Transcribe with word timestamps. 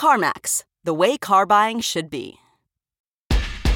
CarMax, 0.00 0.64
the 0.82 0.94
way 0.94 1.18
car 1.18 1.44
buying 1.44 1.80
should 1.80 2.08
be. 2.08 2.38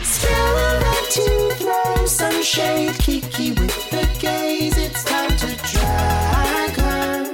Still 0.00 0.80
back 0.80 1.04
to 1.10 1.50
throw 1.58 2.06
some 2.06 2.42
shade. 2.42 2.94
Kiki 2.94 3.50
with 3.50 3.90
the 3.90 4.08
gaze. 4.18 4.78
It's 4.78 5.04
time 5.04 5.36
to 5.36 5.46
drag 5.70 6.70
her. 6.76 7.24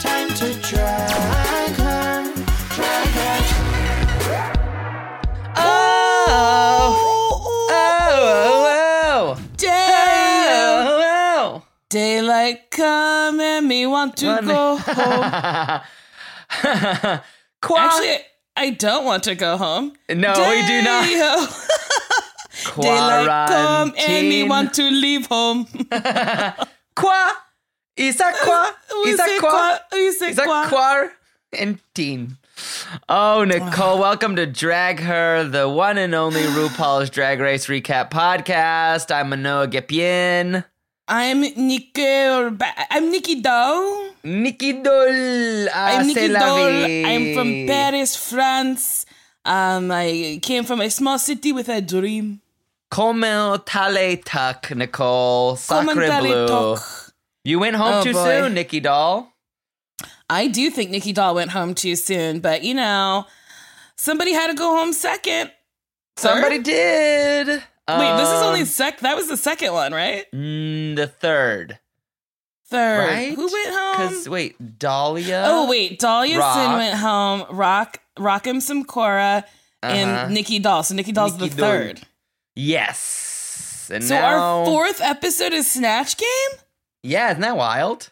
Time 0.00 0.28
to 0.30 0.54
drag 0.62 1.76
her. 1.76 2.24
Drag 2.74 3.08
her. 3.18 4.52
Oh, 5.56 6.96
oh, 7.68 7.68
oh, 7.70 9.36
oh. 9.36 9.42
Damn! 9.58 10.86
oh, 10.86 11.02
oh. 11.36 11.62
Daylight 11.90 12.70
come 12.70 13.40
and 13.40 13.68
me 13.68 13.84
want 13.86 14.16
to 14.16 14.26
One- 14.26 14.46
go 14.46 14.76
home. 14.86 15.80
Qua- 17.60 17.78
Actually, 17.80 18.16
I 18.58 18.70
don't 18.70 19.04
want 19.04 19.22
to 19.22 19.36
go 19.36 19.56
home. 19.56 19.92
no, 20.08 20.32
we 20.50 20.66
do 20.66 20.82
not. 20.82 21.04
Daylight 22.80 23.48
come 23.48 23.88
and 23.90 23.94
Quarantine. 23.96 24.48
want 24.48 24.74
to 24.74 24.82
leave 24.90 25.26
home. 25.26 25.68
Qua? 26.96 27.32
Isa 27.96 28.32
qua? 28.42 28.72
Uh, 28.90 29.02
we 29.04 29.10
Isa 29.12 29.22
say 29.24 29.38
qua? 29.38 29.78
we 29.92 30.10
say 30.10 30.30
Isa 30.30 30.42
qua. 30.42 30.68
quarantine. 31.52 32.36
Oh, 33.08 33.44
Nicole, 33.44 33.98
welcome 34.00 34.34
to 34.34 34.44
Drag 34.44 34.98
Her, 34.98 35.44
the 35.44 35.68
one 35.68 35.96
and 35.96 36.12
only 36.12 36.42
RuPaul's 36.58 37.10
Drag 37.10 37.38
Race 37.38 37.66
Recap 37.68 38.10
podcast. 38.10 39.14
I'm 39.14 39.28
Mano 39.30 39.66
Agapion. 39.68 40.64
I'm 41.06 41.42
Nikki. 41.42 42.04
I'm 42.04 43.10
Nicky 43.12 43.40
Doll. 43.40 44.10
Nicky 44.28 44.72
Doll. 44.82 45.68
Ah, 45.72 45.98
I'm 45.98 46.06
Nicky 46.06 46.28
Doll. 46.28 46.84
I'm 47.10 47.34
from 47.34 47.66
Paris, 47.66 48.14
France. 48.16 49.06
Um, 49.44 49.90
I 49.90 50.38
came 50.42 50.64
from 50.64 50.80
a 50.80 50.90
small 50.90 51.18
city 51.18 51.52
with 51.52 51.68
a 51.68 51.80
dream. 51.80 52.40
Comment 52.90 53.64
tale 53.66 54.16
tuck, 54.24 54.70
Nicole. 54.74 55.56
Sacre 55.56 55.94
bleu. 56.20 56.76
You 57.44 57.58
went 57.58 57.76
home 57.76 57.94
Oh, 57.94 58.04
too 58.04 58.12
boy. 58.12 58.24
soon, 58.24 58.54
Nicky 58.54 58.80
Doll. 58.80 59.32
I 60.28 60.48
do 60.48 60.68
think 60.70 60.90
Nicky 60.90 61.12
Doll 61.12 61.34
went 61.34 61.50
home 61.52 61.74
too 61.74 61.96
soon, 61.96 62.40
but 62.40 62.62
you 62.62 62.74
know, 62.74 63.24
somebody 63.96 64.32
had 64.32 64.48
to 64.48 64.54
go 64.54 64.76
home 64.76 64.92
second. 64.92 65.50
Somebody 66.18 66.58
did. 66.58 67.46
Wait, 67.48 68.16
this 68.18 68.28
is 68.28 68.42
only 68.42 68.60
Um, 68.60 68.66
sec. 68.66 69.00
That 69.00 69.16
was 69.16 69.28
the 69.28 69.36
second 69.38 69.72
one, 69.72 69.92
right? 69.94 70.26
mm, 70.34 70.94
the 70.96 71.06
third, 71.06 71.78
Third. 72.70 73.08
right? 73.08 73.34
Who 73.34 73.50
went 73.50 73.70
home? 73.70 73.92
Because 74.08 74.28
wait, 74.28 74.78
Dahlia. 74.78 75.44
oh 75.46 75.68
wait, 75.68 75.98
Dahlia 75.98 76.38
Rock. 76.38 76.54
Sin 76.56 76.72
went 76.72 76.94
home. 76.98 77.44
Rock, 77.56 78.00
Rock'em 78.18 78.60
some 78.60 78.84
Cora, 78.84 79.44
Uh-huh. 79.82 79.92
and 79.94 80.34
Nicky 80.34 80.58
Doll. 80.58 80.82
So 80.82 80.94
Nicky 80.94 81.12
Doll's 81.12 81.32
Nikki 81.38 81.54
the 81.54 81.62
Doll. 81.62 81.70
third. 81.70 82.00
Yes. 82.56 83.88
And 83.92 84.04
So 84.04 84.14
now, 84.14 84.26
our 84.60 84.66
fourth 84.66 85.00
episode 85.00 85.52
is 85.52 85.70
Snatch 85.70 86.16
Game. 86.16 86.60
Yeah, 87.02 87.30
isn't 87.30 87.40
that 87.40 87.56
wild? 87.56 88.10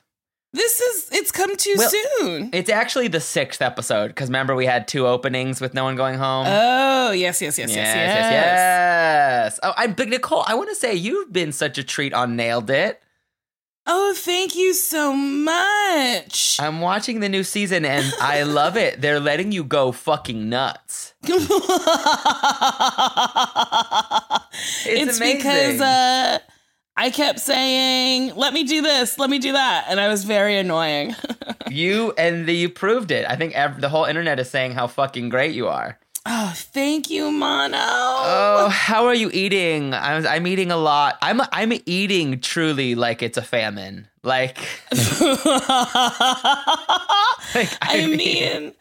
This 0.52 0.80
is 0.80 1.08
it's 1.12 1.30
come 1.30 1.54
too 1.56 1.74
Well- 1.76 1.90
soon. 1.90 2.50
It's 2.54 2.70
actually 2.70 3.08
the 3.08 3.20
sixth 3.20 3.60
episode 3.60 4.08
because 4.08 4.28
remember 4.28 4.54
we 4.54 4.64
had 4.64 4.88
two 4.88 5.06
openings 5.06 5.60
with 5.60 5.74
no 5.74 5.84
one 5.84 5.96
going 5.96 6.16
home. 6.16 6.46
Oh 6.48 7.10
yes, 7.10 7.42
yes, 7.42 7.58
yes, 7.58 7.68
yes, 7.68 7.76
yes, 7.76 7.94
yes. 7.94 8.32
yes, 8.32 8.32
yes. 8.32 9.60
Oh, 9.62 9.74
I'm 9.76 9.92
but 9.92 10.08
Nicole. 10.08 10.44
I 10.46 10.54
want 10.54 10.70
to 10.70 10.74
say 10.74 10.94
you've 10.94 11.30
been 11.32 11.52
such 11.52 11.76
a 11.76 11.82
treat 11.84 12.14
on 12.14 12.36
Nailed 12.36 12.70
It. 12.70 13.02
Oh, 13.88 14.14
thank 14.16 14.56
you 14.56 14.74
so 14.74 15.12
much. 15.12 16.58
I'm 16.60 16.80
watching 16.80 17.20
the 17.20 17.28
new 17.28 17.44
season 17.44 17.84
and 17.84 18.04
I 18.20 18.42
love 18.42 18.76
it. 18.76 19.00
They're 19.00 19.20
letting 19.20 19.52
you 19.52 19.62
go 19.62 19.92
fucking 19.92 20.48
nuts. 20.48 21.14
it's 21.22 21.48
amazing. 25.18 25.36
because 25.36 25.80
uh, 25.80 26.38
I 26.96 27.10
kept 27.10 27.40
saying, 27.40 28.34
"Let 28.34 28.52
me 28.52 28.64
do 28.64 28.82
this, 28.82 29.18
let 29.18 29.30
me 29.30 29.38
do 29.38 29.52
that," 29.52 29.86
and 29.88 30.00
I 30.00 30.08
was 30.08 30.24
very 30.24 30.56
annoying. 30.58 31.14
You 31.68 32.12
and 32.16 32.46
the, 32.46 32.54
you 32.54 32.68
proved 32.68 33.10
it. 33.10 33.26
I 33.28 33.34
think 33.34 33.54
ev- 33.56 33.80
the 33.80 33.88
whole 33.88 34.04
internet 34.04 34.38
is 34.38 34.48
saying 34.48 34.72
how 34.74 34.86
fucking 34.86 35.30
great 35.30 35.52
you 35.52 35.66
are. 35.66 35.98
Oh, 36.28 36.52
thank 36.56 37.08
you, 37.08 37.30
Mano. 37.30 37.76
Oh, 37.78 38.68
how 38.68 39.06
are 39.06 39.14
you 39.14 39.30
eating? 39.32 39.94
I'm, 39.94 40.26
I'm 40.26 40.46
eating 40.48 40.72
a 40.72 40.76
lot. 40.76 41.16
I'm 41.22 41.40
I'm 41.52 41.72
eating 41.86 42.40
truly 42.40 42.96
like 42.96 43.22
it's 43.22 43.38
a 43.38 43.42
famine. 43.42 44.08
Like, 44.24 44.58
like 44.90 45.06
I 47.80 48.06
mean, 48.08 48.72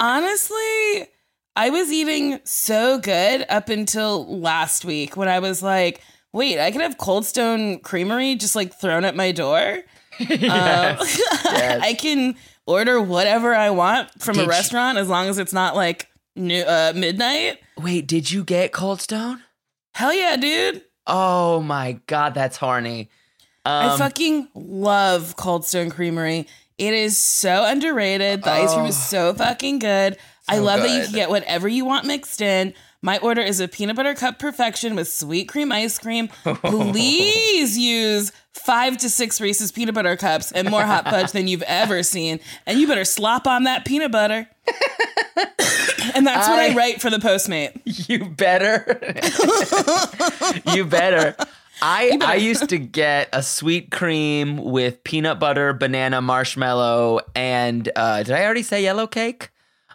honestly, 0.00 1.08
I 1.56 1.70
was 1.70 1.92
eating 1.92 2.40
so 2.44 2.98
good 2.98 3.46
up 3.48 3.68
until 3.68 4.26
last 4.40 4.84
week 4.84 5.16
when 5.16 5.28
I 5.28 5.38
was 5.38 5.62
like, 5.62 6.00
"Wait, 6.32 6.58
I 6.58 6.70
could 6.72 6.80
have 6.80 6.98
Cold 6.98 7.24
Stone 7.24 7.80
Creamery 7.80 8.34
just 8.34 8.56
like 8.56 8.74
thrown 8.74 9.04
at 9.04 9.14
my 9.16 9.32
door." 9.32 9.78
Um, 10.20 10.28
yes, 10.30 11.20
yes. 11.44 11.80
I 11.82 11.94
can 11.94 12.36
order 12.66 13.00
whatever 13.00 13.52
I 13.52 13.70
want 13.70 14.10
from 14.22 14.34
Did 14.34 14.42
a 14.42 14.44
you- 14.44 14.50
restaurant 14.50 14.96
as 14.96 15.08
long 15.08 15.28
as 15.28 15.38
it's 15.38 15.52
not 15.52 15.74
like 15.74 16.06
new, 16.36 16.62
uh, 16.62 16.92
midnight. 16.94 17.58
Wait, 17.78 18.06
did 18.06 18.30
you 18.30 18.44
get 18.44 18.72
Cold 18.72 19.00
Stone? 19.00 19.42
Hell 19.94 20.12
yeah, 20.14 20.36
dude. 20.36 20.82
Oh 21.06 21.60
my 21.60 22.00
god, 22.06 22.34
that's 22.34 22.56
horny. 22.56 23.10
I 23.64 23.88
Um, 23.88 23.98
fucking 23.98 24.48
love 24.54 25.36
Cold 25.36 25.64
Stone 25.64 25.90
Creamery. 25.90 26.46
It 26.76 26.92
is 26.92 27.16
so 27.16 27.64
underrated. 27.64 28.42
The 28.42 28.50
ice 28.50 28.74
cream 28.74 28.86
is 28.86 29.00
so 29.00 29.32
fucking 29.34 29.78
good. 29.78 30.16
I 30.48 30.56
Oh. 30.56 30.58
So 30.58 30.64
love 30.64 30.80
that 30.82 30.90
you 30.90 31.04
can 31.04 31.12
get 31.14 31.30
whatever 31.30 31.68
you 31.68 31.84
want 31.84 32.04
mixed 32.06 32.40
in. 32.40 32.74
My 33.04 33.18
order 33.18 33.42
is 33.42 33.60
a 33.60 33.68
peanut 33.68 33.96
butter 33.96 34.14
cup 34.14 34.38
perfection 34.38 34.96
with 34.96 35.08
sweet 35.08 35.46
cream 35.46 35.70
ice 35.70 35.98
cream. 35.98 36.28
Please 36.44 37.76
use 37.76 38.32
five 38.54 38.96
to 38.96 39.10
six 39.10 39.42
Reese's 39.42 39.70
peanut 39.70 39.94
butter 39.94 40.16
cups 40.16 40.50
and 40.52 40.70
more 40.70 40.84
hot 40.84 41.04
fudge 41.04 41.32
than 41.32 41.46
you've 41.46 41.60
ever 41.64 42.02
seen. 42.02 42.40
And 42.64 42.80
you 42.80 42.88
better 42.88 43.04
slop 43.04 43.46
on 43.46 43.64
that 43.64 43.84
peanut 43.84 44.10
butter. 44.10 44.48
and 46.14 46.26
that's 46.26 46.48
what 46.48 46.58
I, 46.58 46.70
I- 46.70 46.74
write 46.74 47.02
for 47.02 47.10
the 47.10 47.18
Postmate. 47.18 47.78
You 47.84 48.24
better. 48.24 48.98
you 50.74 50.86
better. 50.86 51.36
I 51.82 52.18
I 52.22 52.36
used 52.36 52.70
to 52.70 52.78
get 52.78 53.28
a 53.34 53.42
sweet 53.42 53.90
cream 53.90 54.56
with 54.64 55.04
peanut 55.04 55.38
butter, 55.38 55.74
banana, 55.74 56.22
marshmallow, 56.22 57.20
and 57.34 57.86
uh, 57.96 58.22
did 58.22 58.34
I 58.34 58.44
already 58.44 58.62
say 58.62 58.82
yellow 58.82 59.06
cake? 59.06 59.50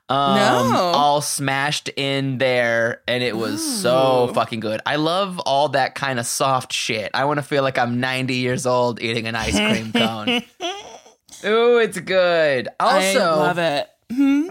Um, 0.09 0.35
No. 0.35 0.75
all 0.95 1.21
smashed 1.21 1.89
in 1.95 2.39
there, 2.39 3.01
and 3.07 3.21
it 3.23 3.37
was 3.37 3.61
so 3.81 4.31
fucking 4.33 4.59
good. 4.59 4.81
I 4.85 4.95
love 4.95 5.37
all 5.39 5.69
that 5.69 5.93
kind 5.95 6.17
of 6.19 6.25
soft 6.25 6.73
shit. 6.73 7.11
I 7.13 7.25
want 7.25 7.37
to 7.37 7.43
feel 7.43 7.61
like 7.61 7.77
I'm 7.77 7.99
90 7.99 8.33
years 8.35 8.65
old 8.65 9.01
eating 9.01 9.27
an 9.27 9.35
ice 9.35 9.55
cream 9.55 9.91
cone. 9.93 10.41
Ooh, 11.45 11.77
it's 11.77 11.99
good. 11.99 12.69
Also, 12.79 13.19
I 13.19 13.33
love 13.35 13.57
it. 13.59 13.87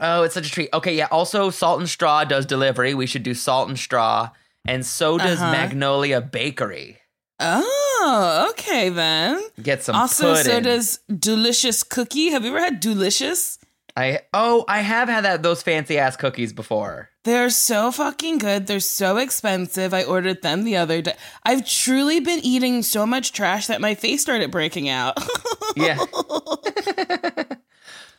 Oh, 0.01 0.23
it's 0.23 0.35
such 0.35 0.47
a 0.47 0.51
treat. 0.51 0.69
Okay, 0.73 0.95
yeah. 0.95 1.09
Also, 1.11 1.51
Salt 1.51 1.81
and 1.81 1.89
Straw 1.89 2.23
does 2.25 2.47
delivery. 2.47 2.95
We 2.95 3.07
should 3.07 3.25
do 3.25 3.35
Salt 3.35 3.69
and 3.69 3.77
Straw, 3.79 4.31
and 4.65 4.87
so 4.87 5.19
does 5.19 5.41
Uh-huh. 5.41 5.51
Magnolia 5.51 6.21
Bakery. 6.21 6.99
Oh, 7.41 8.49
okay 8.51 8.89
then. 8.89 9.43
Get 9.63 9.83
some 9.83 9.97
Also, 9.97 10.35
so 10.35 10.61
does 10.61 11.01
Delicious 11.09 11.83
Cookie. 11.83 12.31
Have 12.31 12.45
you 12.45 12.51
ever 12.51 12.61
had 12.61 12.79
Delicious? 12.81 13.59
I 13.99 14.21
oh, 14.33 14.65
I 14.69 14.79
have 14.79 15.09
had 15.09 15.25
that 15.25 15.43
those 15.43 15.61
fancy 15.61 15.99
ass 15.99 16.17
cookies 16.17 16.53
before. 16.53 17.11
They're 17.25 17.51
so 17.51 17.91
fucking 17.91 18.39
good. 18.39 18.69
They're 18.69 18.79
so 18.79 19.17
expensive. 19.17 19.93
I 19.93 20.05
ordered 20.05 20.41
them 20.41 20.63
the 20.63 20.77
other 20.77 21.03
day. 21.03 21.17
I've 21.43 21.69
truly 21.69 22.21
been 22.21 22.39
eating 22.45 22.85
so 22.85 23.07
much 23.07 23.33
trash 23.33 23.67
that 23.67 23.81
my 23.81 23.97
face 23.97 24.23
started 24.23 24.51
breaking 24.51 24.89
out. 24.89 25.19
Yeah, 25.77 25.99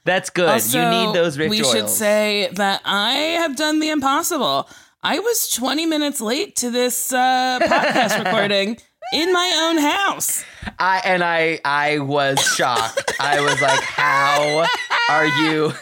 that's 0.06 0.30
good. 0.30 0.48
Also, 0.48 0.80
you 0.80 1.08
need 1.08 1.16
those 1.16 1.38
rich 1.38 1.50
We 1.50 1.62
oils. 1.62 1.72
should 1.74 1.90
say 1.90 2.48
that 2.54 2.82
I 2.86 3.12
have 3.42 3.58
done 3.58 3.80
the 3.80 3.90
impossible. 3.90 4.70
I 5.02 5.20
was 5.20 5.50
20 5.50 5.88
minutes 5.88 6.22
late 6.22 6.56
to 6.58 6.70
this 6.70 7.12
uh, 7.12 7.60
podcast 7.62 8.20
recording 8.24 8.78
in 9.14 9.34
my 9.34 9.52
own 9.64 9.78
house. 9.78 10.44
I 10.78 11.02
and 11.04 11.24
I 11.24 11.60
I 11.66 12.00
was 12.00 12.40
shocked. 12.40 13.14
I 13.20 13.42
was 13.42 13.62
like, 13.62 13.82
how 13.82 14.66
are 15.10 15.28
you? 15.28 15.74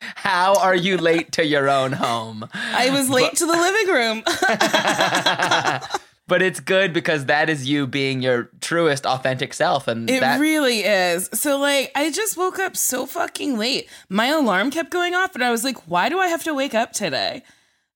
How 0.00 0.54
are 0.54 0.74
you 0.74 0.96
late 0.96 1.32
to 1.32 1.44
your 1.44 1.68
own 1.68 1.92
home? 1.92 2.48
I 2.54 2.90
was 2.90 3.10
late 3.10 3.36
to 3.36 3.46
the 3.46 3.52
living 3.52 3.94
room. 3.94 4.22
but 6.26 6.42
it's 6.42 6.60
good 6.60 6.92
because 6.92 7.26
that 7.26 7.50
is 7.50 7.68
you 7.68 7.86
being 7.86 8.22
your 8.22 8.50
truest, 8.60 9.04
authentic 9.04 9.52
self, 9.52 9.88
and 9.88 10.08
It 10.08 10.20
that 10.20 10.40
really 10.40 10.80
is. 10.80 11.28
So 11.34 11.58
like 11.58 11.92
I 11.94 12.10
just 12.10 12.36
woke 12.36 12.58
up 12.58 12.76
so 12.76 13.04
fucking 13.04 13.58
late. 13.58 13.88
My 14.08 14.28
alarm 14.28 14.70
kept 14.70 14.90
going 14.90 15.14
off 15.14 15.34
and 15.34 15.44
I 15.44 15.50
was 15.50 15.64
like, 15.64 15.88
why 15.88 16.08
do 16.08 16.18
I 16.18 16.28
have 16.28 16.44
to 16.44 16.54
wake 16.54 16.74
up 16.74 16.92
today? 16.92 17.42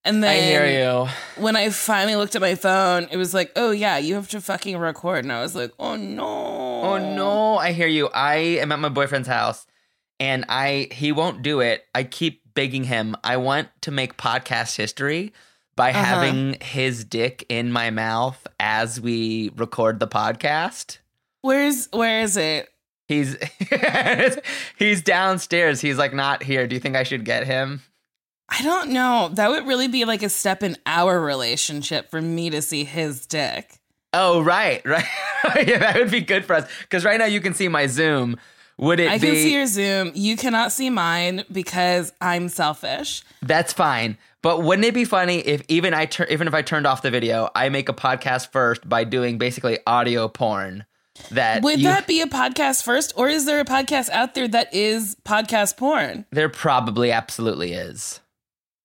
And 0.07 0.23
then 0.23 0.31
I 0.31 0.41
hear 0.41 0.67
you. 0.67 1.09
when 1.43 1.57
I 1.57 1.71
finally 1.71 2.15
looked 2.17 2.35
at 2.35 2.43
my 2.43 2.55
phone, 2.57 3.09
it 3.11 3.17
was 3.17 3.33
like, 3.33 3.53
oh 3.57 3.71
yeah, 3.71 3.97
you 3.97 4.15
have 4.17 4.29
to 4.31 4.41
fucking 4.41 4.77
record. 4.77 5.25
And 5.25 5.33
I 5.33 5.41
was 5.41 5.55
like, 5.55 5.73
oh 5.79 5.97
no. 5.97 6.27
Oh 6.27 6.99
no, 7.17 7.57
I 7.57 7.73
hear 7.73 7.87
you. 7.87 8.09
I 8.09 8.35
am 8.61 8.71
at 8.73 8.79
my 8.79 8.91
boyfriend's 8.91 9.29
house 9.29 9.67
and 10.21 10.45
I 10.49 10.89
he 10.93 11.11
won't 11.13 11.43
do 11.43 11.61
it. 11.61 11.85
I 11.95 12.05
keep 12.05 12.43
begging 12.55 12.85
him. 12.85 13.17
I 13.25 13.39
want 13.39 13.69
to 13.83 13.91
make 13.91 14.17
podcast 14.19 14.77
history 14.77 15.33
by 15.75 15.91
Uh-huh. 15.91 16.03
having 16.05 16.57
his 16.61 17.05
dick 17.05 17.47
in 17.49 17.73
my 17.73 17.91
mouth 17.91 18.47
as 18.61 19.01
we 19.01 19.51
record 19.57 20.01
the 20.01 20.07
podcast. 20.07 20.99
Where's 21.41 21.89
where 21.93 22.21
is 22.21 22.37
it? 22.37 22.69
He's 23.09 23.37
he's 24.79 25.03
downstairs. 25.03 25.81
He's 25.81 25.97
like 25.99 26.15
not 26.15 26.43
here. 26.43 26.67
Do 26.67 26.75
you 26.75 26.81
think 26.81 26.97
I 26.97 27.03
should 27.05 27.25
get 27.25 27.47
him? 27.47 27.83
I 28.49 28.63
don't 28.63 28.91
know. 28.91 29.31
That 29.33 29.51
would 29.51 29.67
really 29.67 29.89
be 29.89 30.05
like 30.05 30.23
a 30.23 30.29
step 30.29 30.63
in 30.63 30.77
our 30.87 31.21
relationship 31.21 32.11
for 32.11 32.21
me 32.21 32.51
to 32.51 32.63
see 32.63 32.85
his 32.85 33.27
dick. 33.27 33.79
Oh, 34.13 34.43
right, 34.43 34.81
right. 34.87 35.05
yeah, 35.67 35.79
that 35.79 35.97
would 35.97 36.11
be 36.11 36.21
good 36.21 36.45
for 36.45 36.55
us 36.55 36.71
because 36.83 37.05
right 37.05 37.19
now 37.19 37.25
you 37.27 37.41
can 37.41 37.55
see 37.55 37.69
my 37.69 37.87
Zoom. 37.87 38.37
Would 38.77 39.01
it 39.01 39.09
I 39.11 39.19
be? 39.19 39.27
can 39.27 39.35
see 39.37 39.55
your 39.55 39.67
Zoom. 39.67 40.13
You 40.15 40.37
cannot 40.37 40.73
see 40.73 40.91
mine 40.91 41.45
because 41.51 42.13
I'm 42.21 42.49
selfish. 42.49 43.23
That's 43.43 43.73
fine. 43.73 44.19
But 44.43 44.63
wouldn't 44.63 44.85
it 44.87 44.95
be 44.95 45.05
funny 45.05 45.39
if 45.39 45.63
even 45.69 45.95
I 45.95 46.07
tur- 46.07 46.27
even 46.29 46.47
if 46.49 46.55
I 46.55 46.63
turned 46.63 46.87
off 46.87 47.01
the 47.03 47.11
video, 47.11 47.51
I 47.55 47.69
make 47.71 47.89
a 47.89 47.93
podcast 47.95 48.53
first 48.53 48.87
by 48.89 49.05
doing 49.05 49.39
basically 49.39 49.79
audio 49.87 50.29
porn? 50.29 50.85
That 51.31 51.63
Would 51.63 51.79
you- 51.79 51.85
that 51.89 52.07
be 52.09 52.21
a 52.21 52.27
podcast 52.27 52.83
first, 52.83 53.13
or 53.17 53.29
is 53.29 53.47
there 53.47 53.61
a 53.61 53.65
podcast 53.65 54.11
out 54.11 54.35
there 54.35 54.49
that 54.49 54.75
is 54.75 55.17
podcast 55.25 55.77
porn? 55.77 56.27
there 56.31 56.49
probably 56.49 57.11
absolutely 57.13 57.73
is. 57.73 58.21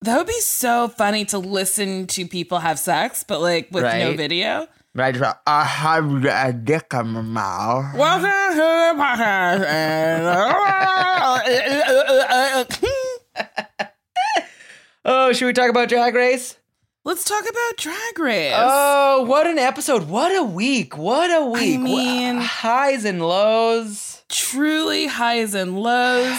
That 0.04 0.18
would 0.18 0.28
be 0.28 0.40
so 0.40 0.88
funny 0.88 1.26
to 1.26 1.38
listen 1.40 2.08
to 2.08 2.26
people 2.26 2.60
have 2.60 2.80
sex, 2.80 3.26
but 3.28 3.42
like 3.42 3.68
with 3.72 3.84
no 3.84 4.14
video. 4.16 4.68
Right? 4.96 5.16
I 5.46 5.64
have 5.66 6.24
a 6.26 6.54
dick 6.54 6.88
in 6.94 7.08
my 7.10 7.22
mouth. 7.22 7.96
Welcome 7.96 8.30
to 8.54 8.56
the 8.56 8.94
podcast. 8.98 9.66
and- 13.36 13.90
Oh, 15.06 15.34
should 15.34 15.48
we 15.48 15.54
talk 15.54 15.70
about 15.70 15.90
Drag 15.90 16.14
Race? 16.16 16.58
Let's 17.04 17.24
talk 17.26 17.42
about 17.50 17.78
Drag 17.78 18.20
Race. 18.20 18.54
Oh, 18.56 19.24
what 19.28 19.48
an 19.48 19.58
episode! 19.58 20.08
What 20.10 20.36
a 20.38 20.44
week! 20.44 20.98
What 20.98 21.32
a 21.32 21.46
week! 21.46 21.80
Wha- 21.80 21.84
mean- 21.86 22.38
highs 22.38 23.06
and 23.06 23.22
lows. 23.26 24.24
truly 24.30 25.08
highs 25.08 25.56
and 25.56 25.80
lows. 25.82 26.38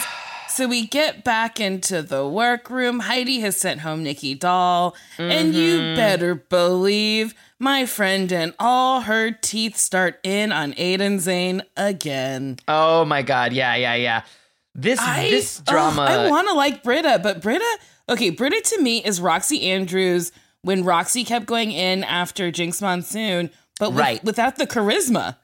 So 0.61 0.69
we 0.69 0.87
get 0.87 1.25
back 1.25 1.59
into 1.59 2.03
the 2.03 2.29
workroom. 2.29 3.01
Heidi 3.01 3.41
has 3.41 3.57
sent 3.57 3.81
home 3.81 4.03
Nicky 4.03 4.35
Doll, 4.35 4.95
and 5.17 5.55
you 5.55 5.79
mm-hmm. 5.79 5.97
better 5.97 6.35
believe 6.35 7.33
my 7.59 7.87
friend 7.87 8.31
and 8.31 8.53
all 8.59 9.01
her 9.01 9.31
teeth 9.31 9.79
start 9.79 10.21
in 10.23 10.53
on 10.53 10.75
Aiden 10.75 11.15
Zhane 11.15 11.63
again. 11.79 12.59
Oh 12.69 13.07
my 13.07 13.23
god! 13.23 13.55
Yeah, 13.55 13.75
yeah, 13.75 13.95
yeah. 13.95 14.23
This 14.75 15.01
I, 15.01 15.31
this 15.31 15.61
drama. 15.61 16.03
I 16.03 16.29
want 16.29 16.49
to 16.49 16.53
like 16.53 16.83
Brita, 16.83 17.21
but 17.23 17.41
Brita, 17.41 17.79
okay, 18.11 18.29
Brita 18.29 18.61
to 18.61 18.83
me 18.83 19.03
is 19.03 19.19
Roxxxy 19.19 19.65
Andrews 19.65 20.31
when 20.61 20.85
Roxxxy 20.85 21.25
kept 21.25 21.47
going 21.47 21.73
in 21.73 22.05
after 22.05 22.53
Jinkx 22.53 22.83
Monsoon, 22.83 23.49
but 23.79 23.93
with- 23.93 23.99
Right. 23.99 24.23
without 24.23 24.57
the 24.57 24.67
charisma. 24.67 25.37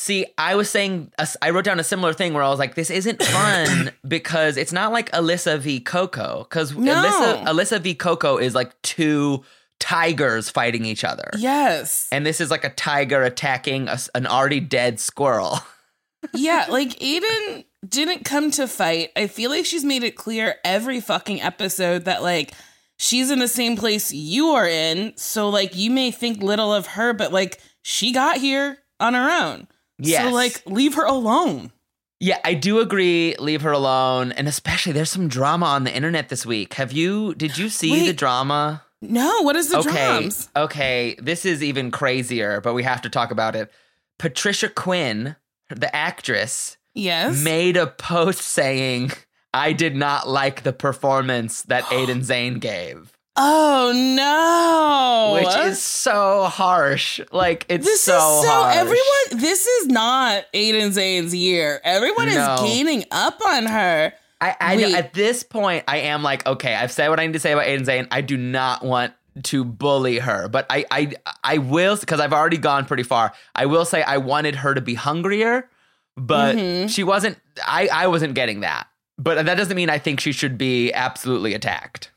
See, 0.00 0.24
I 0.38 0.54
was 0.54 0.70
saying, 0.70 1.12
I 1.42 1.50
wrote 1.50 1.66
down 1.66 1.78
a 1.78 1.84
similar 1.84 2.14
thing 2.14 2.32
where 2.32 2.42
I 2.42 2.48
was 2.48 2.58
like, 2.58 2.74
this 2.74 2.88
isn't 2.88 3.22
fun 3.36 3.92
because 4.08 4.56
it's 4.56 4.72
not 4.72 4.92
like 4.92 5.10
Alyssa 5.10 5.58
v. 5.58 5.78
Coco. 5.78 6.46
Because 6.48 6.74
No. 6.74 6.94
Alyssa, 6.94 7.44
Alyssa 7.44 7.80
v. 7.82 7.94
Coco 7.94 8.38
is 8.38 8.54
like 8.54 8.80
two 8.80 9.44
tigers 9.78 10.48
fighting 10.48 10.86
each 10.86 11.04
other. 11.04 11.28
Yes. 11.36 12.08
And 12.10 12.24
this 12.24 12.40
is 12.40 12.50
like 12.50 12.64
a 12.64 12.70
tiger 12.70 13.22
attacking 13.22 13.88
a 13.88 13.98
an 14.14 14.26
already 14.26 14.58
dead 14.58 15.00
squirrel. 15.00 15.58
yeah, 16.32 16.64
like 16.70 16.98
Aiden 16.98 17.66
didn't 17.86 18.24
come 18.24 18.50
to 18.52 18.66
fight. 18.66 19.10
I 19.16 19.26
feel 19.26 19.50
like 19.50 19.66
she's 19.66 19.84
made 19.84 20.02
it 20.02 20.16
clear 20.16 20.54
every 20.64 21.02
fucking 21.02 21.42
episode 21.42 22.06
that 22.06 22.22
like 22.22 22.52
she's 22.96 23.30
in 23.30 23.38
the 23.38 23.48
same 23.48 23.76
place 23.76 24.14
you 24.14 24.46
are 24.52 24.66
in. 24.66 25.12
So 25.18 25.50
like 25.50 25.76
you 25.76 25.90
may 25.90 26.10
think 26.10 26.42
little 26.42 26.72
of 26.72 26.86
her, 26.86 27.12
but 27.12 27.34
like 27.34 27.60
she 27.82 28.14
got 28.14 28.38
here 28.38 28.78
on 28.98 29.12
her 29.12 29.30
own. 29.44 29.66
Yes. 30.00 30.24
So 30.24 30.30
like 30.34 30.62
leave 30.66 30.94
her 30.94 31.04
alone. 31.04 31.72
yeah, 32.20 32.38
I 32.44 32.54
do 32.54 32.80
agree. 32.80 33.34
Leave 33.38 33.62
her 33.62 33.72
alone. 33.72 34.32
And 34.32 34.46
especially, 34.48 34.92
there's 34.92 35.10
some 35.10 35.28
drama 35.28 35.66
on 35.66 35.84
the 35.84 35.94
internet 35.94 36.28
this 36.28 36.44
week. 36.44 36.74
Have 36.74 36.92
you, 36.92 37.34
did 37.34 37.56
you 37.58 37.68
see 37.68 38.06
the 38.06 38.12
drama? 38.12 38.82
No, 39.02 39.40
what 39.42 39.56
is 39.56 39.70
the 39.70 39.78
okay. 39.78 39.90
drums? 39.90 40.50
Okay. 40.54 41.16
This 41.18 41.46
is 41.46 41.62
even 41.62 41.90
crazier, 41.90 42.60
but 42.60 42.74
we 42.74 42.82
have 42.82 43.00
to 43.02 43.08
talk 43.08 43.30
about 43.30 43.56
it. 43.56 43.70
Patricia 44.18 44.68
Quinn, 44.68 45.36
the 45.70 45.94
actress, 45.96 46.76
Yes. 46.94 47.42
made 47.42 47.76
a 47.78 47.86
post 47.86 48.42
saying, 48.42 49.12
I 49.54 49.72
did 49.72 49.96
not 49.96 50.28
like 50.28 50.62
the 50.64 50.72
performance 50.74 51.62
that 51.62 51.84
Aiden 51.90 52.18
Zhane 52.20 52.60
gave, 52.60 53.09
oh 53.36 53.92
no. 54.16 55.34
which 55.34 55.56
is 55.70 55.80
so 55.82 56.44
harsh. 56.44 57.20
Like, 57.32 57.66
it's 57.68 57.84
this 57.86 58.00
so, 58.00 58.14
is 58.14 58.44
so 58.46 58.50
harsh. 58.50 58.76
everyone 58.76 59.42
this 59.42 59.66
is 59.66 59.86
not 59.88 60.44
Aiden 60.52 60.88
Zhane's 60.90 61.34
year. 61.34 61.80
Everyone 61.84 62.28
No. 62.28 62.54
is 62.54 62.60
gaining 62.62 63.04
up 63.10 63.40
on 63.44 63.66
her. 63.66 64.12
I, 64.42 64.56
I 64.60 64.76
know, 64.76 64.94
at 64.94 65.12
this 65.12 65.42
point, 65.42 65.84
I 65.86 65.98
am 65.98 66.22
like, 66.22 66.46
okay, 66.46 66.74
I've 66.74 66.90
said 66.90 67.08
what 67.10 67.20
I 67.20 67.26
need 67.26 67.34
to 67.34 67.40
say 67.40 67.52
about 67.52 67.66
Aiden 67.66 67.84
Zhane. 67.84 68.08
I 68.10 68.22
do 68.22 68.38
not 68.38 68.82
want 68.82 69.12
to 69.44 69.64
bully 69.64 70.18
her, 70.18 70.48
but 70.48 70.64
I, 70.70 70.86
I, 70.90 71.12
I 71.44 71.58
will 71.58 71.96
because 71.98 72.20
I've 72.20 72.32
already 72.32 72.56
gone 72.56 72.86
pretty 72.86 73.02
far. 73.02 73.32
I 73.54 73.66
will 73.66 73.84
say 73.84 74.02
I 74.02 74.16
wanted 74.16 74.56
her 74.56 74.74
to 74.74 74.80
be 74.80 74.94
hungrier, 74.94 75.68
but 76.16 76.56
Mm-hmm. 76.56 76.86
she 76.88 77.04
wasn't. 77.04 77.38
I, 77.66 77.88
I 77.92 78.06
wasn't 78.06 78.34
getting 78.34 78.60
that. 78.60 78.86
But 79.18 79.44
that 79.44 79.56
doesn't 79.56 79.76
mean 79.76 79.90
I 79.90 79.98
think 79.98 80.20
she 80.20 80.32
should 80.32 80.56
be 80.56 80.90
absolutely 80.94 81.52
attacked. 81.52 82.10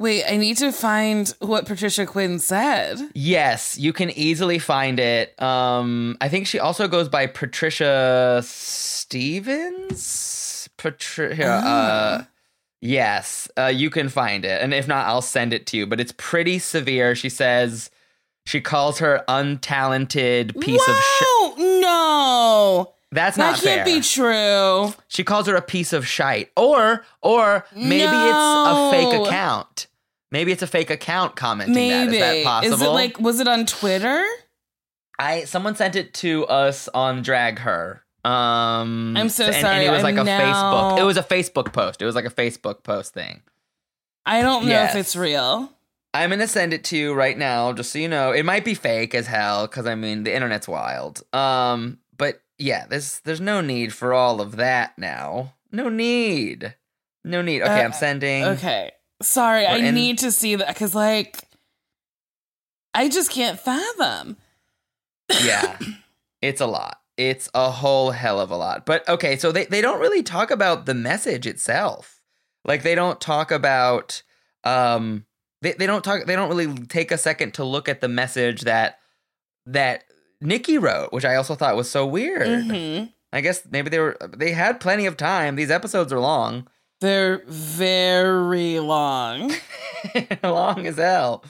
Wait, 0.00 0.24
I 0.26 0.38
need 0.38 0.56
to 0.56 0.72
find 0.72 1.28
what 1.40 1.66
Patricia 1.66 2.06
Quinn 2.06 2.38
said. 2.38 2.98
Yes, 3.12 3.76
you 3.76 3.92
can 3.92 4.08
easily 4.12 4.58
find 4.58 4.98
it. 4.98 5.40
Um, 5.42 6.16
I 6.22 6.30
think 6.30 6.46
she 6.46 6.58
also 6.58 6.88
goes 6.88 7.06
by 7.10 7.26
Patricia 7.26 8.40
Stevens. 9.40 10.70
Patricia. 10.78 11.46
Uh, 11.46 12.24
yes, 12.80 13.48
uh, 13.58 13.66
you 13.66 13.90
can 13.90 14.08
find 14.08 14.46
it, 14.46 14.62
and 14.62 14.72
if 14.72 14.88
not, 14.88 15.06
I'll 15.06 15.20
send 15.20 15.52
it 15.52 15.66
to 15.66 15.76
you. 15.76 15.86
But 15.86 16.00
it's 16.00 16.14
pretty 16.16 16.58
severe. 16.58 17.14
She 17.14 17.28
says 17.28 17.90
she 18.46 18.62
calls 18.62 19.00
her 19.00 19.22
untalented 19.28 20.58
piece 20.60 20.88
of 20.88 20.96
shit. 20.96 21.58
No. 21.58 22.94
That's 23.12 23.36
That 23.36 23.42
not 23.50 23.58
fair. 23.58 23.76
That 23.78 23.86
can't 23.86 23.98
be 23.98 24.06
true. 24.06 24.94
she 25.08 25.24
calls 25.24 25.46
her 25.48 25.56
a 25.56 25.62
piece 25.62 25.92
of 25.92 26.06
shite, 26.06 26.50
or 26.56 27.04
or 27.20 27.66
maybe 27.74 28.04
it's 28.04 28.36
a 28.38 28.90
fake 28.92 29.26
account. 29.26 29.88
Maybe 30.32 30.52
it's 30.52 30.62
a 30.62 30.66
fake 30.66 30.90
account 30.90 31.34
commenting 31.36 31.74
Maybe. 31.74 32.18
that. 32.18 32.34
Is 32.36 32.44
that 32.44 32.44
possible? 32.44 32.74
Is 32.74 32.82
it 32.82 32.88
like 32.88 33.20
was 33.20 33.40
it 33.40 33.48
on 33.48 33.66
Twitter? 33.66 34.24
I 35.18 35.44
someone 35.44 35.74
sent 35.76 35.96
it 35.96 36.14
to 36.14 36.46
us 36.46 36.88
on 36.88 37.22
Drag 37.22 37.58
Her. 37.58 38.02
Um 38.24 39.16
I'm 39.16 39.28
so 39.28 39.46
and, 39.46 39.54
And 39.54 39.60
sorry, 39.62 39.84
it 39.86 39.90
was 39.90 40.04
I'm 40.04 40.14
like 40.14 40.22
a 40.22 40.24
now- 40.24 40.40
Facebook. 40.40 40.98
It 41.00 41.02
was 41.04 41.16
a 41.16 41.22
Facebook 41.22 41.72
post. 41.72 42.00
It 42.02 42.06
was 42.06 42.14
like 42.14 42.26
a 42.26 42.30
Facebook 42.30 42.82
post 42.82 43.12
thing. 43.14 43.42
I 44.26 44.42
don't 44.42 44.64
know 44.66 44.70
Yes. 44.70 44.94
if 44.94 45.00
it's 45.00 45.16
real. 45.16 45.72
I'm 46.12 46.30
gonna 46.30 46.46
send 46.46 46.72
it 46.72 46.84
to 46.84 46.96
you 46.96 47.14
right 47.14 47.36
now, 47.38 47.72
just 47.72 47.92
so 47.92 47.98
you 47.98 48.08
know. 48.08 48.32
It 48.32 48.44
might 48.44 48.64
be 48.64 48.74
fake 48.74 49.14
as 49.14 49.26
hell, 49.26 49.66
because 49.66 49.86
I 49.86 49.94
mean 49.94 50.24
the 50.24 50.34
internet's 50.34 50.68
wild. 50.68 51.22
Um, 51.32 51.98
but 52.16 52.40
yeah, 52.58 52.86
there's 52.88 53.20
there's 53.20 53.40
no 53.40 53.60
need 53.60 53.92
for 53.94 54.12
all 54.12 54.40
of 54.40 54.56
that 54.56 54.98
now. 54.98 55.54
No 55.72 55.88
need. 55.88 56.74
No 57.24 57.42
need. 57.42 57.62
Okay, 57.62 57.80
Uh, 57.80 57.84
I'm 57.84 57.92
sending. 57.92 58.44
Okay. 58.44 58.90
Sorry, 59.22 59.66
I 59.66 59.76
in- 59.76 59.94
need 59.94 60.18
to 60.18 60.32
see 60.32 60.54
that 60.56 60.68
because 60.68 60.94
like 60.94 61.38
I 62.94 63.08
just 63.08 63.30
can't 63.30 63.58
fathom. 63.58 64.36
yeah. 65.44 65.78
It's 66.42 66.62
a 66.62 66.66
lot. 66.66 66.96
It's 67.18 67.50
a 67.52 67.70
whole 67.70 68.12
hell 68.12 68.40
of 68.40 68.50
a 68.50 68.56
lot. 68.56 68.86
But 68.86 69.06
okay 69.06 69.36
so 69.36 69.52
they, 69.52 69.66
they 69.66 69.82
don't 69.82 70.00
really 70.00 70.22
talk 70.22 70.50
about 70.50 70.86
the 70.86 70.94
message 70.94 71.46
itself. 71.46 72.22
Like 72.64 72.82
they 72.82 72.94
don't 72.94 73.20
talk 73.20 73.50
about 73.50 74.22
um 74.64 75.26
they, 75.60 75.72
they 75.72 75.86
don't 75.86 76.02
talk 76.02 76.24
they 76.24 76.34
don't 76.34 76.48
really 76.48 76.74
take 76.86 77.10
a 77.10 77.18
second 77.18 77.52
to 77.54 77.64
look 77.64 77.90
at 77.90 78.00
the 78.00 78.08
message 78.08 78.62
that 78.62 79.00
that 79.66 80.04
nikki 80.40 80.78
wrote 80.78 81.12
which 81.12 81.24
i 81.26 81.34
also 81.34 81.54
thought 81.54 81.76
was 81.76 81.90
so 81.90 82.06
weird. 82.06 82.64
Hmm 82.64 83.04
i 83.34 83.42
guess 83.42 83.62
maybe 83.70 83.90
they 83.90 83.98
were 83.98 84.16
they 84.34 84.52
had 84.52 84.80
plenty 84.80 85.04
of 85.04 85.18
time. 85.18 85.56
These 85.56 85.70
episodes 85.70 86.12
are 86.14 86.20
long 86.20 86.68
They're 87.00 87.42
very 87.46 88.78
long, 88.80 89.52
long 90.42 90.86
as 90.86 90.96
hell. 90.96 91.44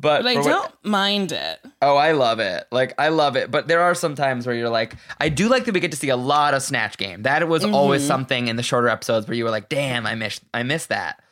But, 0.00 0.22
but 0.22 0.36
I 0.38 0.42
don't 0.42 0.72
mind 0.82 1.30
it. 1.30 1.58
Oh, 1.82 1.94
I 1.96 2.12
love 2.12 2.40
it. 2.40 2.64
Like 2.72 2.94
I 2.98 3.08
love 3.10 3.36
it. 3.36 3.50
But 3.50 3.68
there 3.68 3.82
are 3.82 3.94
some 3.94 4.14
times 4.14 4.46
where 4.46 4.54
you're 4.56 4.70
like, 4.70 4.94
I 5.20 5.28
do 5.28 5.48
like 5.48 5.66
that 5.66 5.74
we 5.74 5.80
get 5.80 5.90
to 5.90 5.96
see 5.96 6.08
a 6.08 6.16
lot 6.16 6.54
of 6.54 6.62
Snatch 6.62 6.96
Game. 6.96 7.22
That 7.22 7.46
was 7.48 7.64
always 7.66 8.04
something 8.06 8.48
in 8.48 8.56
the 8.56 8.62
shorter 8.62 8.88
episodes 8.88 9.28
where 9.28 9.36
you 9.36 9.44
were 9.44 9.50
like, 9.50 9.68
damn, 9.68 10.06
I 10.06 10.14
miss 10.14 10.40
I 10.54 10.62
missed 10.62 10.88
that. 10.88 11.22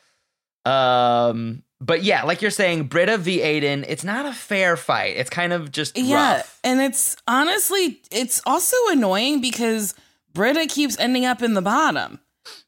Um 0.66 1.62
but 1.80 2.02
yeah, 2.02 2.24
like 2.24 2.42
you're 2.42 2.50
saying, 2.50 2.84
Brita 2.88 3.18
v. 3.18 3.38
Aiden, 3.38 3.84
it's 3.88 4.02
not 4.02 4.26
a 4.26 4.32
fair 4.32 4.76
fight. 4.76 5.16
It's 5.16 5.30
kind 5.30 5.52
of 5.52 5.70
just 5.70 5.96
Yeah, 5.96 6.38
rough. 6.38 6.58
and 6.64 6.80
it's 6.80 7.16
honestly, 7.28 8.00
it's 8.10 8.42
also 8.44 8.76
annoying 8.90 9.40
because 9.40 9.94
Brita 10.34 10.66
keeps 10.66 10.98
ending 10.98 11.24
up 11.24 11.40
in 11.40 11.54
the 11.54 11.62
bottom. 11.62 12.18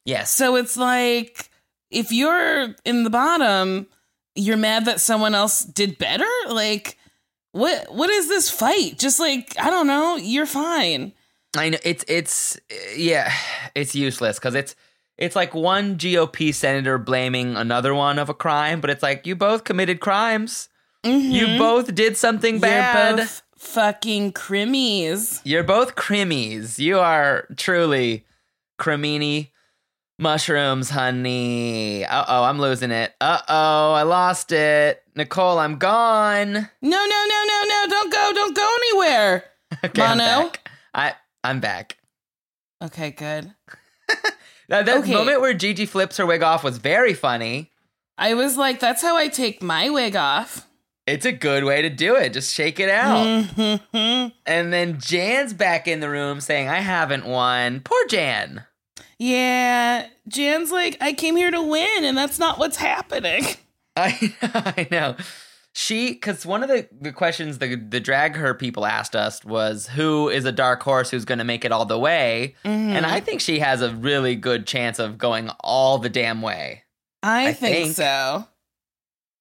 Yes. 0.05 0.31
So 0.31 0.57
it's 0.57 0.77
like 0.77 1.51
if 1.91 2.13
you're 2.13 2.75
in 2.85 3.05
the 3.05 3.11
bottom, 3.11 3.87
you're 4.35 4.57
mad 4.57 4.85
that 4.87 5.01
someone 5.01 5.35
else 5.35 5.61
did 5.61 5.99
better. 5.99 6.29
Like, 6.49 6.97
what? 7.53 7.93
What 7.95 8.11
is 8.11 8.29
this 8.29 8.51
fight? 8.51 8.99
Just 8.99 9.21
like 9.21 9.55
I 9.59 9.71
don't 9.71 9.87
know. 9.87 10.17
You're 10.17 10.47
fine. 10.47 11.13
I 11.57 11.71
know 11.71 11.79
it's 11.85 12.05
it's 12.07 12.57
uh, 12.57 12.75
yeah, 12.97 13.33
it's 13.75 13.95
useless 13.95 14.39
because 14.39 14.55
it's 14.55 14.77
it's 15.19 15.37
like 15.37 15.55
one 15.55 15.99
GOP 15.99 16.55
senator 16.55 16.97
blaming 16.97 17.57
another 17.57 17.95
one 17.95 18.19
of 18.19 18.29
a 18.29 18.35
crime, 18.35 18.81
but 18.81 18.89
it's 18.89 19.03
like 19.03 19.27
you 19.27 19.37
both 19.37 19.65
committed 19.65 20.01
crimes. 20.01 20.69
You 21.03 21.59
both 21.59 21.95
did 21.95 22.17
something 22.19 22.61
bad. 22.61 22.95
Mm-hmm. 22.95 23.19
You're 23.19 23.27
both 23.27 23.43
fucking 23.57 24.33
crimmies. 24.33 25.41
You're 25.45 25.63
both 25.63 25.95
crimmies. 25.95 26.79
You 26.79 26.99
are 26.99 27.47
truly 27.57 28.27
crimini 28.79 29.50
mushrooms, 30.21 30.91
honey. 30.91 32.05
Uh 32.05 32.25
oh, 32.29 32.45
I'm 32.45 32.59
losing 32.61 32.91
it. 32.91 33.15
Uh 33.21 33.41
oh, 33.49 33.93
I 33.93 34.03
lost 34.03 34.53
it. 34.53 35.03
Nicole, 35.17 35.59
I'm 35.59 35.77
gone. 35.79 36.53
No, 36.53 36.61
no, 36.83 37.27
no, 37.29 37.45
no, 37.47 37.65
no! 37.69 37.87
Don't 37.89 38.13
go! 38.13 38.33
Don't 38.35 38.57
go 38.57 38.77
anywhere. 38.83 39.45
Okay, 39.85 40.03
I'm 40.03 40.19
back. 40.19 40.69
I 40.95 41.15
I'm 41.45 41.61
back. 41.61 41.97
Okay, 42.83 43.11
good. 43.13 43.55
That, 44.69 44.87
that 44.87 44.99
Okay. 44.99 45.13
moment 45.15 45.41
where 45.41 45.53
Gigi 45.53 45.85
flips 45.85 46.17
her 46.19 46.25
wig 46.27 46.45
off 46.45 46.63
was 46.63 46.79
very 46.79 47.13
funny. 47.13 47.73
I 48.17 48.35
was 48.35 48.57
like, 48.57 48.79
that's 48.79 49.03
how 49.03 49.17
I 49.17 49.27
take 49.27 49.61
my 49.63 49.91
wig 49.91 50.15
off. 50.15 50.65
It's 51.09 51.27
a 51.27 51.33
good 51.33 51.65
way 51.65 51.83
to 51.83 51.91
do 51.91 52.15
it. 52.15 52.33
Just 52.33 52.55
shake 52.55 52.79
it 52.79 52.89
out. 52.89 53.27
Mhm. 53.27 54.33
And 54.47 54.73
then 54.73 55.01
Jan's 55.01 55.55
back 55.55 55.89
in 55.89 55.99
the 55.99 56.09
room 56.09 56.41
saying, 56.41 56.69
I 56.69 56.81
haven't 56.83 57.27
won. 57.27 57.81
Poor 57.81 58.07
Jan. 58.07 58.65
Yeah, 59.21 60.07
Jan's 60.29 60.73
like, 60.73 60.97
I 61.03 61.13
came 61.13 61.37
here 61.37 61.51
to 61.51 61.61
win, 61.63 62.05
and 62.05 62.17
that's 62.17 62.39
not 62.39 62.59
what's 62.59 62.79
happening. 62.79 63.45
I, 63.97 64.35
I 64.43 64.89
know. 64.91 65.17
She, 65.75 66.13
because 66.13 66.47
one 66.47 66.63
of 66.63 66.71
the, 66.71 66.89
the 67.01 67.13
questions 67.13 67.59
the, 67.59 67.77
the 67.77 68.01
drag 68.01 68.35
her 68.37 68.55
people 68.55 68.87
asked 68.87 69.15
us 69.15 69.45
was, 69.45 69.89
who 69.89 70.31
is 70.31 70.47
a 70.47 70.53
dark 70.53 70.83
horse 70.83 71.11
who's 71.11 71.27
going 71.27 71.39
to 71.39 71.45
make 71.45 71.67
it 71.67 71.71
all 71.71 71.85
the 71.85 71.99
way? 71.99 72.57
Mm-hmm. 72.65 72.97
And 72.97 73.05
I 73.05 73.21
think 73.21 73.43
she 73.43 73.59
has 73.59 73.83
a 73.83 73.95
really 73.95 74.37
good 74.37 74.67
chance 74.67 74.99
of 74.99 75.19
going 75.19 75.51
all 75.61 75.99
the 75.99 76.09
damn 76.09 76.41
way. 76.41 76.85
I, 77.23 77.49
I 77.49 77.53
think, 77.53 77.77
think- 77.77 77.97
so. 77.97 78.47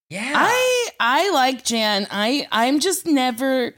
Yeah. 0.09 0.33
I 0.35 0.89
I 0.99 1.31
like 1.31 1.63
Jan. 1.63 2.07
I 2.09 2.47
I'm 2.51 2.79
just 2.79 3.05
never 3.05 3.75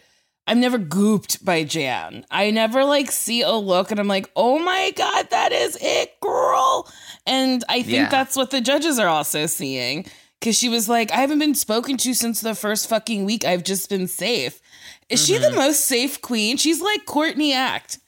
I'm 0.52 0.60
never 0.60 0.78
gooped 0.78 1.46
by 1.46 1.64
Jan. 1.64 2.26
I 2.30 2.52
never 2.52 2.84
like 2.84 3.10
see 3.12 3.42
a 3.42 3.54
look 3.54 3.90
and 3.90 4.00
I'm 4.00 4.08
like, 4.10 4.30
"Oh 4.36 4.60
my 4.60 4.92
god, 4.98 5.30
that 5.30 5.52
is 5.54 5.78
it, 5.82 6.20
girl." 6.20 6.92
And 7.26 7.64
I 7.70 7.82
think 7.84 7.94
Yeah. 7.96 8.10
that's 8.10 8.36
what 8.36 8.52
the 8.52 8.60
judges 8.62 9.00
are 9.00 9.08
also 9.08 9.46
seeing 9.46 10.06
cuz 10.42 10.58
she 10.58 10.68
was 10.70 10.90
like, 10.90 11.12
"I 11.12 11.18
haven't 11.18 11.40
been 11.40 11.56
spoken 11.56 11.96
to 11.98 12.14
since 12.14 12.42
the 12.42 12.54
first 12.56 12.90
fucking 12.90 13.24
week. 13.26 13.46
I've 13.46 13.64
just 13.64 13.90
been 13.90 14.08
safe." 14.08 14.60
Is 15.10 15.26
she 15.26 15.34
Mm-hmm. 15.36 15.44
the 15.44 15.52
most 15.62 15.86
safe 15.86 16.22
queen? 16.22 16.58
She's 16.58 16.82
like 16.82 17.06
Courtney 17.06 17.54
Act. 17.54 18.00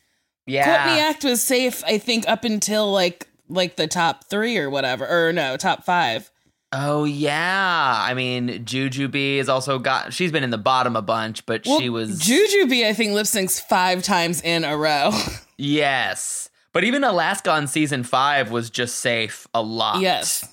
yeah. 0.45 0.65
Courtney 0.83 0.99
Act 1.01 1.23
was 1.23 1.41
safe, 1.41 1.81
I 1.85 1.97
think, 1.97 2.27
up 2.27 2.43
until 2.43 2.91
like 2.91 3.27
like 3.49 3.75
the 3.77 3.87
top 3.87 4.25
three 4.29 4.57
or 4.57 4.69
whatever, 4.69 5.07
or 5.07 5.31
no, 5.31 5.55
top 5.57 5.85
five. 5.85 6.29
Oh, 6.75 7.03
yeah. 7.03 7.97
I 7.99 8.13
mean, 8.15 8.65
Jujubee 8.65 9.37
has 9.37 9.47
also 9.47 9.77
got, 9.77 10.11
she's 10.11 10.31
been 10.31 10.43
in 10.43 10.49
the 10.49 10.57
bottom 10.57 10.95
a 10.95 11.01
bunch, 11.03 11.45
but 11.45 11.65
Well, 11.67 11.79
she 11.79 11.89
was. 11.89 12.19
Jujubee, 12.19 12.83
I 12.85 12.93
think, 12.93 13.13
lip 13.13 13.27
syncs 13.27 13.61
five 13.61 14.01
times 14.01 14.41
in 14.41 14.63
a 14.63 14.75
row. 14.75 15.11
yes. 15.57 16.49
But 16.73 16.83
even 16.83 17.03
Alaska 17.03 17.51
on 17.51 17.67
season 17.67 18.03
five 18.03 18.49
was 18.49 18.71
just 18.71 18.95
safe 18.97 19.45
a 19.53 19.61
lot. 19.61 20.01
yes. 20.01 20.49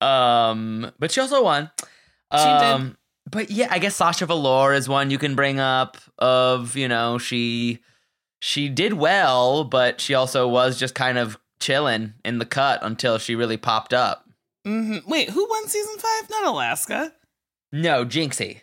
Um, 0.00 0.92
but 0.98 1.10
she 1.10 1.20
also 1.20 1.42
won. 1.42 1.70
She 1.80 2.38
did. 2.44 2.46
Um, 2.46 2.96
But 3.30 3.50
yeah, 3.50 3.68
I 3.70 3.78
guess 3.78 3.96
Sasha 3.96 4.26
Velour 4.26 4.74
is 4.74 4.88
one 4.88 5.10
you 5.10 5.18
can 5.18 5.34
bring 5.34 5.58
up. 5.58 5.96
Of 6.18 6.76
you 6.76 6.86
know, 6.88 7.16
she 7.18 7.80
she 8.38 8.68
did 8.68 8.92
well, 8.94 9.64
but 9.64 10.00
she 10.00 10.14
also 10.14 10.46
was 10.46 10.78
just 10.78 10.94
kind 10.94 11.16
of 11.18 11.38
chilling 11.58 12.14
in 12.24 12.38
the 12.38 12.44
cut 12.44 12.80
until 12.82 13.18
she 13.18 13.34
really 13.34 13.56
popped 13.56 13.94
up. 13.94 14.23
Hmm 14.64 14.98
Wait, 15.06 15.30
who 15.30 15.46
won 15.48 15.68
season 15.68 15.96
five? 15.98 16.30
Not 16.30 16.46
Alaska. 16.46 17.12
No, 17.72 18.04
Jinxie. 18.04 18.60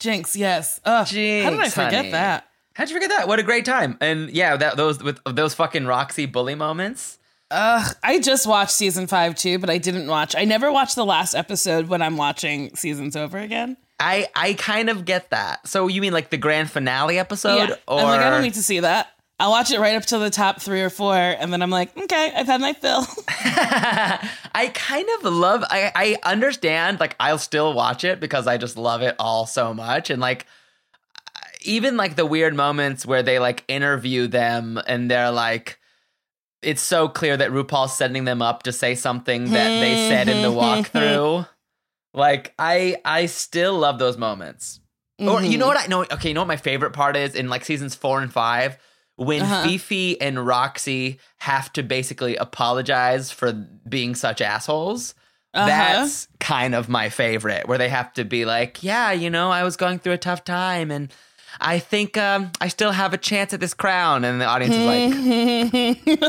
Jinkx, 0.00 0.36
yes. 0.36 0.80
Ugh, 0.84 1.06
how 1.06 1.12
did 1.12 1.60
I 1.60 1.68
forget 1.68 1.92
honey. 1.94 2.10
that? 2.12 2.48
How'd 2.74 2.88
you 2.90 2.94
forget 2.96 3.10
that? 3.10 3.26
What 3.26 3.40
a 3.40 3.42
great 3.42 3.64
time! 3.64 3.96
And 4.00 4.30
yeah, 4.30 4.56
that 4.56 4.76
those 4.76 5.02
with 5.02 5.18
those 5.24 5.54
fucking 5.54 5.82
Roxxxy 5.82 6.30
bully 6.30 6.54
moments. 6.54 7.18
Ugh, 7.50 7.96
I 8.04 8.20
just 8.20 8.46
watched 8.46 8.70
season 8.72 9.06
five 9.06 9.34
too, 9.34 9.58
but 9.58 9.70
I 9.70 9.78
didn't 9.78 10.06
watch. 10.06 10.36
I 10.36 10.44
never 10.44 10.70
watched 10.70 10.94
the 10.94 11.04
last 11.04 11.34
episode 11.34 11.88
when 11.88 12.02
I'm 12.02 12.16
watching 12.16 12.76
seasons 12.76 13.16
over 13.16 13.38
again. 13.38 13.76
I 13.98 14.28
I 14.36 14.52
kind 14.52 14.90
of 14.90 15.04
get 15.04 15.30
that. 15.30 15.66
So 15.66 15.88
you 15.88 16.00
mean 16.00 16.12
like 16.12 16.30
the 16.30 16.36
grand 16.36 16.70
finale 16.70 17.18
episode? 17.18 17.56
yeah, 17.70 17.74
Or 17.88 17.98
I'm 18.00 18.04
like, 18.06 18.20
I 18.20 18.30
don't 18.30 18.42
need 18.42 18.54
to 18.54 18.62
see 18.62 18.80
that. 18.80 19.08
I'll 19.40 19.50
watch 19.50 19.70
it 19.70 19.78
right 19.78 19.94
up 19.94 20.04
to 20.06 20.18
the 20.18 20.30
top 20.30 20.60
three 20.60 20.82
or 20.82 20.90
four, 20.90 21.14
and 21.14 21.52
then 21.52 21.62
I'm 21.62 21.70
like, 21.70 21.96
okay, 21.96 22.32
I've 22.34 22.46
had 22.46 22.60
my 22.60 22.72
fill. 22.72 23.06
I 23.28 24.72
kind 24.74 25.06
of 25.18 25.32
love 25.32 25.62
I, 25.70 25.92
I 25.94 26.28
understand 26.28 26.98
like 26.98 27.14
I'll 27.20 27.38
still 27.38 27.72
watch 27.72 28.02
it 28.02 28.18
because 28.18 28.48
I 28.48 28.56
just 28.56 28.76
love 28.76 29.02
it 29.02 29.14
all 29.20 29.46
so 29.46 29.72
much 29.72 30.10
and 30.10 30.20
like 30.20 30.46
even 31.62 31.96
like 31.96 32.16
the 32.16 32.26
weird 32.26 32.54
moments 32.54 33.06
where 33.06 33.22
they 33.22 33.38
like 33.38 33.64
interview 33.68 34.26
them 34.26 34.80
and 34.88 35.08
they're 35.08 35.30
like 35.30 35.78
it's 36.60 36.82
so 36.82 37.08
clear 37.08 37.36
that 37.36 37.50
RuPaul's 37.52 37.96
setting 37.96 38.24
them 38.24 38.42
up 38.42 38.64
to 38.64 38.72
say 38.72 38.96
something 38.96 39.44
that 39.52 39.80
they 39.80 40.08
said 40.08 40.28
in 40.28 40.42
the 40.42 40.48
walkthrough. 40.60 41.46
Like 42.12 42.52
I 42.58 42.96
I 43.04 43.26
still 43.26 43.78
love 43.78 44.00
those 44.00 44.16
moments. 44.16 44.80
Or 45.20 45.42
you 45.42 45.58
know 45.58 45.66
mm-hmm. 45.66 45.74
what 45.74 45.76
I 45.76 45.86
know 45.86 46.02
okay, 46.02 46.28
you 46.28 46.34
know 46.34 46.40
what 46.40 46.48
my 46.48 46.56
favorite 46.56 46.92
part 46.92 47.16
is 47.16 47.34
in 47.34 47.48
like 47.48 47.64
seasons 47.64 47.94
4 47.94 48.22
and 48.22 48.32
5 48.32 48.78
when 49.18 49.42
Uh-huh. 49.42 49.64
Phi 49.64 49.76
Phi 49.78 50.16
and 50.20 50.38
Roxxxy 50.38 51.18
have 51.38 51.72
to 51.74 51.82
basically 51.82 52.36
apologize 52.36 53.30
for 53.30 53.52
being 53.88 54.14
such 54.14 54.40
assholes. 54.40 55.14
Uh-huh. 55.54 55.66
That's 55.66 56.28
kind 56.40 56.74
of 56.74 56.88
my 56.88 57.08
favorite, 57.08 57.66
where 57.68 57.78
they 57.78 57.88
have 57.88 58.12
to 58.14 58.24
be 58.24 58.44
like, 58.44 58.82
"Yeah, 58.82 59.12
you 59.12 59.28
know, 59.30 59.50
I 59.50 59.64
was 59.64 59.76
going 59.76 59.98
through 59.98 60.12
a 60.12 60.18
tough 60.18 60.44
time, 60.44 60.90
and 60.90 61.12
I 61.60 61.78
think 61.80 62.16
um, 62.18 62.52
I 62.60 62.68
still 62.68 62.92
have 62.92 63.12
a 63.14 63.18
chance 63.18 63.52
at 63.54 63.58
this 63.60 63.74
crown." 63.74 64.24
And 64.24 64.40
the 64.40 64.44
audience 64.44 64.74
is 64.76 64.84
like, 64.86 65.12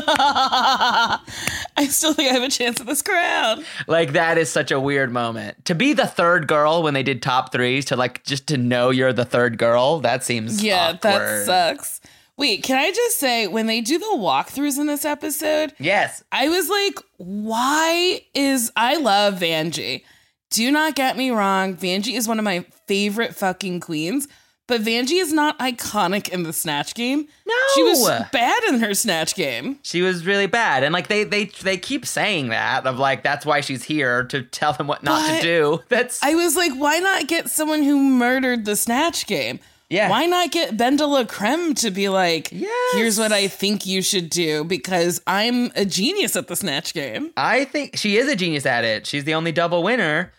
I 1.76 1.86
still 1.88 2.14
think 2.14 2.30
I 2.30 2.34
have 2.34 2.42
a 2.42 2.48
chance 2.48 2.80
at 2.80 2.86
this 2.86 3.02
crown. 3.02 3.64
"Like 3.86 4.12
that 4.12 4.38
is 4.38 4.50
such 4.50 4.70
a 4.70 4.80
weird 4.80 5.12
moment 5.12 5.64
to 5.66 5.74
be 5.74 5.92
the 5.92 6.06
third 6.06 6.46
girl 6.48 6.82
when 6.82 6.94
they 6.94 7.02
did 7.02 7.22
top 7.22 7.52
threes 7.52 7.84
to 7.86 7.96
like 7.96 8.24
just 8.24 8.46
to 8.48 8.56
know 8.56 8.90
you're 8.90 9.12
the 9.12 9.24
third 9.24 9.58
girl. 9.58 10.00
That 10.00 10.24
seems 10.24 10.62
Yeah, 10.64 10.92
that 11.02 11.46
sucks. 11.46 12.00
Wait, 12.40 12.62
can 12.62 12.78
I 12.78 12.90
just 12.90 13.18
say 13.18 13.46
when 13.46 13.66
they 13.66 13.82
do 13.82 13.98
the 13.98 14.16
walkthroughs 14.16 14.78
in 14.78 14.86
this 14.86 15.04
episode, 15.04 15.74
Yes, 15.78 16.24
I 16.32 16.48
was 16.48 16.70
like, 16.70 16.98
why 17.18 18.22
is 18.34 18.72
I 18.74 18.96
love 18.96 19.34
Vanjie. 19.34 20.04
Do 20.50 20.70
not 20.70 20.94
get 20.94 21.18
me 21.18 21.30
wrong, 21.30 21.76
Vanjie 21.76 22.16
is 22.16 22.26
one 22.26 22.38
of 22.38 22.44
my 22.44 22.64
favorite 22.88 23.36
fucking 23.36 23.80
queens, 23.80 24.26
but 24.66 24.80
Vanjie 24.80 25.20
is 25.20 25.34
not 25.34 25.58
iconic 25.58 26.30
in 26.30 26.44
the 26.44 26.52
snatch 26.54 26.94
game. 26.94 27.26
No. 27.46 27.54
She 27.74 27.82
was 27.82 28.08
bad 28.32 28.64
in 28.68 28.80
her 28.80 28.94
snatch 28.94 29.34
game. 29.34 29.78
she 29.82 30.00
was 30.00 30.24
really 30.24 30.46
bad, 30.46 30.82
and 30.82 30.94
like 30.94 31.08
they 31.08 31.24
they 31.24 31.44
they 31.44 31.76
keep 31.76 32.06
saying 32.06 32.48
that 32.48 32.86
of 32.86 32.98
like 32.98 33.22
that's 33.22 33.44
why 33.44 33.60
she's 33.60 33.84
here 33.84 34.24
to 34.24 34.42
tell 34.42 34.72
them 34.72 34.86
what 34.86 35.02
not 35.02 35.28
But 35.28 35.36
to 35.36 35.42
do. 35.42 35.80
That's 35.90 36.22
I 36.22 36.34
was 36.36 36.56
like, 36.56 36.72
why 36.72 37.00
not 37.00 37.26
get 37.28 37.50
someone 37.50 37.82
who 37.82 37.98
murdered 37.98 38.64
the 38.64 38.76
snatch 38.76 39.26
game? 39.26 39.60
Yeah. 39.90 40.08
Why 40.08 40.26
not 40.26 40.52
get 40.52 40.76
BenDeLaCreme 40.76 41.76
to 41.80 41.90
be 41.90 42.08
like, 42.08 42.50
Yes. 42.52 42.94
here's 42.94 43.18
what 43.18 43.32
I 43.32 43.48
think 43.48 43.84
you 43.86 44.02
should 44.02 44.30
do 44.30 44.62
because 44.64 45.20
I'm 45.26 45.72
a 45.74 45.84
genius 45.84 46.36
at 46.36 46.46
the 46.46 46.54
snatch 46.56 46.94
game. 46.94 47.32
I 47.36 47.64
think 47.64 47.96
she 47.96 48.16
is 48.16 48.28
a 48.28 48.36
genius 48.36 48.64
at 48.66 48.84
it. 48.84 49.06
She's 49.06 49.24
the 49.24 49.34
only 49.34 49.50
double 49.52 49.82
winner, 49.82 50.32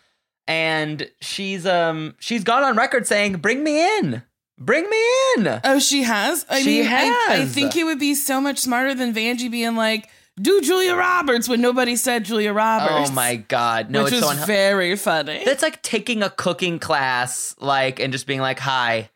and 0.47 1.09
she's 1.19 1.65
um 1.65 2.15
she's 2.19 2.43
gone 2.43 2.63
on 2.63 2.75
record 2.77 3.05
saying, 3.07 3.33
"Bring 3.37 3.63
me 3.63 3.79
in, 3.99 4.23
bring 4.57 4.89
me 4.89 5.01
in." 5.37 5.59
Oh, 5.63 5.79
she 5.79 6.03
has? 6.03 6.45
I 6.49 6.61
She 6.61 6.81
mean, 6.81 6.87
I, 6.91 7.25
I 7.41 7.45
think 7.45 7.75
it 7.75 7.83
would 7.83 7.99
be 7.99 8.15
so 8.15 8.39
much 8.41 8.57
smarter 8.57 8.93
than 8.95 9.13
Vanjie 9.13 9.51
being 9.51 9.75
like, 9.75 10.09
do 10.41 10.61
Julia 10.61 10.95
Roberts 10.95 11.47
when 11.49 11.61
nobody 11.61 11.95
said 11.95 12.23
Julia 12.25 12.53
Roberts. 12.53 13.09
Oh 13.09 13.13
my 13.13 13.35
god. 13.35 13.89
No, 13.89 14.03
which 14.05 14.13
it's 14.13 14.25
was 14.25 14.37
so 14.37 14.43
unhe- 14.43 14.47
very 14.47 14.95
funny. 14.95 15.43
That's 15.45 15.61
like 15.61 15.81
taking 15.81 16.23
a 16.23 16.29
cooking 16.29 16.79
class, 16.79 17.53
like, 17.59 17.99
and 17.99 18.11
just 18.13 18.25
being 18.27 18.39
like, 18.41 18.59
"Hi, 18.59 19.09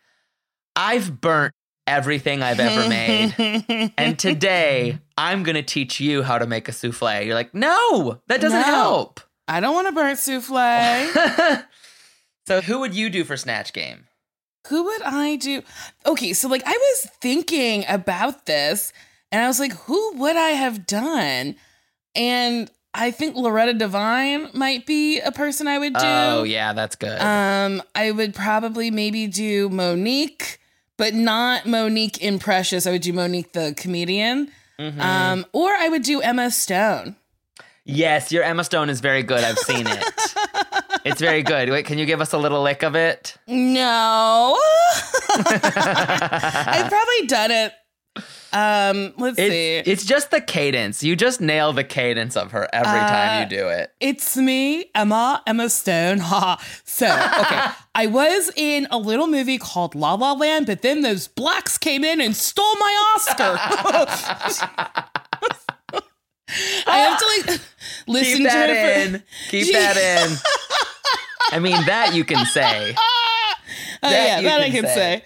I've 0.76 1.20
burnt 1.22 1.54
everything 1.88 2.42
I've 2.42 2.60
ever 2.60 2.88
made, 2.90 3.92
and 3.98 4.18
today 4.20 5.00
I'm 5.18 5.44
gonna 5.44 5.64
teach 5.64 6.00
you 6.00 6.24
how 6.24 6.38
to 6.38 6.46
make 6.48 6.68
a 6.68 6.72
souffle." 6.72 7.24
You're 7.26 7.36
like, 7.36 7.54
"No, 7.54 8.22
that 8.28 8.42
doesn't 8.42 8.60
No. 8.60 8.66
help." 8.66 9.20
I 9.48 9.60
don't 9.60 9.76
want 9.76 9.88
to 9.88 9.94
burn 9.94 10.16
souffle. 10.16 11.64
so, 12.48 12.62
who 12.62 12.80
would 12.80 12.94
you 12.96 13.10
do 13.10 13.24
for 13.24 13.38
Snatch 13.38 13.74
Game? 13.74 14.06
Who 14.70 14.84
would 14.86 15.04
I 15.04 15.36
do? 15.36 15.62
Okay, 16.06 16.34
so 16.34 16.48
like 16.48 16.64
I 16.66 16.72
was 16.72 17.12
thinking 17.22 17.86
about 17.88 18.48
this 18.48 18.92
and 19.32 19.44
I 19.44 19.48
was 19.48 19.60
like, 19.60 19.74
who 19.74 20.14
would 20.16 20.36
I 20.36 20.50
have 20.50 20.88
done? 20.88 21.56
And 22.16 22.72
I 22.94 23.12
think 23.12 23.36
Loretta 23.36 23.74
Devine 23.76 24.50
might 24.56 24.88
be 24.88 25.20
a 25.20 25.32
person 25.32 25.68
I 25.68 25.78
would 25.78 25.94
do. 25.94 26.00
Oh 26.04 26.44
yeah, 26.44 26.74
that's 26.74 26.96
good. 26.96 27.22
Um, 27.22 27.84
I 27.94 28.10
would 28.10 28.34
probably 28.34 28.90
maybe 28.90 29.28
do 29.28 29.70
Mo'Nique, 29.70 30.58
but 30.98 31.14
not 31.14 31.66
Mo'Nique 31.66 32.18
in 32.20 32.40
Precious. 32.40 32.86
I 32.88 32.92
would 32.92 33.02
do 33.02 33.14
Mo'Nique 33.14 33.52
the 33.54 33.74
comedian. 33.78 34.52
Mhm. 34.80 35.00
Um, 35.00 35.46
or 35.54 35.70
I 35.72 35.88
would 35.90 36.04
do 36.04 36.22
Emma 36.22 36.52
Stone. 36.52 37.16
yes, 37.86 38.32
your 38.32 38.44
Emma 38.44 38.64
Stone 38.64 38.90
is 38.90 39.00
very 39.00 39.24
good. 39.24 39.44
I've 39.44 39.58
seen 39.60 39.86
it. 39.88 40.04
it's 41.06 41.22
very 41.22 41.44
good. 41.44 41.70
Wait, 41.70 41.86
can 41.86 41.98
you 41.98 42.06
give 42.06 42.20
us 42.20 42.34
a 42.34 42.38
little 42.38 42.62
lick 42.62 42.84
of 42.84 42.96
it? 42.96 43.36
No. 43.48 44.58
I've 45.36 46.90
probably 46.90 47.28
done 47.28 47.52
it. 47.52 47.74
Um, 48.56 49.14
let's 49.18 49.36
see. 49.38 49.76
It's, 49.78 49.88
it's 49.90 50.06
just 50.06 50.32
the 50.32 50.40
cadence. 50.40 51.04
You 51.04 51.16
just 51.18 51.42
nail 51.42 51.74
the 51.74 51.84
cadence 51.84 52.38
of 52.38 52.52
her 52.54 52.70
every 52.72 53.00
time 53.00 53.44
you 53.44 53.50
do 53.58 53.68
it. 53.68 53.92
It's 54.00 54.38
me, 54.38 54.90
Emma, 54.96 55.44
Emma 55.46 55.70
Stone. 55.70 56.20
Ha. 56.26 56.58
so, 56.86 57.06
okay. 57.06 57.76
I 57.96 58.08
was 58.08 58.52
in 58.56 58.88
a 58.92 58.98
little 58.98 59.28
movie 59.28 59.58
called 59.58 59.94
La 59.96 60.14
La 60.14 60.32
Land, 60.34 60.68
but 60.68 60.82
then 60.82 61.02
those 61.02 61.28
blacks 61.28 61.78
came 61.78 62.04
in 62.06 62.22
and 62.22 62.36
stole 62.36 62.76
my 62.76 63.14
Oscar. 63.16 63.58
I 66.88 66.98
have 67.00 67.20
to 67.20 67.26
like 67.52 67.60
listen 68.08 68.38
Keep 68.38 68.48
to 68.48 68.54
that 68.54 68.70
her. 68.70 68.76
For, 69.10 69.16
in. 69.18 69.24
Keep 69.50 69.66
She- 69.66 69.72
that 69.74 69.98
in. 70.30 70.38
I 71.52 71.60
mean, 71.60 71.74
that 71.86 72.14
you 72.16 72.24
can 72.24 72.46
say. 72.46 72.94
oh, 72.98 73.56
That 74.02 74.42
yeah, 74.42 74.50
that 74.50 74.62
I 74.62 74.70
can 74.70 74.82
can 74.84 74.86
say. 74.86 74.96
say. 74.96 75.24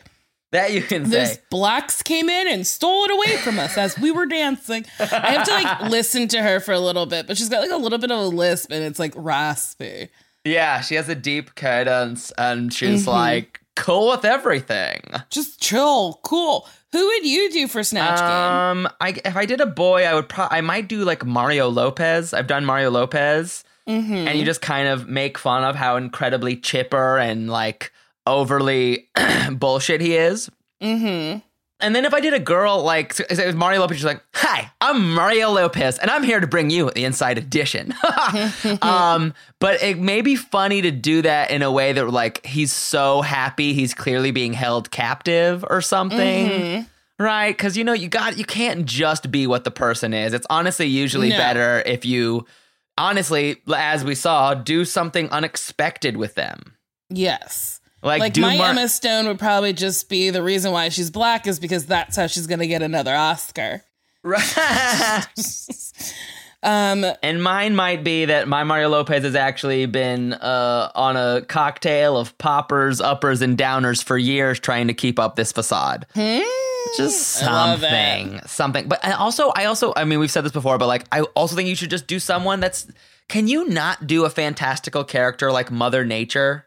That 0.51 0.73
you 0.73 0.81
can 0.81 1.03
Those 1.03 1.33
say. 1.33 1.41
blacks 1.51 2.01
came 2.01 2.27
in 2.29 2.47
and 2.47 2.65
stole 2.65 3.03
it 3.05 3.11
away 3.11 3.37
from 3.37 3.59
us 3.59 3.77
as 3.77 3.99
we 3.99 4.09
were 4.09 4.25
dancing. 4.25 4.83
I 4.99 5.05
have 5.05 5.45
to 5.45 5.51
like 5.51 5.81
listen 5.91 6.27
to 6.29 6.41
her 6.41 6.59
for 6.59 6.71
a 6.73 6.79
little 6.79 7.05
bit, 7.05 7.27
but 7.27 7.37
she's 7.37 7.49
got 7.49 7.61
like 7.61 7.69
a 7.71 7.77
little 7.77 7.99
bit 7.99 8.09
of 8.11 8.17
a 8.19 8.25
lisp 8.27 8.71
and 8.71 8.83
it's 8.83 8.97
like 8.99 9.13
raspy. 9.15 10.09
Yeah, 10.43 10.81
she 10.81 10.95
has 10.95 11.07
a 11.09 11.15
deep 11.15 11.53
cadence 11.55 12.31
and 12.37 12.73
she's 12.73 13.01
Mm-hmm. 13.01 13.09
like 13.11 13.59
cool 13.75 14.09
with 14.09 14.25
everything. 14.25 15.01
Just 15.29 15.61
chill, 15.61 16.19
cool. 16.23 16.67
Who 16.91 17.05
would 17.05 17.25
you 17.25 17.51
do 17.51 17.67
for 17.67 17.83
Snatch 17.83 18.17
Game? 18.19 18.27
Um, 18.85 18.89
I 18.99 19.09
if 19.23 19.35
I 19.37 19.45
did 19.45 19.61
a 19.61 19.67
boy, 19.67 20.05
I 20.05 20.15
would 20.15 20.27
pro- 20.29 20.47
I 20.49 20.61
might 20.61 20.87
do 20.87 21.03
like 21.03 21.23
Mario 21.23 21.69
Lopez. 21.69 22.33
I've 22.33 22.47
done 22.47 22.65
Mario 22.65 22.89
Lopez, 22.89 23.63
Mm-hmm. 23.87 24.13
and 24.27 24.37
you 24.39 24.45
just 24.45 24.61
kind 24.61 24.87
of 24.87 25.07
make 25.07 25.37
fun 25.37 25.63
of 25.63 25.75
how 25.75 25.95
incredibly 25.97 26.55
chipper 26.55 27.17
and 27.17 27.49
like 27.49 27.91
overly 28.25 29.09
bullshit 29.51 30.01
he 30.01 30.15
is. 30.15 30.49
Mm-hmm. 30.81 31.39
And 31.81 31.95
then 31.95 32.03
if 32.03 32.13
I 32.13 32.19
did 32.19 32.33
a 32.33 32.39
girl 32.39 32.83
like 32.83 33.15
Mario 33.55 33.79
Lopez, 33.79 33.97
she's 33.97 34.05
like, 34.05 34.21
"Hi, 34.33 34.69
I'm 34.81 35.13
Mario 35.13 35.49
Lopez, 35.49 35.97
and 35.97 36.11
I'm 36.11 36.23
here 36.23 36.41
to 36.41 36.47
bring 36.47 36.69
you 36.69 36.91
the 36.91 37.05
Inside 37.05 37.37
Edition." 37.37 37.93
um, 38.81 39.33
but 39.59 39.81
it 39.81 39.97
may 39.97 40.21
be 40.21 40.35
funny 40.35 40.81
to 40.81 40.91
do 40.91 41.21
that 41.21 41.51
in 41.51 41.61
a 41.61 41.71
way 41.71 41.93
that 41.93 42.09
like 42.09 42.45
he's 42.45 42.73
so 42.73 43.21
happy 43.21 43.73
he's 43.73 43.93
clearly 43.93 44.31
being 44.31 44.51
held 44.51 44.91
captive 44.91 45.63
or 45.69 45.79
something. 45.79 46.85
Right, 47.17 47.55
because 47.55 47.77
you 47.77 47.85
know 47.85 47.93
you 47.93 48.09
got 48.09 48.37
you 48.37 48.45
can't 48.45 48.85
just 48.85 49.31
be 49.31 49.47
what 49.47 49.63
the 49.63 49.71
person 49.71 50.13
is. 50.13 50.33
It's 50.33 50.47
honestly 50.49 50.85
usually 50.87 51.29
No. 51.29 51.37
better 51.37 51.81
if 51.85 52.05
you, 52.05 52.45
honestly, 52.97 53.61
as 53.73 54.03
we 54.03 54.15
saw, 54.15 54.53
do 54.53 54.83
something 54.83 55.29
unexpected 55.29 56.17
with 56.17 56.35
them. 56.35 56.75
Yes. 57.09 57.78
Like, 58.01 58.21
Like 58.21 58.37
my 58.37 58.57
Mar- 58.57 58.69
Emma 58.71 58.87
Stone 58.87 59.27
would 59.27 59.39
probably 59.39 59.73
just 59.73 60.07
be 60.09 60.29
the 60.29 60.41
reason 60.41 60.71
why 60.71 60.89
she's 60.89 61.09
black 61.11 61.47
is 61.47 61.59
because 61.59 61.85
that's 61.85 62.15
how 62.15 62.27
she's 62.27 62.47
gonna 62.47 62.67
get 62.67 62.81
another 62.81 63.13
Oscar. 63.15 63.83
Right. 64.23 65.25
Um, 66.61 67.05
And 67.23 67.41
mine 67.41 67.73
might 67.75 68.03
be 68.03 68.25
that 68.25 68.49
my 68.49 68.65
Mario 68.65 68.89
Lopez 68.89 69.23
has 69.23 69.33
actually 69.35 69.85
been 69.85 70.33
uh, 70.33 70.91
on 70.93 71.15
a 71.15 71.41
cocktail 71.47 72.17
of 72.17 72.37
poppers, 72.37 72.99
uppers, 72.99 73.41
and 73.41 73.57
downers 73.57 74.03
for 74.03 74.17
years 74.17 74.59
trying 74.59 74.87
to 74.87 74.93
keep 74.93 75.19
up 75.19 75.37
this 75.37 75.53
facade. 75.53 76.05
Just 76.97 77.41
love 77.43 77.83
it. 77.83 77.87
something, 77.89 78.41
something. 78.45 78.87
But 78.89 79.05
also, 79.13 79.51
I 79.55 79.65
also, 79.65 79.93
I 79.95 80.03
mean, 80.03 80.19
we've 80.19 80.31
said 80.31 80.43
this 80.43 80.51
before, 80.51 80.77
but 80.77 80.87
like, 80.87 81.05
I 81.13 81.21
also 81.21 81.55
think 81.55 81.69
you 81.69 81.75
should 81.75 81.89
just 81.91 82.07
do 82.07 82.19
someone 82.19 82.59
that's. 82.59 82.87
Can 83.29 83.47
you 83.47 83.69
not 83.69 84.07
do 84.07 84.25
a 84.25 84.29
fantastical 84.29 85.03
character 85.03 85.51
like 85.51 85.69
Mother 85.71 86.03
Nature? 86.03 86.65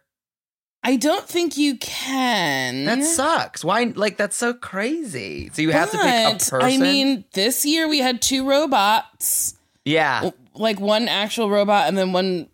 I 0.84 0.96
don't 0.96 1.28
think 1.28 1.56
you 1.56 1.76
can. 1.76 2.84
That 2.86 3.04
sucks. 3.04 3.64
Why? 3.64 3.92
Like, 3.94 4.16
that's 4.16 4.36
so 4.36 4.52
crazy. 4.52 5.50
So 5.52 5.62
you 5.62 5.70
have 5.70 5.90
to 5.92 5.96
pick 5.96 6.06
a 6.06 6.38
person. 6.38 6.62
I 6.62 6.76
mean, 6.76 7.24
this 7.32 7.64
year 7.64 7.88
we 7.88 8.00
had 8.00 8.20
two 8.20 8.48
robots, 8.48 9.56
yeah. 9.84 10.30
like 10.54 10.80
one 10.80 11.08
actual 11.08 11.50
robot 11.50 11.88
and 11.88 11.96
then 11.96 12.12
one 12.12 12.48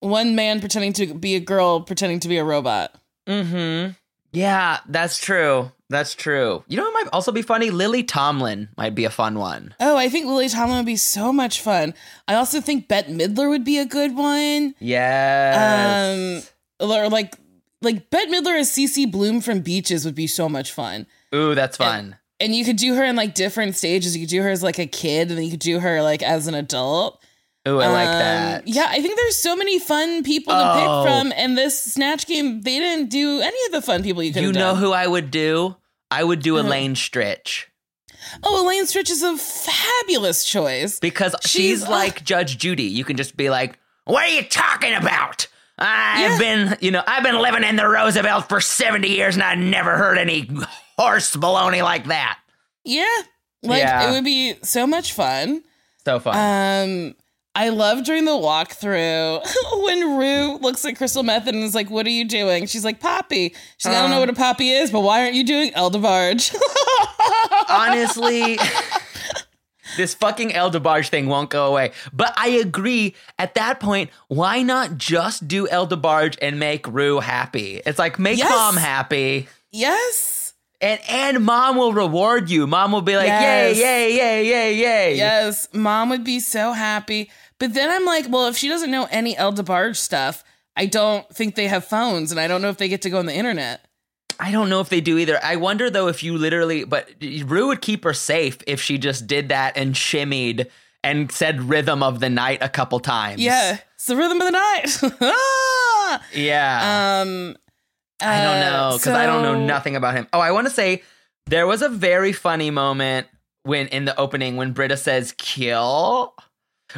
one 0.00 0.36
man 0.36 0.60
pretending 0.60 0.92
to 0.92 1.12
be 1.14 1.34
a 1.34 1.40
girl 1.40 1.80
pretending 1.80 2.20
to 2.20 2.28
be 2.28 2.38
a 2.38 2.44
robot. 2.44 2.94
Mm-hmm. 3.26 3.92
Yeah, 4.32 4.78
that's 4.88 5.18
true. 5.18 5.72
That's 5.90 6.14
true. 6.14 6.62
You 6.68 6.76
know 6.76 6.84
what 6.84 6.92
might 6.92 7.08
also 7.12 7.32
be 7.32 7.42
funny? 7.42 7.70
Lily 7.70 8.02
Tomlin 8.02 8.68
might 8.76 8.94
be 8.94 9.04
a 9.04 9.10
fun 9.10 9.38
one. 9.38 9.74
Oh, 9.80 9.96
I 9.96 10.08
think 10.10 10.26
Lily 10.26 10.48
Tomlin 10.48 10.76
would 10.76 10.86
be 10.86 10.96
so 10.96 11.32
much 11.32 11.62
fun. 11.62 11.94
I 12.26 12.34
also 12.34 12.60
think 12.60 12.88
Bette 12.88 13.12
Midler 13.12 13.48
would 13.48 13.64
be 13.64 13.78
a 13.78 13.86
good 13.86 14.14
one. 14.14 14.74
Yes. 14.78 16.52
Um, 16.80 16.88
or 16.90 17.08
like 17.08 17.34
like 17.82 18.10
Bette 18.10 18.30
Midler 18.30 18.58
as 18.58 18.72
C.C. 18.72 19.06
Bloom 19.06 19.40
from 19.40 19.60
Beaches 19.60 20.04
would 20.04 20.14
be 20.14 20.26
so 20.26 20.48
much 20.48 20.72
fun. 20.72 21.06
Ooh, 21.34 21.54
that's 21.54 21.76
fun. 21.76 22.16
And 22.40 22.54
you 22.54 22.64
could 22.64 22.76
do 22.76 22.94
her 22.94 23.04
in 23.04 23.16
like 23.16 23.34
different 23.34 23.76
stages. 23.76 24.16
You 24.16 24.22
could 24.24 24.30
do 24.30 24.42
her 24.42 24.48
as 24.50 24.62
like 24.62 24.78
a 24.78 24.86
kid, 24.86 25.28
and 25.28 25.38
then 25.38 25.44
you 25.44 25.50
could 25.50 25.60
do 25.60 25.80
her 25.80 26.02
like 26.02 26.22
as 26.22 26.46
an 26.46 26.54
adult. 26.54 27.22
Ooh, 27.66 27.80
I 27.80 27.88
like 27.88 28.08
Um, 28.08 28.18
that. 28.18 28.68
Yeah, 28.68 28.86
I 28.88 29.02
think 29.02 29.16
there's 29.18 29.36
so 29.36 29.54
many 29.56 29.78
fun 29.78 30.22
people 30.22 30.54
to 30.54 30.58
Oh. 30.60 31.02
pick 31.04 31.10
from, 31.12 31.32
and 31.36 31.58
this 31.58 31.82
Snatch 31.82 32.26
game 32.26 32.62
they 32.62 32.78
didn't 32.78 33.10
do 33.10 33.40
any 33.40 33.58
of 33.66 33.72
the 33.72 33.82
fun 33.82 34.02
people 34.02 34.22
you 34.22 34.32
could. 34.32 34.42
You 34.42 34.52
know 34.52 34.72
done. 34.72 34.76
who 34.76 34.92
I 34.92 35.06
would 35.06 35.30
do? 35.30 35.76
I 36.10 36.24
would 36.24 36.40
do 36.40 36.56
Elaine 36.58 36.94
Stritch 36.94 37.64
Oh, 38.42 38.64
Elaine 38.64 38.84
Stritch 38.84 39.10
is 39.10 39.22
a 39.22 39.36
fabulous 39.36 40.44
choice. 40.44 40.98
because 41.00 41.34
she's, 41.42 41.50
She's- 41.80 41.88
like 41.88 42.24
Judge 42.24 42.58
Judy. 42.58 42.84
You 42.84 43.04
can 43.04 43.16
just 43.16 43.36
be 43.36 43.50
like, 43.50 43.78
"What 44.04 44.24
are 44.24 44.28
you 44.32 44.42
talking 44.44 44.94
about? 44.94 45.46
I've 45.78 46.32
Yeah. 46.32 46.38
been, 46.38 46.76
you 46.80 46.90
know, 46.90 47.02
I've 47.06 47.22
been 47.22 47.38
living 47.38 47.64
in 47.64 47.76
the 47.76 47.88
Roosevelt 47.88 48.48
for 48.48 48.60
70 48.60 49.08
years 49.08 49.34
and 49.36 49.42
I 49.42 49.54
never 49.54 49.96
heard 49.96 50.18
any 50.18 50.48
horse 50.98 51.34
baloney 51.36 51.82
like 51.82 52.06
that." 52.06 52.38
Yeah, 52.84 53.04
like 53.62 53.80
Yeah. 53.80 54.08
it 54.08 54.12
would 54.12 54.24
be 54.24 54.54
so 54.62 54.86
much 54.86 55.12
fun. 55.12 55.62
So 56.04 56.18
fun. 56.20 56.34
Um, 56.36 57.14
I 57.54 57.70
love 57.70 58.04
during 58.04 58.24
the 58.24 58.30
walkthrough 58.32 59.44
when 59.84 60.16
Ru 60.16 60.58
looks 60.58 60.84
at 60.84 60.96
Crystal 60.96 61.22
Methyd 61.24 61.48
and 61.48 61.64
is 61.64 61.74
like, 61.74 61.90
"What 61.90 62.06
are 62.06 62.10
you 62.10 62.24
doing?" 62.24 62.66
She's 62.66 62.84
like, 62.84 63.00
"Poppy." 63.00 63.54
She's 63.78 63.86
like, 63.86 63.96
"I 63.96 64.00
don't 64.02 64.10
know 64.10 64.20
what 64.20 64.28
a 64.30 64.34
poppy 64.34 64.70
is, 64.70 64.90
but 64.90 65.00
why 65.00 65.20
aren't 65.22 65.34
you 65.34 65.44
doing 65.44 65.72
El 65.74 65.90
DeBarge?" 65.90 66.54
honestly 67.68 68.58
this 69.96 70.14
fucking 70.14 70.52
El 70.52 70.70
DeBarge 70.70 71.08
thing 71.08 71.28
won't 71.28 71.50
go 71.50 71.66
away. 71.66 71.92
But 72.12 72.34
I 72.36 72.48
agree. 72.48 73.14
At 73.38 73.54
that 73.54 73.80
point, 73.80 74.10
why 74.28 74.62
not 74.62 74.96
just 74.98 75.48
do 75.48 75.66
El 75.68 75.86
DeBarge 75.88 76.36
and 76.42 76.58
make 76.58 76.86
Ru 76.86 77.20
happy? 77.20 77.80
It's 77.86 77.98
like 77.98 78.18
make 78.18 78.38
Yes. 78.38 78.50
mom 78.50 78.76
happy, 78.76 79.48
yes, 79.72 80.54
and 80.80 81.00
and 81.08 81.44
mom 81.44 81.76
will 81.76 81.92
reward 81.92 82.50
you. 82.50 82.66
Mom 82.66 82.92
will 82.92 83.02
be 83.02 83.16
like, 83.16 83.26
Yes. 83.28 83.76
yay, 83.78 83.82
yay, 84.16 84.16
yay, 84.16 84.44
yay, 84.46 84.74
yay. 84.74 85.16
yes, 85.16 85.68
Mom 85.72 86.10
would 86.10 86.24
be 86.24 86.40
so 86.40 86.72
happy. 86.72 87.30
But 87.58 87.74
then 87.74 87.90
I'm 87.90 88.04
like, 88.04 88.26
well, 88.28 88.46
if 88.46 88.56
she 88.56 88.68
doesn't 88.68 88.90
know 88.90 89.08
any 89.10 89.36
El 89.36 89.52
DeBarge 89.52 89.96
stuff, 89.96 90.44
I 90.76 90.86
don't 90.86 91.28
think 91.34 91.56
they 91.56 91.66
have 91.66 91.84
phones, 91.84 92.30
and 92.30 92.38
I 92.40 92.46
don't 92.46 92.62
know 92.62 92.68
if 92.68 92.76
they 92.76 92.88
get 92.88 93.02
to 93.02 93.10
go 93.10 93.18
on 93.18 93.26
the 93.26 93.34
internet. 93.34 93.84
I 94.40 94.52
don't 94.52 94.68
know 94.68 94.80
if 94.80 94.88
they 94.88 95.00
do 95.00 95.18
either. 95.18 95.38
I 95.42 95.56
wonder 95.56 95.90
though 95.90 96.08
if 96.08 96.22
you 96.22 96.38
literally, 96.38 96.84
but 96.84 97.10
Ru 97.20 97.68
would 97.68 97.80
keep 97.80 98.04
her 98.04 98.14
safe 98.14 98.58
if 98.66 98.80
she 98.80 98.96
just 98.98 99.26
did 99.26 99.48
that 99.48 99.76
and 99.76 99.94
shimmied 99.94 100.68
and 101.02 101.30
said 101.32 101.62
rhythm 101.62 102.02
of 102.02 102.20
the 102.20 102.30
night 102.30 102.58
a 102.62 102.68
couple 102.68 103.00
times. 103.00 103.40
Yeah, 103.40 103.78
it's 103.94 104.06
the 104.06 104.16
rhythm 104.16 104.40
of 104.40 104.46
the 104.46 104.52
night. 104.52 105.12
Ah! 105.20 106.24
Yeah. 106.32 107.20
um, 107.20 107.54
I 108.20 108.42
don't 108.42 108.56
uh, 108.56 108.70
know 108.70 108.96
because 108.96 109.12
I 109.12 109.26
don't 109.26 109.42
know 109.42 109.66
nothing 109.66 109.94
about 109.94 110.14
him. 110.14 110.26
Oh, 110.32 110.40
I 110.40 110.52
want 110.52 110.66
to 110.66 110.72
say 110.72 111.02
there 111.46 111.66
was 111.66 111.82
a 111.82 111.88
very 111.90 112.32
funny 112.32 112.70
moment 112.70 113.26
when 113.64 113.88
in 113.88 114.06
the 114.06 114.18
opening 114.18 114.56
when 114.56 114.72
Brita 114.72 114.96
says 114.96 115.34
kill, 115.36 116.34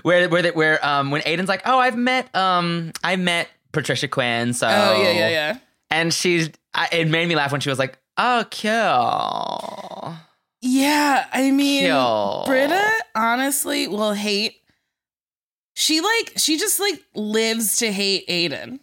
where 0.03 0.29
where 0.29 0.43
they, 0.43 0.53
where 0.53 0.85
um 0.87 1.11
when 1.11 1.23
Aiden's 1.23 1.49
like, 1.49 1.63
oh, 1.67 1.79
I've 1.79 1.97
met 1.97 2.33
um 2.37 2.93
I 3.03 3.17
met 3.17 3.49
Patricia 3.73 4.07
Quinn, 4.07 4.53
so 4.53 4.69
Oh 4.69 5.03
yeah, 5.03 5.11
yeah, 5.11 5.29
yeah. 5.29 5.59
and 5.91 6.15
she's 6.15 6.51
I, 6.75 6.89
it 6.93 7.09
made 7.09 7.29
me 7.29 7.35
laugh 7.37 7.53
when 7.53 7.61
she 7.61 7.69
was 7.69 7.79
like, 7.79 7.99
oh, 8.17 8.45
kill, 8.51 10.15
Yeah, 10.63 11.27
I 11.33 11.51
mean, 11.51 11.85
kill, 11.85 12.45
Brita 12.47 12.91
honestly 13.15 13.89
will 13.89 14.13
hate. 14.13 14.57
She 15.75 16.01
like 16.01 16.33
she 16.37 16.59
just 16.59 16.79
like 16.81 17.03
lives 17.15 17.77
to 17.79 17.91
hate 17.93 18.27
Aiden. 18.29 18.81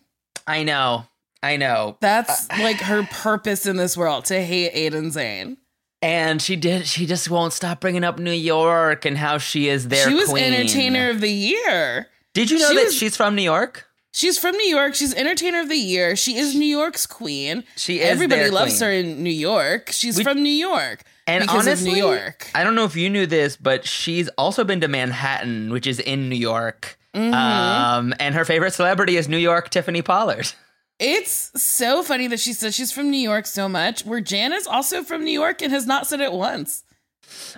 I 0.47 0.63
know, 0.63 1.06
I 1.43 1.58
know. 1.58 1.97
That's 2.02 2.50
Uh, 2.50 2.58
like 2.60 2.78
her 2.78 3.04
purpose 3.04 3.65
in 3.65 3.78
this 3.78 3.95
world 3.95 4.26
to 4.26 4.41
hate 4.43 4.73
Aiden 4.73 5.08
Zhane. 5.13 5.58
And 6.02 6.41
she 6.41 6.56
did. 6.56 6.86
She 6.88 7.06
just 7.08 7.30
won't 7.30 7.54
stop 7.54 7.80
bringing 7.80 8.04
up 8.04 8.19
New 8.19 8.32
York 8.32 9.06
and 9.06 9.17
how 9.17 9.38
she 9.39 9.67
is 9.67 9.88
their 9.88 10.08
she 10.08 10.13
was 10.13 10.30
queen. 10.30 10.54
entertainer 10.54 11.10
of 11.10 11.21
the 11.21 11.32
year. 11.32 12.08
Did 12.34 12.52
you 12.52 12.60
know 12.60 12.69
she 12.69 12.76
that 12.76 12.86
was- 12.86 12.95
she's 12.95 13.15
from 13.17 13.36
New 13.36 13.41
York? 13.43 13.86
She's 14.13 14.37
from 14.39 14.55
New 14.55 14.67
York. 14.69 14.95
She's 14.95 15.13
entertainer 15.13 15.59
of 15.59 15.69
the 15.69 15.75
year. 15.75 16.15
She 16.15 16.37
is 16.37 16.55
New 16.55 16.65
York's 16.65 17.05
queen. 17.05 17.63
She 17.75 17.99
is. 17.99 18.09
Everybody 18.09 18.49
loves 18.49 18.77
queen. 18.79 18.87
her 18.87 18.93
in 18.93 19.23
New 19.23 19.29
York. 19.29 19.89
She's 19.91 20.17
We- 20.17 20.23
from 20.23 20.41
New 20.41 20.49
York. 20.49 21.03
And 21.27 21.49
honestly, 21.49 21.91
New 21.91 21.97
York. 21.97 22.49
I 22.55 22.63
don't 22.63 22.73
know 22.73 22.85
if 22.85 22.95
you 22.95 23.09
knew 23.09 23.25
this, 23.25 23.57
but 23.57 23.85
she's 23.85 24.29
also 24.37 24.63
been 24.63 24.79
to 24.81 24.87
Manhattan, 24.87 25.71
which 25.73 25.85
is 25.85 25.99
in 25.99 26.29
New 26.29 26.37
York. 26.37 26.97
Mm-hmm. 27.13 27.33
Um, 27.33 28.13
and 28.19 28.33
her 28.33 28.45
favorite 28.45 28.73
celebrity 28.73 29.17
is 29.17 29.27
New 29.27 29.37
York 29.37 29.69
Tiffany 29.69 30.01
Pollard. 30.01 30.51
It's 30.99 31.51
so 31.61 32.01
funny 32.01 32.25
that 32.25 32.39
she 32.39 32.53
says 32.53 32.73
she's 32.73 32.91
from 32.91 33.11
New 33.11 33.19
York 33.19 33.45
so 33.45 33.69
much, 33.69 34.03
where 34.03 34.19
Jan 34.19 34.51
is 34.51 34.65
also 34.65 35.03
from 35.03 35.23
New 35.23 35.29
York 35.31 35.61
and 35.61 35.71
has 35.71 35.85
not 35.85 36.07
said 36.07 36.21
it 36.21 36.33
once. 36.33 36.83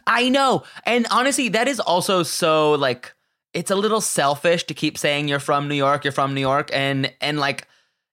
I 0.05 0.27
know. 0.27 0.63
And 0.83 1.07
honestly, 1.09 1.47
that 1.47 1.69
is 1.69 1.79
also 1.79 2.23
so 2.23 2.73
like 2.73 3.13
it's 3.53 3.71
a 3.71 3.75
little 3.75 4.01
selfish 4.01 4.63
to 4.65 4.73
keep 4.73 4.97
saying 4.97 5.27
you're 5.27 5.39
from 5.39 5.67
New 5.67 5.75
York, 5.75 6.03
you're 6.03 6.13
from 6.13 6.33
New 6.33 6.41
York 6.41 6.69
and 6.73 7.12
and 7.21 7.39
like 7.39 7.67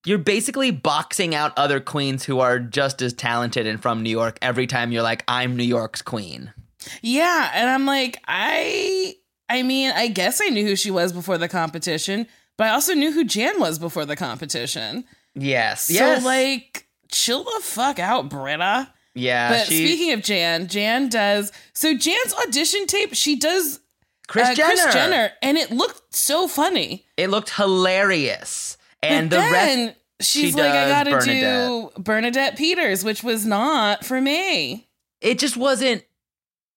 you're 0.04 0.18
basically 0.18 0.70
boxing 0.70 1.34
out 1.34 1.52
other 1.58 1.80
queens 1.80 2.24
who 2.24 2.38
are 2.38 2.60
just 2.60 3.02
as 3.02 3.12
talented 3.12 3.66
and 3.66 3.82
from 3.82 4.02
New 4.02 4.10
York 4.10 4.38
every 4.40 4.66
time 4.66 4.92
you're 4.92 5.02
like 5.02 5.24
I'm 5.28 5.56
New 5.56 5.64
York's 5.64 6.02
queen. 6.02 6.52
Yeah, 7.02 7.50
and 7.54 7.68
I'm 7.68 7.86
like, 7.86 8.18
I 8.26 9.16
I 9.48 9.62
mean, 9.62 9.92
I 9.94 10.08
guess 10.08 10.40
I 10.42 10.48
knew 10.48 10.64
who 10.64 10.76
she 10.76 10.90
was 10.90 11.12
before 11.12 11.38
the 11.38 11.48
competition, 11.48 12.26
but 12.56 12.68
I 12.68 12.70
also 12.70 12.94
knew 12.94 13.12
who 13.12 13.24
Jan 13.24 13.60
was 13.60 13.78
before 13.78 14.06
the 14.06 14.16
competition. 14.16 15.04
Yes. 15.34 15.84
So 15.84 15.94
yes. 15.94 16.24
like 16.24 16.86
chill 17.10 17.44
the 17.44 17.60
fuck 17.62 17.98
out, 17.98 18.28
Brita. 18.28 18.88
yeah, 19.14 19.50
But 19.50 19.66
she 19.66 19.86
speaking 19.86 20.12
of 20.12 20.22
Jan, 20.22 20.68
Jan 20.68 21.08
does 21.08 21.52
so 21.72 21.96
Jan's 21.96 22.34
audition 22.46 22.86
tape, 22.86 23.14
she 23.14 23.36
does 23.36 23.80
Kris 24.28 24.48
uh, 24.48 24.54
Jenner. 24.54 24.74
Kris 24.82 24.94
Jenner, 24.94 25.30
and 25.42 25.56
it 25.56 25.70
looked 25.70 26.14
so 26.14 26.48
funny. 26.48 27.06
It 27.16 27.30
looked 27.30 27.50
hilarious. 27.50 28.76
And 29.02 29.30
but 29.30 29.36
the 29.36 29.42
rest 29.52 29.52
then 29.76 29.94
she's 30.20 30.50
she 30.54 30.60
like, 30.60 30.70
I 30.72 30.88
gotta 30.88 31.10
Bernadette. 31.10 31.68
do 31.68 31.90
Bernadette 32.02 32.56
Peters, 32.56 33.04
which 33.04 33.22
was 33.22 33.44
not 33.46 34.04
for 34.04 34.20
me. 34.20 34.88
it 35.20 35.38
just 35.38 35.56
wasn't 35.56 36.02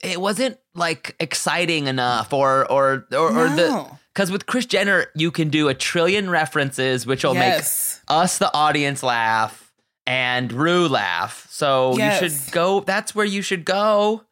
it 0.03 0.21
wasn't 0.21 0.57
like 0.75 1.15
exciting 1.19 1.87
enough 1.87 2.31
or 2.33 2.69
or 2.71 3.05
or, 3.11 3.29
or 3.37 3.49
the 3.49 3.89
because 4.13 4.31
with 4.31 4.45
Kris 4.45 4.65
Jenner 4.65 5.07
you 5.15 5.31
can 5.31 5.49
do 5.49 5.67
a 5.69 5.73
trillion 5.73 6.29
references 6.29 7.05
which 7.05 7.23
will 7.23 7.33
Yes. 7.33 8.01
make 8.07 8.17
us 8.17 8.37
the 8.37 8.53
audience 8.53 9.01
laugh 9.03 9.73
and 10.05 10.51
Ru 10.53 10.87
laugh. 10.87 11.47
So 11.49 11.97
Yes. 11.97 12.21
you 12.21 12.29
should 12.29 12.51
go 12.53 12.81
that's 12.81 13.13
where 13.15 13.25
you 13.25 13.41
should 13.41 13.65
go. 13.65 14.23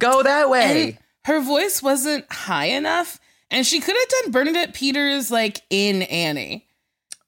Go 0.00 0.22
that 0.24 0.50
way. 0.50 0.82
And 0.90 0.98
her 1.24 1.40
voice 1.40 1.82
wasn't 1.82 2.30
high 2.32 2.66
enough, 2.66 3.18
and 3.50 3.66
she 3.66 3.80
could 3.80 3.94
have 3.96 4.22
done 4.22 4.32
Bernadette 4.32 4.74
Peters 4.74 5.30
like 5.30 5.62
in 5.70 6.02
Annie. 6.02 6.66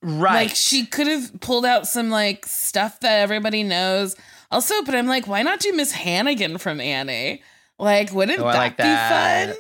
right. 0.03 0.47
Like 0.49 0.55
she 0.55 0.87
could 0.87 1.07
have 1.07 1.41
pulled 1.41 1.65
out 1.67 1.87
some 1.87 2.11
like 2.11 2.47
stuff 2.47 3.01
that 3.01 3.21
everybody 3.21 3.63
knows. 3.63 4.17
Also, 4.51 4.83
but 4.85 4.95
I'm 4.95 5.07
like, 5.07 5.27
why 5.27 5.43
not 5.43 5.61
do 5.61 5.73
Miss 5.73 5.93
Hannigan 5.93 6.59
from 6.59 6.81
Annie? 6.81 7.43
Like, 7.79 8.13
wouldn't 8.13 8.39
Oh, 8.41 8.47
I 8.47 8.53
that 8.53 8.59
like 8.59 8.77
be 8.77 8.83
that. 8.85 9.55
fun? 9.55 9.57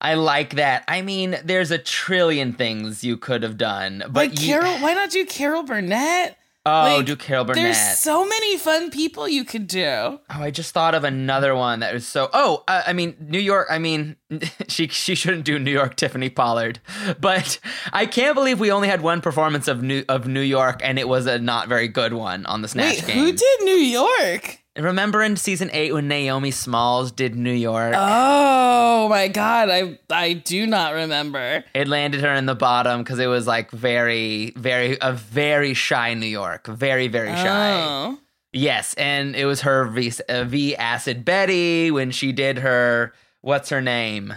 I 0.00 0.14
like 0.14 0.50
that. 0.56 0.84
I 0.86 1.02
mean, 1.02 1.36
there's 1.44 1.72
a 1.72 1.78
trillion 1.78 2.52
things 2.52 3.02
you 3.02 3.16
could 3.16 3.42
have 3.42 3.56
done, 3.58 3.98
but 4.06 4.14
Like 4.30 4.40
you, 4.40 4.46
Carol, 4.48 4.78
why 4.78 4.94
not 4.94 5.10
do 5.10 5.24
Carol 5.26 5.64
Burnett? 5.64 6.37
Oh, 6.68 6.96
like, 6.96 7.06
do 7.06 7.16
Carol 7.16 7.44
Burnett. 7.44 7.62
There's 7.64 7.98
so 7.98 8.26
many 8.26 8.56
fun 8.58 8.90
people 8.90 9.28
you 9.28 9.44
could 9.44 9.66
do. 9.66 9.84
Oh, 9.84 10.20
I 10.28 10.50
just 10.50 10.72
thought 10.72 10.94
of 10.94 11.04
another 11.04 11.54
one 11.54 11.80
that 11.80 11.94
was 11.94 12.06
so. 12.06 12.28
Oh, 12.32 12.64
uh, 12.68 12.82
I 12.86 12.92
mean 12.92 13.16
New 13.20 13.40
York. 13.40 13.68
I 13.70 13.78
mean, 13.78 14.16
she 14.68 14.88
she 14.88 15.14
shouldn't 15.14 15.44
do 15.44 15.58
New 15.58 15.72
York 15.72 15.96
Tiffany 15.96 16.30
Pollard, 16.30 16.80
but 17.20 17.58
I 17.92 18.06
can't 18.06 18.34
believe 18.34 18.60
we 18.60 18.70
only 18.70 18.88
had 18.88 19.00
one 19.00 19.20
performance 19.20 19.68
of 19.68 19.82
New 19.82 20.04
of 20.08 20.26
New 20.26 20.40
York, 20.40 20.80
and 20.82 20.98
it 20.98 21.08
was 21.08 21.26
a 21.26 21.38
not 21.38 21.68
very 21.68 21.88
good 21.88 22.12
one 22.12 22.46
on 22.46 22.62
the 22.62 22.68
Snatch 22.68 22.96
Wait, 22.96 23.06
game. 23.06 23.18
who 23.18 23.32
did 23.32 23.60
New 23.62 23.72
York? 23.72 24.58
Remember 24.78 25.22
in 25.22 25.36
season 25.36 25.70
eight 25.72 25.92
when 25.92 26.08
Naomi 26.08 26.50
Smalls 26.50 27.10
did 27.12 27.34
New 27.34 27.52
York? 27.52 27.94
Oh 27.96 29.08
my 29.08 29.28
god, 29.28 29.68
I 29.70 29.98
I 30.08 30.34
do 30.34 30.66
not 30.66 30.94
remember. 30.94 31.64
it 31.74 31.88
landed 31.88 32.20
her 32.20 32.32
in 32.32 32.46
the 32.46 32.54
bottom 32.54 33.02
because 33.02 33.18
it 33.18 33.26
was 33.26 33.46
like 33.46 33.70
very, 33.70 34.52
very 34.56 34.96
a 35.00 35.12
very 35.12 35.74
shy 35.74 36.14
New 36.14 36.26
York, 36.26 36.66
very 36.66 37.08
very 37.08 37.34
shy. 37.34 37.72
Oh. 37.74 38.18
Yes, 38.52 38.94
and 38.94 39.36
it 39.36 39.44
was 39.44 39.60
her 39.62 39.84
V, 39.86 40.12
uh, 40.28 40.44
v 40.44 40.74
Acid 40.74 41.24
Betty 41.24 41.90
when 41.90 42.10
she 42.10 42.32
did 42.32 42.58
her. 42.58 43.12
What's 43.42 43.68
her 43.68 43.82
name? 43.82 44.34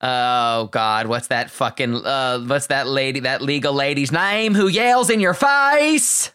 Oh 0.00 0.66
God, 0.70 1.08
what's 1.08 1.26
that 1.28 1.50
fucking? 1.50 2.06
Uh, 2.06 2.40
what's 2.40 2.68
that 2.68 2.86
lady? 2.86 3.20
That 3.20 3.42
legal 3.42 3.72
lady's 3.72 4.12
name 4.12 4.54
who 4.54 4.68
yells 4.68 5.10
in 5.10 5.18
your 5.20 5.34
face? 5.34 6.32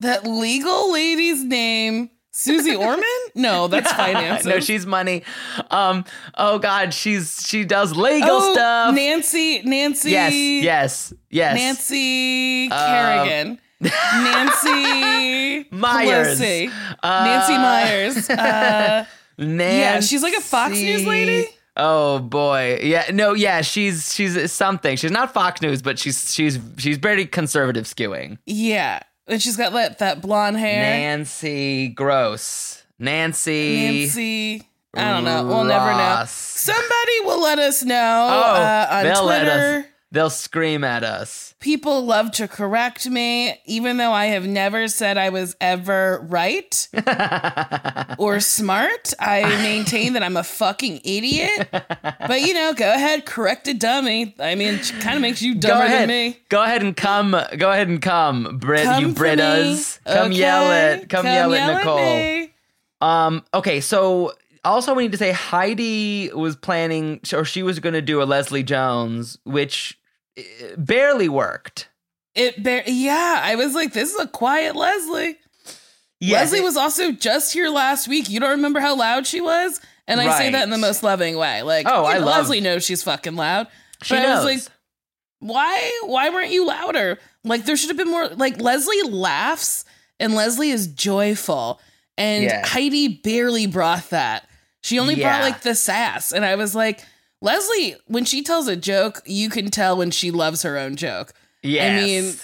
That 0.00 0.26
legal 0.26 0.92
lady's 0.92 1.44
name, 1.44 2.10
Susie 2.36 2.76
Orman? 2.76 3.04
No, 3.34 3.66
that's 3.72 3.90
finances. 3.92 4.46
no, 4.46 4.60
she's 4.60 4.84
money. 4.86 5.22
Um. 5.70 6.04
Oh 6.34 6.58
God, 6.58 6.92
she's 6.92 7.44
she 7.46 7.64
does 7.64 7.96
legal 7.96 8.28
oh, 8.30 8.52
stuff. 8.52 8.94
Nancy, 8.94 9.62
Nancy. 9.62 10.10
yes, 10.10 10.32
yes, 10.34 11.14
yes. 11.30 11.56
Nancy 11.56 12.68
Um, 12.70 12.78
Kerrigan. 12.78 13.58
Nancy 13.80 15.66
Myers. 15.70 16.40
Pelosi. 16.40 16.70
Uh, 17.02 17.24
Nancy 17.24 17.58
Myers. 17.58 18.30
Uh, 18.38 19.04
yeah, 19.38 20.00
she's 20.00 20.22
like 20.22 20.34
a 20.34 20.40
Fox 20.40 20.72
News 20.78 21.04
lady. 21.04 21.48
Oh 21.76 22.20
boy, 22.20 22.78
yeah, 22.82 23.10
no, 23.12 23.34
yeah, 23.34 23.60
she's 23.60 24.14
she's 24.14 24.50
something. 24.50 24.96
She's 24.96 25.10
not 25.10 25.34
Fox 25.34 25.60
News, 25.60 25.82
but 25.82 25.98
she's 25.98 26.32
she's 26.32 26.58
she's 26.78 26.96
very 26.96 27.26
conservative 27.26 27.84
skewing. 27.84 28.38
yeah, 28.46 29.00
and 29.26 29.40
she's 29.42 29.56
got 29.56 29.72
that 29.72 29.98
that 29.98 30.20
blonde 30.22 30.56
hair. 30.58 30.80
Nancy 30.82 31.88
Gross, 31.88 32.82
Nancy. 32.98 33.76
Nancy. 34.00 34.62
I 34.94 35.12
don't 35.12 35.24
know. 35.24 35.44
We'll 35.46 35.64
never 35.64 35.92
know. 35.92 36.24
Somebody 36.26 37.20
will 37.24 37.42
let 37.42 37.58
us 37.58 37.82
know 37.82 38.28
Oh, 38.30 38.54
uh, 38.54 38.88
on 38.90 39.04
they'll 39.04 39.24
let 39.24 39.40
Twitter. 39.42 39.88
They'll 40.16 40.30
scream 40.30 40.82
at 40.82 41.04
us. 41.04 41.54
People 41.60 42.06
love 42.06 42.30
to 42.32 42.48
correct 42.48 43.06
me, 43.06 43.60
even 43.66 43.98
though 43.98 44.12
I 44.12 44.26
have 44.26 44.46
never 44.46 44.88
said 44.88 45.18
I 45.18 45.28
was 45.28 45.54
ever 45.60 46.24
right 46.30 46.88
or 48.18 48.40
smart. 48.40 49.12
I 49.20 49.42
maintain 49.62 50.14
that 50.14 50.22
I'm 50.22 50.38
a 50.38 50.42
fucking 50.42 51.02
idiot. 51.04 51.68
But 51.70 52.40
you 52.40 52.54
know, 52.54 52.72
go 52.72 52.90
ahead, 52.94 53.26
correct 53.26 53.68
a 53.68 53.74
dummy. 53.74 54.34
I 54.38 54.54
mean, 54.54 54.74
it 54.76 54.92
kind 55.00 55.16
of 55.16 55.20
makes 55.22 55.42
you 55.42 55.54
Go 55.54 55.68
ahead. 55.82 56.02
than 56.02 56.08
me. 56.08 56.38
Go 56.48 56.62
ahead 56.62 56.82
and 56.82 56.96
come. 56.96 57.36
Go 57.58 57.70
ahead 57.70 57.88
and 57.88 58.00
come, 58.00 58.56
Brit. 58.58 58.84
Come 58.84 59.02
you. 59.04 59.08
Britas. 59.12 59.98
Come 60.06 60.30
Okay? 60.30 60.38
yell 60.38 60.72
it. 60.98 61.08
Come, 61.10 61.26
yell 61.26 61.52
at 61.54 61.76
Nicole. 61.76 61.96
me. 61.98 62.54
Um. 63.02 63.44
Okay. 63.52 63.80
So 63.82 64.32
also 64.64 64.94
we 64.94 65.02
need 65.02 65.12
to 65.12 65.18
say 65.18 65.32
Heidi 65.32 66.30
was 66.32 66.56
planning, 66.56 67.20
or 67.34 67.44
she 67.44 67.62
was 67.62 67.80
going 67.80 67.92
to 67.94 68.02
do 68.02 68.22
a 68.22 68.24
Leslie 68.24 68.62
Jones, 68.62 69.36
which 69.44 69.98
barely 70.76 71.28
worked. 71.28 71.88
It 72.34 72.62
bar- 72.62 72.82
yeah, 72.86 73.40
I 73.42 73.54
was 73.56 73.74
like, 73.74 73.92
this 73.92 74.12
is 74.12 74.20
a 74.20 74.26
quiet 74.28 74.76
Leslie. 74.76 75.38
Yes, 76.20 76.46
Leslie 76.52 76.58
it- 76.60 76.64
was 76.64 76.76
also 76.76 77.12
just 77.12 77.52
here 77.52 77.68
last 77.68 78.08
week. 78.08 78.28
You 78.28 78.40
don't 78.40 78.50
remember 78.50 78.80
how 78.80 78.96
loud 78.96 79.26
she 79.26 79.40
was? 79.40 79.80
And 80.08 80.20
I 80.20 80.38
say 80.38 80.50
that 80.52 80.62
in 80.62 80.70
the 80.70 80.78
most 80.78 81.02
loving 81.02 81.36
way. 81.36 81.62
Like, 81.62 81.86
Oh, 81.88 82.04
I 82.04 82.18
know, 82.18 82.26
love- 82.26 82.38
Leslie 82.42 82.60
knows 82.60 82.84
she's 82.84 83.02
fucking 83.02 83.34
loud. 83.36 83.66
She 84.02 84.14
but 84.14 84.24
I 84.24 84.34
was 84.34 84.44
knows. 84.44 84.44
like, 84.66 84.72
why 85.40 86.00
why 86.04 86.30
weren't 86.30 86.50
you 86.50 86.66
louder? 86.66 87.18
Like 87.44 87.64
there 87.66 87.76
should 87.76 87.88
have 87.90 87.96
been 87.96 88.10
more 88.10 88.28
like 88.28 88.60
Leslie 88.60 89.02
laughs 89.02 89.84
and 90.20 90.34
Leslie 90.34 90.70
is 90.70 90.86
joyful. 90.86 91.80
And 92.16 92.44
Yeah. 92.44 92.66
Heidi 92.66 93.08
barely 93.08 93.66
brought 93.66 94.08
that. 94.10 94.48
She 94.82 94.98
only 94.98 95.14
Yeah. 95.14 95.28
brought 95.38 95.50
like 95.50 95.60
the 95.62 95.74
sass. 95.74 96.32
And 96.32 96.44
I 96.44 96.54
was 96.56 96.74
like, 96.74 97.04
Leslie, 97.42 97.96
when 98.06 98.24
she 98.24 98.42
tells 98.42 98.66
a 98.68 98.76
joke, 98.76 99.22
you 99.26 99.48
can 99.50 99.70
tell 99.70 99.96
when 99.96 100.10
she 100.10 100.30
loves 100.30 100.62
her 100.62 100.78
own 100.78 100.96
joke. 100.96 101.32
yes. 101.62 102.02
I 102.02 102.04
mean, 102.04 102.34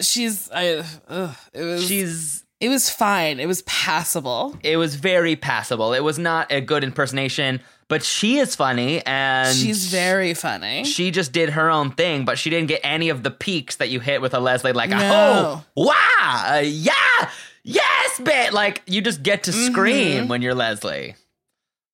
she's 0.00 0.50
I 0.52 0.84
ugh, 1.08 1.36
it 1.52 1.62
was 1.62 1.86
she's 1.86 2.44
It 2.60 2.68
was 2.68 2.88
fine. 2.90 3.40
It 3.40 3.46
was 3.46 3.62
passable. 3.62 4.56
It 4.62 4.76
was 4.76 4.94
very 4.96 5.36
passable. 5.36 5.92
It 5.92 6.04
was 6.04 6.18
not 6.18 6.50
a 6.52 6.60
good 6.60 6.82
impersonation, 6.84 7.60
but 7.88 8.02
she 8.04 8.38
is 8.38 8.54
funny 8.54 9.04
and 9.06 9.56
She's 9.56 9.86
very 9.90 10.34
funny. 10.34 10.84
she 10.84 11.10
just 11.10 11.32
did 11.32 11.50
her 11.50 11.70
own 11.70 11.90
thing, 11.92 12.24
but 12.24 12.38
she 12.38 12.50
didn't 12.50 12.68
get 12.68 12.80
any 12.84 13.08
of 13.08 13.22
the 13.22 13.30
peaks 13.30 13.76
that 13.76 13.88
you 13.90 13.98
hit 14.00 14.20
with 14.20 14.34
a 14.34 14.40
Leslie, 14.40 14.72
like, 14.72 14.90
No. 14.90 14.98
oh, 15.00 15.64
wow, 15.74 16.44
uh, 16.56 16.62
yeah, 16.64 17.30
yes, 17.64 18.20
bit. 18.20 18.52
Like, 18.52 18.82
you 18.86 19.00
just 19.02 19.22
get 19.22 19.44
to 19.44 19.52
scream 19.52 20.20
Mm-hmm. 20.22 20.28
when 20.28 20.42
you're 20.42 20.54
Leslie. 20.54 21.14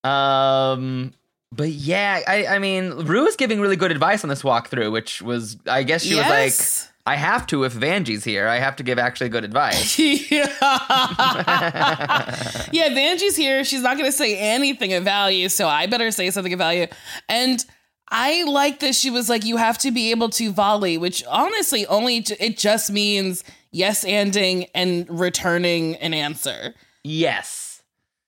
Um, 0.02 1.12
but 1.54 1.68
yeah, 1.70 2.20
I, 2.26 2.46
I 2.46 2.58
mean, 2.58 2.90
Ru 3.06 3.26
is 3.26 3.36
giving 3.36 3.60
really 3.60 3.76
good 3.76 3.90
advice 3.90 4.24
on 4.24 4.30
this 4.30 4.42
walkthrough, 4.42 4.92
which 4.92 5.22
was, 5.22 5.56
I 5.66 5.82
guess 5.82 6.02
she 6.02 6.14
was 6.14 6.26
like, 6.26 6.54
I 7.06 7.16
have 7.16 7.46
to 7.48 7.64
if 7.64 7.74
Vanjie's 7.74 8.24
here. 8.24 8.48
I 8.48 8.58
have 8.58 8.76
to 8.76 8.82
give 8.82 8.98
actually 8.98 9.28
good 9.28 9.44
advice. 9.44 9.98
yeah. 10.30 10.46
yeah, 12.72 12.88
Vanjie's 12.90 13.36
here. 13.36 13.64
She's 13.64 13.82
not 13.82 13.96
going 13.96 14.10
to 14.10 14.16
say 14.16 14.38
anything 14.38 14.92
of 14.94 15.04
value, 15.04 15.48
so 15.48 15.68
I 15.68 15.86
better 15.86 16.10
say 16.10 16.30
something 16.30 16.52
of 16.52 16.58
value. 16.58 16.86
And 17.28 17.64
I 18.10 18.44
like 18.44 18.80
that 18.80 18.94
she 18.94 19.10
was 19.10 19.28
like, 19.28 19.44
you 19.44 19.56
have 19.56 19.78
to 19.78 19.90
be 19.90 20.10
able 20.10 20.28
to 20.30 20.52
volley, 20.52 20.98
which 20.98 21.24
honestly 21.28 21.86
only 21.86 22.20
j- 22.20 22.36
it 22.40 22.58
just 22.58 22.90
means 22.90 23.44
yes 23.70 24.04
anding 24.04 24.68
and 24.74 25.06
returning 25.08 25.96
an 25.96 26.14
answer. 26.14 26.74
yes. 27.02 27.60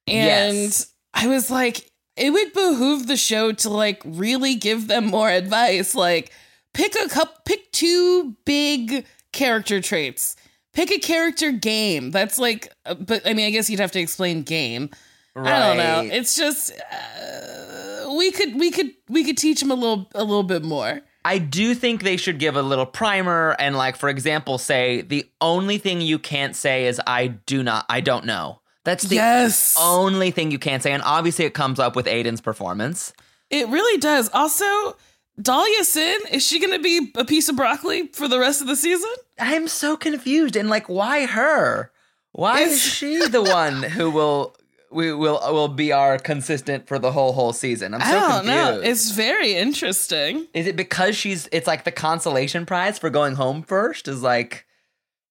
And 0.08 0.54
Yes. 0.54 0.92
I 1.14 1.26
was 1.26 1.50
like, 1.50 1.90
it 2.16 2.32
would 2.32 2.52
behoove 2.52 3.06
the 3.06 3.16
show 3.16 3.52
to 3.52 3.70
like 3.70 4.02
really 4.04 4.54
give 4.54 4.88
them 4.88 5.06
more 5.06 5.28
advice. 5.28 5.94
Like, 5.94 6.32
pick 6.72 6.94
a 6.94 7.08
cup, 7.08 7.44
pick 7.44 7.70
two 7.72 8.36
big 8.44 9.06
character 9.32 9.80
traits. 9.80 10.36
Pick 10.72 10.90
a 10.90 10.98
character 10.98 11.52
game. 11.52 12.10
That's 12.10 12.38
like, 12.38 12.72
uh, 12.84 12.94
but 12.94 13.26
I 13.26 13.32
mean, 13.32 13.46
I 13.46 13.50
guess 13.50 13.70
you'd 13.70 13.80
have 13.80 13.92
to 13.92 14.00
explain 14.00 14.42
game. 14.42 14.90
I 15.34 15.58
don't 15.58 15.76
know. 15.76 16.14
It's 16.14 16.34
just 16.34 16.72
uh, 16.72 18.14
we 18.16 18.30
could 18.30 18.58
we 18.58 18.70
could 18.70 18.92
we 19.08 19.24
could 19.24 19.36
teach 19.36 19.60
them 19.60 19.70
a 19.70 19.74
little 19.74 20.08
a 20.14 20.24
little 20.24 20.42
bit 20.42 20.64
more. 20.64 21.02
I 21.26 21.38
do 21.38 21.74
think 21.74 22.04
they 22.04 22.16
should 22.16 22.38
give 22.38 22.54
a 22.54 22.62
little 22.62 22.86
primer 22.86 23.56
and, 23.58 23.76
like, 23.76 23.96
for 23.96 24.08
example, 24.08 24.58
say 24.58 25.00
the 25.00 25.28
only 25.40 25.76
thing 25.76 26.00
you 26.00 26.20
can't 26.20 26.54
say 26.54 26.86
is 26.86 27.00
I 27.04 27.26
do 27.26 27.64
not, 27.64 27.84
I 27.88 28.00
don't 28.00 28.26
know. 28.26 28.60
That's 28.86 29.04
the 29.04 29.16
yes, 29.16 29.76
only 29.78 30.30
thing 30.30 30.50
you 30.50 30.58
can't 30.58 30.82
say. 30.82 30.92
And 30.92 31.02
obviously, 31.04 31.44
it 31.44 31.52
comes 31.54 31.78
up 31.78 31.94
with 31.96 32.06
Aiden's 32.06 32.40
performance. 32.40 33.12
it 33.50 33.68
really 33.68 34.00
does. 34.00 34.30
Also, 34.32 34.96
Dahlia 35.40 35.84
Sin 35.84 36.18
is 36.32 36.42
she 36.46 36.58
going 36.58 36.72
to 36.72 36.78
be 36.82 37.10
a 37.16 37.24
piece 37.26 37.48
of 37.50 37.56
broccoli 37.56 38.06
for 38.08 38.26
the 38.28 38.38
rest 38.38 38.60
of 38.62 38.66
the 38.68 38.76
season? 38.76 39.10
I'm 39.38 39.68
so 39.68 39.96
confused. 39.96 40.56
And, 40.56 40.70
like, 40.70 40.88
why 40.88 41.26
her? 41.26 41.90
Why 42.32 42.60
is 42.60 42.72
It's- 42.72 42.80
she 42.94 43.26
the 43.26 43.42
one 43.62 43.82
who 43.82 44.10
will. 44.10 44.56
We 44.88 45.12
will 45.12 45.40
will 45.52 45.68
be 45.68 45.90
our 45.92 46.16
consistent 46.16 46.86
for 46.86 46.98
the 46.98 47.10
whole 47.10 47.32
whole 47.32 47.52
season. 47.52 47.92
I'm 47.92 48.00
so 48.00 48.06
I 48.06 48.12
don't 48.12 48.30
confused. 48.46 48.46
know. 48.46 48.80
It's 48.88 49.10
very 49.10 49.54
interesting. 49.56 50.46
is 50.54 50.66
it 50.68 50.76
because 50.76 51.16
she's? 51.16 51.48
It's 51.50 51.66
like 51.66 51.82
the 51.84 51.90
consolation 51.90 52.64
prize 52.66 52.96
for 52.98 53.10
going 53.10 53.34
home 53.34 53.62
first. 53.62 54.06
Is 54.06 54.22
like 54.22 54.64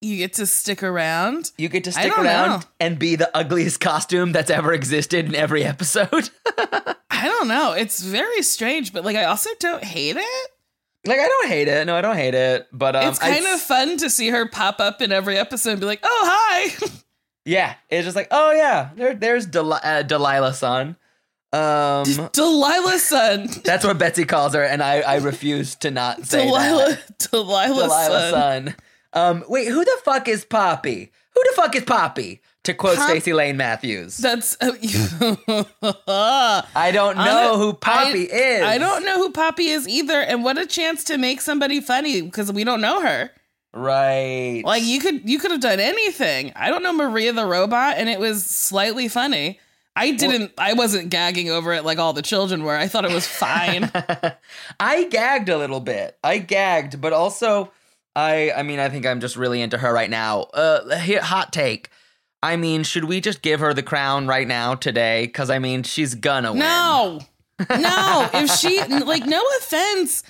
You 0.01 0.17
get 0.17 0.33
to 0.33 0.45
stick 0.45 0.83
around. 0.83 1.51
you 1.57 1.69
get 1.69 1.85
to 1.85 1.91
stick 1.91 2.17
around 2.17 2.61
know. 2.61 2.67
and 2.79 2.99
be 2.99 3.15
the 3.15 3.35
ugliest 3.35 3.79
costume 3.79 4.33
that's 4.33 4.51
ever 4.51 4.73
existed 4.73 5.25
in 5.25 5.35
every 5.35 5.63
episode. 5.63 6.29
I 7.09 7.27
don't 7.27 7.47
know. 7.47 7.73
It's 7.73 8.03
very 8.03 8.41
strange, 8.41 8.93
but 8.93 9.03
like 9.03 9.15
I 9.15 9.23
also 9.23 9.49
don't 9.59 9.83
hate 9.83 10.17
it. 10.17 10.51
Like 11.05 11.19
I 11.19 11.27
don't 11.27 11.47
hate 11.47 11.67
it. 11.67 11.85
No, 11.87 11.95
I 11.95 12.01
don't 12.01 12.15
hate 12.15 12.33
it. 12.33 12.67
But 12.71 12.95
um, 12.95 13.09
it's 13.09 13.19
kind 13.19 13.45
of 13.45 13.59
fun 13.61 13.97
to 13.97 14.09
see 14.09 14.29
her 14.29 14.47
pop 14.47 14.79
up 14.79 15.01
in 15.01 15.11
every 15.11 15.37
episode 15.37 15.71
and 15.71 15.79
be 15.79 15.85
like, 15.85 16.01
"Oh, 16.03 16.23
hi." 16.25 16.87
yeah. 17.45 17.75
It's 17.89 18.05
just 18.05 18.15
like 18.15 18.27
oh 18.31 18.51
yeah, 18.51 18.89
there, 18.95 19.15
there's 19.15 19.45
Del- 19.45 19.73
uh, 19.73 20.03
Delilah 20.03 20.53
son. 20.53 20.97
Um, 21.53 22.03
Delilah 22.33 22.99
son. 22.99 23.47
that's 23.63 23.85
what 23.85 23.97
Betsy 23.97 24.25
calls 24.25 24.53
her, 24.55 24.63
and 24.63 24.83
I 24.83 25.01
I 25.01 25.15
refuse 25.17 25.75
to 25.75 25.91
not 25.91 26.25
say 26.25 26.45
Delilah 26.45 26.89
that. 26.89 27.29
Delilah, 27.31 27.67
Delilah 27.67 28.09
son. 28.09 28.65
son. 28.65 28.75
Um, 29.15 29.43
wait, 29.47 29.67
who 29.69 29.83
the 29.83 29.97
fuck 30.03 30.27
is 30.27 30.45
Poppy? 30.45 31.11
Who 31.33 31.41
the 31.49 31.53
fuck 31.55 31.75
is 31.75 31.83
Poppy? 31.83 32.41
To 32.63 32.73
quote 32.73 32.97
Pop- 32.97 33.09
Stacey 33.09 33.33
Lane 33.33 33.57
Matthews. 33.57 34.17
That's 34.17 34.57
I 34.61 35.75
don't 36.91 37.17
know 37.17 37.57
who 37.57 37.73
Poppy 37.73 38.31
I- 38.31 38.35
is. 38.35 38.63
I 38.63 38.77
don't 38.77 39.05
know 39.05 39.17
who 39.17 39.31
Poppy 39.31 39.67
is 39.67 39.87
either, 39.87 40.19
and 40.19 40.43
what 40.43 40.57
a 40.57 40.65
chance 40.65 41.03
to 41.05 41.17
make 41.17 41.41
somebody 41.41 41.79
funny 41.81 42.21
because 42.21 42.51
we 42.51 42.63
don't 42.63 42.81
know 42.81 43.01
her. 43.01 43.31
Right. 43.73 44.61
Like 44.65 44.83
you 44.83 44.99
could 44.99 45.27
you 45.29 45.39
could 45.39 45.51
have 45.51 45.61
done 45.61 45.79
anything. 45.79 46.53
I 46.55 46.69
don't 46.69 46.83
know 46.83 46.93
Maria 46.93 47.33
the 47.33 47.45
robot, 47.45 47.95
and 47.97 48.09
it 48.09 48.19
was 48.19 48.45
slightly 48.45 49.07
funny. 49.07 49.59
I 49.97 50.11
didn't. 50.11 50.51
I 50.57 50.73
wasn't 50.73 51.09
gagging 51.09 51.49
over 51.49 51.71
it 51.73 51.85
like 51.85 51.99
all 51.99 52.13
the 52.13 52.21
children 52.21 52.63
were. 52.63 52.75
I 52.75 52.87
thought 52.87 53.05
it 53.05 53.13
was 53.13 53.27
fine. 53.27 53.89
I 54.79 55.05
gagged 55.05 55.49
a 55.49 55.57
little 55.57 55.79
bit. 55.79 56.17
I 56.23 56.39
gagged, 56.39 56.99
but 56.99 57.13
also 57.13 57.71
I 58.15 58.51
I 58.55 58.63
mean 58.63 58.79
I 58.79 58.89
think 58.89 59.05
I'm 59.05 59.19
just 59.19 59.35
really 59.35 59.61
into 59.61 59.77
her 59.77 59.93
right 59.93 60.09
now. 60.09 60.41
Uh 60.53 60.97
hot 61.21 61.51
take. 61.53 61.89
I 62.43 62.57
mean, 62.57 62.83
should 62.83 63.05
we 63.05 63.21
just 63.21 63.41
give 63.41 63.59
her 63.59 63.73
the 63.73 63.83
crown 63.83 64.27
right 64.27 64.47
now 64.47 64.75
today 64.75 65.27
cuz 65.27 65.49
I 65.49 65.59
mean, 65.59 65.83
she's 65.83 66.15
gonna 66.15 66.51
win. 66.51 66.59
no, 66.59 67.19
no. 67.69 68.29
If 68.33 68.51
she 68.51 68.83
like, 68.83 69.25
no 69.25 69.41
offense, 69.59 70.23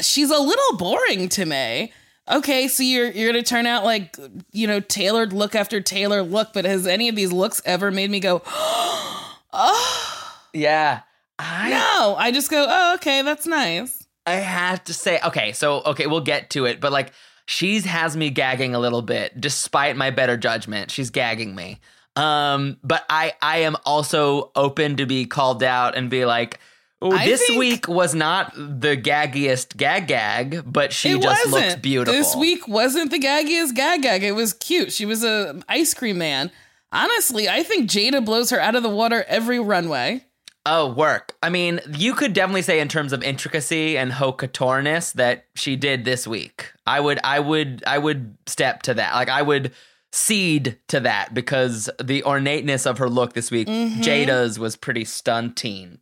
she's 0.00 0.30
a 0.30 0.38
little 0.38 0.76
boring 0.76 1.28
to 1.30 1.44
me. 1.46 1.92
Okay, 2.28 2.66
so 2.66 2.82
you're 2.82 3.10
you're 3.10 3.30
gonna 3.30 3.42
turn 3.44 3.66
out 3.66 3.84
like 3.84 4.16
you 4.52 4.66
know 4.66 4.80
tailored 4.80 5.32
look 5.32 5.54
after 5.54 5.80
tailored 5.80 6.30
look, 6.30 6.52
but 6.52 6.64
has 6.64 6.86
any 6.86 7.08
of 7.08 7.14
these 7.14 7.32
looks 7.32 7.62
ever 7.64 7.90
made 7.90 8.10
me 8.10 8.20
go, 8.20 8.42
oh 9.52 10.38
Yeah. 10.52 11.00
I 11.38 11.70
no? 11.70 12.16
I 12.16 12.32
just 12.32 12.50
go, 12.50 12.66
oh 12.68 12.94
okay, 12.94 13.22
that's 13.22 13.46
nice. 13.46 14.05
I 14.26 14.34
have 14.34 14.82
to 14.84 14.94
say, 14.94 15.20
okay, 15.24 15.52
so 15.52 15.82
okay, 15.86 16.06
we'll 16.06 16.20
get 16.20 16.50
to 16.50 16.64
it, 16.64 16.80
but 16.80 16.92
like 16.92 17.12
she's 17.46 17.84
has 17.84 18.16
me 18.16 18.30
gagging 18.30 18.74
a 18.74 18.78
little 18.78 19.02
bit, 19.02 19.40
despite 19.40 19.96
my 19.96 20.10
better 20.10 20.36
judgment. 20.36 20.90
She's 20.90 21.10
gagging 21.10 21.54
me. 21.54 21.80
Um, 22.16 22.78
but 22.82 23.04
I 23.08 23.34
I 23.40 23.58
am 23.58 23.76
also 23.84 24.50
open 24.56 24.96
to 24.96 25.06
be 25.06 25.26
called 25.26 25.62
out 25.62 25.96
and 25.96 26.10
be 26.10 26.24
like, 26.24 26.58
this 27.00 27.48
week 27.50 27.88
was 27.88 28.14
not 28.14 28.54
the 28.54 28.96
gaggiest 28.96 29.76
gag 29.76 30.08
gag, 30.08 30.62
but 30.66 30.92
she 30.92 31.18
just 31.18 31.26
wasn't. 31.26 31.52
looks 31.52 31.76
beautiful. 31.76 32.14
This 32.14 32.34
week 32.34 32.66
wasn't 32.66 33.10
the 33.10 33.18
gaggiest 33.18 33.74
gag 33.74 34.02
gag. 34.02 34.22
It 34.22 34.32
was 34.32 34.52
cute. 34.54 34.92
She 34.92 35.06
was 35.06 35.22
a 35.22 35.60
ice 35.68 35.94
cream 35.94 36.18
man. 36.18 36.50
Honestly, 36.90 37.48
I 37.48 37.62
think 37.62 37.90
Jaida 37.90 38.24
blows 38.24 38.50
her 38.50 38.60
out 38.60 38.74
of 38.74 38.82
the 38.82 38.88
water 38.88 39.24
every 39.28 39.60
runway. 39.60 40.24
Oh, 40.68 40.92
work. 40.92 41.36
I 41.42 41.48
mean, 41.48 41.80
you 41.92 42.12
could 42.14 42.32
definitely 42.32 42.62
say 42.62 42.80
in 42.80 42.88
terms 42.88 43.12
of 43.12 43.22
intricacy 43.22 43.96
and 43.96 44.10
coutureness 44.12 45.12
that 45.12 45.46
she 45.54 45.76
did 45.76 46.04
this 46.04 46.26
week. 46.26 46.72
I 46.86 46.98
would, 46.98 47.20
I 47.22 47.38
would, 47.38 47.84
I 47.86 47.98
would 47.98 48.36
step 48.46 48.82
to 48.82 48.94
that. 48.94 49.14
Like 49.14 49.28
I 49.28 49.42
would 49.42 49.72
cede 50.12 50.76
to 50.88 50.98
that 51.00 51.32
because 51.34 51.88
the 52.02 52.24
ornateness 52.24 52.84
of 52.84 52.98
her 52.98 53.08
look 53.08 53.32
this 53.34 53.50
week, 53.50 53.68
Mm-hmm. 53.68 54.00
Jaida's 54.00 54.58
was 54.58 54.74
pretty 54.76 55.04
stunting. 55.04 55.98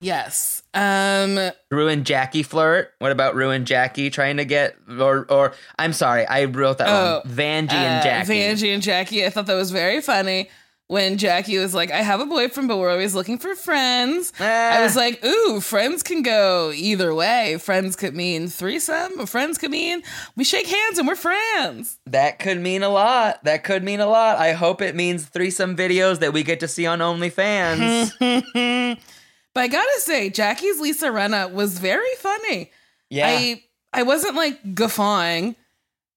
Yes. 0.00 0.62
Um 0.72 1.50
Ruin 1.70 2.04
Jackie 2.04 2.42
flirt. 2.42 2.92
What 3.00 3.12
about 3.12 3.34
Ruin 3.34 3.66
Jackie 3.66 4.08
trying 4.08 4.38
to 4.38 4.44
get 4.46 4.74
or 4.98 5.26
or 5.28 5.52
I'm 5.78 5.92
sorry, 5.92 6.26
I 6.26 6.44
wrote 6.46 6.78
that 6.78 6.88
Oh, 6.88 7.20
wrong. 7.26 7.34
Vanjie 7.36 7.72
and 7.74 8.00
uh, 8.00 8.04
Jackie. 8.04 8.32
Vanjie 8.32 8.72
and 8.74 8.82
Jackie. 8.82 9.26
I 9.26 9.30
thought 9.30 9.44
that 9.46 9.54
was 9.54 9.70
very 9.70 10.00
funny 10.00 10.48
when 10.90 11.18
Jackie 11.18 11.56
was 11.58 11.72
like, 11.72 11.92
I 11.92 11.98
have 12.02 12.18
a 12.20 12.26
boyfriend, 12.26 12.68
but 12.68 12.76
we're 12.78 12.90
always 12.90 13.14
looking 13.14 13.38
for 13.38 13.54
friends. 13.54 14.32
I 14.40 14.78
Ah. 14.78 14.82
was 14.82 14.96
like, 14.96 15.24
ooh, 15.24 15.60
friends 15.60 16.02
can 16.02 16.22
go 16.22 16.72
either 16.74 17.14
way. 17.14 17.58
Friends 17.58 17.94
could 17.94 18.16
mean 18.16 18.48
threesome, 18.48 19.12
or 19.20 19.26
friends 19.26 19.56
could 19.56 19.70
mean 19.70 20.02
we 20.34 20.42
shake 20.42 20.66
hands 20.66 20.98
and 20.98 21.06
we're 21.06 21.14
friends. 21.14 21.98
That 22.06 22.40
could 22.40 22.60
mean 22.60 22.82
a 22.82 22.88
lot. 22.88 23.44
That 23.44 23.62
could 23.62 23.84
mean 23.84 24.00
a 24.00 24.06
lot. 24.06 24.38
I 24.38 24.52
hope 24.52 24.82
it 24.82 24.96
means 24.96 25.26
threesome 25.26 25.76
videos 25.76 26.18
that 26.18 26.32
we 26.32 26.42
get 26.42 26.58
to 26.60 26.68
see 26.68 26.86
on 26.86 26.98
OnlyFans. 26.98 28.10
But 29.54 29.60
I 29.62 29.68
gotta 29.68 30.00
say, 30.00 30.30
Jackie's 30.30 30.78
Lisa 30.80 31.08
Rinna 31.08 31.52
was 31.52 31.78
very 31.78 32.14
funny. 32.18 32.70
yeah. 33.10 33.26
I 33.28 33.62
I 33.92 34.02
wasn't 34.04 34.36
like 34.36 34.74
guffawing. 34.74 35.56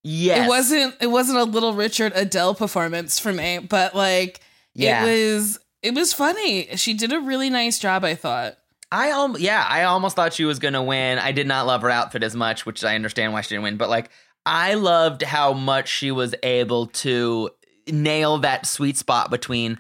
yes. 0.04 0.46
It 0.46 0.50
wasn't 0.50 0.96
it 1.02 1.08
wasn't 1.08 1.40
a 1.40 1.44
little 1.44 1.74
Richard 1.74 2.12
Adele 2.16 2.54
performance 2.56 3.18
for 3.20 3.34
me, 3.34 3.58
but 3.60 3.96
like 3.96 4.40
Yeah. 4.76 5.06
it 5.06 5.34
was 5.36 5.60
it 5.82 5.94
was 5.96 6.14
funny. 6.14 6.68
She 6.76 6.94
did 6.94 7.12
a 7.14 7.20
really 7.20 7.50
nice 7.50 7.80
job, 7.80 8.04
I 8.04 8.16
thought. 8.16 8.58
I 8.92 9.12
um 9.12 9.36
yeah, 9.40 9.66
I 9.68 9.84
almost 9.84 10.16
thought 10.16 10.34
she 10.34 10.46
was 10.46 10.60
gonna 10.60 10.84
win. 10.84 11.18
I 11.20 11.32
did 11.32 11.48
not 11.48 11.66
love 11.66 11.82
her 11.82 11.90
outfit 11.90 12.24
as 12.24 12.36
much, 12.36 12.66
which 12.66 12.84
I 12.84 12.96
understand 12.96 13.34
why 13.34 13.42
she 13.42 13.50
didn't 13.50 13.64
win. 13.64 13.78
But 13.78 13.90
like, 13.90 14.10
I 14.46 14.76
loved 14.76 15.22
how 15.24 15.54
much 15.54 15.88
she 15.90 16.12
was 16.12 16.36
able 16.44 16.88
to 16.88 17.50
nail 17.88 18.38
that 18.40 18.66
sweet 18.66 18.98
spot 18.98 19.30
between 19.32 19.80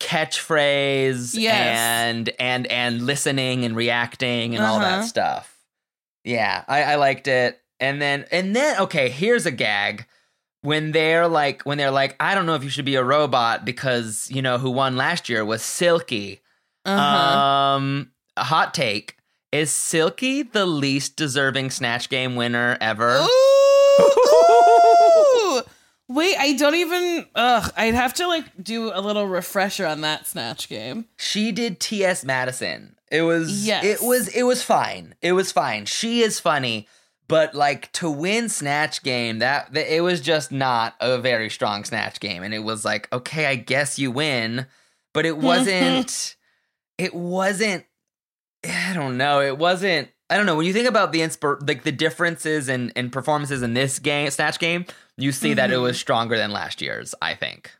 catchphrase 0.00 1.34
Yes. 1.34 1.78
and 1.78 2.30
and 2.38 2.66
and 2.68 3.02
listening 3.02 3.64
and 3.64 3.76
reacting 3.76 4.54
and 4.54 4.64
all 4.64 4.78
that 4.80 4.98
Uh-huh. 4.98 5.02
stuff. 5.06 5.56
Yeah, 6.24 6.64
I, 6.68 6.82
I 6.84 6.94
liked 6.96 7.26
it. 7.28 7.60
And 7.80 8.00
then 8.00 8.26
and 8.30 8.54
then 8.54 8.80
okay, 8.82 9.08
here's 9.08 9.46
a 9.46 9.50
gag. 9.50 10.06
When 10.62 10.92
they're 10.92 11.28
like 11.28 11.62
when 11.62 11.78
they're 11.78 11.90
like 11.90 12.16
I 12.18 12.34
don't 12.34 12.46
know 12.46 12.54
if 12.54 12.64
you 12.64 12.70
should 12.70 12.84
be 12.84 12.96
a 12.96 13.04
robot 13.04 13.64
because 13.64 14.28
you 14.30 14.42
know 14.42 14.58
who 14.58 14.70
won 14.70 14.96
last 14.96 15.28
year 15.28 15.44
was 15.44 15.62
Silky. 15.62 16.40
Uh-huh. 16.84 17.38
Um, 17.38 18.10
a 18.36 18.44
hot 18.44 18.74
take 18.74 19.16
is 19.52 19.70
Silky 19.70 20.42
the 20.42 20.66
least 20.66 21.16
deserving 21.16 21.70
Snatch 21.70 22.08
Game 22.08 22.34
winner 22.36 22.76
ever? 22.80 23.18
Ooh! 23.20 23.28
Wait, 26.08 26.36
I 26.38 26.52
don't 26.54 26.74
even. 26.74 27.26
Ugh, 27.34 27.72
I'd 27.76 27.94
have 27.94 28.14
to 28.14 28.26
like 28.26 28.44
do 28.62 28.92
a 28.92 29.00
little 29.00 29.26
refresher 29.26 29.86
on 29.86 30.02
that 30.02 30.26
snatch 30.26 30.68
game. 30.68 31.06
She 31.16 31.52
did 31.52 31.80
T.S. 31.80 32.24
Madison. 32.24 32.96
It 33.10 33.22
was 33.22 33.66
Yes. 33.66 33.84
it 33.84 34.02
was 34.06 34.28
it 34.28 34.42
was 34.42 34.62
fine. 34.62 35.14
It 35.22 35.32
was 35.32 35.52
fine. 35.52 35.86
She 35.86 36.22
is 36.22 36.40
funny, 36.40 36.88
but 37.28 37.54
like 37.54 37.90
to 37.92 38.10
win 38.10 38.48
Snatch 38.48 39.02
Game, 39.02 39.38
that, 39.38 39.74
it 39.76 40.02
was 40.02 40.20
just 40.20 40.52
not 40.52 40.94
a 41.00 41.18
very 41.18 41.48
strong 41.50 41.84
Snatch 41.84 42.20
Game, 42.20 42.42
and 42.42 42.52
it 42.54 42.60
was 42.60 42.84
like 42.84 43.12
okay, 43.12 43.46
I 43.46 43.54
guess 43.56 43.98
you 43.98 44.10
win, 44.10 44.66
but 45.14 45.26
it 45.26 45.36
wasn't. 45.38 46.36
it 46.98 47.14
wasn't. 47.14 47.84
I 48.64 48.92
don't 48.94 49.16
know. 49.16 49.40
It 49.40 49.58
wasn't. 49.58 50.08
I 50.30 50.36
don't 50.36 50.46
know. 50.46 50.56
When 50.56 50.66
you 50.66 50.72
think 50.72 50.88
about 50.88 51.12
the 51.12 51.20
inspir- 51.20 51.66
like 51.68 51.82
the 51.82 51.92
differences 51.92 52.68
in, 52.68 52.90
in 52.96 53.10
performances 53.10 53.62
in 53.62 53.74
this 53.74 53.98
game, 53.98 54.30
Snatch 54.30 54.58
Game, 54.58 54.86
you 55.18 55.30
see 55.32 55.52
that 55.54 55.70
it 55.70 55.74
Mm-hmm. 55.74 55.82
was 55.82 55.98
stronger 55.98 56.36
than 56.38 56.52
last 56.52 56.80
year's. 56.80 57.14
I 57.20 57.34
think. 57.34 57.70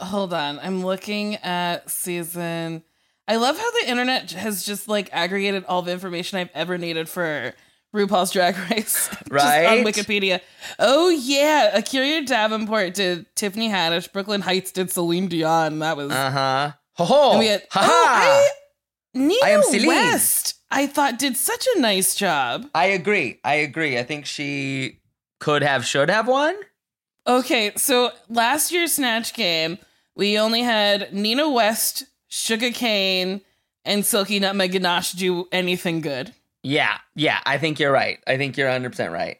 Hold 0.00 0.32
on, 0.34 0.58
I'm 0.58 0.84
looking 0.84 1.36
at 1.36 1.88
season. 1.90 2.82
I 3.28 3.36
love 3.36 3.58
how 3.58 3.70
the 3.80 3.88
internet 3.90 4.30
has 4.32 4.64
just 4.64 4.88
like 4.88 5.08
aggregated 5.12 5.64
all 5.66 5.82
the 5.82 5.92
information 5.92 6.38
I've 6.38 6.50
ever 6.54 6.78
needed 6.78 7.08
for 7.08 7.54
RuPaul's 7.96 8.30
Drag 8.30 8.56
Race, 8.70 9.08
Right? 9.30 9.66
on 9.66 9.78
Wikipedia. 9.84 10.40
Oh 10.78 11.08
yeah, 11.08 11.78
A'keria 11.78 12.24
Davenport 12.26 12.94
did 12.94 13.26
Tiffany 13.34 13.68
Haddish, 13.68 14.12
Brooke 14.12 14.28
Lynn 14.28 14.42
Hytes 14.42 14.70
did 14.70 14.90
Celine 14.90 15.28
Dion. 15.28 15.78
That 15.80 15.96
was 15.96 16.12
Uh 16.12 16.30
huh. 16.30 16.72
Ho 16.94 17.04
ho. 17.04 17.40
Had- 17.40 17.62
ha 17.70 17.80
oh, 17.82 18.06
ha. 18.08 18.48
Nina 19.14 19.40
I 19.44 19.50
am 19.50 19.62
Celine. 19.62 19.86
West. 19.88 20.54
I 20.70 20.86
thought 20.86 21.18
did 21.18 21.36
such 21.36 21.66
a 21.74 21.80
nice 21.80 22.14
job. 22.14 22.66
I 22.74 22.86
agree. 22.86 23.40
I 23.44 23.54
agree. 23.54 23.98
I 23.98 24.02
think 24.02 24.26
she 24.26 25.00
could 25.40 25.62
have, 25.62 25.86
should 25.86 26.10
have 26.10 26.28
won. 26.28 26.54
Okay, 27.26 27.72
so 27.76 28.10
last 28.28 28.70
year's 28.72 28.92
Snatch 28.94 29.32
Game, 29.34 29.78
we 30.14 30.38
only 30.38 30.62
had 30.62 31.12
Nina 31.12 31.48
West, 31.50 32.04
Shuga 32.30 32.74
Cain, 32.74 33.40
and 33.84 34.04
Silky 34.04 34.38
Nutmeg 34.40 34.72
Ganache 34.72 35.12
do 35.12 35.46
anything 35.52 36.00
good. 36.00 36.32
Yeah, 36.68 36.98
yeah. 37.14 37.38
I 37.46 37.58
think 37.58 37.78
you're 37.78 37.92
right. 37.92 38.18
I 38.26 38.36
think 38.36 38.56
you're 38.56 38.66
100 38.66 38.90
percent 38.90 39.12
right. 39.12 39.38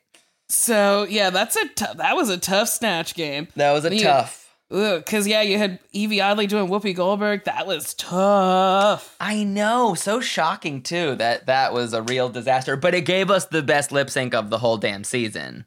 So 0.48 1.04
yeah, 1.10 1.30
that's 1.30 1.56
a 1.56 1.94
that 1.96 2.14
was 2.14 2.28
a 2.30 2.38
tough 2.38 2.68
Snatch 2.68 3.14
Game. 3.14 3.48
That 3.56 3.72
was 3.72 3.84
a 3.84 3.94
You- 3.94 4.02
tough. 4.04 4.42
Because 4.68 5.28
yeah, 5.28 5.42
you 5.42 5.58
had 5.58 5.78
Yvie 5.94 6.20
Oddly 6.20 6.48
doing 6.48 6.68
Whoopi 6.68 6.92
Goldberg. 6.94 7.44
That 7.44 7.68
was 7.68 7.94
tough. 7.94 9.14
I 9.20 9.44
know. 9.44 9.94
So 9.94 10.20
shocking 10.20 10.82
too 10.82 11.14
that 11.16 11.46
that 11.46 11.72
was 11.72 11.92
a 11.92 12.02
real 12.02 12.28
disaster. 12.28 12.76
But 12.76 12.92
it 12.94 13.02
gave 13.02 13.30
us 13.30 13.44
the 13.46 13.62
best 13.62 13.92
lip 13.92 14.10
sync 14.10 14.34
of 14.34 14.50
the 14.50 14.58
whole 14.58 14.76
damn 14.76 15.04
season. 15.04 15.66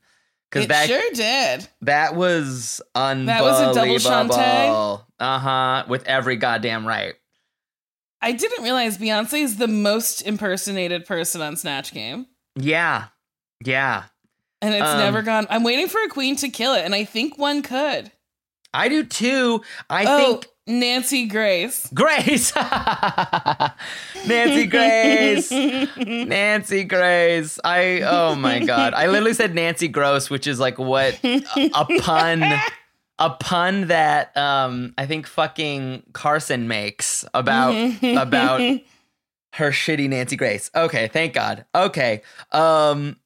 Because 0.51 0.65
It 0.65 0.69
that 0.69 0.87
sure 0.87 1.11
did. 1.13 1.67
that 1.83 2.15
was 2.15 2.81
That 2.93 3.41
was 3.41 3.59
a 3.61 3.73
double 3.73 3.79
unbelievable. 3.95 4.35
Shantae? 4.35 5.01
Uh 5.19 5.39
huh. 5.39 5.83
With 5.87 6.05
every 6.05 6.35
goddamn 6.35 6.85
right. 6.85 7.15
I 8.21 8.31
didn't 8.33 8.63
realize 8.63 8.97
Beyonce 8.97 9.41
is 9.43 9.57
the 9.57 9.67
most 9.67 10.21
impersonated 10.21 11.05
person 11.05 11.41
on 11.41 11.55
Snatch 11.55 11.93
Game. 11.93 12.25
Yeah. 12.55 13.05
Yeah. 13.63 14.03
And 14.61 14.73
it's 14.73 14.85
Um, 14.85 14.97
never 14.99 15.21
gone. 15.21 15.47
I'm 15.49 15.63
waiting 15.63 15.87
for 15.87 16.01
a 16.03 16.09
queen 16.09 16.35
to 16.37 16.49
kill 16.49 16.73
it, 16.73 16.83
and 16.83 16.93
I 16.93 17.05
think 17.05 17.37
one 17.37 17.61
could. 17.61 18.11
I 18.73 18.89
do 18.89 19.03
too. 19.05 19.61
I 19.89 20.05
oh, 20.05 20.17
think 20.17 20.47
Nancy 20.67 21.25
Grace. 21.27 21.89
Grace. 21.93 22.53
Nancy 24.27 24.65
Grace. 24.67 25.51
Nancy 25.97 26.83
Grace. 26.83 27.59
I 27.63 28.01
oh 28.01 28.35
my 28.35 28.59
god. 28.59 28.93
I 28.93 29.07
literally 29.07 29.33
said 29.33 29.55
Nancy 29.55 29.87
Gross, 29.87 30.29
which 30.29 30.45
is 30.45 30.59
like 30.59 30.77
what 30.77 31.17
a, 31.23 31.41
a 31.55 31.85
pun 32.01 32.43
a 33.19 33.29
pun 33.29 33.87
that 33.87 34.35
um 34.35 34.93
I 34.97 35.05
think 35.05 35.27
fucking 35.27 36.03
Carson 36.13 36.67
makes 36.67 37.25
about 37.33 37.73
about 38.03 38.61
her 39.53 39.71
shitty 39.71 40.09
Nancy 40.09 40.35
Grace. 40.35 40.71
Okay, 40.73 41.07
thank 41.07 41.33
God. 41.33 41.65
Okay. 41.75 42.21
Um 42.51 43.17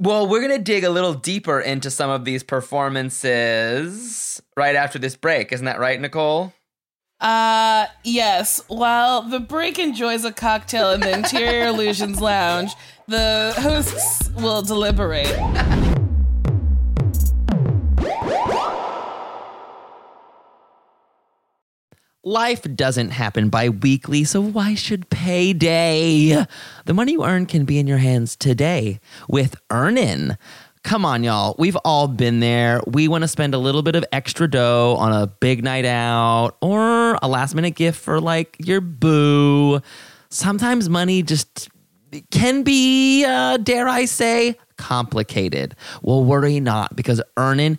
well, 0.00 0.28
we're 0.28 0.40
going 0.40 0.56
to 0.56 0.62
dig 0.62 0.84
a 0.84 0.90
little 0.90 1.12
deeper 1.12 1.58
into 1.58 1.90
some 1.90 2.08
of 2.08 2.24
these 2.24 2.44
performances 2.44 4.40
right 4.56 4.76
after 4.76 4.96
this 4.96 5.16
break. 5.16 5.52
Isn't 5.52 5.66
that 5.66 5.80
right, 5.80 6.00
Nicole? 6.00 6.52
Uh, 7.20 7.86
yes. 8.04 8.62
While 8.68 9.22
the 9.22 9.40
break 9.40 9.78
enjoys 9.78 10.24
a 10.24 10.32
cocktail 10.32 10.92
in 10.92 11.00
the 11.00 11.12
Interior 11.18 11.66
Illusions 11.66 12.20
Lounge, 12.20 12.70
the 13.08 13.54
hosts 13.56 14.30
will 14.36 14.62
deliberate. 14.62 15.26
Life 22.24 22.62
doesn't 22.74 23.10
happen 23.10 23.48
bi 23.48 23.68
weekly, 23.68 24.24
so 24.24 24.40
why 24.40 24.74
should 24.74 25.08
payday? 25.08 26.44
The 26.84 26.94
money 26.94 27.12
you 27.12 27.24
earn 27.24 27.46
can 27.46 27.64
be 27.64 27.78
in 27.78 27.86
your 27.86 27.98
hands 27.98 28.34
today 28.34 28.98
with 29.28 29.54
Earnin. 29.70 30.36
Come 30.82 31.04
on, 31.04 31.22
y'all. 31.22 31.54
We've 31.60 31.76
all 31.84 32.08
been 32.08 32.40
there. 32.40 32.82
We 32.88 33.06
want 33.06 33.22
to 33.22 33.28
spend 33.28 33.54
a 33.54 33.58
little 33.58 33.82
bit 33.82 33.94
of 33.94 34.04
extra 34.10 34.50
dough 34.50 34.96
on 34.98 35.12
a 35.12 35.28
big 35.28 35.62
night 35.62 35.84
out 35.84 36.56
or 36.60 37.16
a 37.22 37.28
last 37.28 37.54
minute 37.54 37.76
gift 37.76 38.00
for 38.00 38.20
like 38.20 38.56
your 38.58 38.80
boo. 38.80 39.80
Sometimes 40.28 40.88
money 40.88 41.22
just 41.22 41.68
can 42.32 42.64
be, 42.64 43.24
uh, 43.24 43.58
dare 43.58 43.86
I 43.86 44.06
say, 44.06 44.56
complicated. 44.76 45.76
Well, 46.02 46.24
worry 46.24 46.58
not 46.58 46.96
because 46.96 47.20
Earnin 47.36 47.78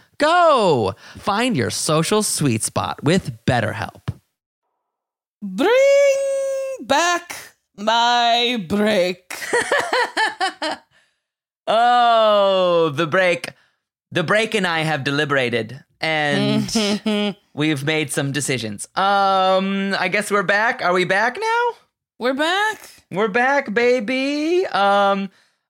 Go! 0.21 0.93
Find 1.17 1.57
your 1.57 1.71
social 1.71 2.21
sweet 2.21 2.61
spot 2.61 3.03
with 3.03 3.43
BetterHelp. 3.45 4.13
Bring 5.41 6.85
back 6.85 7.35
my 7.75 8.63
break. 8.69 9.33
Oh, 11.67 12.89
the 12.89 13.07
break. 13.07 13.53
The 14.11 14.23
break 14.23 14.55
and 14.55 14.67
I 14.67 14.79
have 14.81 15.05
deliberated 15.05 15.81
and 16.01 17.37
we've 17.53 17.85
made 17.85 18.11
some 18.11 18.33
decisions. 18.33 18.89
Um, 18.95 19.95
I 19.97 20.09
guess 20.09 20.31
we're 20.31 20.43
back. 20.43 20.83
Are 20.83 20.91
we 20.91 21.05
back 21.05 21.37
now? 21.39 21.69
We're 22.19 22.33
back. 22.33 22.89
We're 23.09 23.29
back, 23.29 23.73
baby. 23.73 24.65
Um, 24.65 25.29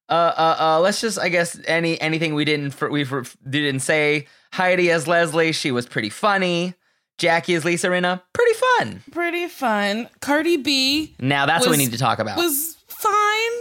uh, 0.09 0.13
uh, 0.13 0.55
uh 0.59 0.79
let's 0.79 1.01
just, 1.01 1.19
I 1.19 1.29
guess, 1.29 1.59
any 1.67 2.01
anything 2.01 2.33
we 2.33 2.45
didn't 2.45 2.81
we 2.89 3.05
didn't 3.47 3.81
say. 3.81 4.25
Heidi 4.53 4.91
as 4.91 5.07
Leslie, 5.07 5.51
she 5.51 5.71
was 5.71 5.85
pretty 5.85 6.09
funny. 6.09 6.73
Jackie 7.17 7.53
as 7.53 7.63
Lisa 7.63 7.87
Rinna, 7.87 8.21
pretty 8.33 8.53
fun. 8.79 9.03
Pretty 9.11 9.47
fun. 9.47 10.09
Cardi 10.21 10.57
B 10.57 11.15
Now 11.19 11.45
that's 11.45 11.65
what 11.65 11.71
we 11.71 11.77
need 11.77 11.91
to 11.91 11.97
talk 11.97 12.17
about. 12.19 12.37
was 12.37 12.77
fine. 12.87 13.51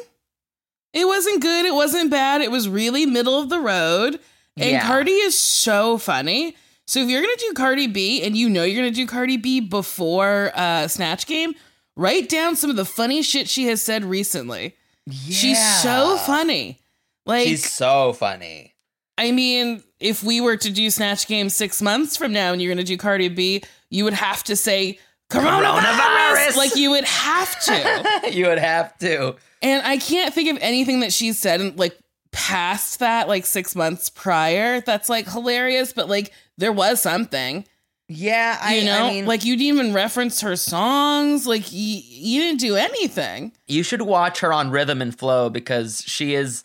It 0.93 1.07
wasn't 1.07 1.43
good. 1.43 1.67
It 1.67 1.75
wasn't 1.75 2.11
bad. 2.11 2.41
It 2.41 2.51
was 2.51 2.69
really 2.69 3.07
middle 3.07 3.39
of 3.39 3.49
the 3.51 3.61
road. 3.61 4.19
And 4.57 4.71
Yeah. 4.71 4.87
Cardi 4.87 5.13
is 5.13 5.39
so 5.39 5.99
funny. 5.99 6.57
So 6.87 7.01
if 7.01 7.09
you're 7.09 7.21
gonna 7.23 7.37
do 7.39 7.53
Cardi 7.55 7.87
B 7.87 8.23
and 8.23 8.37
you 8.37 8.49
know 8.49 8.65
you're 8.65 8.83
gonna 8.83 8.91
do 8.95 9.07
Cardi 9.07 9.37
B 9.37 9.61
before 9.61 10.51
uh, 10.55 10.89
Snatch 10.89 11.27
Game, 11.27 11.55
write 11.97 12.29
down 12.29 12.57
some 12.57 12.71
of 12.71 12.77
the 12.77 12.85
funny 12.85 13.23
shit 13.23 13.49
she 13.49 13.67
has 13.67 13.81
said 13.83 14.05
recently. 14.05 14.75
Yeah. 15.07 15.35
She's 15.37 15.83
so 15.83 16.17
funny. 16.17 16.81
Like 17.27 17.47
She's 17.47 17.71
so 17.71 18.13
funny. 18.15 18.75
I 19.21 19.33
mean, 19.33 19.83
if 20.01 20.23
we 20.25 20.41
were 20.41 20.57
to 20.57 20.71
do 20.71 20.91
Snatch 20.91 21.27
Game 21.27 21.49
six 21.51 21.81
months 21.83 22.17
from 22.17 22.33
now 22.33 22.53
and 22.53 22.61
you're 22.61 22.71
going 22.75 22.85
to 22.85 22.91
do 22.91 22.97
Cardi 22.97 23.29
B, 23.29 23.63
you 23.91 24.05
would 24.05 24.15
have 24.15 24.43
to 24.45 24.57
say 24.57 24.99
coronavirus. 25.31 25.81
Coronavirus! 25.81 26.57
Like 26.57 26.75
you 26.77 26.91
would 26.91 27.05
have 27.05 27.61
to. 27.65 28.31
you 28.33 28.47
would 28.47 28.59
have 28.59 28.97
to. 28.99 29.37
and 29.63 29.87
I 29.87 29.99
can't 29.99 30.35
think 30.35 30.51
of 30.51 30.59
anything 30.63 31.01
that 31.01 31.13
she 31.13 31.33
said 31.33 31.79
like 31.79 31.97
past 32.33 32.99
that, 33.01 33.29
like 33.29 33.47
six 33.47 33.75
months 33.77 34.09
prior, 34.11 34.81
that's 34.81 35.09
like 35.09 35.29
hilarious. 35.29 35.93
But 35.93 36.09
like 36.09 36.33
there 36.59 36.73
was 36.73 37.01
something, 37.01 37.65
Yeah, 38.09 38.59
I 38.61 38.75
you 38.77 38.85
know, 38.85 39.05
I 39.07 39.11
mean, 39.11 39.27
like 39.27 39.45
you 39.45 39.57
didn't 39.57 39.79
even 39.79 39.93
reference 39.95 40.41
her 40.41 40.57
songs. 40.57 41.47
Like 41.47 41.65
y- 41.65 42.03
you 42.07 42.41
didn't 42.41 42.61
do 42.61 42.77
anything. 42.77 43.53
you 43.67 43.83
should 43.83 44.03
watch 44.03 44.41
her 44.41 44.53
on 44.53 44.71
Rhythm 44.71 45.01
and 45.03 45.17
Flow 45.17 45.51
because 45.51 46.03
she 46.07 46.35
is 46.35 46.63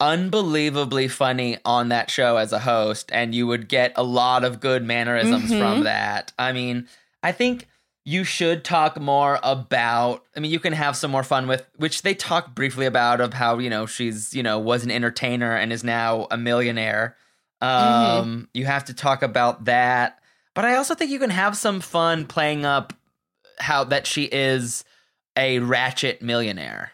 unbelievably 0.00 1.08
funny 1.08 1.58
on 1.64 1.88
that 1.88 2.10
show 2.10 2.36
as 2.36 2.52
a 2.52 2.58
host, 2.60 3.10
and 3.12 3.34
you 3.34 3.46
would 3.46 3.68
get 3.68 3.92
a 3.96 4.02
lot 4.02 4.44
of 4.44 4.60
good 4.60 4.84
mannerisms 4.84 5.50
Mhm. 5.50 5.58
from 5.58 5.84
that. 5.84 6.32
I 6.38 6.52
mean, 6.52 6.88
I 7.22 7.32
think 7.32 7.66
you 8.04 8.22
should 8.22 8.62
talk 8.62 9.00
more 9.00 9.40
about 9.42 10.22
I 10.36 10.40
mean, 10.40 10.50
you 10.52 10.60
can 10.60 10.74
have 10.74 10.96
some 10.96 11.10
more 11.10 11.24
fun 11.24 11.48
with 11.48 11.66
which 11.76 12.02
they 12.02 12.14
talk 12.14 12.54
briefly 12.54 12.86
about 12.86 13.20
of 13.20 13.34
how, 13.34 13.58
you 13.58 13.70
know, 13.70 13.86
she's, 13.86 14.32
you 14.34 14.42
know, 14.42 14.58
was 14.58 14.84
an 14.84 14.90
entertainer 14.90 15.56
and 15.56 15.72
is 15.72 15.82
now 15.82 16.26
a 16.30 16.36
millionaire. 16.36 17.16
Um, 17.62 18.48
you 18.52 18.66
have 18.66 18.84
to 18.84 18.94
talk 18.94 19.22
about 19.22 19.64
that. 19.64 20.18
But 20.54 20.64
I 20.66 20.76
also 20.76 20.94
think 20.94 21.10
you 21.10 21.18
can 21.18 21.30
have 21.30 21.56
some 21.56 21.80
fun 21.80 22.26
playing 22.26 22.64
up 22.64 22.92
how 23.58 23.84
that 23.84 24.06
she 24.06 24.24
is 24.24 24.84
a 25.36 25.58
ratchet 25.60 26.20
millionaire. 26.22 26.92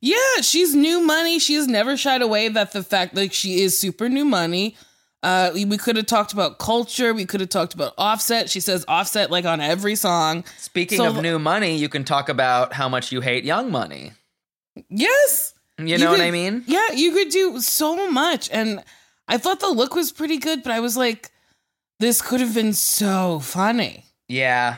Yeah, 0.00 0.40
she's 0.42 0.74
new 0.74 1.00
money. 1.00 1.38
She 1.38 1.54
has 1.54 1.66
never 1.66 1.96
shied 1.96 2.22
away 2.22 2.48
that 2.48 2.72
the 2.72 2.82
fact 2.82 3.14
like 3.14 3.32
she 3.32 3.60
is 3.62 3.78
super 3.78 4.08
new 4.08 4.24
money. 4.24 4.76
Uh, 5.22 5.50
we, 5.52 5.76
could 5.78 5.96
have 5.96 6.06
talked 6.06 6.32
about 6.32 6.58
culture. 6.58 7.12
We 7.12 7.24
could 7.26 7.40
have 7.40 7.48
talked 7.48 7.74
about 7.74 7.92
Offset. 7.98 8.48
She 8.48 8.60
says 8.60 8.84
Offset 8.86 9.30
like 9.32 9.44
on 9.44 9.60
every 9.60 9.96
song. 9.96 10.44
Speaking 10.58 10.98
So- 10.98 11.08
of 11.08 11.20
new 11.22 11.40
money, 11.40 11.76
you 11.76 11.88
can 11.88 12.04
talk 12.04 12.28
about 12.28 12.72
how 12.72 12.88
much 12.88 13.10
you 13.10 13.20
hate 13.20 13.44
young 13.44 13.72
money. 13.72 14.12
Yes, 14.88 15.54
You 15.76 15.98
know 15.98 16.10
what 16.10 16.18
could- 16.18 16.26
I 16.26 16.30
mean? 16.30 16.62
Yeah, 16.68 16.92
you 16.92 17.10
could 17.12 17.30
do 17.30 17.60
so 17.60 18.08
much, 18.12 18.48
and 18.52 18.84
I 19.26 19.38
thought 19.38 19.58
the 19.58 19.68
look 19.68 19.96
was 19.96 20.12
pretty 20.12 20.38
good, 20.38 20.62
but 20.62 20.70
I 20.70 20.78
was 20.78 20.96
like, 20.96 21.32
this 21.98 22.22
could 22.22 22.38
have 22.40 22.54
been 22.54 22.72
so 22.72 23.40
funny. 23.40 24.04
Yeah. 24.28 24.76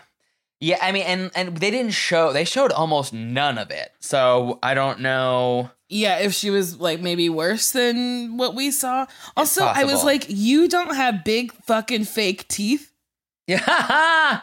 Yeah, 0.60 0.78
I 0.82 0.92
mean 0.92 1.04
and 1.04 1.30
and 1.34 1.56
they 1.56 1.70
didn't 1.70 1.92
show 1.92 2.32
they 2.32 2.44
showed 2.44 2.70
almost 2.70 3.12
none 3.12 3.56
of 3.58 3.70
it. 3.70 3.92
So 4.00 4.58
I 4.62 4.74
don't 4.74 5.00
know. 5.00 5.70
Yeah, 5.88 6.18
if 6.18 6.34
she 6.34 6.50
was 6.50 6.78
like 6.78 7.00
maybe 7.00 7.28
worse 7.28 7.72
than 7.72 8.36
what 8.36 8.54
we 8.54 8.70
saw. 8.70 9.06
Also, 9.36 9.64
I 9.64 9.84
was 9.84 10.04
like, 10.04 10.26
you 10.28 10.68
don't 10.68 10.94
have 10.94 11.24
big 11.24 11.52
fucking 11.64 12.04
fake 12.04 12.46
teeth. 12.48 12.92
Yeah. 13.46 14.40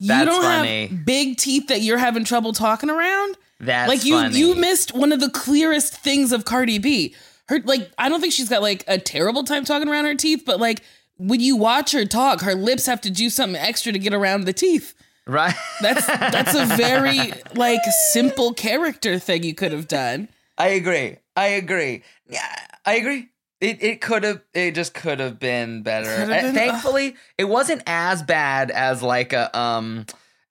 You 0.00 0.08
That's 0.08 0.30
don't 0.30 0.42
funny. 0.42 0.86
have 0.86 1.04
big 1.04 1.36
teeth 1.38 1.68
that 1.68 1.80
you're 1.82 1.98
having 1.98 2.24
trouble 2.24 2.52
talking 2.52 2.88
around. 2.88 3.36
That's 3.60 3.88
like 3.88 4.04
you 4.04 4.14
funny. 4.14 4.38
you 4.38 4.54
missed 4.54 4.94
one 4.94 5.10
of 5.12 5.18
the 5.20 5.30
clearest 5.30 5.92
things 5.96 6.30
of 6.32 6.44
Cardi 6.44 6.78
B. 6.78 7.14
Her 7.48 7.60
like 7.64 7.90
I 7.98 8.08
don't 8.08 8.20
think 8.20 8.32
she's 8.32 8.48
got 8.48 8.62
like 8.62 8.84
a 8.86 8.98
terrible 8.98 9.42
time 9.42 9.64
talking 9.64 9.88
around 9.88 10.04
her 10.04 10.14
teeth, 10.14 10.44
but 10.46 10.60
like 10.60 10.82
when 11.16 11.40
you 11.40 11.56
watch 11.56 11.90
her 11.92 12.04
talk, 12.04 12.42
her 12.42 12.54
lips 12.54 12.86
have 12.86 13.00
to 13.02 13.10
do 13.10 13.28
something 13.28 13.60
extra 13.60 13.92
to 13.92 13.98
get 13.98 14.14
around 14.14 14.44
the 14.44 14.52
teeth. 14.52 14.94
Right? 15.28 15.54
That's 15.80 16.06
that's 16.06 16.54
a 16.54 16.64
very 16.76 17.32
like 17.54 17.80
simple 18.12 18.52
character 18.54 19.18
thing 19.18 19.42
you 19.44 19.54
could 19.54 19.72
have 19.72 19.86
done. 19.88 20.28
I 20.56 20.68
agree. 20.68 21.18
I 21.36 21.46
agree. 21.48 22.02
Yeah, 22.28 22.40
I 22.84 22.96
agree. 22.96 23.28
It 23.60 23.82
it 23.82 24.00
could 24.00 24.24
have 24.24 24.42
it 24.54 24.74
just 24.74 24.94
could 24.94 25.20
have 25.20 25.38
been 25.38 25.82
better. 25.82 26.10
Uh, 26.10 26.26
been- 26.26 26.54
Thankfully, 26.54 27.14
it 27.36 27.44
wasn't 27.44 27.82
as 27.86 28.22
bad 28.22 28.70
as 28.70 29.02
like 29.02 29.32
a 29.32 29.56
um 29.56 30.06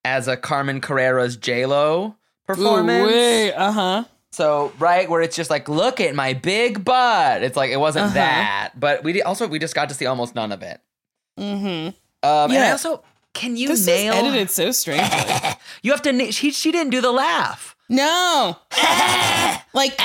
as 0.05 0.28
a 0.28 0.38
Carmen 0.38 0.80
Carrera's 0.82 1.36
J 1.38 1.65
Lo 1.65 2.15
performance. 2.45 3.53
Uh 3.55 3.71
huh. 3.71 4.03
So 4.32 4.71
right 4.78 5.09
where 5.09 5.21
it's 5.21 5.36
just 5.36 5.49
like, 5.49 5.67
look 5.67 5.99
at 5.99 6.13
my 6.13 6.34
big 6.34 6.84
butt. 6.86 7.43
It's 7.43 7.57
like 7.57 7.71
it 7.71 7.80
wasn't 7.80 8.05
Uh-huh. 8.07 8.13
that, 8.15 8.73
but 8.78 9.03
we 9.03 9.21
also 9.23 9.47
we 9.47 9.57
just 9.59 9.73
got 9.75 9.89
to 9.89 9.95
see 9.95 10.05
almost 10.05 10.36
none 10.36 10.51
of 10.51 10.61
it. 10.61 10.80
Mm-hmm. 11.39 11.65
Um, 11.67 11.93
and 12.23 12.51
I 12.53 12.55
Yeah. 12.67 12.71
also 12.71 13.03
can 13.38 13.55
you 13.55 13.67
This 13.69 13.85
nail? 13.85 14.13
is 14.13 14.19
edited 14.19 14.49
so 14.49 14.71
strangely. 14.71 15.07
You 15.83 15.91
have 15.91 16.01
to. 16.03 16.11
na- 16.11 16.31
She 16.31 16.51
she 16.51 16.71
didn't 16.71 16.91
do 16.91 17.01
the 17.01 17.11
laugh. 17.11 17.75
No. 17.89 18.57
like 19.73 19.95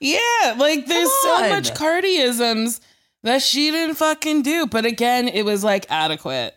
Yeah, 0.00 0.54
like 0.56 0.86
there's 0.86 1.10
so 1.22 1.48
much 1.48 1.72
Cardiisms 1.74 2.80
that 3.24 3.42
she 3.42 3.70
didn't 3.72 3.96
fucking 3.96 4.42
do. 4.42 4.66
But 4.66 4.84
again, 4.84 5.26
it 5.28 5.42
was 5.44 5.64
like 5.64 5.86
adequate. 5.90 6.54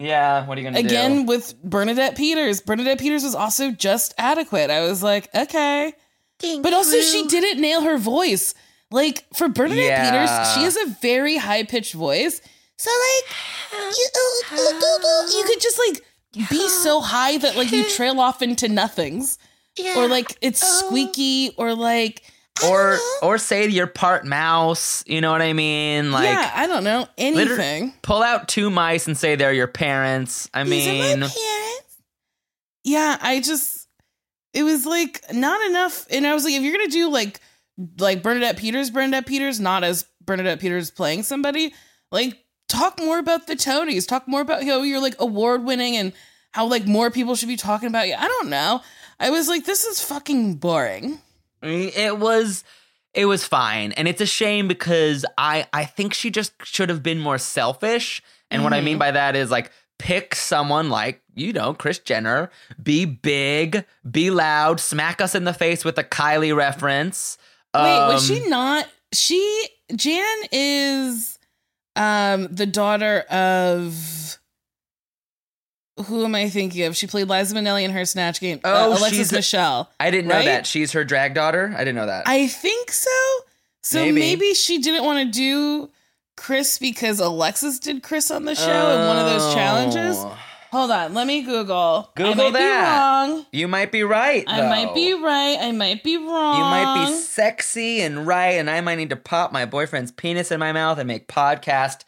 Yeah. 0.00 0.44
What 0.46 0.58
are 0.58 0.60
you 0.60 0.66
gonna 0.66 0.78
Again 0.80 0.88
do? 0.88 0.94
Again 1.16 1.26
with 1.26 1.62
Bernadette 1.62 2.16
Peters. 2.16 2.60
Bernadette 2.60 2.98
Peters 2.98 3.22
was 3.22 3.34
also 3.36 3.70
just 3.70 4.14
adequate. 4.18 4.70
I 4.70 4.80
was 4.80 5.02
like, 5.02 5.28
okay. 5.34 5.92
But 6.40 6.72
also 6.72 7.00
she 7.00 7.26
didn't 7.28 7.60
nail 7.60 7.82
her 7.82 7.98
voice. 7.98 8.54
Like 8.90 9.24
for 9.34 9.48
Bernadette 9.48 9.84
Yeah. 9.84 10.10
Peters, 10.10 10.54
she 10.54 10.62
has 10.64 10.76
a 10.76 10.96
very 11.00 11.36
high 11.36 11.62
pitched 11.64 11.94
voice. 11.94 12.40
So 12.80 12.90
like 12.90 13.92
you, 13.94 14.06
uh, 14.14 14.56
uh, 14.56 14.98
uh, 15.06 15.26
you 15.36 15.44
could 15.44 15.60
just 15.60 15.78
like 15.78 16.48
be 16.48 16.66
so 16.66 17.02
high 17.02 17.36
that 17.36 17.54
like 17.54 17.72
you 17.72 17.84
trail 17.96 18.18
off 18.18 18.40
into 18.40 18.70
nothings. 18.70 19.36
Or 19.98 20.08
like 20.08 20.34
it's 20.40 20.62
oh. 20.64 20.86
squeaky 20.86 21.50
or 21.58 21.74
like 21.74 22.22
Or 22.64 22.96
or 23.22 23.36
say 23.36 23.68
you're 23.68 23.86
part 23.86 24.24
mouse. 24.24 25.04
You 25.06 25.20
know 25.20 25.30
what 25.30 25.42
I 25.42 25.52
mean? 25.52 26.10
Like 26.10 26.24
yeah, 26.24 26.50
I 26.54 26.66
don't 26.66 26.82
know 26.82 27.06
anything. 27.18 27.92
pull 28.00 28.22
out 28.22 28.48
two 28.48 28.70
mice 28.70 29.06
and 29.06 29.16
say 29.16 29.36
they're 29.36 29.52
your 29.52 29.68
parents. 29.68 30.48
I 30.54 30.64
mean, 30.64 31.22
Yeah, 32.82 33.18
I 33.20 33.40
just 33.40 33.88
it 34.54 34.62
was 34.62 34.86
like 34.86 35.22
not 35.34 35.60
enough. 35.68 36.06
And 36.10 36.26
I 36.26 36.32
was 36.32 36.46
like, 36.46 36.54
if 36.54 36.62
you're 36.62 36.78
gonna 36.78 36.88
do 36.88 37.10
like 37.10 37.40
like 37.98 38.22
Bernadette 38.22 38.56
Peters, 38.56 38.88
Bernadette 38.88 39.26
Peters, 39.26 39.60
not 39.60 39.84
as 39.84 40.06
Bernadette 40.24 40.60
Peters 40.60 40.90
playing 40.90 41.24
somebody, 41.24 41.74
like 42.10 42.42
talk 42.70 42.98
more 42.98 43.18
about 43.18 43.46
the 43.46 43.54
Tonys, 43.54 44.06
talk 44.06 44.26
more 44.26 44.40
about 44.40 44.64
how 44.64 44.82
you're 44.82 45.00
like 45.00 45.16
award 45.18 45.64
winning 45.64 45.96
and 45.96 46.12
how 46.52 46.66
like 46.66 46.86
more 46.86 47.10
people 47.10 47.34
should 47.36 47.48
be 47.48 47.56
talking 47.56 47.88
about 47.88 48.08
you. 48.08 48.14
I 48.16 48.26
don't 48.26 48.48
know. 48.48 48.80
I 49.18 49.30
was 49.30 49.48
like, 49.48 49.64
this 49.66 49.84
is 49.84 50.00
fucking 50.00 50.54
boring. 50.54 51.18
It 51.62 52.18
was 52.18 52.64
it 53.12 53.26
was 53.26 53.44
fine. 53.44 53.92
And 53.92 54.06
it's 54.08 54.20
a 54.20 54.26
shame 54.26 54.68
because 54.68 55.26
I 55.36 55.66
I 55.72 55.84
think 55.84 56.14
she 56.14 56.30
just 56.30 56.52
should 56.64 56.88
have 56.88 57.02
been 57.02 57.18
more 57.18 57.38
selfish. 57.38 58.22
And 58.50 58.64
what 58.64 58.72
I 58.72 58.80
mean 58.80 58.98
by 58.98 59.10
that 59.10 59.36
is 59.36 59.50
like 59.50 59.70
pick 59.98 60.34
someone 60.34 60.88
like, 60.88 61.20
you 61.34 61.52
know, 61.52 61.74
Kris 61.74 61.98
Jenner, 61.98 62.50
be 62.82 63.04
big, 63.04 63.84
be 64.10 64.30
loud, 64.30 64.80
smack 64.80 65.20
us 65.20 65.34
in 65.34 65.44
the 65.44 65.52
face 65.52 65.84
with 65.84 65.98
a 65.98 66.04
Kylie 66.04 66.56
reference. 66.56 67.36
Wait, 67.74 67.82
was 68.08 68.28
Um, 68.30 68.36
she 68.36 68.48
not? 68.48 68.88
She 69.12 69.68
Jan 69.94 70.36
is 70.52 71.38
um 71.96 72.48
the 72.50 72.66
daughter 72.66 73.20
of 73.30 74.38
who 76.06 76.24
am 76.24 76.34
I 76.34 76.48
thinking 76.48 76.84
of? 76.84 76.96
She 76.96 77.06
played 77.06 77.28
Liza 77.28 77.54
Minnelli 77.54 77.82
in 77.82 77.90
her 77.90 78.04
Snatch 78.04 78.40
Game. 78.40 78.60
Oh, 78.64 78.92
uh, 78.92 78.98
Alexis 78.98 79.10
she's 79.10 79.32
Michelle. 79.32 79.90
I 80.00 80.10
didn't 80.10 80.28
know 80.28 80.36
right? 80.36 80.46
that. 80.46 80.66
She's 80.66 80.92
her 80.92 81.04
drag 81.04 81.34
daughter. 81.34 81.74
I 81.76 81.80
didn't 81.80 81.96
know 81.96 82.06
that. 82.06 82.26
I 82.26 82.46
think 82.46 82.90
so. 82.90 83.10
So 83.82 84.00
Maybe. 84.00 84.20
maybe, 84.20 84.54
she 84.54 84.78
didn't 84.78 85.04
want 85.04 85.26
to 85.26 85.38
do 85.38 85.90
Kris 86.36 86.78
because 86.78 87.20
Alexis 87.20 87.78
did 87.78 88.02
Kris 88.02 88.30
on 88.30 88.44
the 88.44 88.54
show 88.54 88.90
in 88.92 89.06
one 89.06 89.18
of 89.18 89.26
those 89.26 89.54
challenges. 89.54 90.22
Hold 90.70 90.90
on, 90.92 91.14
let 91.14 91.26
me 91.26 91.42
Google. 91.42 92.10
I 92.16 92.18
Google 92.22 92.34
might 92.36 92.52
that. 92.52 93.26
Be 93.26 93.32
wrong. 93.32 93.46
You 93.50 93.66
might 93.66 93.90
be 93.90 94.04
right. 94.04 94.44
I 94.46 94.68
might 94.68 94.94
be 94.94 95.14
right. 95.14 95.58
I 95.60 95.72
might 95.72 96.04
be 96.04 96.16
wrong. 96.16 96.58
You 96.58 96.62
might 96.64 97.06
be 97.06 97.12
sexy 97.16 98.00
and 98.00 98.24
right, 98.26 98.52
and 98.52 98.70
I 98.70 98.80
might 98.80 98.94
need 98.96 99.10
to 99.10 99.16
pop 99.16 99.50
my 99.52 99.66
boyfriend's 99.66 100.12
penis 100.12 100.52
in 100.52 100.60
my 100.60 100.72
mouth 100.72 100.98
and 100.98 101.08
make 101.08 101.26
podcast 101.26 102.04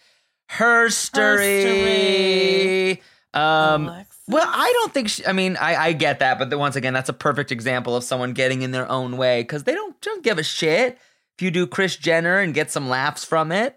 herstory. 1.73 3.01
Um, 3.35 3.89
Alexis. 3.89 4.21
well, 4.29 4.47
I 4.47 4.71
don't 4.75 4.93
think. 4.93 5.09
She, 5.09 5.27
I 5.27 5.33
mean, 5.33 5.57
I, 5.57 5.75
I 5.77 5.93
get 5.93 6.19
that, 6.21 6.39
but 6.39 6.51
then 6.51 6.59
once 6.59 6.77
again, 6.77 6.93
that's 6.93 7.09
a 7.09 7.15
perfect 7.15 7.51
example 7.51 7.97
of 7.97 8.05
someone 8.05 8.33
getting 8.33 8.63
in 8.63 8.71
their 8.71 8.89
own 8.91 9.17
way 9.17 9.43
because 9.43 9.65
they 9.65 9.73
don't 9.75 9.99
don't 10.03 10.23
give 10.23 10.39
a 10.39 10.43
shit 10.43 10.99
if 11.37 11.43
you 11.43 11.51
do 11.51 11.67
Kris 11.67 11.97
Jenner 11.97 12.39
and 12.39 12.55
get 12.55 12.71
some 12.71 12.89
laughs 12.89 13.25
from 13.25 13.51
it. 13.51 13.77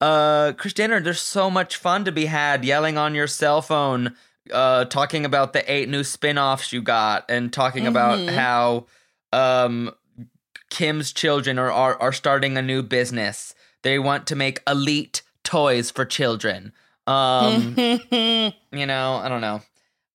Uh, 0.00 0.52
Kris 0.52 0.72
Jenner, 0.74 1.00
there's 1.00 1.20
so 1.20 1.50
much 1.50 1.76
fun 1.76 2.04
to 2.04 2.12
be 2.12 2.26
had 2.26 2.64
yelling 2.64 2.98
on 2.98 3.14
your 3.14 3.26
cell 3.26 3.62
phone, 3.62 4.14
uh, 4.52 4.84
talking 4.86 5.24
about 5.24 5.52
the 5.52 5.70
eight 5.72 5.88
new 5.88 6.04
spin-offs 6.04 6.72
you 6.72 6.82
got, 6.82 7.24
and 7.30 7.52
talking 7.52 7.86
about 7.86 8.18
Mhm. 8.18 8.28
how 8.34 8.86
um 9.32 9.90
Kim's 10.70 11.12
children 11.12 11.58
are, 11.58 11.70
are 11.70 12.00
are 12.00 12.12
starting 12.12 12.56
a 12.58 12.62
new 12.62 12.82
business. 12.82 13.54
They 13.82 13.98
want 13.98 14.26
to 14.28 14.36
make 14.36 14.60
elite 14.66 15.22
toys 15.44 15.90
for 15.90 16.04
children. 16.04 16.72
Um, 17.06 17.74
you 17.78 18.86
know, 18.86 19.20
I 19.22 19.28
don't 19.28 19.40
know. 19.40 19.60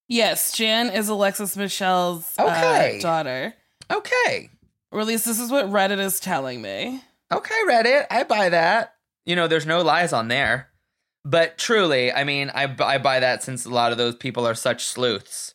yes, 0.08 0.52
Jan 0.54 0.90
is 0.90 1.08
Alexis 1.08 1.56
Michelle's 1.56 2.34
uh, 2.38 2.44
Okay. 2.46 3.00
daughter. 3.02 3.54
Okay. 3.92 4.50
Or 4.92 5.00
at 5.02 5.08
least 5.08 5.26
this 5.26 5.40
is 5.40 5.52
what 5.52 5.66
Reddit 5.70 6.00
is 6.00 6.20
telling 6.20 6.62
me. 6.62 7.02
Okay, 7.32 7.56
Reddit, 7.68 8.08
I 8.10 8.24
buy 8.24 8.50
that. 8.50 8.96
You 9.30 9.36
know, 9.36 9.48
there's 9.48 9.68
no 9.68 9.84
lies 9.84 10.12
on 10.12 10.28
there. 10.28 10.70
But 11.24 11.60
truly, 11.60 12.12
I 12.12 12.24
mean, 12.24 12.50
I, 12.56 12.76
I 12.80 12.98
buy 12.98 13.20
that 13.20 13.44
since 13.44 13.64
a 13.64 13.70
lot 13.70 13.92
of 13.92 14.00
those 14.00 14.16
people 14.16 14.48
are 14.48 14.56
such 14.56 14.84
sleuths. 14.86 15.54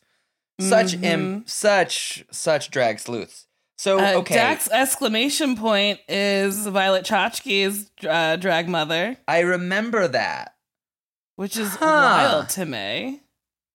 Such 0.61 0.93
im- 1.03 1.43
such 1.45 2.23
such 2.31 2.71
drag 2.71 2.99
sleuths. 3.01 3.47
So 3.77 3.99
Uh, 3.99 4.13
okay, 4.19 4.35
Dax 4.35 4.69
exclamation 4.71 5.57
point 5.57 5.99
is 6.07 6.65
Violet 6.67 7.03
Chachki's 7.03 7.91
uh, 8.07 8.37
drag 8.37 8.69
mother, 8.69 9.17
I 9.27 9.39
remember 9.41 10.07
that. 10.07 10.55
which 11.35 11.57
is 11.57 11.75
Huh. 11.75 11.85
wild 11.85 12.49
to 12.51 12.65
me 12.65 13.23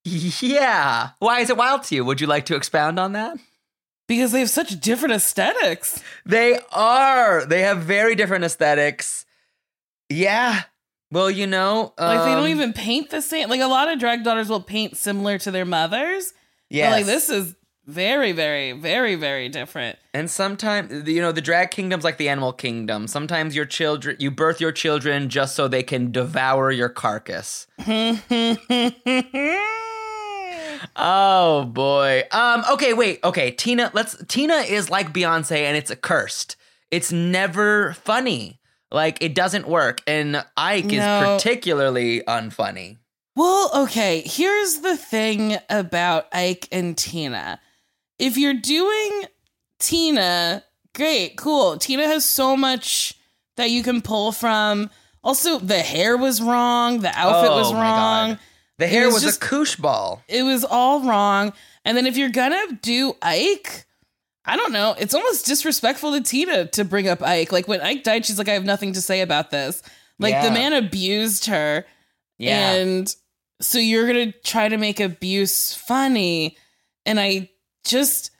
Yeah. 0.04 1.10
Why 1.18 1.40
is 1.40 1.50
it 1.50 1.58
wild 1.58 1.82
to 1.84 1.94
you? 1.94 2.06
Would 2.06 2.22
you 2.22 2.26
like 2.26 2.46
to 2.46 2.56
expound 2.56 2.98
on 2.98 3.12
that? 3.12 3.36
because 4.08 4.32
they 4.32 4.40
have 4.40 4.48
such 4.50 4.80
different 4.80 5.14
aesthetics. 5.14 6.02
They 6.24 6.58
are. 6.72 7.44
They 7.44 7.60
have 7.60 7.78
very 7.82 8.14
different 8.14 8.44
aesthetics. 8.44 9.26
Yeah. 10.10 10.62
Well, 11.12 11.30
you 11.30 11.46
know, 11.46 11.92
Like 11.98 12.20
they 12.20 12.34
don't 12.34 12.44
um, 12.44 12.48
even 12.48 12.72
paint 12.72 13.10
the 13.10 13.22
same. 13.22 13.48
Like 13.48 13.60
a 13.60 13.66
lot 13.66 13.88
of 13.88 13.98
drag 13.98 14.22
daughters 14.22 14.48
will 14.48 14.60
paint 14.60 14.96
similar 14.96 15.38
to 15.38 15.50
their 15.50 15.64
mothers. 15.64 16.34
Yeah. 16.68 16.90
Like 16.90 17.06
this 17.06 17.30
is 17.30 17.56
very, 17.86 18.30
very, 18.30 18.72
very, 18.72 19.16
very 19.16 19.48
different. 19.48 19.98
And 20.14 20.30
sometimes, 20.30 21.08
you 21.08 21.20
know, 21.20 21.32
the 21.32 21.40
drag 21.40 21.72
kingdom's 21.72 22.04
like 22.04 22.18
the 22.18 22.28
animal 22.28 22.52
kingdom. 22.52 23.08
Sometimes 23.08 23.56
your 23.56 23.64
children, 23.64 24.16
you 24.20 24.30
birth 24.30 24.60
your 24.60 24.70
children 24.70 25.28
just 25.28 25.56
so 25.56 25.66
they 25.66 25.82
can 25.82 26.12
devour 26.12 26.70
your 26.70 26.88
carcass. 26.88 27.66
Oh 30.96 31.64
boy. 31.64 32.22
Um. 32.32 32.64
Okay. 32.72 32.94
Wait. 32.94 33.20
Okay. 33.22 33.50
Tina. 33.50 33.90
Let's. 33.92 34.16
Tina 34.28 34.54
is 34.54 34.88
like 34.90 35.12
Beyonce, 35.12 35.58
and 35.58 35.76
it's 35.76 35.90
accursed. 35.90 36.56
It's 36.90 37.12
never 37.12 37.92
funny. 37.94 38.59
Like 38.92 39.18
it 39.22 39.34
doesn't 39.34 39.68
work, 39.68 40.02
and 40.06 40.44
Ike 40.56 40.86
No. 40.86 40.94
is 41.34 41.42
particularly 41.42 42.22
unfunny. 42.26 42.98
Well, 43.36 43.70
okay, 43.84 44.22
here's 44.26 44.78
the 44.78 44.96
thing 44.96 45.56
about 45.70 46.26
Ike 46.32 46.66
and 46.72 46.96
Tina. 46.98 47.60
If 48.18 48.36
you're 48.36 48.54
doing 48.54 49.24
Tina, 49.78 50.64
great, 50.94 51.36
cool. 51.36 51.78
Tina 51.78 52.06
has 52.06 52.24
so 52.28 52.56
much 52.56 53.14
that 53.56 53.70
you 53.70 53.82
can 53.82 54.02
pull 54.02 54.32
from. 54.32 54.90
Also, 55.22 55.58
the 55.58 55.80
hair 55.80 56.16
was 56.16 56.40
wrong, 56.40 57.00
the 57.00 57.16
outfit 57.18 57.50
Oh 57.50 57.56
was 57.58 57.72
wrong. 57.72 58.38
The 58.78 58.86
hair 58.86 59.06
was 59.06 59.14
was, 59.14 59.22
just- 59.24 59.42
a 59.42 59.46
koosh 59.46 59.76
ball. 59.76 60.22
It 60.28 60.42
was 60.42 60.64
all 60.64 61.00
wrong. 61.02 61.52
And 61.84 61.96
then 61.96 62.06
if 62.06 62.16
you're 62.16 62.30
gonna 62.30 62.78
do 62.82 63.14
Ike, 63.22 63.86
I 64.44 64.56
don't 64.56 64.72
know, 64.72 64.94
it's 64.98 65.14
almost 65.14 65.46
disrespectful 65.46 66.12
to 66.12 66.20
Tina 66.22 66.66
to 66.68 66.84
bring 66.84 67.08
up 67.08 67.22
Ike. 67.22 67.52
Like 67.52 67.68
when 67.68 67.80
Ike 67.80 68.02
died, 68.02 68.24
she's 68.24 68.38
like, 68.38 68.48
I 68.48 68.54
have 68.54 68.64
nothing 68.64 68.94
to 68.94 69.00
say 69.02 69.20
about 69.20 69.50
this. 69.50 69.82
Like 70.18 70.42
the 70.42 70.50
man 70.50 70.72
abused 70.72 71.46
her. 71.46 71.84
Yeah. 72.38 72.72
And 72.72 73.14
so 73.60 73.78
you're 73.78 74.06
going 74.06 74.32
to 74.32 74.38
try 74.40 74.68
to 74.68 74.76
make 74.76 75.00
abuse 75.00 75.74
funny. 75.74 76.56
And 77.06 77.20
I 77.20 77.50
just, 77.84 78.30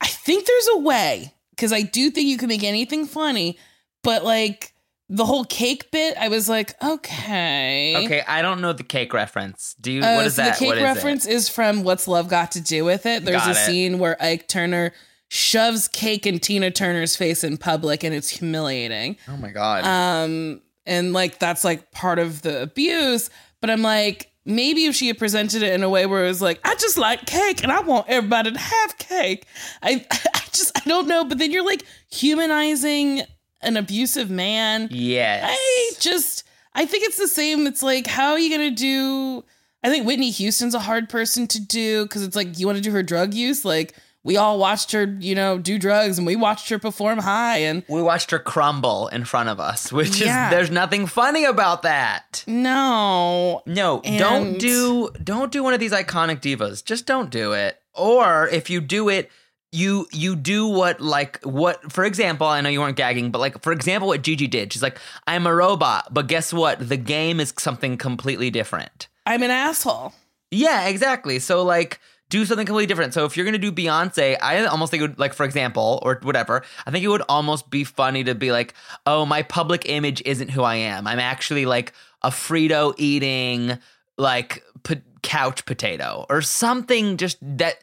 I 0.00 0.06
think 0.06 0.46
there's 0.46 0.68
a 0.74 0.78
way 0.78 1.34
because 1.50 1.72
I 1.72 1.82
do 1.82 2.10
think 2.10 2.28
you 2.28 2.38
can 2.38 2.48
make 2.48 2.64
anything 2.64 3.06
funny. 3.06 3.58
But 4.02 4.24
like 4.24 4.74
the 5.08 5.24
whole 5.24 5.44
cake 5.44 5.90
bit, 5.90 6.16
I 6.18 6.28
was 6.28 6.48
like, 6.48 6.74
okay. 6.82 8.04
Okay. 8.04 8.22
I 8.26 8.42
don't 8.42 8.60
know 8.60 8.72
the 8.72 8.84
cake 8.84 9.12
reference. 9.12 9.74
Do 9.80 9.92
you? 9.92 10.02
Uh, 10.02 10.14
what 10.16 10.26
is 10.26 10.34
so 10.36 10.42
that? 10.42 10.54
The 10.54 10.60
cake 10.60 10.68
What 10.68 10.78
is 10.78 10.82
it? 10.82 10.86
reference 10.86 11.26
is 11.26 11.48
from 11.48 11.82
What's 11.82 12.06
Love 12.08 12.28
Got 12.28 12.52
to 12.52 12.60
Do 12.60 12.84
with 12.84 13.06
It. 13.06 13.24
There's 13.24 13.44
Got 13.44 13.48
a 13.56 13.60
it. 13.60 13.66
scene 13.66 13.98
where 13.98 14.22
Ike 14.22 14.48
Turner 14.48 14.92
shoves 15.28 15.88
cake 15.88 16.26
in 16.26 16.38
Tina 16.38 16.70
Turner's 16.70 17.16
face 17.16 17.44
in 17.44 17.56
public 17.58 18.02
and 18.02 18.14
it's 18.14 18.28
humiliating. 18.30 19.16
Oh 19.28 19.36
my 19.36 19.50
god. 19.50 19.84
Um, 19.84 20.62
and 20.86 21.12
like 21.12 21.38
that's 21.38 21.64
like 21.64 21.90
part 21.92 22.18
of 22.18 22.42
the 22.42 22.62
abuse. 22.62 23.30
But 23.60 23.70
I'm 23.70 23.82
like, 23.82 24.32
maybe 24.44 24.86
if 24.86 24.94
she 24.94 25.08
had 25.08 25.18
presented 25.18 25.62
it 25.62 25.74
in 25.74 25.82
a 25.82 25.90
way 25.90 26.06
where 26.06 26.24
it 26.24 26.28
was 26.28 26.40
like, 26.40 26.60
I 26.64 26.74
just 26.76 26.96
like 26.96 27.26
cake 27.26 27.62
and 27.62 27.70
I 27.70 27.80
want 27.80 28.06
everybody 28.08 28.52
to 28.52 28.58
have 28.58 28.98
cake. 28.98 29.46
I, 29.82 30.06
I 30.10 30.40
just, 30.52 30.72
I 30.76 30.88
don't 30.88 31.08
know. 31.08 31.24
But 31.24 31.38
then 31.38 31.50
you're 31.50 31.64
like 31.64 31.84
humanizing 32.10 33.22
an 33.60 33.76
abusive 33.76 34.30
man. 34.30 34.88
yes. 34.90 35.44
I 35.46 35.90
just, 36.00 36.44
I 36.74 36.86
think 36.86 37.04
it's 37.04 37.18
the 37.18 37.28
same. 37.28 37.66
It's 37.66 37.82
like, 37.82 38.06
how 38.06 38.30
are 38.32 38.38
you 38.38 38.56
going 38.56 38.74
to 38.74 38.74
do? 38.74 39.44
I 39.82 39.90
think 39.90 40.06
Whitney 40.06 40.30
Houston's 40.30 40.74
a 40.74 40.80
hard 40.80 41.08
person 41.08 41.46
to 41.48 41.60
do 41.60 42.04
because 42.04 42.22
it's 42.22 42.36
like, 42.36 42.58
you 42.58 42.66
want 42.66 42.76
to 42.76 42.82
do 42.82 42.92
her 42.92 43.02
drug 43.02 43.34
use? 43.34 43.64
Like, 43.64 43.94
we 44.28 44.36
all 44.36 44.58
watched 44.58 44.92
her, 44.92 45.04
you 45.20 45.34
know, 45.34 45.56
do 45.58 45.78
drugs 45.78 46.18
and 46.18 46.26
we 46.26 46.36
watched 46.36 46.68
her 46.68 46.78
perform 46.78 47.18
high 47.20 47.58
and 47.68 47.82
we 47.88 48.02
watched 48.02 48.30
her 48.30 48.38
crumble 48.38 49.08
in 49.08 49.24
front 49.24 49.48
of 49.48 49.58
us, 49.58 49.90
which 49.90 50.20
Yeah. 50.20 50.48
is 50.48 50.50
there's 50.54 50.70
nothing 50.70 51.06
funny 51.06 51.44
about 51.46 51.82
that. 51.82 52.44
no. 52.46 53.62
No, 53.66 54.02
don't 54.04 54.58
do 54.58 55.10
don't 55.24 55.50
do 55.50 55.62
one 55.62 55.72
of 55.74 55.80
these 55.80 55.92
iconic 55.92 56.40
divas. 56.40 56.84
Just 56.84 57.06
don't 57.06 57.30
do 57.30 57.52
it. 57.52 57.80
Or 57.94 58.48
if 58.48 58.68
you 58.70 58.80
do 58.80 59.08
it, 59.08 59.30
you 59.72 60.06
you 60.12 60.36
do 60.36 60.66
what 60.66 61.00
like 61.00 61.40
what 61.42 61.90
for 61.92 62.04
example, 62.04 62.46
I 62.46 62.60
know 62.60 62.68
you 62.68 62.80
weren't 62.80 62.96
gagging, 62.96 63.30
but 63.30 63.38
like 63.38 63.62
for 63.62 63.72
example 63.72 64.08
what 64.08 64.22
Gigi 64.22 64.46
did. 64.46 64.72
She's 64.72 64.82
like, 64.82 64.98
"I'm 65.26 65.46
a 65.46 65.54
robot, 65.54 66.12
but 66.12 66.26
guess 66.26 66.52
what? 66.52 66.88
The 66.88 66.96
game 66.96 67.40
is 67.40 67.52
something 67.58 67.96
completely 67.96 68.50
different." 68.50 69.08
I'm 69.26 69.42
an 69.42 69.50
asshole. 69.50 70.14
Yeah, 70.50 70.86
exactly. 70.86 71.38
So 71.38 71.62
like 71.62 72.00
do 72.30 72.44
something 72.44 72.66
completely 72.66 72.86
different. 72.86 73.14
So 73.14 73.24
if 73.24 73.36
you're 73.36 73.46
gonna 73.46 73.58
do 73.58 73.72
Beyonce, 73.72 74.36
I 74.40 74.64
almost 74.66 74.90
think 74.90 75.02
it 75.02 75.08
would 75.08 75.18
like 75.18 75.34
for 75.34 75.44
example, 75.44 76.00
or 76.02 76.18
whatever, 76.22 76.62
I 76.86 76.90
think 76.90 77.04
it 77.04 77.08
would 77.08 77.22
almost 77.28 77.70
be 77.70 77.84
funny 77.84 78.24
to 78.24 78.34
be 78.34 78.52
like, 78.52 78.74
oh, 79.06 79.24
my 79.24 79.42
public 79.42 79.88
image 79.88 80.22
isn't 80.24 80.50
who 80.50 80.62
I 80.62 80.76
am. 80.76 81.06
I'm 81.06 81.18
actually 81.18 81.66
like 81.66 81.92
a 82.22 82.30
Frito 82.30 82.94
eating 82.98 83.78
like 84.16 84.64
p- 84.82 85.02
couch 85.22 85.64
potato 85.64 86.26
or 86.28 86.42
something 86.42 87.16
just 87.16 87.38
that 87.40 87.76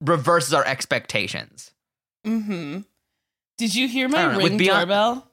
reverses 0.00 0.54
our 0.54 0.64
expectations. 0.64 1.72
Mm-hmm. 2.26 2.80
Did 3.58 3.74
you 3.74 3.88
hear 3.88 4.08
my 4.08 4.22
don't 4.22 4.32
know, 4.32 4.38
with 4.38 4.58
ring 4.58 4.68
doorbell? 4.68 5.28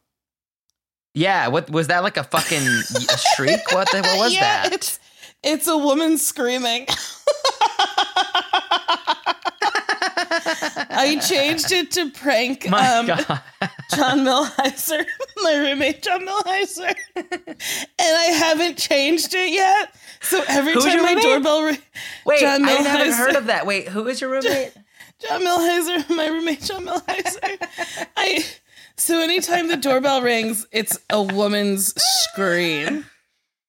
Yeah, 1.14 1.48
what 1.48 1.70
was 1.70 1.88
that 1.88 2.04
like 2.04 2.18
a 2.18 2.24
fucking 2.24 2.62
a 2.62 3.18
shriek? 3.36 3.60
What 3.72 3.90
the, 3.92 4.02
what 4.02 4.18
was 4.20 4.34
yeah, 4.36 4.64
that? 4.64 4.74
It's 4.74 5.00
it's 5.44 5.68
a 5.68 5.78
woman 5.78 6.18
screaming. 6.18 6.88
I 10.90 11.20
changed 11.26 11.72
it 11.72 11.92
to 11.92 12.10
prank 12.12 12.70
My 12.70 12.88
um, 12.96 13.08
god. 13.08 13.42
John 13.96 14.20
Milheiser, 14.20 15.06
my 15.44 15.56
roommate 15.56 16.02
John 16.04 16.26
Milheiser, 16.26 16.96
and 17.16 17.58
I 18.00 18.26
haven't 18.38 18.78
changed 18.78 19.34
it 19.34 19.52
yet. 19.52 19.94
So 20.22 20.44
every 20.48 20.74
Who's 20.74 20.86
time 20.86 21.02
my 21.02 21.10
roommate? 21.10 21.24
doorbell, 21.24 21.64
ri- 21.64 21.78
Wait, 22.26 22.40
John 22.40 22.64
I 22.66 22.72
haven't 22.72 23.14
heard 23.14 23.36
of 23.36 23.48
that. 23.48 23.66
Wait, 23.66 23.88
who 23.88 24.08
is 24.08 24.22
your 24.22 24.30
roommate? 24.30 24.74
John 25.20 25.42
Milheiser, 25.42 26.10
my 26.16 26.28
roommate 26.28 26.62
John 26.62 26.86
Milheiser. 26.86 28.08
I 28.16 28.46
so 28.96 29.20
anytime 29.22 29.68
the 29.70 29.78
doorbell 29.78 30.22
rings, 30.22 30.68
it's 30.72 31.00
a 31.10 31.22
woman's 31.22 31.94
scream. 31.98 33.06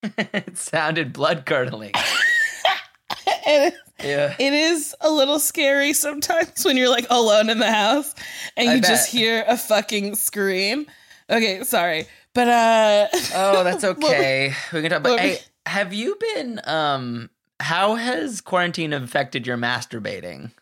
it 0.03 0.57
sounded 0.59 1.13
blood 1.13 1.45
curdling. 1.47 1.93
And 3.47 3.73
Yeah. 4.03 4.35
it 4.39 4.53
is 4.53 4.95
a 5.01 5.11
little 5.11 5.39
scary 5.39 5.93
sometimes 5.93 6.65
when 6.65 6.77
you're 6.77 6.89
like 6.91 7.07
alone 7.11 7.51
in 7.51 7.59
the 7.59 7.71
house 7.71 8.15
and 8.57 8.71
I 8.71 8.75
you 8.75 8.81
just 8.81 9.11
hear 9.11 9.45
a 9.47 9.57
fucking 9.57 10.17
scream. 10.17 10.87
Okay, 11.29 11.63
sorry. 11.65 12.07
But 12.35 12.49
uh 12.49 13.09
Oh, 13.35 13.65
that's 13.65 13.85
okay. 13.85 14.55
we 14.73 14.83
can 14.83 14.91
talk 14.91 15.01
about 15.01 15.21
hey, 15.21 15.39
have 15.67 15.93
you 15.93 16.17
been 16.35 16.61
um 16.65 17.31
how 17.61 17.95
has 17.97 18.41
quarantine 18.41 18.93
affected 18.93 19.47
your 19.47 19.57
masturbating? 19.59 20.53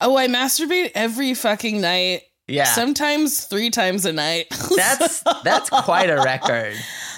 oh, 0.00 0.16
I 0.16 0.28
masturbate 0.28 0.92
every 0.94 1.34
fucking 1.34 1.80
night. 1.80 2.22
Yeah. 2.46 2.64
Sometimes 2.64 3.44
3 3.44 3.68
times 3.70 4.04
a 4.06 4.12
night. 4.12 4.46
that's 4.76 5.22
that's 5.44 5.68
quite 5.70 6.08
a 6.08 6.22
record. 6.22 6.74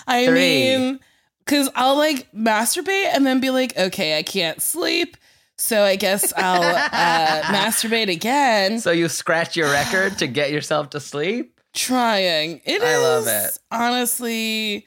I 0.09 0.27
Three. 0.27 0.35
mean, 0.35 1.01
because 1.45 1.69
I'll 1.77 1.97
like 1.97 2.27
masturbate 2.33 3.11
and 3.15 3.25
then 3.27 3.39
be 3.41 3.51
like, 3.51 3.77
okay, 3.79 4.19
I 4.19 4.23
can't 4.23 4.61
sleep. 4.63 5.17
So 5.61 5.85
I 5.85 5.97
guess 5.97 6.33
I'll 6.37 6.63
uh, 6.63 7.43
masturbate 7.53 8.11
again. 8.11 8.81
So 8.81 8.91
you 8.91 9.09
scratch 9.09 9.57
your 9.57 9.71
record 9.71 10.19
to 10.19 10.27
get 10.27 10.51
yourself 10.51 10.91
to 10.91 11.01
sleep? 11.01 11.61
Trying. 11.75 12.63
It 12.65 12.83
I 12.83 12.97
love 12.97 13.27
it. 13.27 13.59
Honestly, 13.71 14.87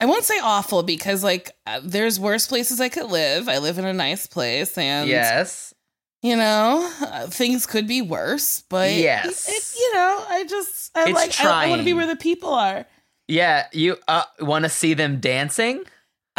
I 0.00 0.06
won't 0.06 0.24
say 0.24 0.38
awful 0.40 0.84
because 0.84 1.24
like 1.24 1.50
uh, 1.66 1.80
there's 1.82 2.20
worse 2.20 2.46
places 2.46 2.80
I 2.80 2.88
could 2.88 3.10
live. 3.10 3.48
I 3.48 3.58
live 3.58 3.78
in 3.78 3.84
a 3.84 3.92
nice 3.92 4.26
place 4.28 4.78
and 4.78 5.08
yes. 5.08 5.74
you 6.22 6.36
know, 6.36 6.88
uh, 7.02 7.26
things 7.26 7.66
could 7.66 7.88
be 7.88 8.00
worse, 8.00 8.62
but 8.70 8.92
Yes. 8.92 9.48
it, 9.48 9.52
it- 9.52 9.78
you 9.80 9.94
know, 9.94 10.24
I 10.28 10.44
just 10.44 10.96
I 10.96 11.10
It's 11.10 11.12
like 11.12 11.40
I, 11.44 11.66
I 11.66 11.68
want 11.68 11.80
to 11.80 11.84
be 11.84 11.92
where 11.92 12.06
the 12.06 12.16
people 12.16 12.54
are. 12.54 12.86
Yeah, 13.26 13.66
you 13.72 13.96
uh, 14.06 14.22
want 14.40 14.64
to 14.64 14.68
see 14.68 14.94
them 14.94 15.18
dancing? 15.20 15.82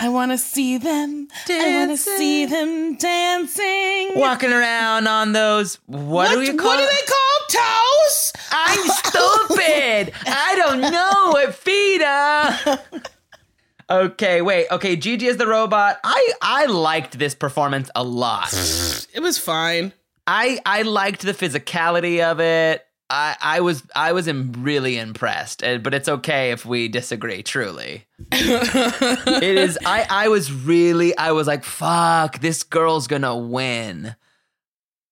I 0.01 0.09
want 0.09 0.31
to 0.31 0.37
see 0.37 0.77
them. 0.77 1.27
I 1.49 1.77
want 1.77 1.91
to 1.91 1.97
see 1.97 2.45
them 2.45 2.95
dancing. 2.95 4.11
Walking 4.15 4.51
around 4.51 5.07
on 5.07 5.33
those 5.33 5.75
what, 5.87 6.31
do 6.31 6.41
you 6.41 6.55
call 6.55 6.69
What 6.69 6.79
do 6.79 6.85
they 6.85 7.05
call 7.05 7.63
toes? 7.63 8.33
I'm 8.51 8.87
stupid. 8.89 10.13
I 10.25 10.55
don't 10.55 10.81
know 10.81 11.37
it, 11.37 11.53
Fida. 11.53 12.81
Okay, 13.89 14.41
wait. 14.43 14.67
Okay, 14.69 14.95
Gigi 14.95 15.25
is 15.25 15.37
the 15.37 15.47
robot. 15.47 15.99
I 16.03 16.33
I 16.41 16.65
liked 16.67 17.17
this 17.17 17.33
performance 17.33 17.89
a 17.95 18.03
lot. 18.03 18.53
It 19.13 19.19
was 19.19 19.39
fine. 19.39 19.93
I 20.27 20.59
I 20.65 20.83
liked 20.83 21.21
the 21.23 21.33
physicality 21.33 22.23
of 22.23 22.39
it. 22.39 22.85
I 23.09 23.35
I 23.41 23.59
was 23.61 23.83
I 23.95 24.11
was 24.13 24.31
really 24.31 24.97
impressed. 24.97 25.61
But 25.61 25.93
it's 25.93 26.09
okay 26.09 26.51
if 26.51 26.65
we 26.65 26.87
disagree. 26.87 27.43
Truly, 27.43 28.05
it 28.31 29.57
is. 29.57 29.77
I 29.85 30.05
I 30.09 30.27
was 30.27 30.51
really. 30.51 31.17
I 31.17 31.31
was 31.31 31.47
like, 31.47 31.63
fuck. 31.63 32.39
This 32.39 32.63
girl's 32.63 33.07
gonna 33.07 33.37
win. 33.37 34.15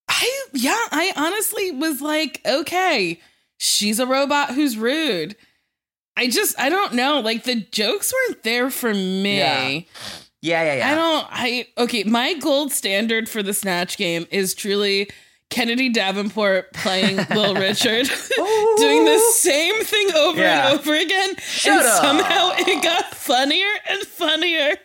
I 0.08 0.44
yeah, 0.54 0.86
I 0.92 1.14
honestly 1.16 1.72
was 1.72 2.02
like, 2.02 2.42
okay, 2.46 3.20
she's 3.58 4.00
a 4.00 4.06
robot 4.06 4.54
who's 4.54 4.78
rude. 4.78 5.36
I 6.16 6.28
just 6.28 6.60
I 6.60 6.70
don't 6.70 6.94
know, 6.94 7.20
like 7.20 7.44
the 7.44 7.56
jokes 7.56 8.14
weren't 8.14 8.44
there 8.44 8.70
for 8.70 8.94
me. 8.94 9.38
Yeah. 9.38 9.82
Yeah, 10.40 10.64
yeah, 10.64 10.76
yeah. 10.76 10.92
I 10.92 10.96
don't 10.96 11.28
I 11.30 11.68
okay, 11.78 12.04
my 12.04 12.34
gold 12.36 12.72
standard 12.72 13.28
for 13.28 13.42
the 13.44 13.54
snatch 13.54 13.98
game 13.98 14.28
is 14.32 14.54
truly 14.54 15.10
Kennedy 15.50 15.90
Davenport 15.90 16.74
playing 16.74 17.18
Little 17.18 17.56
Richard, 17.68 18.08
doing 18.78 19.06
the 19.06 19.20
same 19.36 19.84
thing 19.84 20.14
over 20.16 20.40
Yeah. 20.42 20.70
and 20.72 20.80
over 20.80 20.94
again, 20.96 21.36
Shut 21.38 21.80
and 21.80 21.88
up. 21.88 22.02
somehow 22.02 22.52
it 22.58 22.84
got 22.84 23.14
funnier 23.16 23.72
and 23.90 24.02
funnier. 24.04 24.76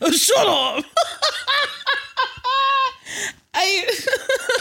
Oh, 0.00 0.10
shut 0.12 0.46
up! 0.46 0.84
I 3.54 3.84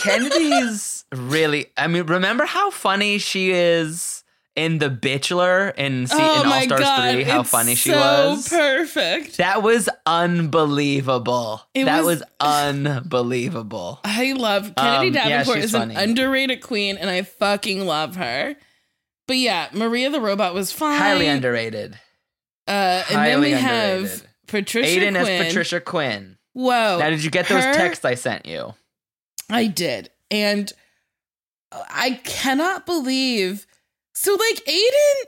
Kennedy's 0.03 1.05
really. 1.14 1.68
I 1.78 1.88
mean, 1.88 2.05
remember 2.05 2.45
how 2.45 2.70
funny 2.72 3.18
she 3.20 3.51
is 3.51 4.20
in 4.56 4.80
The 4.80 4.89
Bachelor 4.89 5.70
in, 5.70 6.08
se- 6.08 6.16
oh 6.20 6.41
in 6.41 6.47
All 6.52 6.62
Stars 6.64 6.82
god, 6.82 7.14
Three? 7.14 7.24
How 7.24 7.43
funny 7.43 7.76
she 7.76 7.89
so 7.91 7.97
was. 8.32 8.49
Perfect. 8.49 9.38
that 9.38 9.64
was 9.64 9.88
unbelievable. 10.06 11.62
It 11.74 11.86
that 11.86 12.04
was- 12.04 12.20
was, 12.20 12.24
unbelievable. 12.39 13.99
I 14.04 14.34
love 14.34 14.74
Kennedy 14.76 15.08
Um, 15.08 15.14
Davenport 15.14 15.58
she's 15.58 15.66
is 15.66 15.72
funny. 15.72 15.95
an 15.95 16.02
underrated 16.10 16.62
queen, 16.62 16.97
and 16.97 17.10
I 17.10 17.22
fucking 17.24 17.86
love 17.86 18.16
her. 18.18 18.56
But 19.28 19.38
yeah, 19.38 19.70
Maria 19.72 20.10
the 20.10 20.20
robot 20.22 20.54
was 20.54 20.72
fine. 20.72 20.99
Highly 20.99 21.28
underrated. 21.28 21.97
Uh, 22.68 23.04
and 23.10 23.26
then 23.26 23.39
we 23.39 23.52
highly 23.52 23.52
have 23.52 23.97
underrated. 24.02 24.28
Patricia 24.47 24.99
Aiden 24.99 25.22
Quinn. 25.22 25.41
as 25.41 25.47
Patricia 25.47 25.80
Quinn. 25.80 26.38
Whoa! 26.54 26.97
Now, 26.99 27.10
did 27.10 27.24
you 27.24 27.32
get 27.32 27.47
those 27.47 27.64
her- 27.64 27.74
texts 27.74 28.04
I 28.04 28.16
sent 28.16 28.45
you? 28.45 28.74
I 29.49 29.68
did, 29.68 30.10
and 30.30 30.72
I 31.72 32.20
cannot 32.26 32.86
believe. 32.86 33.66
So 34.14 34.34
like 34.34 34.64
Aiden 34.66 35.26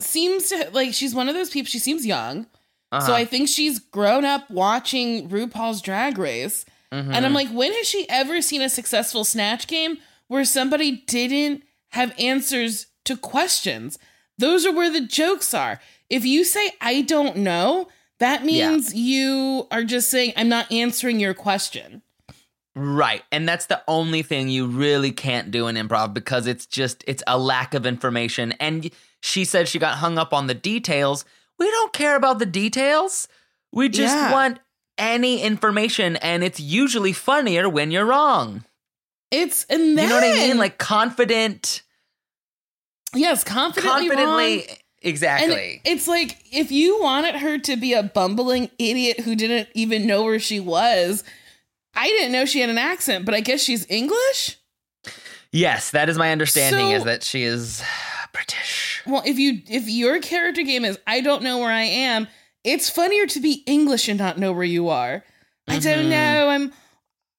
seems 0.00 0.48
to 0.50 0.70
like 0.72 0.94
she's 0.94 1.14
one 1.14 1.28
of 1.28 1.34
those 1.34 1.50
people. 1.50 1.68
She 1.68 1.78
seems 1.78 2.06
young, 2.06 2.44
so 2.44 2.98
Uh-huh. 2.98 3.12
I 3.12 3.24
think 3.24 3.48
she's 3.48 3.78
grown 3.78 4.24
up 4.24 4.50
watching 4.50 5.28
RuPaul's 5.28 5.80
Drag 5.82 6.18
Race. 6.18 6.64
Mhm. 6.92 7.14
And 7.14 7.26
I'm 7.26 7.34
like, 7.34 7.48
when 7.50 7.72
has 7.74 7.86
she 7.88 8.08
ever 8.08 8.40
seen 8.40 8.62
a 8.62 8.68
successful 8.70 9.24
snatch 9.24 9.66
game 9.66 9.98
where 10.28 10.44
somebody 10.44 11.02
didn't 11.06 11.62
have 11.90 12.14
answers 12.18 12.86
to 13.04 13.16
questions? 13.16 13.98
Those 14.38 14.64
are 14.64 14.72
where 14.72 14.90
the 14.90 15.00
jokes 15.00 15.52
are. 15.52 15.80
If 16.08 16.24
you 16.24 16.44
say, 16.44 16.72
I 16.80 17.02
don't 17.02 17.36
know, 17.38 17.88
that 18.20 18.40
Yeah. 18.44 18.70
means 18.70 18.94
you 18.94 19.66
are 19.70 19.84
just 19.84 20.08
saying, 20.10 20.32
I'm 20.36 20.48
not 20.48 20.70
answering 20.72 21.20
your 21.20 21.34
question. 21.34 22.02
Right. 22.76 23.22
And 23.32 23.48
that's 23.48 23.66
the 23.66 23.82
only 23.88 24.22
thing 24.22 24.48
you 24.48 24.66
really 24.66 25.10
can't 25.10 25.50
do 25.50 25.66
in 25.66 25.76
improv 25.76 26.14
because 26.14 26.46
it's 26.46 26.66
just 26.66 27.02
it's 27.06 27.22
a 27.26 27.38
lack 27.38 27.74
of 27.74 27.86
information. 27.86 28.52
And 28.60 28.90
she 29.20 29.44
said 29.44 29.66
she 29.68 29.78
got 29.78 29.96
hung 29.98 30.16
up 30.18 30.32
on 30.32 30.46
the 30.46 30.54
details. 30.54 31.24
We 31.58 31.68
don't 31.70 31.92
care 31.92 32.14
about 32.14 32.38
the 32.38 32.46
details. 32.46 33.26
We 33.72 33.88
just 33.88 34.14
Yeah. 34.14 34.32
want 34.32 34.60
any 34.96 35.42
information 35.42 36.16
and 36.16 36.44
it's 36.44 36.60
usually 36.60 37.12
funnier 37.12 37.68
when 37.68 37.90
you're 37.90 38.06
wrong. 38.06 38.64
It's, 39.30 39.64
and 39.68 39.98
then, 39.98 40.04
you 40.04 40.08
know 40.08 40.14
what 40.20 40.24
I 40.24 40.32
mean? 40.48 40.56
Like 40.58 40.78
confident 40.78 41.82
yes, 43.14 43.44
confidently. 43.44 44.08
confidently 44.08 44.56
wrong. 44.58 44.66
And 44.68 44.78
exactly. 45.02 45.80
it's 45.84 46.08
like 46.08 46.38
if 46.52 46.70
you 46.70 47.00
wanted 47.02 47.36
her 47.36 47.58
to 47.58 47.76
be 47.76 47.92
a 47.92 48.02
bumbling 48.02 48.70
idiot 48.78 49.20
who 49.20 49.34
didn't 49.34 49.68
even 49.74 50.06
know 50.06 50.22
where 50.24 50.38
she 50.38 50.60
was, 50.60 51.24
I 51.98 52.06
didn't 52.06 52.32
know 52.32 52.44
she 52.44 52.60
had 52.60 52.70
an 52.70 52.78
accent, 52.78 53.24
but 53.24 53.34
I 53.34 53.40
guess 53.40 53.60
she's 53.62 53.84
English. 53.90 54.56
yes, 55.52 55.90
that 55.90 56.08
is 56.08 56.16
my 56.18 56.32
understanding 56.32 56.90
So- 56.90 56.96
is 56.96 57.04
that 57.04 57.22
she 57.22 57.42
is 57.42 57.82
British. 58.32 59.02
Well, 59.06 59.22
if 59.24 59.38
you 59.38 59.62
if 59.68 59.88
your 59.88 60.20
character 60.20 60.62
game 60.62 60.84
is 60.84 60.98
I 61.06 61.20
don't 61.20 61.42
know 61.42 61.58
where 61.58 61.72
I 61.72 61.82
am, 61.84 62.28
it's 62.64 62.90
funnier 62.90 63.26
to 63.26 63.40
be 63.40 63.62
English 63.66 64.08
and 64.08 64.18
not 64.18 64.38
know 64.38 64.52
where 64.52 64.64
you 64.64 64.88
are. 64.90 65.24
I 65.66 65.78
don't 65.78 66.06
Mhm. 66.06 66.10
know. 66.10 66.48
I'm 66.50 66.72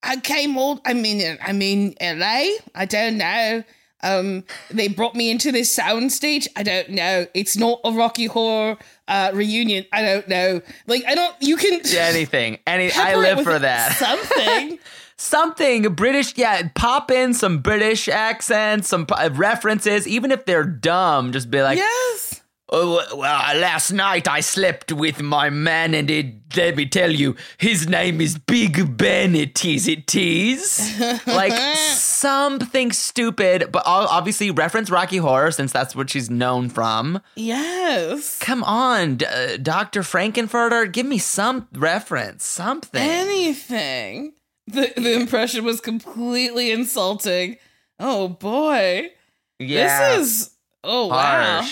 I 0.01 0.17
came 0.17 0.57
all 0.57 0.81
I 0.85 0.93
mean 0.93 1.37
I'm 1.41 1.61
in 1.61 1.95
LA. 2.01 2.57
I 2.75 2.85
don't 2.85 3.17
know. 3.17 3.63
Um 4.01 4.45
they 4.71 4.87
brought 4.87 5.13
me 5.15 5.29
into 5.29 5.51
this 5.51 5.75
soundstage. 5.77 6.47
I 6.55 6.63
don't 6.63 6.89
know. 6.89 7.27
It's 7.35 7.55
not 7.55 7.79
a 7.83 7.91
Rocky 7.91 8.25
Horror 8.25 8.77
uh 9.09 9.31
reunion. 9.33 9.85
I 9.91 10.01
don't 10.01 10.27
know. 10.29 10.61
Like 10.87 11.03
I 11.05 11.15
don't 11.15 11.35
you 11.41 11.57
can 11.57 11.81
Anything. 11.93 12.59
Any 12.65 12.91
I 12.93 13.15
live 13.15 13.43
for 13.43 13.59
that. 13.59 13.93
Something. 13.97 14.79
something 15.17 15.93
British. 15.95 16.37
Yeah, 16.37 16.69
pop 16.75 17.11
in 17.11 17.33
some 17.33 17.59
British 17.59 18.07
accents, 18.07 18.87
some 18.87 19.05
p- 19.05 19.13
references, 19.31 20.07
even 20.07 20.31
if 20.31 20.45
they're 20.45 20.63
dumb. 20.63 21.31
Just 21.33 21.51
be 21.51 21.61
like, 21.61 21.77
yes. 21.77 22.28
Oh, 22.71 23.03
well, 23.17 23.59
last 23.59 23.91
night 23.91 24.27
I 24.27 24.41
slept 24.41 24.91
with 24.91 25.21
my 25.23 25.49
man, 25.49 25.95
and 25.95 26.09
it, 26.09 26.55
let 26.55 26.75
me 26.75 26.85
tell 26.85 27.11
you, 27.11 27.35
his 27.57 27.87
name 27.87 28.21
is 28.21 28.37
Big 28.37 28.95
Ben. 28.95 29.35
It 29.35 29.65
is, 29.65 29.87
it 29.87 30.13
is. 30.15 30.99
like 31.27 31.51
something 31.77 32.91
stupid, 32.91 33.71
but 33.71 33.81
I'll 33.87 34.07
obviously 34.07 34.51
reference 34.51 34.91
Rocky 34.91 35.17
Horror 35.17 35.49
since 35.51 35.71
that's 35.71 35.95
what 35.95 36.11
she's 36.11 36.29
known 36.29 36.69
from. 36.69 37.21
Yes. 37.35 38.37
Come 38.39 38.63
on, 38.63 39.15
D- 39.15 39.25
uh, 39.25 39.57
Dr. 39.57 40.01
Frankenfurter, 40.01 40.91
give 40.91 41.07
me 41.07 41.17
some 41.17 41.67
reference, 41.73 42.45
something. 42.45 43.01
Anything. 43.01 44.33
The 44.67 44.93
the 44.95 45.13
impression 45.13 45.65
was 45.65 45.81
completely 45.81 46.69
insulting. 46.69 47.57
Oh 47.99 48.27
boy. 48.27 49.09
yeah. 49.57 50.17
This 50.17 50.27
is 50.27 50.51
oh 50.83 51.07
wow. 51.07 51.67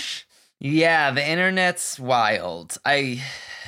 Yeah, 0.59 1.11
the 1.11 1.27
internet's 1.27 1.99
wild. 1.99 2.77
I 2.85 3.23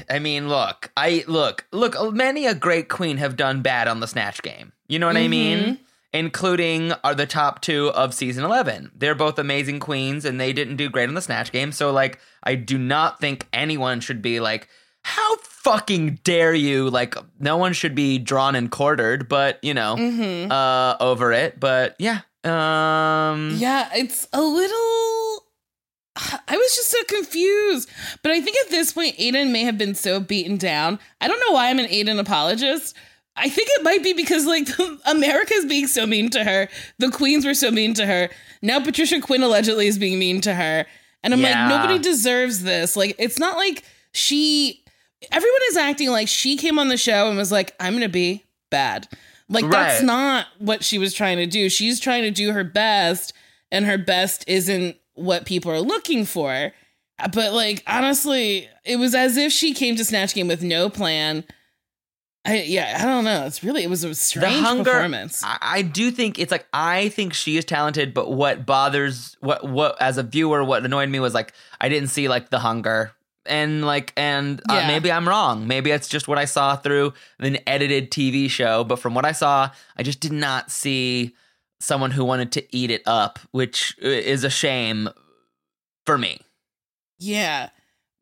I 0.10 0.20
mean, 0.20 0.48
look, 0.50 0.92
I 0.98 1.24
look, 1.28 1.66
look, 1.72 1.96
many 2.14 2.46
a 2.46 2.56
great 2.56 2.90
queen 2.90 3.18
have 3.18 3.36
done 3.36 3.62
bad 3.62 3.88
on 3.88 4.00
the 4.00 4.08
snatch 4.08 4.42
game. 4.42 4.72
You 4.88 5.00
know 5.00 5.08
what 5.08 5.18
I 5.18 5.28
mean? 5.28 5.80
Including 6.12 6.94
are 7.04 7.14
the 7.14 7.28
top 7.28 7.62
2 7.62 7.90
of 7.90 8.16
season 8.16 8.44
11. 8.44 8.92
They're 8.96 9.14
both 9.14 9.38
amazing 9.38 9.80
queens 9.80 10.26
and 10.26 10.40
they 10.42 10.54
didn't 10.54 10.78
do 10.78 10.90
great 10.90 11.08
on 11.08 11.14
the 11.14 11.22
snatch 11.22 11.52
game. 11.52 11.72
So 11.72 11.92
like 11.92 12.20
I 12.44 12.56
do 12.56 12.80
not 12.80 13.20
think 13.20 13.48
anyone 13.54 14.00
should 14.00 14.22
be 14.24 14.40
like 14.40 14.68
how 15.04 15.38
fucking 15.38 16.20
dare 16.24 16.54
you? 16.56 16.90
Like 16.90 17.16
no 17.40 17.58
one 17.58 17.74
should 17.74 17.94
be 17.94 18.18
drawn 18.18 18.56
and 18.56 18.72
quartered, 18.72 19.30
but 19.30 19.60
you 19.64 19.76
know, 19.76 19.96
uh 20.50 20.98
over 21.00 21.32
it. 21.32 21.60
But 21.60 21.96
yeah. 22.00 22.22
Um 22.44 23.56
Yeah, 23.58 23.90
it's 23.94 24.28
a 24.34 24.42
little. 24.42 25.46
I 26.47 26.57
was 26.57 26.76
just 26.76 26.89
so 26.91 27.03
confused. 27.07 27.89
But 28.24 28.32
I 28.32 28.41
think 28.41 28.57
at 28.65 28.72
this 28.72 28.91
point, 28.93 29.17
Aiden 29.17 29.51
may 29.51 29.63
have 29.63 29.78
been 29.78 29.95
so 29.95 30.20
beaten 30.20 30.57
down. 30.57 30.99
I 31.22 31.28
don't 31.28 31.39
know 31.39 31.53
why 31.53 31.70
I'm 31.70 31.80
an 31.80 31.86
Aiden 31.88 32.20
apologist. 32.20 32.95
I 33.36 33.47
think 33.49 33.70
it 33.72 33.84
might 33.84 34.03
be 34.03 34.13
because, 34.13 34.45
like, 34.45 34.67
America's 35.05 35.65
being 35.65 35.88
so 35.88 36.05
mean 36.05 36.30
to 36.32 36.43
her. 36.43 36.67
The 36.97 37.09
queens 37.09 37.45
were 37.45 37.53
so 37.53 37.72
mean 37.72 37.93
to 37.95 38.05
her. 38.05 38.30
Now 38.61 38.84
Patricia 38.84 39.22
Quinn 39.22 39.43
allegedly 39.43 39.88
is 39.88 39.97
being 39.97 40.20
mean 40.20 40.41
to 40.41 40.53
her. 40.53 40.86
And 41.24 41.34
I'm 41.34 41.39
Yeah. 41.41 41.70
like, 41.70 41.70
nobody 41.82 41.99
deserves 41.99 42.63
this. 42.63 42.95
Like, 42.97 43.15
it's 43.17 43.39
not 43.39 43.55
like 43.57 43.84
she. 44.13 44.84
Everyone 45.32 45.61
is 45.70 45.78
acting 45.78 46.09
like 46.11 46.28
she 46.30 46.55
came 46.57 46.80
on 46.80 46.88
the 46.88 46.95
show 46.97 47.28
and 47.28 47.38
was 47.38 47.51
like, 47.51 47.76
I'm 47.80 47.91
going 47.93 48.03
to 48.03 48.09
be 48.09 48.45
bad. 48.70 49.07
Like, 49.49 49.70
that's 49.70 50.01
not 50.01 50.45
what 50.59 50.84
she 50.84 50.97
was 50.97 51.13
trying 51.13 51.38
to 51.38 51.45
do. 51.45 51.70
She's 51.70 51.99
trying 51.99 52.24
to 52.24 52.32
do 52.32 52.53
her 52.53 52.63
best, 52.63 53.34
and 53.72 53.86
her 53.86 53.97
best 53.97 54.43
isn't 54.47 54.95
what 55.20 55.45
people 55.45 55.72
are 55.72 55.82
looking 55.82 56.26
for. 56.26 56.72
But 57.34 57.53
like 57.53 57.84
honestly, 57.86 58.70
it 58.86 58.95
was 58.97 59.13
as 59.13 59.36
if 59.38 59.51
she 59.51 59.74
came 59.74 59.95
to 59.97 60.05
Snatch 60.05 60.34
Game 60.34 60.47
with 60.47 60.63
no 60.63 60.89
plan. 60.89 61.43
I 62.45 62.61
yeah, 62.61 62.97
I 63.01 63.05
don't 63.05 63.26
know. 63.26 63.45
It's 63.45 63.63
really 63.63 63.84
it 63.84 63.89
was 63.89 64.03
a 64.05 64.15
strange 64.15 64.65
performance. 64.65 65.43
I, 65.43 65.57
I 65.61 65.82
do 65.82 66.09
think 66.11 66.39
it's 66.39 66.51
like 66.51 66.65
I 66.72 67.09
think 67.09 67.34
she 67.34 67.57
is 67.57 67.65
talented, 67.65 68.13
but 68.13 68.32
what 68.32 68.65
bothers 68.65 69.36
what 69.41 69.67
what 69.67 70.01
as 70.01 70.17
a 70.17 70.24
viewer, 70.24 70.63
what 70.63 70.86
annoyed 70.86 71.09
me 71.09 71.20
was 71.20 71.34
like 71.34 71.53
I 71.82 71.89
didn't 71.89 72.09
see 72.09 72.30
like 72.30 72.49
the 72.49 72.59
hunger. 72.59 73.11
And 73.45 73.84
like, 73.84 74.13
and 74.15 74.61
uh, 74.70 74.76
Yeah. 74.76 74.88
maybe 74.88 75.11
I'm 75.11 75.28
wrong. 75.28 75.65
Maybe 75.67 75.89
it's 75.89 76.07
just 76.07 76.28
what 76.28 76.38
I 76.38 76.45
saw 76.45 76.76
through 76.76 77.13
an 77.39 77.57
edited 77.65 78.11
TV 78.11 78.47
show. 78.49 78.84
But 78.84 78.99
from 78.99 79.15
what 79.15 79.26
I 79.26 79.32
saw, 79.32 79.72
I 79.97 80.03
just 80.03 80.20
did 80.20 80.34
not 80.34 80.70
see 80.70 81.34
someone 81.80 82.12
who 82.12 82.24
wanted 82.26 82.52
to 82.54 82.76
eat 82.76 82.92
it 82.92 83.02
up, 83.06 83.40
which 83.52 83.96
uh, 84.04 84.08
is 84.08 84.44
a 84.44 84.50
shame 84.50 85.10
for 86.06 86.18
me. 86.18 86.40
yeah. 87.18 87.70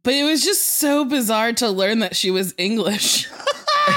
But 0.03 0.13
it 0.13 0.23
was 0.23 0.41
just 0.45 0.61
so 0.79 1.03
bizarre 1.03 1.51
to 1.53 1.67
learn 1.69 1.99
that 1.99 2.15
she 2.15 2.31
was 2.31 2.53
English. 2.57 3.27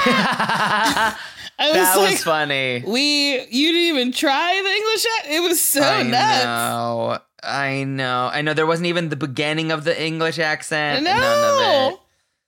that 0.05 1.17
I 1.59 1.69
was 1.69 1.97
like, 1.97 2.11
was 2.11 2.23
funny. 2.23 2.83
we 2.85 3.39
you 3.49 3.71
didn't 3.71 3.95
even 3.97 4.11
try 4.11 4.61
the 4.61 4.69
English 4.71 5.05
act? 5.19 5.27
It 5.29 5.39
was 5.41 5.61
so 5.61 5.81
I 5.81 6.03
nuts. 6.03 6.43
know. 6.43 7.19
I 7.43 7.83
know. 7.85 8.29
I 8.33 8.41
know. 8.41 8.53
There 8.53 8.65
wasn't 8.67 8.87
even 8.87 9.07
the 9.09 9.15
beginning 9.15 9.71
of 9.71 9.83
the 9.85 10.03
English 10.03 10.37
accent. 10.39 11.03
No. 11.05 11.91
Of 11.93 11.99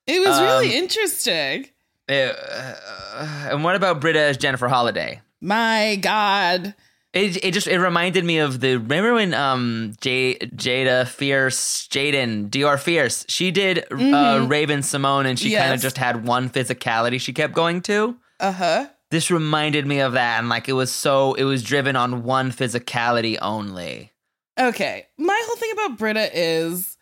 It 0.08 0.20
was 0.20 0.38
Um, 0.38 0.44
really 0.44 0.76
interesting. 0.76 1.64
it. 1.64 1.70
It, 2.10 2.36
uh, 2.52 3.50
and 3.52 3.64
what 3.64 3.76
about 3.78 4.02
Brita 4.02 4.20
as 4.20 4.36
Jennifer 4.38 4.68
Holliday? 4.68 5.22
My 5.40 5.98
God. 6.02 6.74
It, 7.14 7.44
it 7.44 7.54
just 7.54 7.68
it 7.68 7.80
reminded 7.80 8.26
me 8.26 8.40
of 8.40 8.60
the 8.60 8.78
remember 8.78 9.14
when 9.14 9.36
um 9.36 9.94
J, 10.02 10.36
Jada 10.56 11.08
Fierce 11.08 11.88
Jaidynn 11.88 12.50
Diore 12.50 12.80
Fierce 12.80 13.24
she 13.30 13.52
did 13.52 13.86
uh, 13.92 14.46
Raven-Symoné 14.50 15.28
and 15.28 15.40
she 15.40 15.52
kind 15.52 15.66
Mm-hmm. 15.66 15.74
Of 15.76 15.82
just 15.82 15.98
had 15.98 16.26
one 16.26 16.50
physicality 16.50 17.22
she 17.22 17.32
kept 17.32 17.54
going 17.54 17.82
to. 17.84 18.18
Uh-huh. 18.40 18.88
This 19.12 19.30
reminded 19.30 19.86
me 19.86 20.00
of 20.00 20.14
that 20.14 20.40
and 20.40 20.50
like 20.50 20.68
it 20.68 20.74
was 20.74 20.92
so 20.92 21.36
it 21.36 21.44
was 21.44 21.62
driven 21.62 21.96
on 21.96 22.24
one 22.24 22.52
physicality 22.52 23.38
only. 23.42 24.12
Okay. 24.60 25.06
My 25.18 25.40
whole 25.46 25.56
thing 25.56 25.72
about 25.74 26.00
Brita 26.00 26.30
is 26.34 26.98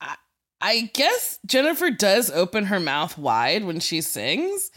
I, 0.00 0.14
I 0.60 0.90
guess 0.94 1.40
Jennifer 1.44 1.90
does 1.90 2.30
open 2.30 2.66
her 2.66 2.78
mouth 2.78 3.18
wide 3.18 3.64
when 3.64 3.80
she 3.80 4.00
sings, 4.00 4.70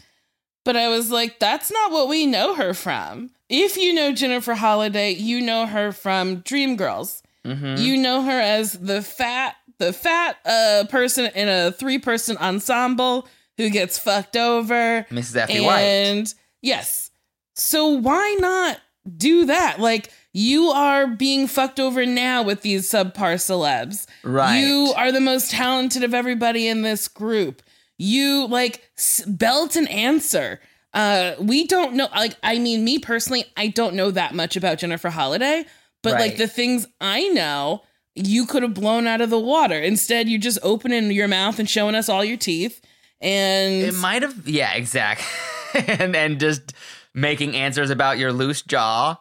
but 0.64 0.76
I 0.76 0.88
was 0.88 1.12
like, 1.12 1.38
that's 1.38 1.70
not 1.70 1.92
what 1.92 2.08
we 2.08 2.26
know 2.26 2.56
her 2.56 2.74
from. 2.74 3.30
If 3.48 3.76
you 3.76 3.94
know 3.94 4.12
Jennifer 4.12 4.54
Holliday, 4.54 5.12
you 5.12 5.40
know 5.40 5.66
her 5.66 5.92
from 5.92 6.42
Dreamgirls. 6.42 7.22
Mhm. 7.44 7.78
You 7.80 7.96
know 7.96 8.22
her 8.22 8.40
as 8.40 8.74
the 8.74 9.00
fat, 9.02 9.56
the 9.78 9.92
fat 9.92 10.36
uh, 10.44 10.84
person 10.88 11.30
in 11.34 11.48
a 11.48 11.72
three-person 11.72 12.36
ensemble 12.38 13.26
who 13.56 13.70
gets 13.70 13.98
fucked 13.98 14.36
over. 14.36 15.06
Mrs. 15.10 15.36
Effie 15.36 15.60
White. 15.60 15.80
And 15.80 16.34
yes. 16.62 17.10
So 17.54 17.88
why 17.88 18.36
not 18.38 18.78
do 19.16 19.46
that? 19.46 19.80
Like 19.80 20.12
you 20.32 20.66
are 20.68 21.06
being 21.06 21.46
fucked 21.46 21.80
over 21.80 22.04
now 22.04 22.42
with 22.42 22.60
these 22.62 22.88
subpar 22.90 23.34
celebs. 23.36 24.06
Right. 24.22 24.58
You 24.58 24.92
are 24.96 25.10
the 25.10 25.20
most 25.20 25.50
talented 25.50 26.04
of 26.04 26.12
everybody 26.14 26.68
in 26.68 26.82
this 26.82 27.08
group. 27.08 27.62
You 27.96 28.46
like 28.46 28.88
belt 29.26 29.74
and 29.74 29.88
answer. 29.88 30.60
Uh 30.98 31.34
we 31.38 31.66
don't 31.66 31.94
know 31.94 32.08
like 32.14 32.36
I 32.42 32.58
mean 32.58 32.84
me 32.84 32.98
personally, 32.98 33.44
I 33.56 33.68
don't 33.68 33.94
know 33.94 34.10
that 34.10 34.34
much 34.34 34.56
about 34.56 34.78
Jennifer 34.78 35.10
Holliday, 35.10 35.64
but 36.02 36.14
like 36.14 36.36
the 36.36 36.48
things 36.48 36.86
I 37.00 37.28
know, 37.28 37.82
you 38.14 38.46
could 38.46 38.62
have 38.62 38.74
blown 38.74 39.06
out 39.06 39.20
of 39.20 39.30
the 39.30 39.38
water. 39.38 39.78
Instead, 39.80 40.28
you 40.28 40.38
just 40.38 40.58
opening 40.62 41.10
your 41.12 41.28
mouth 41.28 41.58
and 41.58 41.68
showing 41.70 41.94
us 41.94 42.08
all 42.08 42.24
your 42.24 42.36
teeth. 42.36 42.80
And 43.20 43.82
It 43.82 43.94
might 43.94 44.22
have, 44.22 44.48
yeah, 44.48 44.74
exact, 44.74 45.22
and 45.74 46.14
and 46.14 46.38
just 46.40 46.72
making 47.14 47.56
answers 47.56 47.90
about 47.90 48.18
your 48.18 48.32
loose 48.32 48.62
jaw. 48.62 49.18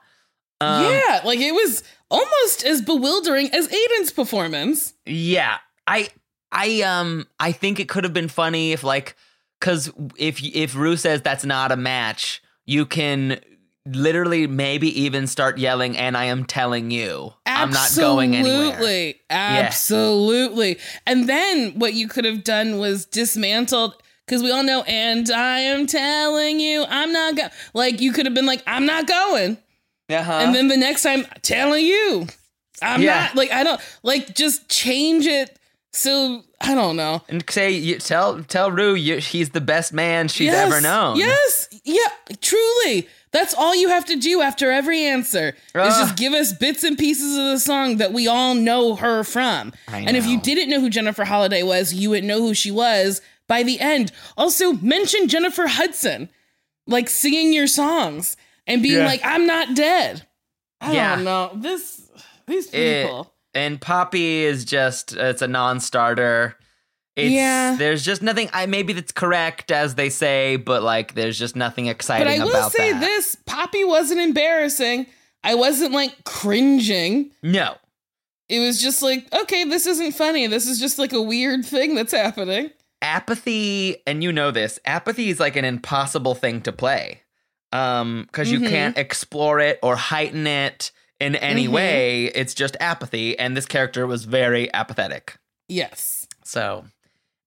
Um, 0.61 0.83
yeah, 0.83 1.21
like 1.25 1.39
it 1.39 1.51
was 1.51 1.83
almost 2.09 2.63
as 2.63 2.81
bewildering 2.81 3.49
as 3.53 3.67
Aiden's 3.67 4.11
performance. 4.11 4.93
yeah. 5.05 5.57
I, 5.89 6.09
I, 6.51 6.81
um, 6.81 7.27
I 7.39 7.53
think 7.53 7.79
it 7.79 7.87
could 7.87 8.03
have 8.03 8.13
been 8.13 8.27
funny 8.27 8.73
if, 8.73 8.83
like, 8.83 9.15
because 9.59 9.91
if 10.17 10.43
if 10.43 10.75
Ru 10.75 10.97
says 10.97 11.21
that's 11.21 11.45
not 11.45 11.71
a 11.71 11.77
match, 11.77 12.41
you 12.65 12.85
can 12.85 13.39
literally 13.85 14.47
maybe 14.47 15.01
even 15.01 15.27
start 15.27 15.57
yelling, 15.57 15.97
"And 15.97 16.17
I 16.17 16.25
am 16.25 16.45
telling 16.45 16.91
you, 16.91 17.33
I'm 17.45 17.69
not 17.69 17.95
going 17.95 18.35
anywhere." 18.35 18.67
Absolutely. 18.73 19.21
Absolutely. 19.29 20.77
And 21.05 21.29
then 21.29 21.79
what 21.79 21.93
you 21.93 22.07
could 22.07 22.25
have 22.25 22.43
done 22.43 22.77
was 22.79 23.05
dismantled 23.05 23.95
because 24.25 24.43
we 24.43 24.51
all 24.51 24.63
know, 24.63 24.83
and 24.83 25.29
I 25.31 25.59
am 25.59 25.87
telling 25.87 26.59
you, 26.59 26.85
I'm 26.89 27.13
not 27.13 27.37
going. 27.37 27.49
Like, 27.73 28.01
you 28.01 28.11
could 28.11 28.25
have 28.25 28.35
been 28.35 28.45
like, 28.45 28.61
I'm 28.67 28.85
not 28.85 29.07
going. 29.07 29.57
Uh-huh. 30.09 30.31
And 30.33 30.53
then 30.53 30.67
the 30.67 30.75
next 30.75 31.03
time, 31.03 31.25
telling 31.43 31.85
you, 31.85 32.27
I'm 32.81 33.01
Yeah. 33.01 33.21
not. 33.21 33.35
Like, 33.35 33.51
I 33.51 33.63
don't, 33.63 33.79
like, 34.03 34.35
just 34.35 34.67
change 34.67 35.25
it. 35.25 35.57
So, 35.93 36.43
I 36.59 36.73
don't 36.75 36.95
know. 36.95 37.21
and 37.29 37.43
say, 37.49 37.71
you, 37.71 37.99
tell 37.99 38.43
tell 38.43 38.71
Ru 38.71 38.95
you, 38.95 39.17
he's 39.17 39.51
the 39.51 39.61
best 39.61 39.93
man 39.93 40.27
she's 40.27 40.47
Yes, 40.47 40.71
ever 40.71 40.81
known. 40.81 41.17
Yes. 41.17 41.69
Yeah, 41.83 42.07
truly. 42.41 43.07
That's 43.31 43.53
all 43.53 43.75
you 43.75 43.89
have 43.89 44.05
to 44.05 44.15
do 44.15 44.41
after 44.41 44.71
every 44.71 45.03
answer 45.03 45.49
is 45.75 45.97
just 45.97 46.15
give 46.17 46.33
us 46.33 46.53
bits 46.53 46.83
and 46.83 46.97
pieces 46.97 47.37
of 47.37 47.43
the 47.45 47.59
song 47.59 47.97
that 47.97 48.11
we 48.13 48.27
all 48.27 48.55
know 48.55 48.95
her 48.95 49.23
from. 49.23 49.73
I 49.87 49.99
And 49.99 50.15
if 50.17 50.25
you 50.25 50.39
didn't 50.39 50.69
know 50.69 50.79
who 50.79 50.89
Jennifer 50.89 51.25
Holliday 51.25 51.61
was, 51.61 51.93
you 51.93 52.09
would 52.11 52.23
know 52.23 52.39
who 52.39 52.53
she 52.53 52.71
was 52.71 53.21
by 53.47 53.63
the 53.63 53.79
end. 53.79 54.11
Also, 54.37 54.73
mention 54.73 55.27
Jennifer 55.27 55.67
Hudson, 55.67 56.29
like 56.87 57.09
singing 57.09 57.53
your 57.53 57.67
songs 57.67 58.35
and 58.65 58.81
being 58.81 58.97
Yeah. 58.99 59.05
like, 59.05 59.21
I'm 59.23 59.45
not 59.45 59.75
dead. 59.75 60.25
I 60.81 60.93
Yeah. 60.93 61.15
don't 61.15 61.25
know. 61.25 61.51
This, 61.55 62.01
these 62.47 62.67
It- 62.73 63.03
people. 63.05 63.31
And 63.57 63.81
Poppy 63.81 64.43
is 64.45 64.63
just 64.63 65.13
it's 65.13 65.41
a 65.41 65.47
non-starter. 65.47 66.55
It's, 67.15 67.31
Yeah. 67.31 67.75
there's 67.77 68.05
just 68.05 68.21
nothing. 68.21 68.49
I 68.53 68.67
maybe 68.67 68.93
that's 68.93 69.11
correct 69.11 69.71
as 69.71 69.95
they 69.95 70.09
say, 70.09 70.55
but 70.55 70.83
like 70.83 71.15
there's 71.15 71.37
just 71.39 71.55
nothing 71.55 71.87
exciting 71.87 72.27
But 72.27 72.41
I 72.41 72.45
will 72.45 72.69
say 72.69 72.91
that. 72.93 73.01
this 73.01 73.35
Poppy 73.47 73.83
wasn't 73.83 74.19
embarrassing. 74.21 75.07
I 75.43 75.55
wasn't 75.55 75.93
like 75.93 76.23
cringing. 76.25 77.31
No, 77.41 77.75
it 78.49 78.59
was 78.59 78.79
just 78.81 79.01
like, 79.01 79.27
okay, 79.33 79.63
this 79.63 79.87
isn't 79.87 80.11
funny. 80.13 80.45
This 80.47 80.67
is 80.67 80.79
just 80.79 80.99
like 80.99 81.11
a 81.13 81.21
weird 81.21 81.65
thing 81.65 81.95
that's 81.95 82.13
happening. 82.13 82.69
apathy 83.01 83.97
and 84.07 84.23
you 84.23 84.31
know 84.31 84.49
this 84.51 84.79
apathy 84.85 85.29
is 85.29 85.39
like 85.39 85.55
an 85.55 85.63
impossible 85.65 86.33
thing 86.33 86.59
to 86.61 86.71
play 86.71 87.21
um 87.71 88.23
because 88.25 88.51
you 88.51 88.59
Mhm. 88.59 88.69
can't 88.69 88.97
explore 88.97 89.59
it 89.59 89.77
or 89.83 89.95
heighten 89.95 90.47
it 90.47 90.91
in 91.19 91.35
any 91.35 91.67
Mhm. 91.67 91.71
way 91.71 92.25
it's 92.35 92.53
just 92.53 92.77
apathy 92.79 93.37
and 93.39 93.55
this 93.57 93.65
character 93.65 94.05
was 94.07 94.23
very 94.25 94.71
apathetic 94.73 95.35
Yes. 95.67 96.25
so 96.43 96.85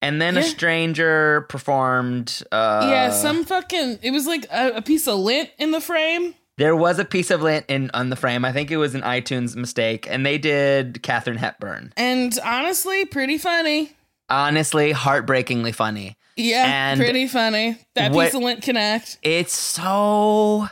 and 0.03 0.21
then 0.21 0.37
a 0.39 0.43
stranger 0.43 1.43
performed 1.49 2.43
uh 2.51 2.87
yeah, 2.91 3.11
some 3.11 3.45
fucking. 3.45 3.99
It 4.03 4.11
was 4.13 4.27
like 4.27 4.47
a, 4.51 4.77
a 4.77 4.83
piece 4.83 5.07
of 5.07 5.19
lint 5.19 5.51
in 5.59 5.71
the 5.73 5.81
frame. 5.81 6.35
there 6.57 6.75
was 6.75 6.99
a 6.99 7.05
piece 7.05 7.31
of 7.31 7.43
lint 7.43 7.65
in 7.69 7.91
on 7.95 8.11
the 8.11 8.17
frame 8.17 8.45
i 8.45 8.53
think 8.53 8.71
it 8.71 8.77
was 8.79 8.95
an 8.95 9.03
itunes 9.03 9.55
mistake 9.57 10.07
and 10.11 10.25
they 10.27 10.37
did 10.39 11.03
katharine 11.03 11.39
hepburn 11.39 11.93
And 11.97 12.37
honestly, 12.45 13.05
pretty 13.05 13.39
funny. 13.39 13.93
honestly 14.29 14.93
heartbreakingly 14.93 15.73
funny 15.73 16.17
Yeah, 16.37 16.65
And 16.67 16.99
pretty 17.01 17.27
funny. 17.29 17.77
That 17.95 18.13
what- 18.13 18.27
piece 18.27 18.35
of 18.35 18.43
lint 18.43 18.63
can 18.63 18.77
act. 18.79 19.19
It's 19.23 19.53
so 19.53 20.69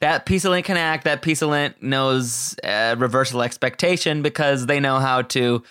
that 0.00 0.26
piece 0.26 0.44
of 0.44 0.52
lint 0.52 0.66
can 0.66 0.76
act. 0.76 1.04
That 1.04 1.22
piece 1.22 1.42
of 1.42 1.50
lint 1.50 1.82
knows 1.82 2.56
uh, 2.62 2.94
reversal 2.98 3.42
expectation 3.42 4.22
because 4.22 4.66
they 4.66 4.80
know 4.80 4.98
how 4.98 5.22
to 5.22 5.62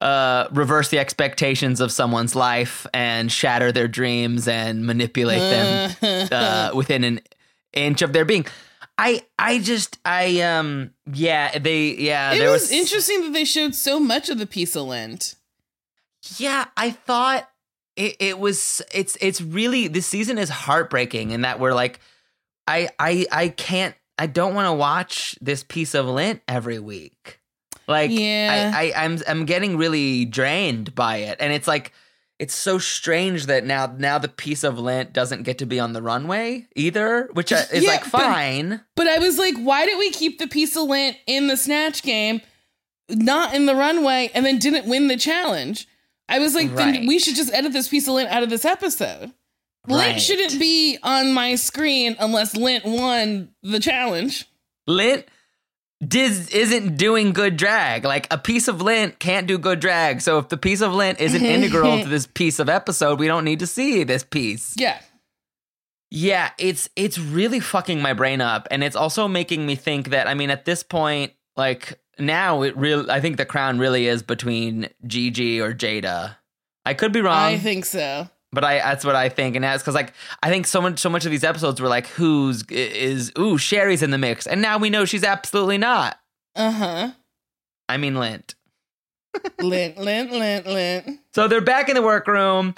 uh, 0.00 0.48
reverse 0.52 0.88
the 0.88 0.98
expectations 0.98 1.80
of 1.80 1.92
someone's 1.92 2.34
life 2.34 2.86
and 2.92 3.30
shatter 3.30 3.72
their 3.72 3.88
dreams 3.88 4.48
and 4.48 4.84
manipulate 4.84 5.38
them 5.38 6.28
uh, 6.32 6.70
within 6.74 7.04
an 7.04 7.20
inch 7.72 8.02
of 8.02 8.12
their 8.12 8.24
being. 8.24 8.44
I 8.98 9.24
I 9.38 9.58
just 9.58 9.98
I 10.04 10.42
um 10.42 10.92
yeah 11.12 11.58
they 11.58 11.94
yeah 11.94 12.34
it 12.34 12.38
there 12.38 12.50
was, 12.50 12.62
was 12.62 12.72
interesting 12.72 13.22
that 13.22 13.32
they 13.32 13.44
showed 13.44 13.74
so 13.74 13.98
much 13.98 14.28
of 14.28 14.38
the 14.38 14.46
piece 14.46 14.76
of 14.76 14.86
lint. 14.86 15.34
Yeah, 16.36 16.66
I 16.76 16.90
thought 16.90 17.48
it, 17.96 18.16
it 18.20 18.38
was 18.38 18.82
it's 18.92 19.16
it's 19.20 19.40
really 19.40 19.88
this 19.88 20.06
season 20.06 20.36
is 20.36 20.50
heartbreaking 20.50 21.30
in 21.30 21.40
that 21.40 21.58
we're 21.58 21.74
like 21.74 22.00
I 22.72 22.88
I 22.98 23.26
I 23.30 23.48
can't 23.48 23.94
I 24.18 24.26
don't 24.26 24.54
want 24.54 24.66
to 24.66 24.72
watch 24.72 25.36
this 25.40 25.62
piece 25.62 25.94
of 25.94 26.06
lint 26.06 26.42
every 26.48 26.78
week. 26.78 27.40
Like 27.86 28.10
Yeah. 28.10 28.72
I, 28.74 28.92
I 28.92 29.04
I'm 29.04 29.18
I'm 29.28 29.44
getting 29.44 29.76
really 29.76 30.24
drained 30.24 30.94
by 30.94 31.18
it. 31.18 31.36
And 31.40 31.52
it's 31.52 31.68
like 31.68 31.92
it's 32.38 32.54
so 32.54 32.78
strange 32.78 33.46
that 33.46 33.64
now 33.64 33.94
now 33.98 34.18
the 34.18 34.28
piece 34.28 34.64
of 34.64 34.78
lint 34.78 35.12
doesn't 35.12 35.42
get 35.42 35.58
to 35.58 35.66
be 35.66 35.78
on 35.78 35.92
the 35.92 36.02
runway 36.02 36.66
either, 36.74 37.28
which 37.34 37.52
is 37.52 37.68
Yeah, 37.72 37.90
like 37.90 38.04
fine. 38.04 38.80
But 38.96 39.06
I 39.06 39.18
was 39.18 39.38
like, 39.38 39.56
why 39.58 39.84
did 39.86 39.98
we 39.98 40.10
keep 40.10 40.38
the 40.38 40.48
piece 40.48 40.76
of 40.76 40.88
lint 40.88 41.18
in 41.26 41.46
the 41.46 41.56
snatch 41.56 42.02
game, 42.02 42.40
not 43.08 43.54
in 43.54 43.66
the 43.66 43.74
runway, 43.74 44.30
and 44.34 44.46
then 44.46 44.58
didn't 44.58 44.88
win 44.88 45.08
the 45.08 45.16
challenge? 45.16 45.86
I 46.28 46.38
was 46.38 46.54
like, 46.54 46.74
then 46.74 47.06
we 47.06 47.18
should 47.18 47.36
just 47.36 47.52
edit 47.52 47.72
this 47.72 47.88
piece 47.88 48.08
of 48.08 48.14
lint 48.14 48.30
out 48.30 48.42
of 48.42 48.48
this 48.48 48.64
episode. 48.64 49.32
Lint 49.88 50.12
Right. 50.12 50.20
shouldn't 50.20 50.58
be 50.60 50.98
on 51.02 51.32
my 51.32 51.56
screen 51.56 52.16
unless 52.20 52.54
lint 52.56 52.84
won 52.84 53.50
the 53.62 53.80
challenge. 53.80 54.46
lint 54.86 55.26
Diz 56.06 56.48
isn't 56.50 56.96
doing 56.96 57.32
good 57.32 57.56
drag. 57.56 58.04
Like 58.04 58.26
a 58.32 58.36
piece 58.38 58.66
of 58.66 58.82
lint 58.82 59.20
can't 59.20 59.46
do 59.46 59.56
good 59.56 59.78
drag. 59.78 60.20
So 60.20 60.38
if 60.38 60.48
the 60.48 60.56
piece 60.56 60.80
of 60.80 60.92
lint 60.92 61.20
isn't 61.20 61.44
integral 61.56 62.02
to 62.02 62.08
this 62.08 62.26
piece 62.26 62.58
of 62.58 62.68
episode, 62.68 63.20
we 63.20 63.28
don't 63.28 63.44
need 63.44 63.60
to 63.60 63.68
see 63.68 64.02
this 64.02 64.24
piece. 64.24 64.74
Yeah. 64.76 64.98
Yeah, 66.10 66.50
it's 66.58 66.90
it's 66.96 67.18
really 67.18 67.58
fucking 67.60 68.02
my 68.02 68.12
brain 68.12 68.40
up, 68.42 68.68
and 68.70 68.84
it's 68.84 68.96
also 68.96 69.28
making 69.28 69.64
me 69.64 69.76
think 69.76 70.10
that 70.10 70.26
I 70.28 70.34
mean, 70.34 70.50
at 70.50 70.66
this 70.66 70.82
point, 70.82 71.32
like 71.56 71.98
now, 72.18 72.60
it 72.62 72.76
real 72.76 73.10
I 73.10 73.20
think 73.20 73.38
the 73.38 73.46
crown 73.46 73.78
really 73.78 74.06
is 74.08 74.22
between 74.22 74.88
Gigi 75.06 75.58
or 75.60 75.72
Jaida. 75.72 76.36
I 76.84 76.92
could 76.94 77.12
be 77.12 77.22
wrong, 77.22 77.36
I 77.54 77.56
think 77.58 77.86
so. 77.86 78.28
But 78.52 78.64
I 78.64 78.78
that's 78.78 79.04
what 79.04 79.16
I 79.16 79.28
think, 79.28 79.56
and 79.56 79.64
that's 79.64 79.82
because 79.82 79.94
like 79.94 80.12
I 80.42 80.50
think 80.50 80.66
so 80.66 80.80
much 80.80 80.98
so 80.98 81.08
much 81.10 81.24
of 81.24 81.30
these 81.30 81.44
episodes 81.44 81.80
were 81.80 81.88
like, 81.88 82.06
who's 82.08 82.64
is 82.68 83.32
ooh 83.38 83.58
Sherry's 83.58 84.02
in 84.02 84.10
the 84.10 84.18
mix, 84.18 84.46
and 84.46 84.60
now 84.62 84.78
we 84.78 84.90
know 84.90 85.04
she's 85.04 85.24
absolutely 85.24 85.78
not. 85.78 86.18
Uh 86.54 86.70
huh. 86.70 87.10
I 87.88 87.96
mean, 87.96 88.14
Lint. 88.16 88.54
lint, 89.60 89.98
lint, 89.98 90.30
lint, 90.32 90.66
lint. 90.66 91.20
So 91.34 91.48
they're 91.48 91.60
back 91.60 91.88
in 91.88 91.94
the 91.94 92.02
workroom. 92.02 92.74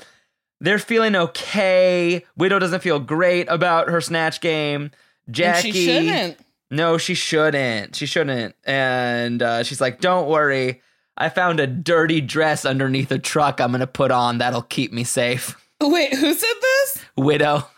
They're 0.60 0.78
feeling 0.78 1.14
okay. 1.16 2.24
Widow 2.36 2.58
doesn't 2.58 2.80
feel 2.80 3.00
great 3.00 3.48
about 3.50 3.88
her 3.90 4.00
snatch 4.00 4.40
game. 4.40 4.92
Jackie, 5.30 5.68
And 5.68 5.74
she 5.76 5.84
shouldn't. 5.86 6.38
No, 6.70 6.96
she 6.98 7.14
shouldn't. 7.14 7.96
She 7.96 8.06
shouldn't. 8.06 8.54
And 8.64 9.42
uh, 9.42 9.62
she's 9.62 9.80
like, 9.80 10.00
"Don't 10.00 10.28
worry. 10.28 10.80
I 11.16 11.28
found 11.28 11.60
a 11.60 11.66
dirty 11.66 12.20
dress 12.20 12.64
underneath 12.64 13.10
a 13.10 13.18
truck. 13.18 13.60
I'm 13.60 13.72
gonna 13.72 13.86
put 13.86 14.10
on. 14.10 14.38
That'll 14.38 14.62
keep 14.62 14.92
me 14.92 15.04
safe." 15.04 15.56
Wait, 15.80 16.14
who 16.14 16.32
said 16.32 16.54
this? 16.60 17.04
Widow. 17.16 17.68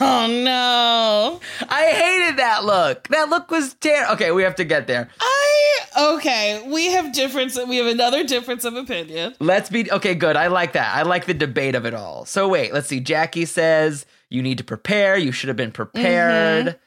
Oh 0.00 0.26
no. 0.28 1.40
I 1.68 1.86
hated 1.90 2.38
that 2.38 2.64
look. 2.64 3.08
That 3.08 3.28
look 3.28 3.50
was 3.50 3.74
terrible. 3.74 4.14
Okay, 4.14 4.30
we 4.30 4.42
have 4.44 4.54
to 4.56 4.64
get 4.64 4.86
there. 4.86 5.08
I 5.20 5.78
okay. 6.16 6.62
We 6.66 6.92
have 6.92 7.12
difference. 7.12 7.58
We 7.58 7.76
have 7.78 7.86
another 7.86 8.24
difference 8.24 8.64
of 8.64 8.74
opinion. 8.74 9.34
Let's 9.40 9.70
be 9.70 9.90
okay. 9.90 10.14
Good. 10.14 10.36
I 10.36 10.46
like 10.46 10.74
that. 10.74 10.94
I 10.94 11.02
like 11.02 11.26
the 11.26 11.34
debate 11.34 11.74
of 11.74 11.86
it 11.86 11.94
all. 11.94 12.24
So 12.24 12.48
wait, 12.48 12.72
let's 12.72 12.86
see. 12.86 13.00
Jackie 13.00 13.46
says 13.46 14.06
you 14.30 14.42
need 14.42 14.58
to 14.58 14.64
prepare. 14.64 15.16
You 15.16 15.32
should 15.32 15.48
have 15.48 15.56
been 15.56 15.72
prepared. 15.72 16.66
Mm-hmm. 16.66 16.78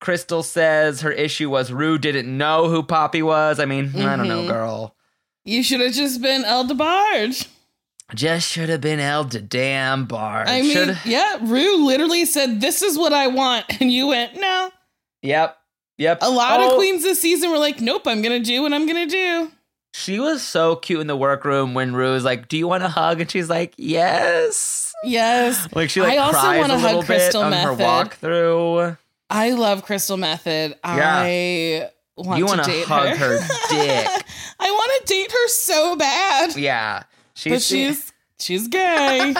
Crystal 0.00 0.42
says 0.42 1.02
her 1.02 1.12
issue 1.12 1.48
was 1.48 1.72
Ru 1.72 1.96
didn't 1.96 2.36
know 2.36 2.68
who 2.68 2.82
Poppy 2.82 3.22
was. 3.22 3.60
I 3.60 3.66
mean, 3.66 3.94
I 3.94 4.16
don't 4.16 4.26
know, 4.26 4.40
mm-hmm. 4.40 4.50
girl. 4.50 4.96
You 5.44 5.62
should 5.62 5.80
have 5.80 5.92
just 5.92 6.20
been 6.20 6.44
El 6.44 6.66
DeBarge. 6.66 7.46
Just 8.14 8.50
should 8.50 8.68
have 8.68 8.80
been 8.80 8.98
held 8.98 9.30
to 9.32 9.40
damn 9.40 10.04
bar. 10.06 10.44
I 10.46 10.62
mean, 10.62 10.72
Shoulda- 10.72 10.98
yeah, 11.04 11.38
Ru 11.40 11.84
literally 11.86 12.24
said, 12.24 12.60
"This 12.60 12.82
is 12.82 12.98
what 12.98 13.12
I 13.12 13.26
want," 13.28 13.64
and 13.80 13.90
you 13.92 14.08
went, 14.08 14.36
"No." 14.38 14.70
Yep. 15.22 15.56
Yep. 15.98 16.18
A 16.22 16.30
lot 16.30 16.60
Oh, 16.60 16.70
of 16.70 16.74
queens 16.76 17.02
this 17.02 17.20
season 17.20 17.50
were 17.50 17.58
like, 17.58 17.80
"Nope, 17.80 18.06
I'm 18.06 18.22
gonna 18.22 18.40
do 18.40 18.62
what 18.62 18.72
I'm 18.72 18.86
gonna 18.86 19.06
do." 19.06 19.50
She 19.94 20.18
was 20.18 20.42
so 20.42 20.76
cute 20.76 21.00
in 21.00 21.06
the 21.06 21.16
workroom 21.16 21.74
when 21.74 21.94
Ru 21.94 22.12
was 22.12 22.24
like, 22.24 22.48
"Do 22.48 22.56
you 22.56 22.66
want 22.66 22.82
a 22.82 22.88
hug?" 22.88 23.20
And 23.20 23.30
she's 23.30 23.48
like, 23.50 23.74
"Yes." 23.76 24.92
Yes, 25.04 25.68
Like 25.74 25.90
she 25.90 26.00
like 26.00 26.12
I 26.14 26.16
also 26.18 26.38
cries 26.40 26.68
a 26.70 26.72
hug 26.74 26.82
little 26.82 27.00
bit 27.00 27.06
Crystal 27.06 27.42
on 27.42 27.52
her 27.52 27.74
Method. 27.76 27.84
walkthrough. 28.20 28.98
I 29.30 29.50
love 29.50 29.84
Crystal 29.84 30.16
Methyd. 30.16 30.74
I 30.84 31.88
want 32.16 32.38
you 32.38 32.46
to 32.46 32.50
want 32.56 32.64
to 32.64 32.70
date 32.70 32.84
hug 32.86 33.08
her. 33.16 33.38
her 33.38 33.38
dick. 33.70 34.08
I 34.60 34.70
want 34.70 35.06
to 35.06 35.12
date 35.14 35.32
her 35.32 35.48
so 35.48 35.96
bad, 35.96 36.56
Yeah. 36.56 37.02
She's, 37.34 37.52
but 37.52 37.62
she's 37.62 38.12
she's 38.38 38.68
gay. 38.68 39.34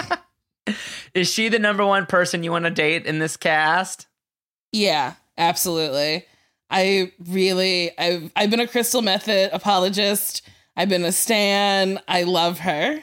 is 1.13 1.31
she 1.31 1.49
the 1.49 1.59
number 1.59 1.85
one 1.85 2.05
person 2.05 2.43
you 2.43 2.51
want 2.51 2.65
to 2.65 2.71
date 2.71 3.05
in 3.05 3.19
this 3.19 3.37
cast? 3.37 4.07
Yeah, 4.71 5.13
absolutely. 5.37 6.25
I 6.69 7.11
really 7.27 7.91
I've 7.99 8.31
I've 8.35 8.49
been 8.49 8.59
a 8.59 8.67
Crystal 8.67 9.01
Methyd 9.01 9.49
apologist. 9.53 10.41
I've 10.75 10.89
been 10.89 11.03
a 11.05 11.11
stan. 11.11 11.99
I 12.07 12.23
love 12.23 12.59
her. 12.59 12.99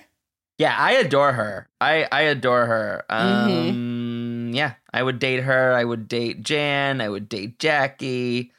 Yeah, 0.59 0.75
I 0.77 0.93
adore 0.93 1.33
her. 1.33 1.69
I 1.81 2.07
I 2.11 2.23
adore 2.23 2.67
her. 2.67 3.05
Mm-hmm. 3.09 3.69
Um 3.71 4.51
yeah, 4.53 4.75
I 4.93 5.03
would 5.03 5.21
date 5.21 5.45
her. 5.45 5.73
I 5.73 5.85
would 5.85 6.09
date 6.09 6.43
Jan. 6.43 7.01
I 7.01 7.09
would 7.09 7.29
date 7.29 7.59
Jackie. 7.61 8.51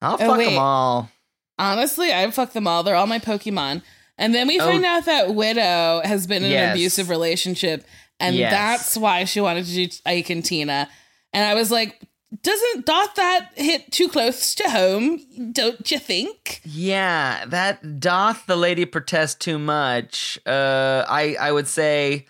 I'll 0.00 0.14
Oh, 0.14 0.18
fuck 0.18 0.38
wait. 0.38 0.50
them 0.50 0.58
all. 0.58 1.10
Honestly, 1.58 2.12
I 2.12 2.30
fuck 2.30 2.52
them 2.52 2.66
all. 2.68 2.82
They're 2.84 2.94
all 2.94 3.06
my 3.08 3.18
Pokemon. 3.18 3.82
And 4.20 4.34
then 4.34 4.46
we 4.46 4.60
Oh. 4.60 4.66
find 4.66 4.84
out 4.84 5.06
that 5.06 5.34
Widow 5.34 6.02
has 6.04 6.26
been 6.28 6.44
in 6.44 6.50
Yes. 6.52 6.66
an 6.66 6.70
abusive 6.72 7.08
relationship, 7.08 7.84
and 8.20 8.36
Yes. 8.36 8.52
that's 8.52 8.96
why 8.96 9.24
she 9.24 9.40
wanted 9.40 9.64
to 9.66 9.72
do 9.86 9.88
Ike 10.06 10.30
and 10.30 10.44
Tina. 10.44 10.88
And 11.32 11.44
I 11.44 11.54
was 11.54 11.70
like, 11.70 11.98
doesn't 12.42 12.86
doth 12.86 13.14
that 13.16 13.50
hit 13.56 13.90
too 13.90 14.08
close 14.08 14.54
to 14.56 14.70
home? 14.70 15.20
Don't 15.52 15.90
you 15.90 15.98
think? 15.98 16.60
Yeah, 16.64 17.44
that 17.46 17.98
doth 17.98 18.46
the 18.46 18.54
lady 18.56 18.84
protest 18.84 19.40
too 19.40 19.58
much. 19.58 20.38
Uh 20.46 21.04
I 21.08 21.36
I 21.40 21.50
would 21.50 21.66
say 21.66 22.26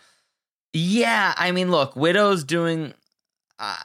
yeah, 0.72 1.34
I 1.36 1.50
mean 1.50 1.70
look, 1.70 1.96
Widow's 1.96 2.44
doing 2.44 2.94
uh, 3.58 3.76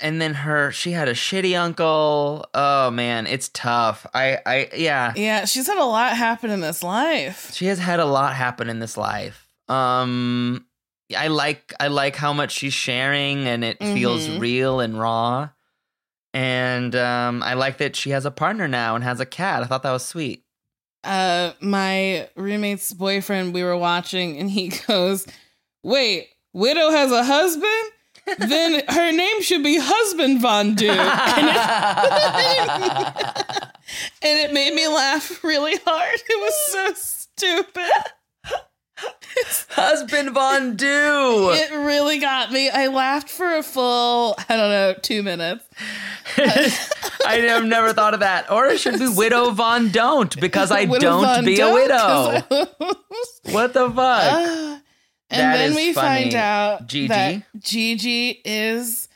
and 0.00 0.20
then 0.20 0.34
her 0.34 0.70
she 0.72 0.92
had 0.92 1.08
a 1.08 1.14
shitty 1.14 1.58
uncle. 1.58 2.46
Oh 2.54 2.90
man, 2.90 3.26
it's 3.26 3.48
tough. 3.50 4.06
I 4.14 4.38
I 4.46 4.68
yeah. 4.76 5.12
Yeah, 5.16 5.44
she's 5.44 5.66
had 5.66 5.78
a 5.78 5.84
lot 5.84 6.16
happen 6.16 6.50
in 6.50 6.60
this 6.60 6.82
life. 6.82 7.52
She 7.54 7.66
has 7.66 7.78
had 7.78 8.00
a 8.00 8.04
lot 8.06 8.34
happen 8.34 8.68
in 8.68 8.78
this 8.80 8.96
life. 8.96 9.48
Um 9.68 10.66
I 11.16 11.28
like 11.28 11.72
I 11.78 11.88
like 11.88 12.16
how 12.16 12.32
much 12.32 12.52
she's 12.52 12.74
sharing 12.74 13.46
and 13.46 13.62
it 13.64 13.78
feels 13.78 14.26
Mhm. 14.26 14.40
real 14.40 14.80
and 14.80 14.98
raw. 14.98 15.50
And 16.32 16.94
um 16.96 17.42
I 17.42 17.54
like 17.54 17.78
that 17.78 17.94
she 17.96 18.10
has 18.10 18.24
a 18.26 18.30
partner 18.30 18.66
now 18.68 18.94
and 18.94 19.04
has 19.04 19.20
a 19.20 19.26
cat. 19.26 19.62
I 19.62 19.66
thought 19.66 19.82
that 19.84 19.92
was 19.92 20.04
sweet. 20.04 20.44
uh 21.04 21.52
my 21.60 22.28
roommate's 22.34 22.92
boyfriend 22.94 23.52
we 23.54 23.62
were 23.62 23.76
watching 23.76 24.38
and 24.38 24.50
he 24.50 24.68
goes 24.86 25.26
wait 25.82 26.28
widow 26.54 26.90
has 26.90 27.12
a 27.12 27.22
husband 27.22 27.90
then 28.38 28.82
her 28.88 29.12
name 29.12 29.42
should 29.42 29.62
be 29.62 29.78
husband 29.80 30.40
von 30.40 30.74
duke 30.74 30.90
and, 30.90 31.48
it- 31.48 31.56
and 34.22 34.38
it 34.40 34.52
made 34.52 34.74
me 34.74 34.86
laugh 34.88 35.42
really 35.44 35.76
hard. 35.84 36.14
It 36.28 36.40
was 36.40 36.54
so 36.66 36.92
stupid. 36.94 37.90
Husband 39.70 40.30
Von 40.30 40.76
Do. 40.76 41.50
It 41.52 41.70
really 41.72 42.18
got 42.20 42.52
me. 42.52 42.70
I 42.70 42.86
laughed 42.86 43.28
for 43.28 43.56
a 43.56 43.62
full, 43.62 44.36
I 44.48 44.56
don't 44.56 44.70
know, 44.70 44.94
two 45.02 45.22
minutes. 45.24 45.64
I 46.38 47.38
have 47.48 47.64
never 47.64 47.92
thought 47.92 48.14
of 48.14 48.20
that. 48.20 48.50
Or 48.52 48.66
it 48.66 48.78
should 48.78 48.98
be 49.00 49.08
Widow 49.08 49.50
Von 49.50 49.90
Don't 49.90 50.38
because 50.40 50.70
I 50.70 50.84
Widow 50.84 51.20
don't 51.22 51.44
be 51.44 51.54
a 51.54 51.58
Don't, 51.58 51.74
widow. 51.74 52.40
'cause 52.48 52.68
I- 52.80 52.94
What 53.52 53.74
the 53.74 53.90
fuck? 53.90 54.32
Uh, 54.32 54.78
and 55.30 55.40
That 55.40 55.56
then 55.56 55.74
we 55.74 55.92
funny. 55.92 56.22
find 56.24 56.34
out 56.34 56.86
Gigi? 56.86 57.06
that 57.08 57.42
Gigi 57.60 58.40
is 58.44 59.08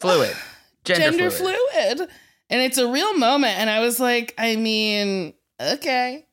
fluid. 0.00 0.36
Gender, 0.84 1.02
gender 1.10 1.30
fluid. 1.30 1.56
fluid. 1.72 2.08
And 2.48 2.60
it's 2.62 2.78
a 2.78 2.88
real 2.90 3.16
moment. 3.18 3.58
And 3.58 3.68
I 3.68 3.80
was 3.80 3.98
like, 3.98 4.34
I 4.38 4.54
mean, 4.56 5.34
okay. 5.60 6.26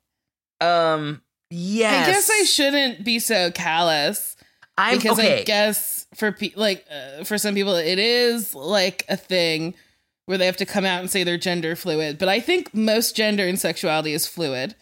Um. 0.62 1.22
Yes. 1.50 2.08
I 2.08 2.12
guess 2.12 2.30
I 2.32 2.44
shouldn't 2.46 3.04
be 3.04 3.20
so 3.20 3.52
callous 3.52 4.36
I'm 4.78 4.98
because 4.98 5.20
okay. 5.20 5.42
I 5.42 5.44
guess 5.44 6.08
for 6.16 6.32
pe- 6.32 6.54
like 6.56 6.84
uh, 6.92 7.24
for 7.26 7.38
some 7.38 7.54
people 7.54 7.76
it 7.76 8.00
is 8.00 8.56
like 8.56 9.06
a 9.08 9.16
thing 9.18 9.76
where 10.26 10.38
they 10.40 10.46
have 10.48 10.58
to 10.58 10.66
come 10.66 10.84
out 10.86 11.00
and 11.02 11.12
say 11.12 11.24
they're 11.24 11.38
gender 11.38 11.76
fluid. 11.76 12.18
But 12.18 12.28
I 12.30 12.40
think 12.40 12.74
most 12.74 13.16
gender 13.16 13.46
and 13.48 13.60
sexuality 13.60 14.14
is 14.14 14.26
fluid. 14.26 14.74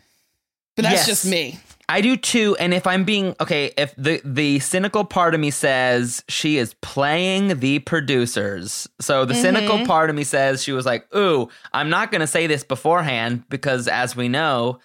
But 0.78 0.84
that's 0.84 1.08
Yes. 1.08 1.08
just 1.08 1.26
me. 1.26 1.60
I 1.92 2.02
do 2.02 2.16
too. 2.18 2.56
And 2.60 2.74
if 2.74 2.88
I'm 2.88 3.04
being 3.04 3.36
okay, 3.40 3.74
if 3.78 3.94
the 3.98 4.22
the 4.24 4.60
cynical 4.60 5.04
part 5.04 5.34
of 5.34 5.40
me 5.40 5.52
says 5.52 6.24
she 6.30 6.58
is 6.58 6.74
playing 6.76 7.60
the 7.60 7.80
producers, 7.80 8.88
so 9.00 9.26
the 9.26 9.34
Mm-hmm. 9.34 9.42
cynical 9.42 9.86
part 9.86 10.10
of 10.10 10.16
me 10.16 10.24
says 10.24 10.64
she 10.64 10.72
was 10.72 10.86
like, 10.86 11.08
"Ooh, 11.16 11.50
I'm 11.74 11.90
not 11.90 12.12
going 12.12 12.22
to 12.22 12.28
say 12.28 12.48
this 12.48 12.64
beforehand 12.64 13.44
because, 13.50 13.88
as 13.88 14.16
we 14.16 14.28
know." 14.30 14.80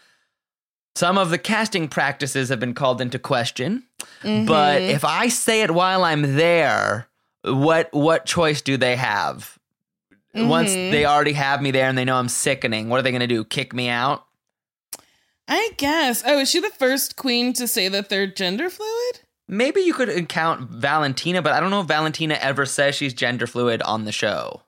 Some 0.97 1.19
of 1.19 1.29
the 1.29 1.37
casting 1.39 1.89
practices 1.89 2.49
have 2.49 2.59
been 2.59 2.73
called 2.73 3.03
into 3.03 3.19
question, 3.19 3.83
but 4.23 4.83
Mm-hmm. 4.83 4.91
if 4.91 5.05
I 5.05 5.29
say 5.29 5.61
it 5.63 5.71
while 5.73 6.03
I'm 6.05 6.37
there, 6.37 7.09
what 7.45 7.93
what 7.93 8.25
choice 8.25 8.63
do 8.63 8.77
they 8.79 8.97
have? 8.97 9.59
Once 10.35 10.77
Mhm. 10.77 10.91
they 10.91 11.05
already 11.05 11.33
have 11.35 11.61
me 11.63 11.71
there 11.71 11.89
and 11.89 11.97
they 11.99 12.05
know 12.05 12.17
I'm 12.17 12.29
sickening, 12.29 12.89
what 12.89 12.99
are 12.99 13.03
they 13.03 13.11
going 13.11 13.21
to 13.21 13.27
do? 13.27 13.45
Kick 13.45 13.73
me 13.75 13.89
out? 13.89 14.26
I 15.49 15.71
guess. 15.77 16.23
Oh, 16.27 16.41
is 16.41 16.51
she 16.51 16.61
the 16.61 16.71
first 16.71 17.17
queen 17.17 17.53
to 17.55 17.69
say 17.69 17.89
that 17.89 18.09
they're 18.09 18.27
gender 18.27 18.69
fluid? 18.69 19.21
Maybe 19.49 19.81
you 19.81 19.95
could 19.95 20.29
count 20.29 20.71
Valentina, 20.71 21.41
but 21.41 21.53
I 21.53 21.61
don't 21.61 21.71
know 21.71 21.81
if 21.81 21.87
Valentina 21.87 22.35
ever 22.41 22.67
says 22.67 22.97
she's 22.97 23.15
gender 23.15 23.47
fluid 23.47 23.81
on 23.83 24.05
the 24.05 24.13
show. 24.13 24.63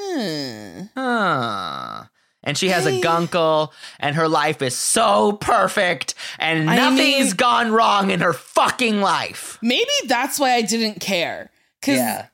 Hmm. 0.00 0.82
Huh. 0.94 2.04
And 2.44 2.58
she 2.58 2.70
has 2.70 2.86
a 2.86 3.00
gunkle, 3.00 3.70
and 4.00 4.16
her 4.16 4.26
life 4.26 4.62
is 4.62 4.74
so 4.74 5.32
perfect, 5.32 6.16
and 6.40 6.68
I 6.68 6.74
nothing's 6.74 7.26
mean- 7.28 7.36
gone 7.36 7.70
wrong 7.70 8.10
in 8.10 8.20
her 8.20 8.32
fucking 8.32 9.00
life. 9.00 9.58
Maybe 9.62 9.90
that's 10.06 10.40
why 10.40 10.54
I 10.54 10.62
didn't 10.62 10.98
care. 11.00 11.50
Because 11.80 11.98
yeah. 11.98 12.26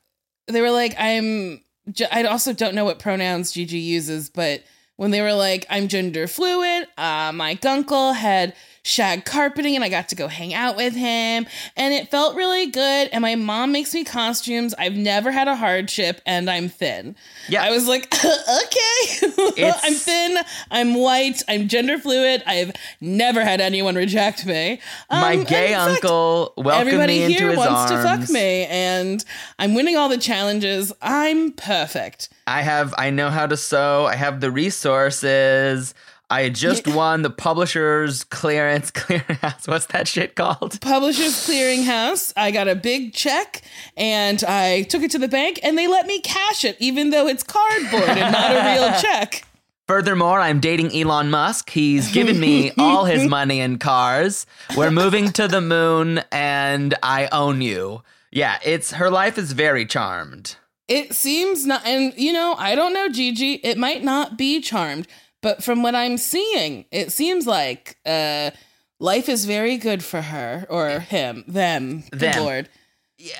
they 0.47 0.61
were 0.61 0.71
like, 0.71 0.95
I'm. 0.97 1.63
I 2.11 2.23
also 2.23 2.53
don't 2.53 2.75
know 2.75 2.85
what 2.85 2.97
pronouns 2.97 3.51
Gigi 3.51 3.77
uses, 3.77 4.29
but 4.29 4.63
when 4.99 5.11
they 5.11 5.21
were 5.21 5.31
like, 5.33 5.65
I'm 5.69 5.87
gender 5.87 6.27
fluid, 6.27 6.85
uh, 6.97 7.31
my 7.33 7.55
gunkle 7.55 8.13
had 8.13 8.53
shag 8.83 9.25
carpeting 9.25 9.75
and 9.75 9.83
I 9.83 9.89
got 9.89 10.09
to 10.09 10.15
go 10.15 10.27
hang 10.27 10.53
out 10.53 10.75
with 10.77 10.93
him. 10.95 11.45
And 11.75 11.93
it 11.93 12.09
felt 12.09 12.35
really 12.35 12.67
good. 12.67 13.09
And 13.11 13.21
my 13.21 13.35
mom 13.35 13.71
makes 13.71 13.93
me 13.93 14.03
costumes. 14.03 14.73
I've 14.79 14.95
never 14.95 15.31
had 15.31 15.47
a 15.47 15.55
hardship 15.55 16.21
and 16.25 16.49
I'm 16.49 16.69
thin. 16.69 17.15
Yeah. 17.47 17.63
I 17.63 17.71
was 17.71 17.87
like, 17.87 18.13
okay. 18.15 19.73
I'm 19.83 19.93
thin. 19.93 20.37
I'm 20.71 20.95
white. 20.95 21.41
I'm 21.47 21.67
gender 21.67 21.97
fluid. 21.99 22.43
I've 22.47 22.71
never 23.01 23.43
had 23.43 23.61
anyone 23.61 23.95
reject 23.95 24.45
me. 24.45 24.79
My 25.11 25.35
Um, 25.35 25.43
gay 25.43 25.73
fact, 25.73 25.91
uncle 25.91 26.53
welcomed 26.57 26.87
Everybody 26.87 27.19
me 27.19 27.23
into 27.25 27.37
here 27.37 27.57
wants 27.57 27.91
arms. 27.91 27.91
to 27.91 28.01
fuck 28.25 28.29
me, 28.29 28.65
and 28.65 29.23
I'm 29.59 29.73
winning 29.75 29.95
all 29.97 30.09
the 30.09 30.17
challenges. 30.17 30.91
I'm 31.01 31.51
perfect. 31.51 32.29
I 32.47 32.61
have, 32.61 32.93
I 32.97 33.09
know 33.09 33.29
how 33.29 33.45
to 33.47 33.57
sew. 33.57 34.05
I 34.05 34.15
have 34.15 34.39
the 34.41 34.51
resources. 34.51 35.93
I 36.31 36.43
had 36.43 36.55
just 36.55 36.87
won 36.87 37.23
the 37.23 37.29
publisher's 37.29 38.23
clearance 38.23 38.91
clearinghouse. 38.91 39.67
What's 39.67 39.87
that 39.87 40.07
shit 40.07 40.35
called? 40.35 40.79
Publishers 40.81 41.33
Clearinghouse. 41.47 42.33
I 42.37 42.51
got 42.51 42.67
a 42.67 42.75
big 42.75 43.13
check, 43.13 43.61
and 43.97 44.43
I 44.43 44.83
took 44.83 45.01
it 45.01 45.11
to 45.11 45.19
the 45.19 45.27
bank, 45.27 45.59
and 45.63 45.77
they 45.77 45.87
let 45.87 46.05
me 46.05 46.21
cash 46.21 46.63
it, 46.63 46.77
even 46.79 47.09
though 47.09 47.27
it's 47.27 47.43
cardboard 47.43 48.09
and 48.09 48.31
not 48.31 48.51
a 48.51 48.73
real 48.73 48.93
check. 49.01 49.43
Furthermore, 49.87 50.39
I'm 50.39 50.59
dating 50.59 50.95
Elon 50.95 51.31
Musk. 51.31 51.71
He's 51.71 52.11
given 52.11 52.39
me 52.39 52.71
all 52.77 53.05
his 53.05 53.27
money 53.27 53.59
and 53.59 53.79
cars. 53.79 54.45
We're 54.77 54.91
moving 54.91 55.31
to 55.31 55.47
the 55.47 55.61
moon 55.61 56.21
and 56.31 56.93
I 57.01 57.27
own 57.31 57.61
you. 57.61 58.03
Yeah, 58.29 58.59
it's 58.63 58.91
her 58.91 59.09
life 59.09 59.39
is 59.39 59.53
very 59.53 59.87
charmed. 59.87 60.57
It 60.87 61.15
seems 61.15 61.65
not, 61.65 61.83
and 61.87 62.13
you 62.15 62.31
know, 62.31 62.53
I 62.59 62.75
don't 62.75 62.93
know, 62.93 63.09
Gigi. 63.09 63.53
It 63.63 63.79
might 63.79 64.03
not 64.03 64.37
be 64.37 64.61
charmed, 64.61 65.07
but 65.41 65.63
from 65.63 65.83
what 65.83 65.95
I'm 65.95 66.17
seeing, 66.17 66.85
it 66.91 67.11
seems 67.11 67.47
like 67.47 67.97
uh, 68.05 68.51
life 68.99 69.29
is 69.29 69.45
very 69.45 69.77
good 69.77 70.03
for 70.03 70.21
her 70.21 70.65
or 70.69 70.99
him, 70.99 71.43
them, 71.47 72.03
Them. 72.11 72.43
Lord. 72.43 72.69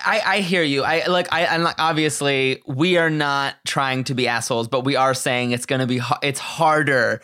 I, 0.05 0.21
I 0.25 0.39
hear 0.41 0.63
you. 0.63 0.83
I 0.83 1.05
like 1.07 1.31
I 1.31 1.41
and 1.43 1.63
like 1.63 1.75
obviously 1.79 2.61
we 2.67 2.97
are 2.97 3.09
not 3.09 3.55
trying 3.65 4.03
to 4.05 4.13
be 4.13 4.27
assholes, 4.27 4.67
but 4.67 4.83
we 4.83 4.97
are 4.97 5.13
saying 5.13 5.51
it's 5.51 5.65
going 5.65 5.79
to 5.79 5.87
be 5.87 6.01
it's 6.21 6.39
harder 6.39 7.21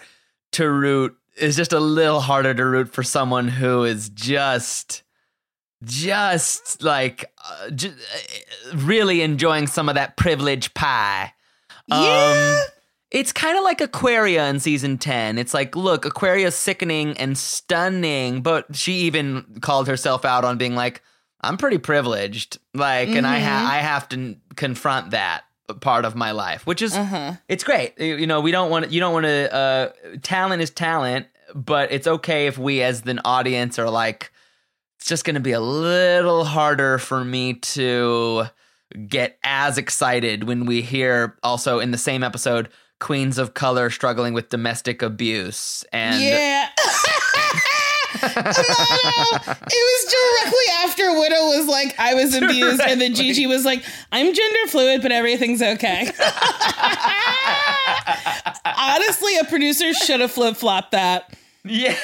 to 0.53 0.69
root. 0.69 1.17
It's 1.36 1.57
just 1.57 1.73
a 1.73 1.82
little 1.82 2.21
harder 2.21 2.53
to 2.53 2.65
root 2.65 2.93
for 2.93 3.03
someone 3.03 3.49
who 3.49 3.84
is 3.84 4.07
just 4.07 5.03
just 5.84 6.82
like 6.82 7.30
uh, 7.43 7.71
j- 7.71 7.89
uh, 7.89 8.78
really 8.78 9.21
enjoying 9.21 9.67
some 9.67 9.89
of 9.89 9.95
that 9.95 10.15
privilege 10.15 10.73
pie. 10.73 11.34
Yeah. 11.88 12.63
It's 13.16 13.32
kind 13.32 13.57
of 13.57 13.63
like 13.63 13.80
Aquaria 13.80 14.45
in 14.49 14.59
season 14.59 14.97
10. 14.97 15.38
It's 15.38 15.53
like, 15.53 15.74
look, 15.76 16.03
Aquaria's 16.03 16.53
sickening 16.55 17.18
and 17.18 17.38
stunning, 17.38 18.41
but 18.41 18.76
she 18.76 18.91
even 19.07 19.45
called 19.61 19.88
herself 19.88 20.26
out 20.26 20.43
on 20.43 20.57
being 20.57 20.76
like, 20.76 21.01
I'm 21.39 21.55
pretty 21.55 21.78
privileged. 21.78 22.57
Like, 22.74 23.07
and 23.09 23.26
I 23.26 23.39
ha- 23.39 23.70
I 23.72 23.78
have 23.78 24.09
to 24.09 24.18
n- 24.18 24.41
confront 24.57 25.11
that 25.11 25.43
part 25.80 26.03
of 26.03 26.13
my 26.16 26.32
life, 26.32 26.66
which 26.68 26.82
is 26.82 26.93
Uh-huh. 26.95 27.34
it's 27.47 27.63
great. 27.63 27.97
You 27.99 28.16
you 28.18 28.28
know, 28.28 28.41
we 28.41 28.51
don't 28.51 28.70
want 28.70 28.91
you 28.91 28.99
don't 28.99 29.13
want 29.13 29.26
to 29.26 29.53
uh 29.55 29.89
talent 30.22 30.61
is 30.61 30.70
talent, 30.72 31.28
but 31.55 31.91
it's 31.93 32.07
okay 32.07 32.47
if 32.47 32.57
we 32.57 32.82
as 32.82 33.05
an 33.05 33.22
audience 33.24 33.80
are 33.80 33.89
like 33.89 34.32
it's 34.99 35.07
just 35.07 35.24
going 35.24 35.36
to 35.36 35.39
be 35.39 35.53
a 35.53 35.59
little 35.61 36.43
harder 36.43 36.97
for 36.97 37.24
me 37.24 37.53
to 37.76 38.45
get 39.07 39.38
as 39.43 39.78
excited 39.78 40.43
when 40.45 40.66
we 40.66 40.82
hear 40.82 41.38
also 41.43 41.80
in 41.80 41.91
the 41.91 41.97
same 41.97 42.24
episode 42.24 42.68
queens 43.05 43.37
of 43.37 43.53
color 43.53 43.91
struggling 43.91 44.33
with 44.33 44.49
domestic 44.49 45.01
abuse 45.03 45.85
and 45.93 46.19
Yeah. 46.19 46.69
no, 48.23 48.29
no. 48.31 48.41
It 48.47 49.83
was 49.91 50.15
directly 50.15 50.67
after 50.83 51.03
Widow 51.19 51.43
was 51.57 51.67
like, 51.67 51.93
I 51.99 52.15
was 52.15 52.33
abused, 52.41 52.81
and 52.81 52.99
then 52.99 53.13
Gigi 53.13 53.45
was 53.45 53.63
like, 53.63 53.83
I'm 54.11 54.33
gender 54.33 54.67
fluid, 54.69 55.01
but 55.03 55.11
everything's 55.11 55.61
okay. 55.61 56.09
Honestly, 58.77 59.37
a 59.37 59.43
producer 59.45 59.93
should 59.93 60.19
have 60.21 60.31
flip 60.31 60.55
flopped 60.57 60.91
that. 60.91 61.31
yeah, 61.63 61.95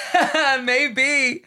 maybe 0.63 1.43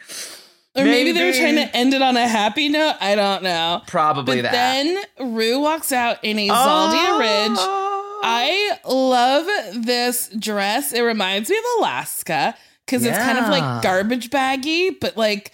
Or 0.75 0.85
maybe. 0.85 1.13
they 1.13 1.25
were 1.27 1.33
trying 1.33 1.57
to 1.57 1.77
end 1.77 1.95
it 1.95 2.03
on 2.03 2.17
a 2.17 2.27
happy 2.27 2.69
note. 2.69 2.97
I 3.01 3.15
don't 3.15 3.43
know. 3.45 3.83
probably 3.87 4.43
But 4.43 4.51
that. 4.51 4.53
then 4.53 5.33
Ru 5.35 5.61
walks 5.61 5.93
out 5.93 6.19
in 6.25 6.39
a 6.39 6.49
Zaldy 6.49 7.19
original. 7.19 7.57
Oh. 7.61 7.94
I 8.25 8.79
love 8.89 9.47
this 9.85 10.29
dress. 10.39 10.93
It 10.93 11.03
reminds 11.03 11.51
me 11.51 11.57
of 11.59 11.65
Alaska 11.79 12.55
because 12.87 13.05
it's 13.05 13.19
kind 13.19 13.39
of 13.39 13.49
like 13.49 13.83
garbage 13.83 14.31
baggy, 14.31 14.91
but 14.91 15.17
like 15.17 15.53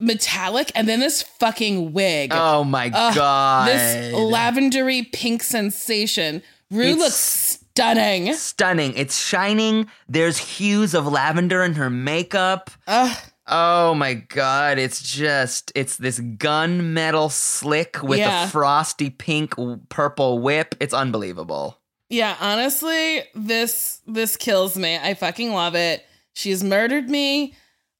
metallic. 0.00 0.70
And 0.74 0.88
then 0.88 1.00
this 1.00 1.22
fucking 1.22 1.92
wig. 1.92 2.30
Oh 2.32 2.64
my 2.64 2.90
Ugh, 2.94 3.14
god. 3.14 3.68
this 3.68 4.14
lavendery 4.14 5.10
pink 5.12 5.42
sensation. 5.42 6.42
Ru 6.70 6.82
It's- 6.84 6.98
looks 6.98 7.14
stunning. 7.16 8.34
stunning. 8.34 8.94
It's 8.96 9.18
shining. 9.20 9.88
There's 10.08 10.38
hues 10.38 10.94
of 10.94 11.06
lavender 11.06 11.62
in 11.62 11.74
her 11.74 11.90
makeup. 11.90 12.70
Ugh. 12.86 13.16
Oh 13.46 13.94
my 13.94 14.14
god, 14.14 14.78
it's 14.78 15.02
just 15.02 15.70
it's 15.74 15.96
this 15.98 16.18
gunmetal 16.18 17.30
slick 17.30 18.02
with 18.02 18.18
Yeah. 18.18 18.44
a 18.44 18.48
frosty 18.48 19.10
pink 19.10 19.54
purple 19.90 20.38
whip. 20.38 20.74
It's 20.80 20.94
unbelievable. 20.94 21.78
Yeah, 22.10 22.36
honestly, 22.40 23.22
this 23.34 24.00
this 24.06 24.36
kills 24.36 24.76
me. 24.76 24.96
I 24.96 25.14
fucking 25.14 25.52
love 25.52 25.74
it. 25.74 26.04
She's 26.34 26.62
murdered 26.62 27.08
me. 27.08 27.54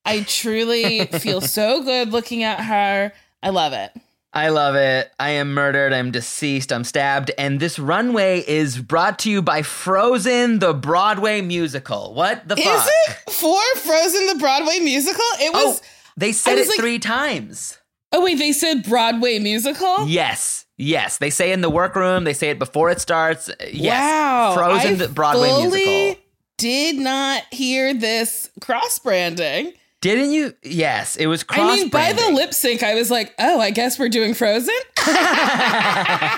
I 0.04 0.20
truly 0.22 1.06
feel 1.20 1.40
so 1.40 1.82
good 1.82 2.10
looking 2.10 2.42
at 2.42 2.60
her. 2.60 3.12
I 3.42 3.50
love 3.50 3.72
it. 3.72 3.90
I 4.32 4.48
love 4.48 4.74
it. 4.74 5.10
I 5.20 5.30
am 5.30 5.54
murdered. 5.54 5.92
I'm 5.92 6.10
deceased. 6.10 6.72
I'm 6.72 6.82
stabbed. 6.82 7.30
And 7.38 7.60
this 7.60 7.78
runway 7.78 8.44
is 8.48 8.78
brought 8.78 9.20
to 9.20 9.30
you 9.30 9.40
by 9.42 9.62
Frozen, 9.62 10.58
the 10.58 10.74
Broadway 10.74 11.40
musical. 11.40 12.12
What 12.14 12.48
the 12.48 12.56
Is 12.58 12.64
fuck? 12.64 12.88
it 12.88 13.30
for 13.30 13.60
Frozen 13.76 14.26
the 14.26 14.34
Broadway 14.34 14.80
musical? 14.80 15.22
It 15.40 15.52
Oh, 15.54 15.68
was. 15.68 15.82
they 16.16 16.32
said 16.32 16.58
it 16.58 16.68
like- 16.68 16.80
three 16.80 16.98
times. 16.98 17.78
Oh, 18.10 18.22
wait, 18.24 18.38
they 18.38 18.50
said 18.52 18.82
Broadway 18.82 19.38
musical. 19.38 20.08
Yes. 20.08 20.63
Yes. 20.76 21.18
They 21.18 21.30
say 21.30 21.52
in 21.52 21.60
the 21.60 21.70
workroom. 21.70 22.24
They 22.24 22.32
say 22.32 22.50
it 22.50 22.58
before 22.58 22.90
it 22.90 23.00
starts. 23.00 23.48
Uh, 23.48 23.54
yes. 23.72 24.00
Wow, 24.00 24.54
Frozen, 24.54 25.00
I 25.02 25.06
Broadway 25.06 25.52
musical. 25.60 26.16
Did 26.56 26.96
not 26.96 27.42
hear 27.50 27.94
this 27.94 28.50
cross 28.60 28.98
branding. 28.98 29.72
Didn't 30.00 30.32
you? 30.32 30.54
Yes. 30.62 31.14
It 31.16 31.26
was 31.28 31.42
cross 31.42 31.72
I 31.72 31.76
mean, 31.76 31.88
by 31.88 32.12
the 32.12 32.30
lip 32.30 32.52
sync, 32.52 32.82
I 32.82 32.94
was 32.94 33.10
like, 33.10 33.32
"Oh, 33.38 33.58
I 33.58 33.70
guess 33.70 33.98
we're 33.98 34.10
doing 34.10 34.34
Frozen." 34.34 34.68
and 34.98 35.08
uh, 35.08 36.28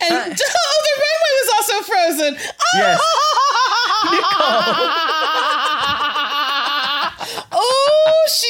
oh, 0.10 0.82
the 0.86 0.94
runway 1.02 1.32
was 1.40 1.50
also 1.56 1.82
Frozen. 1.82 2.36
Yes. 2.74 3.00
oh, 7.52 8.24
she's 8.28 8.38
stupid. 8.38 8.49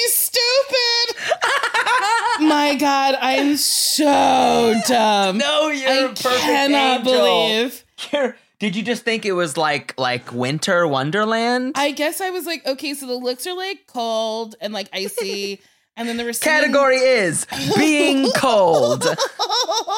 My 2.51 2.75
God, 2.75 3.15
I'm 3.21 3.57
so 3.57 4.75
dumb. 4.89 5.39
No, 5.39 5.69
you're 5.69 5.89
I 5.89 5.93
a 5.95 6.09
perfect 6.09 6.41
cannot 6.41 6.99
angel. 7.01 7.13
believe. 7.13 7.85
You're- 8.13 8.33
Did 8.59 8.77
you 8.77 8.83
just 8.83 9.05
think 9.05 9.25
it 9.25 9.33
was 9.33 9.57
like 9.57 9.95
like 9.99 10.33
Winter 10.33 10.87
Wonderland? 10.87 11.73
I 11.77 11.93
guess 11.93 12.21
I 12.21 12.31
was 12.31 12.47
like, 12.47 12.67
okay, 12.67 12.95
so 12.95 13.07
the 13.07 13.15
looks 13.15 13.47
are 13.47 13.57
like 13.57 13.87
cold 13.87 14.57
and 14.61 14.73
like 14.75 14.89
icy, 14.93 15.61
and 15.97 16.09
then 16.09 16.17
there 16.17 16.27
was 16.27 16.39
Category 16.41 16.97
is 16.97 17.47
being 17.77 18.31
cold. 18.37 19.05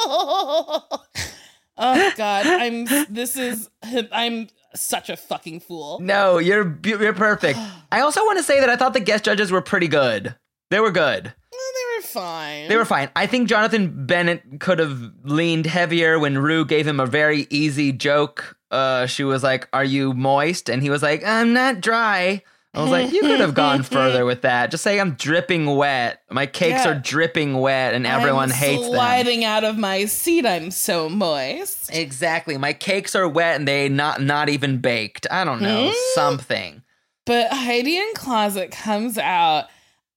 oh 0.04 0.84
God, 2.16 2.46
I'm. 2.46 2.84
This 3.08 3.36
is. 3.36 3.68
I'm 4.12 4.48
such 4.74 5.10
a 5.10 5.16
fucking 5.16 5.60
fool. 5.60 5.98
No, 6.00 6.38
you're 6.38 6.78
you're 6.84 7.12
perfect. 7.14 7.58
I 7.92 8.00
also 8.00 8.20
want 8.24 8.38
to 8.38 8.44
say 8.44 8.60
that 8.60 8.68
I 8.70 8.76
thought 8.76 8.94
the 8.94 9.00
guest 9.00 9.24
judges 9.24 9.50
were 9.50 9.60
pretty 9.62 9.88
good. 9.88 10.34
They 10.70 10.80
were 10.80 10.90
good. 10.92 11.24
Well, 11.24 11.70
they 11.74 11.91
were 11.91 11.91
fine. 12.12 12.68
They 12.68 12.76
were 12.76 12.84
fine. 12.84 13.10
I 13.16 13.26
think 13.26 13.48
Jonathan 13.48 14.06
Bennett 14.06 14.60
could 14.60 14.78
have 14.78 14.98
leaned 15.24 15.66
heavier 15.66 16.18
when 16.18 16.38
Ru 16.38 16.64
gave 16.64 16.86
him 16.86 17.00
a 17.00 17.06
very 17.06 17.46
easy 17.50 17.92
joke. 17.92 18.56
Uh, 18.70 19.06
she 19.06 19.24
was 19.24 19.42
like, 19.42 19.68
"Are 19.72 19.84
you 19.84 20.12
moist?" 20.14 20.68
And 20.68 20.82
he 20.82 20.90
was 20.90 21.02
like, 21.02 21.24
"I'm 21.24 21.52
not 21.52 21.80
dry." 21.80 22.42
I 22.74 22.80
was 22.80 22.90
like, 22.90 23.12
"You 23.12 23.20
could 23.20 23.40
have 23.40 23.52
gone 23.52 23.82
further 23.96 24.24
with 24.24 24.42
that. 24.42 24.70
Just 24.70 24.82
say 24.82 24.98
I'm 24.98 25.12
dripping 25.12 25.66
wet. 25.76 26.22
My 26.30 26.46
cakes 26.46 26.86
Yeah. 26.86 26.92
are 26.92 26.98
dripping 26.98 27.58
wet, 27.58 27.92
and 27.92 28.06
everyone 28.06 28.44
I'm 28.50 28.56
hates 28.56 28.82
them." 28.82 28.92
sliding 28.92 29.44
out 29.44 29.62
of 29.64 29.76
my 29.76 30.06
seat. 30.06 30.46
I'm 30.46 30.70
so 30.70 31.10
moist. 31.10 31.90
Exactly. 31.94 32.56
My 32.56 32.72
cakes 32.72 33.14
are 33.14 33.28
wet 33.28 33.56
and 33.56 33.68
they 33.68 33.90
not 33.90 34.22
not 34.22 34.48
even 34.48 34.78
baked. 34.78 35.26
I 35.30 35.44
don't 35.44 35.60
know 35.60 35.88
Hmm? 35.90 36.14
something. 36.14 36.82
But 37.26 37.52
Heidi 37.52 37.98
N 37.98 38.14
Closet 38.14 38.70
comes 38.70 39.18
out, 39.18 39.66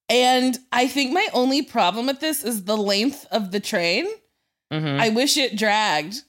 and 0.10 0.58
I 0.72 0.88
think 0.88 1.14
my 1.14 1.28
only 1.34 1.62
problem 1.62 2.08
with 2.08 2.20
this 2.20 2.44
is 2.44 2.64
the 2.66 2.78
length 2.78 3.26
of 3.32 3.52
the 3.52 3.60
train. 3.60 4.06
Mm-hmm. 4.72 5.02
I 5.02 5.10
wish 5.10 5.38
it 5.38 5.58
dragged 5.58 6.22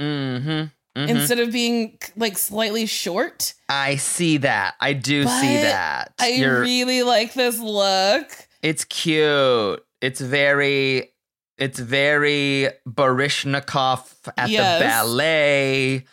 mm-hmm. 0.00 0.64
hmm 0.64 1.08
instead 1.08 1.38
of 1.38 1.52
being 1.52 1.98
like 2.16 2.36
slightly 2.36 2.86
short. 2.86 3.54
I 3.68 3.96
see 3.96 4.38
that. 4.38 4.74
I 4.80 4.92
do 4.94 5.22
see 5.24 5.54
that. 5.62 6.12
I 6.18 6.28
You're- 6.30 6.60
really 6.60 7.02
like 7.02 7.34
this 7.34 7.58
look. 7.60 8.30
it's 8.62 8.84
cute. 8.84 9.84
It's 10.00 10.20
very. 10.20 11.12
It's 11.56 11.80
very 11.80 12.68
Baryshnikov 12.88 14.12
at 14.36 14.48
Yes. 14.48 14.78
the 14.78 14.84
ballet. 14.84 16.04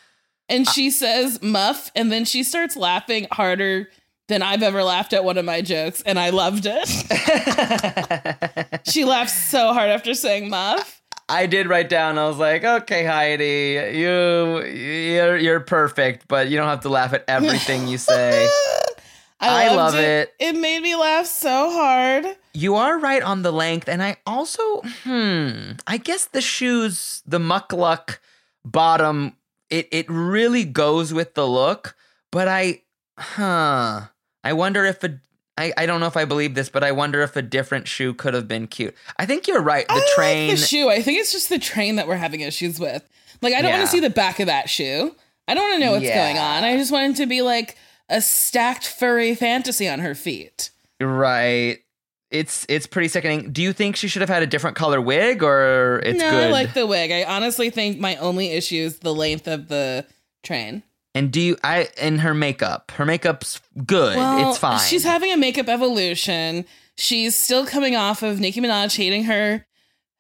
And 0.50 0.68
she 0.68 0.90
says 0.90 1.42
muff, 1.42 1.92
and 1.96 2.12
then 2.12 2.26
she 2.26 2.44
starts 2.44 2.76
laughing 2.76 3.28
harder 3.32 3.90
than 4.28 4.42
I've 4.42 4.64
ever 4.64 4.84
laughed 4.84 5.14
at 5.14 5.24
one 5.24 5.38
of 5.38 5.46
my 5.46 5.62
jokes, 5.62 6.02
and 6.02 6.20
I 6.20 6.32
loved 6.32 6.66
it. 6.66 6.88
she 8.88 9.06
laughed 9.06 9.32
so 9.32 9.74
hard 9.74 9.90
after 9.90 10.14
saying 10.14 10.50
muff. 10.50 11.02
I 11.28 11.48
did 11.48 11.68
write 11.68 11.90
down. 11.90 12.18
I 12.18 12.28
was 12.28 12.38
like, 12.38 12.64
"Okay, 12.64 13.06
Heidi, 13.06 13.98
you 13.98 14.64
you're 14.64 15.38
you're 15.38 15.60
perfect, 15.60 16.28
but 16.28 16.50
you 16.50 16.58
don't 16.58 16.68
have 16.68 16.82
to 16.82 16.90
laugh 16.90 17.14
at 17.14 17.26
everything 17.28 17.88
you 17.88 17.98
say." 17.98 18.48
I 19.40 19.68
loved 19.68 19.96
love 19.96 20.04
it. 20.04 20.34
It 20.40 20.54
made 20.54 20.82
me 20.82 20.96
laugh 20.96 21.26
so 21.26 21.72
hard. 21.72 22.26
You 22.54 22.76
are 22.76 22.98
right 22.98 23.22
on 23.22 23.42
the 23.42 23.52
length, 23.52 23.90
and 23.90 24.02
I 24.02 24.18
also, 24.26 24.82
hmm, 25.04 25.74
I 25.86 25.98
guess 25.98 26.26
the 26.26 26.42
shoes, 26.42 27.22
the 27.26 27.40
muckluck 27.40 28.20
bottom, 28.64 29.36
it 29.70 29.88
it 29.92 30.06
really 30.10 30.64
goes 30.64 31.14
with 31.14 31.34
the 31.34 31.48
look. 31.48 31.96
But 32.32 32.48
I, 32.48 32.84
huh, 33.18 34.08
I 34.46 34.54
wonder 34.54 34.86
if 34.86 35.04
a, 35.04 35.20
I 35.58 35.74
I 35.76 35.86
don't 35.86 36.00
know 36.00 36.08
if 36.08 36.16
I 36.16 36.24
believe 36.26 36.54
this, 36.56 36.70
but 36.70 36.84
I 36.84 36.92
wonder 36.94 37.22
if 37.22 37.36
a 37.36 37.42
different 37.42 37.88
shoe 37.88 38.14
could 38.14 38.34
have 38.34 38.48
been 38.48 38.68
cute. 38.68 38.96
I 39.18 39.26
think 39.26 39.48
you're 39.48 39.62
right. 39.62 39.88
The 39.88 39.94
I 39.96 40.12
train, 40.16 40.50
like 40.50 40.60
the 40.60 40.66
shoe. 40.66 40.88
I 40.90 41.02
think 41.02 41.20
it's 41.20 41.32
just 41.34 41.50
the 41.50 41.60
train 41.60 41.98
that 41.98 42.08
we're 42.08 42.16
having 42.16 42.42
issues 42.42 42.80
with. 42.80 43.08
Like, 43.42 43.54
I 43.54 43.62
don't 43.62 43.72
want 43.72 43.84
to 43.84 43.88
see 43.92 44.00
the 44.00 44.10
back 44.10 44.40
of 44.40 44.46
that 44.48 44.70
shoe. 44.70 45.14
I 45.48 45.54
don't 45.54 45.64
want 45.70 45.82
to 45.82 45.86
know 45.86 45.92
what's 45.92 46.06
Yeah. 46.06 46.16
going 46.26 46.38
on. 46.38 46.64
I 46.64 46.78
just 46.78 46.92
want 46.92 47.14
it 47.14 47.18
to 47.22 47.26
be 47.26 47.42
like 47.42 47.76
a 48.10 48.22
stacked 48.22 48.88
furry 48.88 49.36
fantasy 49.36 49.88
on 49.90 50.00
her 50.00 50.16
feet. 50.16 50.70
right? 51.02 51.80
It's 52.32 52.66
it's 52.68 52.88
pretty 52.88 53.08
sickening. 53.08 53.52
Do 53.52 53.62
you 53.62 53.72
think 53.72 53.96
she 53.96 54.08
should 54.08 54.22
have 54.22 54.30
had 54.30 54.44
a 54.44 54.48
different 54.48 54.76
color 54.76 55.00
wig, 55.00 55.42
or 55.44 56.02
it's 56.04 56.20
no, 56.20 56.30
good? 56.32 56.44
I 56.46 56.52
like 56.52 56.74
the 56.74 56.86
wig. 56.86 57.12
I 57.12 57.24
honestly 57.24 57.70
think 57.70 58.00
my 58.00 58.16
only 58.18 58.50
issue 58.52 58.78
is 58.78 59.00
the 59.00 59.14
length 59.14 59.48
of 59.48 59.68
the 59.70 60.06
train. 60.44 60.84
And 61.16 61.32
do 61.32 61.40
you? 61.42 61.58
I 61.64 61.88
and 61.98 62.20
her 62.22 62.34
makeup. 62.34 62.92
Her 62.92 63.06
makeup's 63.06 63.62
good. 63.86 64.18
it's 64.18 64.58
fine. 64.58 64.80
She's 64.80 65.06
having 65.06 65.32
a 65.32 65.38
makeup 65.38 65.70
evolution. 65.70 66.66
She's 66.98 67.36
still 67.36 67.66
coming 67.66 67.96
off 67.96 68.22
of 68.22 68.40
Nicki 68.40 68.60
Minaj 68.62 68.96
hating 68.96 69.24
her 69.24 69.66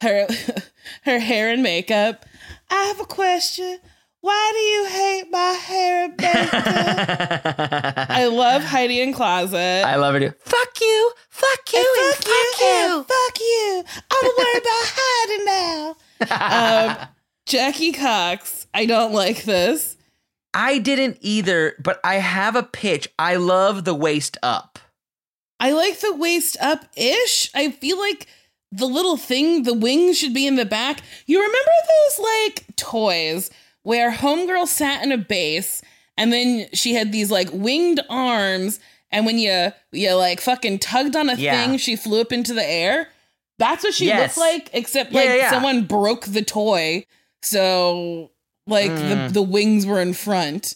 her 0.01 0.25
her 1.03 1.19
hair 1.19 1.51
and 1.51 1.61
makeup. 1.61 2.25
I 2.71 2.83
have 2.85 3.01
a 3.01 3.05
question. 3.05 3.77
Why 4.21 4.51
do 4.53 4.59
you 4.59 4.85
hate 4.87 5.31
my 5.31 5.51
hair 5.51 6.05
and 6.05 6.17
makeup? 6.17 6.49
I 8.09 8.25
love 8.25 8.63
Heidi 8.63 9.01
N 9.01 9.13
Closet. 9.13 9.85
I 9.85 9.97
love 9.97 10.15
it. 10.15 10.41
Fuck 10.41 10.81
you, 10.81 11.11
fuck 11.29 11.73
you, 11.73 11.95
And 11.99 12.07
and 12.07 12.23
fuck 12.23 12.59
you, 12.61 12.95
and 12.95 13.05
fuck 13.05 13.39
you. 13.39 13.83
I'm 14.11 14.31
worried 14.37 14.61
about 14.61 14.85
hiding 14.95 15.45
now. 16.31 16.97
um, 17.01 17.07
Jackie 17.45 17.91
Cox. 17.91 18.65
I 18.73 18.85
don't 18.85 19.13
like 19.13 19.43
this. 19.43 19.94
I 20.55 20.77
didn't 20.79 21.17
either, 21.21 21.75
but 21.83 21.99
I 22.03 22.15
have 22.15 22.55
a 22.55 22.63
pitch. 22.63 23.07
I 23.19 23.35
love 23.35 23.83
the 23.83 23.93
waist 23.93 24.37
up. 24.41 24.79
I 25.59 25.71
like 25.71 25.99
the 25.99 26.15
waist 26.15 26.57
up 26.61 26.85
ish. 26.97 27.49
I 27.53 27.71
feel 27.71 27.99
like 27.99 28.27
the 28.71 28.85
little 28.87 29.17
thing, 29.17 29.63
the 29.63 29.73
wings 29.73 30.17
should 30.17 30.33
be 30.33 30.47
in 30.47 30.55
the 30.55 30.65
back. 30.65 31.01
You 31.27 31.39
remember 31.39 31.71
those 32.07 32.25
like 32.25 32.75
toys 32.75 33.51
where 33.83 34.11
Homegirl 34.11 34.67
sat 34.67 35.03
in 35.03 35.11
a 35.11 35.17
base 35.17 35.81
and 36.17 36.31
then 36.33 36.67
she 36.73 36.93
had 36.93 37.11
these 37.11 37.29
like 37.29 37.49
winged 37.51 37.99
arms, 38.09 38.79
and 39.11 39.25
when 39.25 39.37
you 39.37 39.71
you 39.91 40.13
like 40.13 40.39
fucking 40.41 40.79
tugged 40.79 41.15
on 41.15 41.29
a 41.29 41.35
Yeah. 41.35 41.65
thing, 41.67 41.77
she 41.77 41.95
flew 41.97 42.21
up 42.21 42.31
into 42.31 42.53
the 42.53 42.65
air. 42.65 43.09
That's 43.59 43.83
what 43.83 43.93
she 43.93 44.07
Yes. 44.07 44.37
looked 44.37 44.49
like, 44.53 44.69
except 44.73 45.11
like 45.13 45.25
yeah, 45.25 45.35
yeah. 45.35 45.49
someone 45.49 45.83
broke 45.83 46.25
the 46.25 46.41
toy. 46.41 47.05
So 47.41 48.31
like 48.67 48.91
Mm. 48.91 49.27
the, 49.27 49.33
the 49.33 49.41
wings 49.41 49.85
were 49.85 50.01
in 50.01 50.13
front. 50.13 50.75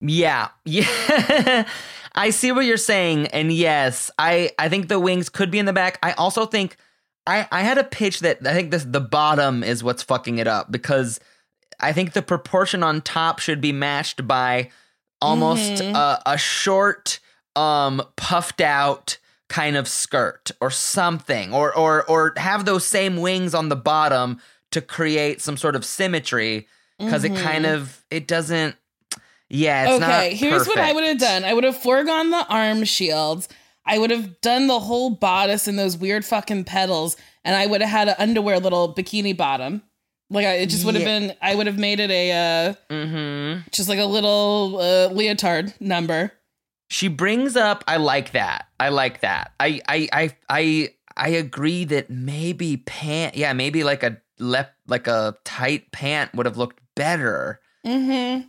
Yeah. 0.00 0.48
Yeah. 0.64 1.66
I 2.14 2.30
see 2.30 2.50
what 2.50 2.64
you're 2.64 2.76
saying. 2.76 3.28
And 3.28 3.52
yes, 3.52 4.10
I, 4.18 4.50
I 4.58 4.68
think 4.68 4.88
the 4.88 4.98
wings 4.98 5.28
could 5.28 5.50
be 5.50 5.58
in 5.60 5.66
the 5.66 5.72
back. 5.72 5.98
I 6.02 6.12
also 6.12 6.44
think 6.44 6.76
I, 7.26 7.46
I 7.52 7.60
had 7.62 7.78
a 7.78 7.84
pitch 7.84 8.20
that 8.20 8.44
I 8.44 8.52
think 8.52 8.72
this 8.72 8.84
the 8.84 9.00
bottom 9.00 9.62
is 9.62 9.84
what's 9.84 10.02
fucking 10.02 10.38
it 10.38 10.48
up 10.48 10.72
because 10.72 11.20
I 11.78 11.92
think 11.92 12.12
the 12.12 12.22
proportion 12.22 12.82
on 12.82 13.00
top 13.00 13.38
should 13.38 13.60
be 13.60 13.70
matched 13.72 14.26
by 14.26 14.70
almost 15.22 15.60
Mhm. 15.82 15.94
a, 15.94 16.20
a 16.26 16.36
short, 16.38 17.20
um, 17.54 18.02
puffed 18.16 18.60
out 18.60 19.18
kind 19.48 19.76
of 19.76 19.86
skirt 19.86 20.50
or 20.60 20.70
something, 20.70 21.54
or 21.54 21.72
or 21.76 22.04
or 22.10 22.32
have 22.38 22.64
those 22.64 22.84
same 22.84 23.18
wings 23.18 23.54
on 23.54 23.68
the 23.68 23.76
bottom 23.76 24.40
to 24.72 24.80
create 24.80 25.40
some 25.40 25.56
sort 25.56 25.76
of 25.76 25.84
symmetry 25.84 26.66
because 27.00 27.24
it 27.24 27.34
kind 27.36 27.66
of 27.66 28.04
it 28.10 28.26
doesn't. 28.28 28.76
Yeah, 29.48 29.90
it's 29.90 30.00
not 30.00 30.10
okay, 30.10 30.34
here's 30.36 30.66
what 30.68 30.78
I 30.78 30.92
would 30.92 31.02
have 31.04 31.18
done. 31.18 31.44
I 31.44 31.52
would 31.54 31.64
have 31.64 31.76
foregone 31.76 32.30
the 32.30 32.46
arm 32.48 32.84
shields. 32.84 33.48
I 33.84 33.98
would 33.98 34.10
have 34.10 34.40
done 34.40 34.68
the 34.68 34.78
whole 34.78 35.10
bodice 35.10 35.66
and 35.66 35.76
those 35.76 35.96
weird 35.96 36.24
fucking 36.24 36.64
pedals, 36.64 37.16
and 37.44 37.56
I 37.56 37.66
would 37.66 37.80
have 37.80 37.90
had 37.90 38.08
an 38.08 38.14
underwear 38.18 38.60
little 38.60 38.94
bikini 38.94 39.36
bottom. 39.36 39.82
Like 40.32 40.46
I, 40.46 40.52
it 40.58 40.66
just 40.66 40.84
would 40.84 40.94
have 40.94 41.02
Yeah. 41.02 41.18
been. 41.18 41.36
I 41.42 41.56
would 41.56 41.66
have 41.66 41.78
made 41.78 41.98
it 41.98 42.10
a 42.12 42.30
uh, 42.30 42.74
Mm-hmm. 42.94 43.68
just 43.72 43.88
like 43.88 43.98
a 43.98 44.04
little 44.04 44.78
uh, 44.80 45.08
leotard 45.12 45.74
number. 45.80 46.30
She 46.88 47.08
brings 47.08 47.56
up. 47.56 47.82
I 47.88 47.96
like 47.96 48.32
that. 48.32 48.66
I 48.78 48.90
like 48.90 49.22
that. 49.22 49.52
I 49.58 49.80
I 49.88 50.08
I 50.12 50.36
I 50.48 50.88
I 51.16 51.28
agree 51.30 51.84
that 51.86 52.10
maybe 52.10 52.76
pant, 52.76 53.36
yeah, 53.36 53.52
maybe 53.52 53.82
like 53.82 54.04
a 54.04 54.18
lep, 54.38 54.74
like 54.86 55.08
a 55.08 55.36
tight 55.44 55.90
pant 55.90 56.32
would 56.34 56.46
have 56.46 56.56
looked 56.56 56.80
better. 57.00 57.60
Mm-hmm. 57.86 58.42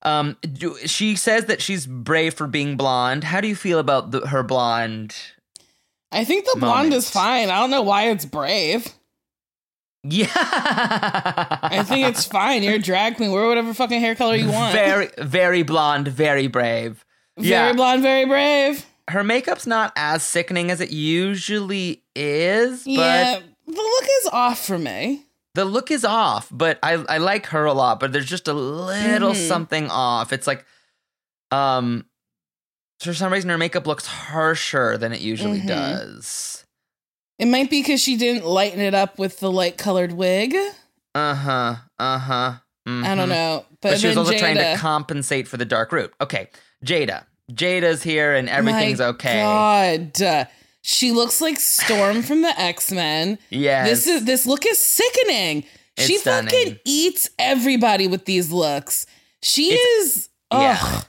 Um, 0.00 0.36
do, 0.40 0.78
she 0.86 1.14
says 1.14 1.44
that 1.46 1.60
she's 1.60 1.86
brave 1.86 2.32
for 2.32 2.46
being 2.46 2.78
blonde. 2.78 3.22
How 3.24 3.42
do 3.42 3.48
you 3.48 3.56
feel 3.56 3.78
about 3.78 4.12
the, 4.12 4.26
her 4.28 4.42
blonde? 4.42 5.14
I 6.10 6.24
think 6.24 6.46
the 6.46 6.58
blonde 6.58 6.94
is 6.94 7.10
fine. 7.10 7.50
I 7.50 7.60
don't 7.60 7.70
know 7.70 7.82
why 7.82 8.08
it's 8.08 8.24
brave. 8.24 8.86
Yeah, 10.04 10.28
I 10.32 11.84
think 11.84 12.06
it's 12.06 12.24
fine. 12.24 12.62
You're 12.62 12.76
a 12.76 12.78
drag 12.78 13.16
queen. 13.16 13.30
Wear 13.30 13.46
whatever 13.46 13.74
fucking 13.74 14.00
hair 14.00 14.14
color 14.14 14.36
you 14.36 14.50
want. 14.50 14.72
very, 14.72 15.10
very 15.18 15.64
blonde, 15.64 16.08
very 16.08 16.46
brave. 16.46 17.04
Very 17.36 17.50
yeah, 17.50 17.72
blonde, 17.74 18.00
very 18.00 18.24
brave. 18.24 18.86
her 19.10 19.22
makeup's 19.22 19.66
not 19.66 19.92
as 19.96 20.22
sickening 20.22 20.70
as 20.70 20.80
it 20.80 20.90
usually 20.92 22.04
is, 22.16 22.84
but 22.84 22.92
yeah, 22.92 23.40
the 23.66 23.72
look 23.72 24.04
is 24.22 24.30
off 24.32 24.64
for 24.64 24.78
me. 24.78 25.27
The 25.54 25.64
look 25.64 25.90
is 25.90 26.04
off. 26.04 26.48
But 26.50 26.78
I, 26.82 26.92
I 26.94 27.18
like 27.18 27.46
her 27.46 27.64
a 27.64 27.72
lot. 27.72 28.00
But 28.00 28.12
there's 28.12 28.26
just 28.28 28.48
a 28.48 28.52
little 28.52 29.32
Mhm. 29.32 29.48
something 29.48 29.88
off. 29.90 30.32
It's 30.32 30.46
like, 30.46 30.64
um, 31.50 32.04
for 33.00 33.14
some 33.14 33.32
reason 33.32 33.50
her 33.50 33.58
makeup 33.58 33.86
looks 33.86 34.06
harsher 34.06 34.98
than 34.98 35.12
it 35.12 35.20
usually 35.20 35.60
Mhm. 35.60 35.66
does. 35.68 36.64
It 37.38 37.46
might 37.46 37.70
be 37.70 37.80
because 37.82 38.02
she 38.02 38.16
didn't 38.16 38.44
lighten 38.44 38.80
it 38.80 38.94
up 38.94 39.18
with 39.18 39.38
the 39.40 39.50
light 39.50 39.78
colored 39.78 40.12
wig. 40.12 40.54
Uh 41.14 41.34
huh. 41.34 41.74
Uh 41.98 42.18
huh. 42.18 42.52
I 42.86 43.14
don't 43.14 43.28
know, 43.28 43.66
but, 43.82 43.90
But, 43.90 44.00
she 44.00 44.06
was 44.08 44.16
also 44.16 44.32
Jaida, 44.32 44.38
trying 44.38 44.56
to 44.56 44.76
compensate 44.78 45.46
for 45.46 45.58
the 45.58 45.66
dark 45.66 45.92
root. 45.92 46.10
Okay, 46.22 46.48
Jaida. 46.84 47.24
Jaida's 47.52 48.02
here 48.02 48.34
and 48.34 48.48
everything's 48.48 48.98
My 48.98 49.04
okay. 49.08 49.42
God, 49.42 50.12
she 50.90 51.12
looks 51.12 51.42
like 51.42 51.60
Storm 51.60 52.22
from 52.22 52.40
the 52.40 52.58
X 52.58 52.90
Men. 52.90 53.38
Yeah, 53.50 53.84
This 53.84 54.06
is 54.06 54.24
this 54.24 54.46
look 54.46 54.64
is 54.66 54.78
sickening. 54.78 55.64
It's 55.98 56.06
she 56.06 56.16
stunning. 56.16 56.48
fucking 56.50 56.78
eats 56.86 57.28
everybody 57.38 58.06
with 58.06 58.24
these 58.24 58.50
looks. 58.50 59.04
She 59.42 59.72
It's- 59.74 60.06
is 60.06 60.28
yeah. 60.50 60.78
ugh, 60.80 61.04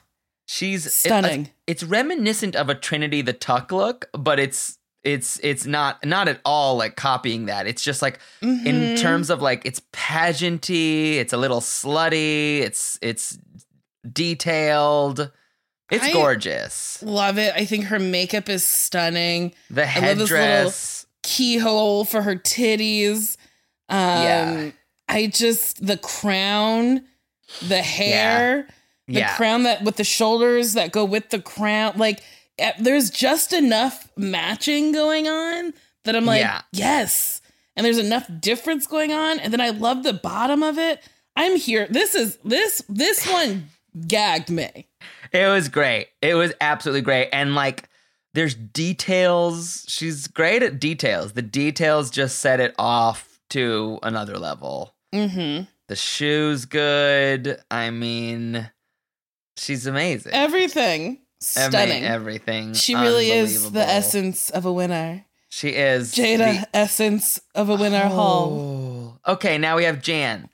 She's 0.48 0.86
it- 0.86 0.92
stunning. 0.92 1.50
it's 1.66 1.82
reminiscent 1.84 2.58
of 2.58 2.68
a 2.70 2.76
Trinity 2.76 3.22
the 3.22 3.32
Tuck 3.34 3.72
look, 3.72 4.10
but 4.12 4.38
it's 4.38 4.78
it's 5.06 5.40
it's 5.44 5.66
not 5.66 6.04
not 6.06 6.28
at 6.28 6.42
all 6.44 6.76
like 6.76 6.98
copying 6.98 7.46
that. 7.46 7.66
It's 7.66 7.82
just 7.82 8.02
like 8.02 8.20
in 8.42 8.58
Mhm. 8.66 9.00
terms 9.00 9.30
of 9.30 9.42
like 9.42 9.62
it's 9.64 9.82
pageanty, 9.94 11.16
it's 11.16 11.32
a 11.32 11.38
little 11.38 11.62
slutty, 11.62 12.60
it's 12.60 13.00
it's 13.02 13.38
detailed. 14.12 15.32
It's 15.90 16.06
I- 16.06 16.12
gorgeous. 16.14 17.02
Love 17.04 17.38
it. 17.38 17.54
I 17.56 17.66
think 17.66 17.86
her 17.86 18.00
makeup 18.00 18.50
is 18.50 18.66
stunning. 18.66 19.54
The 19.70 19.84
I 19.90 20.00
love 20.00 20.18
this 20.20 20.30
little- 20.32 20.38
headdress. 20.46 21.06
Keyhole 21.24 22.06
for 22.06 22.22
her 22.22 22.36
titties. 22.36 23.36
Um 23.90 23.98
Yeah. 24.24 24.72
I 25.08 25.28
just 25.28 25.86
the 25.86 25.98
crown, 25.98 27.04
the 27.68 27.82
hair, 27.82 28.68
the 29.08 29.14
Yeah. 29.20 29.36
crown 29.36 29.64
that 29.64 29.84
with 29.84 29.96
the 29.96 30.04
shoulders 30.04 30.74
that 30.74 30.92
go 30.92 31.04
with 31.06 31.30
the 31.30 31.40
crown. 31.42 31.94
Like 31.98 32.22
eh, 32.60 32.74
there's 32.80 33.10
just 33.10 33.54
enough 33.54 34.08
matching 34.16 34.92
going 34.92 35.28
on 35.28 35.74
that 36.06 36.16
I'm 36.16 36.26
like, 36.26 36.42
Yeah. 36.42 36.62
yes. 36.72 37.42
And 37.76 37.86
there's 37.86 37.98
enough 37.98 38.26
difference 38.40 38.86
going 38.86 39.14
on. 39.14 39.40
And 39.40 39.52
then 39.54 39.62
I 39.62 39.70
love 39.70 40.04
the 40.04 40.14
bottom 40.14 40.62
of 40.64 40.78
it. 40.78 41.02
I'm 41.36 41.56
here. 41.56 41.88
This 41.90 42.14
is 42.16 42.38
this 42.44 42.84
this 42.90 43.26
one 43.26 43.70
gagged 44.08 44.50
me. 44.50 44.88
It 45.32 45.48
was 45.48 45.70
great. 45.70 46.08
It 46.22 46.36
was 46.36 46.54
absolutely 46.62 47.02
great. 47.02 47.30
And 47.32 47.56
like 47.56 47.90
there's 48.34 48.56
details. 48.56 49.86
She's 49.88 50.28
great 50.28 50.64
at 50.64 50.80
details. 50.80 51.34
The 51.34 51.42
details 51.42 52.10
just 52.10 52.40
set 52.40 52.60
it 52.60 52.76
off 52.78 53.40
to 53.52 54.00
another 54.04 54.38
level. 54.38 54.94
Mm-hmm. 55.14 55.66
The 55.88 55.96
shoes 55.96 56.66
good. 56.66 57.60
I 57.72 57.90
mean, 57.90 58.70
she's 59.58 59.88
amazing. 59.88 60.34
Everything 60.34 61.20
stunning. 61.42 62.04
everything. 62.04 62.74
she 62.74 62.96
really 62.96 63.32
is 63.32 63.72
the 63.72 63.82
essence 63.82 64.50
of 64.50 64.66
a 64.66 64.74
winner. 64.74 65.26
She 65.50 65.70
is 65.70 66.14
Jaida, 66.14 66.62
the- 66.62 66.68
essence 66.76 67.42
of 67.56 67.70
a 67.70 67.76
winner 67.76 68.08
hall. 68.08 69.18
Oh. 69.26 69.34
Okay, 69.34 69.58
now 69.58 69.78
we 69.78 69.86
have 69.86 70.02
Jan. 70.02 70.50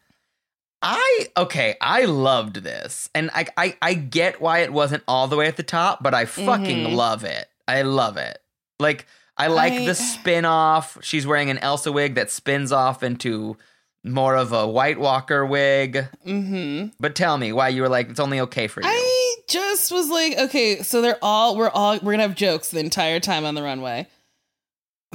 I 0.87 1.27
okay, 1.35 1.75
I 1.81 2.05
loved 2.05 2.57
this. 2.57 3.09
And 3.15 3.31
I 3.33 3.47
I 3.57 3.75
I 3.81 3.93
get 3.95 4.39
why 4.39 4.59
it 4.59 4.71
wasn't 4.71 5.03
all 5.07 5.27
the 5.27 5.35
way 5.35 5.47
at 5.47 5.57
the 5.57 5.63
top, 5.63 6.03
but 6.03 6.13
I 6.13 6.25
fucking 6.25 6.85
Mhm. 6.87 6.95
love 6.95 7.23
it. 7.23 7.49
I 7.67 7.81
love 7.81 8.17
it. 8.17 8.37
Like 8.79 9.07
I 9.37 9.47
like 9.47 9.73
I- 9.73 9.85
the 9.87 9.95
spin 9.95 10.45
off. 10.45 10.97
She's 11.01 11.25
wearing 11.25 11.49
an 11.49 11.57
Elsa 11.57 11.91
wig 11.91 12.15
that 12.15 12.29
spins 12.29 12.71
off 12.71 13.01
into 13.03 13.57
more 14.03 14.35
of 14.35 14.51
a 14.53 14.67
White 14.67 14.99
Walker 14.99 15.43
wig. 15.43 16.07
Mm-hmm. 16.25 16.89
But 16.99 17.15
tell 17.15 17.37
me 17.39 17.51
why 17.51 17.69
you 17.69 17.81
were 17.81 17.89
like 17.89 18.09
it's 18.11 18.19
only 18.19 18.39
okay 18.41 18.67
for 18.67 18.81
you. 18.81 18.87
I 18.87 19.35
just 19.49 19.91
was 19.91 20.09
like, 20.09 20.37
okay, 20.37 20.83
so 20.83 21.01
they're 21.01 21.17
all 21.23 21.55
we're 21.57 21.69
all 21.69 21.97
we're 22.03 22.13
gonna 22.13 22.21
have 22.23 22.35
jokes 22.35 22.69
the 22.69 22.79
entire 22.79 23.19
time 23.19 23.43
on 23.45 23.55
the 23.55 23.63
runway. 23.63 24.05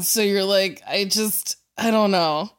So 0.00 0.20
you're 0.22 0.42
like, 0.44 0.82
I 0.88 1.04
just 1.04 1.56
I 1.78 1.90
don't 1.92 2.10
know. 2.10 2.50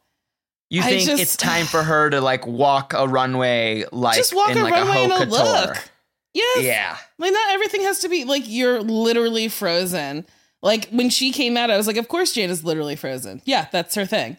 You 0.72 0.80
I 0.82 0.86
think 0.86 1.04
just- 1.08 1.22
it's 1.22 1.36
time 1.36 1.66
for 1.66 1.82
her 1.82 2.10
to 2.10 2.20
like 2.20 2.46
walk 2.46 2.94
a 2.94 3.06
runway 3.06 3.84
like 3.92 4.16
just 4.16 4.34
walk 4.34 4.50
in 4.50 4.58
a 4.58 4.62
like 4.62 4.72
runway 4.72 5.00
a 5.00 5.04
in 5.04 5.10
haute 5.10 5.26
a 5.28 5.30
look. 5.30 5.88
Yes. 6.34 6.64
Yeah. 6.64 6.96
Like 7.18 7.32
not 7.32 7.52
everything 7.52 7.82
has 7.82 7.98
to 8.00 8.08
be 8.08 8.24
like 8.24 8.44
you're 8.46 8.80
literally 8.80 9.48
frozen. 9.48 10.24
Like 10.62 10.88
when 10.88 11.10
she 11.10 11.30
came 11.32 11.56
out, 11.56 11.70
I 11.70 11.76
was 11.76 11.86
like, 11.86 11.96
of 11.98 12.08
course 12.08 12.32
Jane 12.32 12.48
is 12.50 12.64
literally 12.64 12.96
frozen. 12.96 13.42
Yeah, 13.44 13.66
that's 13.70 13.94
her 13.96 14.06
thing. 14.06 14.36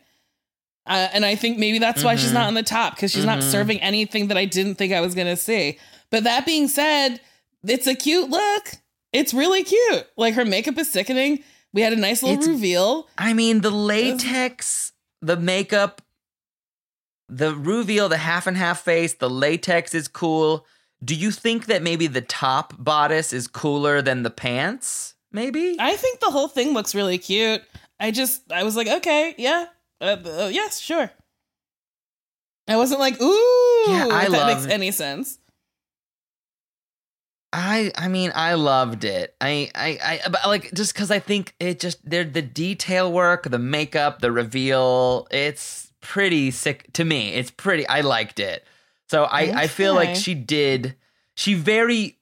Uh, 0.87 1.07
and 1.13 1.23
I 1.25 1.35
think 1.35 1.57
maybe 1.59 1.79
that's 1.79 2.03
why 2.03 2.15
she's 2.15 2.33
not 2.33 2.47
on 2.47 2.55
the 2.55 2.63
top 2.63 2.95
because 2.95 3.11
she's 3.11 3.25
not 3.25 3.39
Mhm. 3.39 3.51
serving 3.51 3.79
anything 3.81 4.27
that 4.29 4.37
I 4.37 4.45
didn't 4.45 4.75
think 4.75 4.91
I 4.91 5.01
was 5.01 5.13
gonna 5.15 5.37
see. 5.37 5.77
But 6.09 6.23
that 6.25 6.45
being 6.45 6.67
said, 6.67 7.21
it's 7.65 7.87
a 7.87 7.93
cute 7.95 8.29
look. 8.29 8.71
It's 9.13 9.33
really 9.33 9.63
cute. 9.63 10.07
Like 10.17 10.33
her 10.33 10.45
makeup 10.45 10.77
is 10.79 10.91
sickening. 10.91 11.43
We 11.73 11.81
had 11.83 11.93
a 11.93 11.97
nice 11.97 12.21
little 12.23 12.37
It's- 12.39 12.49
reveal. 12.49 13.07
I 13.17 13.33
mean, 13.33 13.61
the 13.61 13.69
latex, 13.71 14.91
the 15.21 15.37
makeup, 15.37 16.01
the 17.35 17.55
reveal, 17.55 18.09
the 18.09 18.17
half 18.17 18.47
and 18.47 18.57
half 18.57 18.81
face, 18.81 19.13
the 19.13 19.29
latex 19.29 19.93
is 19.93 20.07
cool. 20.07 20.65
Do 21.03 21.15
you 21.15 21.31
think 21.31 21.65
that 21.65 21.81
maybe 21.81 22.07
the 22.07 22.21
top 22.21 22.73
bodice 22.77 23.33
is 23.33 23.47
cooler 23.47 24.01
than 24.01 24.23
the 24.23 24.29
pants? 24.29 25.15
Maybe? 25.31 25.75
I 25.79 25.95
think 25.95 26.19
the 26.19 26.31
whole 26.31 26.47
thing 26.47 26.73
looks 26.73 26.93
really 26.93 27.17
cute. 27.17 27.63
I 27.99 28.11
just, 28.11 28.51
I 28.51 28.63
was 28.63 28.75
like, 28.75 28.87
okay, 28.87 29.33
yeah, 29.37 29.65
uh, 29.99 30.17
uh, 30.25 30.49
yes, 30.51 30.79
sure. 30.79 31.09
I 32.67 32.77
wasn't 32.77 32.99
like, 32.99 33.19
ooh, 33.21 33.83
Yeah, 33.87 34.07
I 34.11 34.25
if 34.25 34.31
that 34.31 34.47
makes 34.47 34.65
any 34.67 34.91
sense. 34.91 35.39
I 37.55 37.91
I 37.95 38.07
mean 38.07 38.31
I 38.33 38.55
loved 38.55 39.03
it. 39.03 39.35
I 39.39 39.69
I 39.75 39.99
I 40.25 40.29
but 40.29 40.41
like 40.47 40.73
just 40.73 40.93
because 40.93 41.11
I 41.11 41.19
think 41.19 41.53
it 41.59 41.79
just 41.79 41.99
they're 42.03 42.23
the 42.23 42.41
detail 42.41 43.11
work, 43.11 43.43
the 43.43 43.59
makeup, 43.59 44.21
the 44.21 44.31
reveal. 44.31 45.27
It's 45.29 45.92
pretty 46.03 46.51
sick 46.51 46.91
to 46.93 47.03
me. 47.03 47.33
It's 47.33 47.49
pretty. 47.49 47.87
I 47.87 48.01
liked 48.01 48.39
it. 48.39 48.65
So 49.09 49.23
I 49.23 49.41
I 49.63 49.67
feel 49.67 49.95
like 49.95 50.15
she 50.15 50.35
did. 50.35 50.95
She 51.35 51.55
very. 51.55 52.19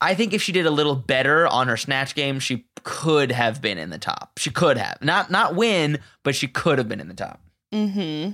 I 0.00 0.14
think 0.14 0.32
if 0.32 0.42
she 0.42 0.52
did 0.52 0.66
a 0.66 0.70
little 0.70 0.94
better 0.94 1.46
on 1.46 1.66
her 1.68 1.76
snatch 1.76 2.14
game, 2.14 2.38
she 2.40 2.66
could 2.84 3.32
have 3.32 3.60
been 3.60 3.78
in 3.78 3.90
the 3.90 3.98
top. 3.98 4.38
She 4.38 4.50
could 4.50 4.76
have 4.78 4.98
not 5.00 5.30
not 5.30 5.54
win, 5.54 5.98
but 6.22 6.34
she 6.34 6.48
could 6.48 6.78
have 6.78 6.88
been 6.88 7.00
in 7.00 7.08
the 7.08 7.14
top. 7.14 7.40
Mm-hmm. 7.72 8.32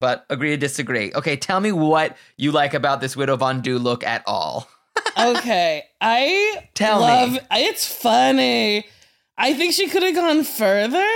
But 0.00 0.26
agree 0.28 0.50
to 0.50 0.56
disagree. 0.56 1.12
Okay, 1.14 1.36
tell 1.36 1.60
me 1.60 1.72
what 1.72 2.16
you 2.36 2.52
like 2.52 2.74
about 2.74 3.00
this 3.00 3.16
Widow 3.16 3.36
Von'Du 3.36 3.80
look 3.82 4.04
at 4.04 4.22
all. 4.26 4.68
Okay, 5.16 5.84
I 6.00 6.68
Tell 6.74 7.00
love. 7.00 7.32
me. 7.32 7.38
It's 7.52 7.86
funny. 7.86 8.84
I 9.38 9.54
think 9.54 9.72
she 9.72 9.86
could 9.88 10.02
have 10.02 10.14
gone 10.14 10.42
further. 10.42 11.06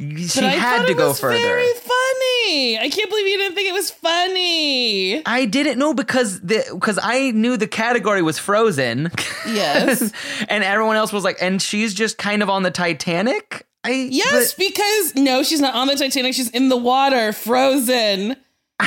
She 0.00 0.40
but 0.40 0.52
had 0.58 0.86
to 0.86 0.92
it 0.92 0.96
go 0.96 1.08
was 1.08 1.20
further. 1.20 1.38
Very 1.38 1.72
funny. 1.74 2.78
I 2.78 2.88
can't 2.90 3.08
believe 3.08 3.26
you 3.28 3.38
didn't 3.38 3.54
think 3.54 3.68
it 3.68 3.72
was 3.72 3.90
funny. 3.92 5.24
I 5.24 5.44
didn't 5.44 5.78
know 5.78 5.94
because 5.94 6.40
the 6.40 6.64
because 6.72 6.98
I 7.00 7.30
knew 7.30 7.56
the 7.56 7.68
category 7.68 8.20
was 8.20 8.36
Frozen. 8.38 9.12
Yes. 9.46 10.10
and 10.48 10.64
everyone 10.64 10.96
else 10.96 11.12
was 11.12 11.22
like, 11.22 11.38
and 11.40 11.62
she's 11.62 11.94
just 11.94 12.18
kind 12.18 12.42
of 12.42 12.50
on 12.50 12.64
the 12.64 12.70
Titanic. 12.72 13.66
I 13.84 14.08
Yes, 14.10 14.54
but- 14.54 14.66
because 14.66 15.14
no, 15.14 15.42
she's 15.44 15.60
not 15.60 15.74
on 15.74 15.86
the 15.86 15.94
Titanic. 15.94 16.34
She's 16.34 16.50
in 16.50 16.68
the 16.70 16.76
water, 16.76 17.32
frozen. 17.32 18.36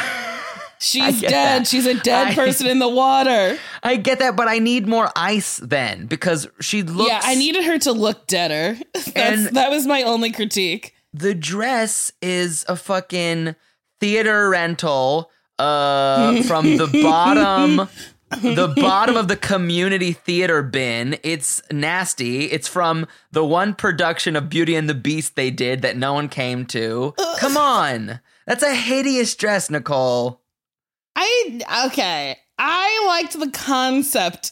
She's 0.79 1.21
dead. 1.21 1.31
that. 1.31 1.67
She's 1.67 1.87
a 1.87 1.95
dead 1.95 2.27
I- 2.27 2.35
person 2.35 2.67
in 2.67 2.77
the 2.77 2.87
water. 2.87 3.57
I 3.83 3.95
get 3.95 4.19
that, 4.19 4.35
but 4.35 4.47
I 4.47 4.59
need 4.59 4.87
more 4.87 5.09
ice 5.15 5.57
then 5.57 6.05
because 6.05 6.47
she 6.61 6.83
looks. 6.83 7.09
yeah, 7.09 7.19
I 7.23 7.33
needed 7.33 7.63
her 7.63 7.79
to 7.79 7.91
look 7.93 8.27
deader. 8.27 8.77
That's, 8.93 9.07
And- 9.15 9.55
that 9.57 9.71
was 9.71 9.87
my 9.87 10.03
only 10.03 10.31
critique. 10.31 10.93
The 11.17 11.33
dress 11.33 12.11
is 12.21 12.65
a 12.67 12.75
fucking 12.75 13.55
theater 13.99 14.49
rental 14.49 15.31
uh 15.59 16.41
from 16.43 16.77
the 16.77 16.87
bottom 17.03 17.87
the 18.41 18.73
bottom 18.75 19.15
of 19.15 19.27
the 19.29 19.37
community 19.37 20.11
theater 20.11 20.61
bin. 20.61 21.17
It's 21.23 21.61
nasty. 21.71 22.45
It's 22.51 22.67
from 22.67 23.07
the 23.31 23.45
one 23.45 23.73
production 23.73 24.35
of 24.35 24.49
Beauty 24.49 24.75
and 24.75 24.89
the 24.89 24.93
Beast 24.93 25.35
they 25.37 25.49
did 25.49 25.81
that 25.81 25.95
no 25.95 26.13
one 26.13 26.27
came 26.27 26.65
to. 26.67 27.13
Come 27.37 27.55
on. 27.55 28.19
That's 28.45 28.63
a 28.63 28.75
hideous 28.75 29.33
dress, 29.35 29.69
Nicole. 29.69 30.41
I 31.15 31.61
okay. 31.87 32.37
I 32.59 33.03
liked 33.07 33.39
the 33.39 33.49
concept. 33.49 34.51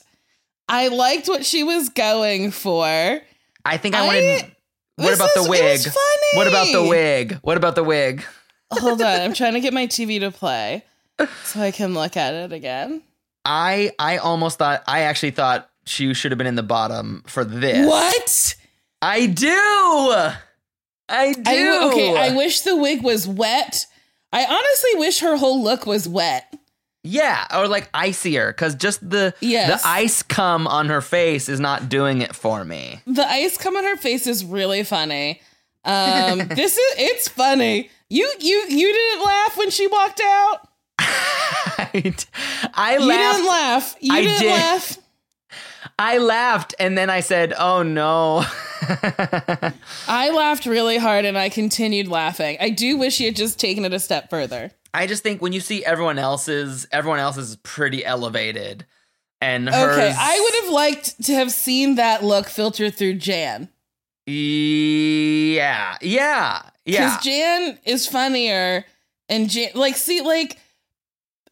I 0.69 0.87
liked 0.87 1.27
what 1.27 1.45
she 1.45 1.63
was 1.63 1.89
going 1.89 2.51
for. 2.51 2.85
I 3.65 3.77
think 3.77 3.93
I, 3.95 3.99
I- 3.99 4.05
wanted. 4.07 4.54
What 4.97 5.09
This 5.09 5.15
about 5.19 5.29
is- 5.35 5.43
the 5.43 5.49
wig? 5.49 5.81
What 6.35 6.47
about 6.47 6.67
the 6.71 6.83
wig? 6.83 7.39
What 7.41 7.57
about 7.57 7.75
the 7.75 7.83
wig? 7.83 8.23
Hold 8.71 9.01
on, 9.01 9.21
I'm 9.21 9.33
trying 9.33 9.53
to 9.53 9.59
get 9.59 9.73
my 9.73 9.87
TV 9.87 10.19
to 10.21 10.31
play 10.31 10.83
so 11.43 11.61
I 11.61 11.71
can 11.71 11.93
look 11.93 12.17
at 12.17 12.33
it 12.33 12.51
again. 12.53 13.01
I 13.43 13.91
I 13.99 14.17
almost 14.17 14.57
thought 14.57 14.83
I 14.87 15.01
actually 15.01 15.31
thought 15.31 15.69
she 15.85 16.13
should 16.13 16.31
have 16.31 16.37
been 16.37 16.47
in 16.47 16.55
the 16.55 16.63
bottom 16.63 17.23
for 17.27 17.43
this. 17.45 17.85
What? 17.87 18.55
I 19.01 19.27
do. 19.27 19.47
I 21.07 21.33
do. 21.33 21.41
I, 21.45 21.89
okay, 21.91 22.17
I 22.17 22.35
wish 22.35 22.61
the 22.61 22.75
wig 22.75 23.03
was 23.03 23.27
wet. 23.27 23.85
I 24.33 24.43
honestly 24.45 24.95
wish 24.99 25.19
her 25.19 25.37
whole 25.37 25.63
look 25.63 25.85
was 25.85 26.07
wet. 26.09 26.51
Yeah, 27.07 27.45
or 27.55 27.67
like 27.67 27.87
icier, 27.93 28.47
because 28.51 28.73
just 28.75 29.07
the 29.07 29.33
Yes. 29.39 29.81
the 29.83 29.87
ice 29.87 30.23
cum 30.23 30.65
on 30.67 30.87
her 30.87 31.01
face 31.01 31.47
is 31.49 31.59
not 31.59 31.87
doing 31.87 32.21
it 32.21 32.35
for 32.35 32.65
me. 32.65 32.99
The 33.05 33.27
ice 33.27 33.57
come 33.57 33.77
on 33.77 33.83
her 33.83 33.95
face 33.97 34.25
is 34.27 34.43
really 34.43 34.83
funny. 34.83 35.41
Um, 35.83 36.39
this 36.49 36.77
is 36.77 36.93
it's 36.97 37.27
funny. 37.27 37.89
You 38.09 38.31
you 38.39 38.65
you 38.69 38.91
didn't 38.93 39.23
laugh 39.25 39.55
when 39.57 39.69
she 39.69 39.85
walked 39.87 40.19
out. 40.21 40.67
I, 40.99 42.13
I 42.73 42.97
You 42.97 43.05
laughed. 43.05 43.35
didn't 43.37 43.47
laugh. 43.47 43.95
You 43.99 44.13
I 44.13 44.21
didn't 44.21 44.39
did. 44.41 44.51
laugh. 44.51 44.97
I 45.99 46.17
laughed, 46.17 46.75
and 46.79 46.97
then 46.97 47.09
I 47.09 47.19
said, 47.21 47.53
"Oh 47.57 47.83
no." 47.83 48.43
I 50.07 50.31
laughed 50.33 50.65
really 50.65 50.97
hard 50.97 51.25
and 51.25 51.37
I 51.37 51.49
continued 51.49 52.07
laughing. 52.07 52.57
I 52.59 52.69
do 52.69 52.97
wish 52.97 53.15
she 53.15 53.25
had 53.25 53.35
just 53.35 53.59
taken 53.59 53.85
it 53.85 53.93
a 53.93 53.99
step 53.99 54.29
further. 54.29 54.71
I 54.95 55.07
just 55.07 55.23
think 55.23 55.41
when 55.41 55.53
you 55.53 55.59
see 55.59 55.83
everyone 55.83 56.17
else's, 56.17 56.87
everyone 56.91 57.19
else 57.19 57.37
is 57.37 57.57
pretty 57.57 58.05
elevated, 58.05 58.85
and 59.41 59.67
hers. 59.67 59.97
Okay, 59.97 60.13
I 60.17 60.39
would 60.39 60.63
have 60.63 60.73
liked 60.73 61.23
to 61.25 61.33
have 61.33 61.51
seen 61.51 61.95
that 61.95 62.23
look 62.23 62.47
filtered 62.47 62.95
through 62.95 63.15
Jan. 63.15 63.69
Yeah, 64.25 65.97
yeah, 66.01 66.61
yeah. 66.85 67.09
Because 67.09 67.23
Jan 67.23 67.79
is 67.83 68.07
funnier 68.07 68.85
and 69.29 69.49
Jan 69.49 69.69
like 69.75 69.95
see 69.95 70.21
like 70.21 70.59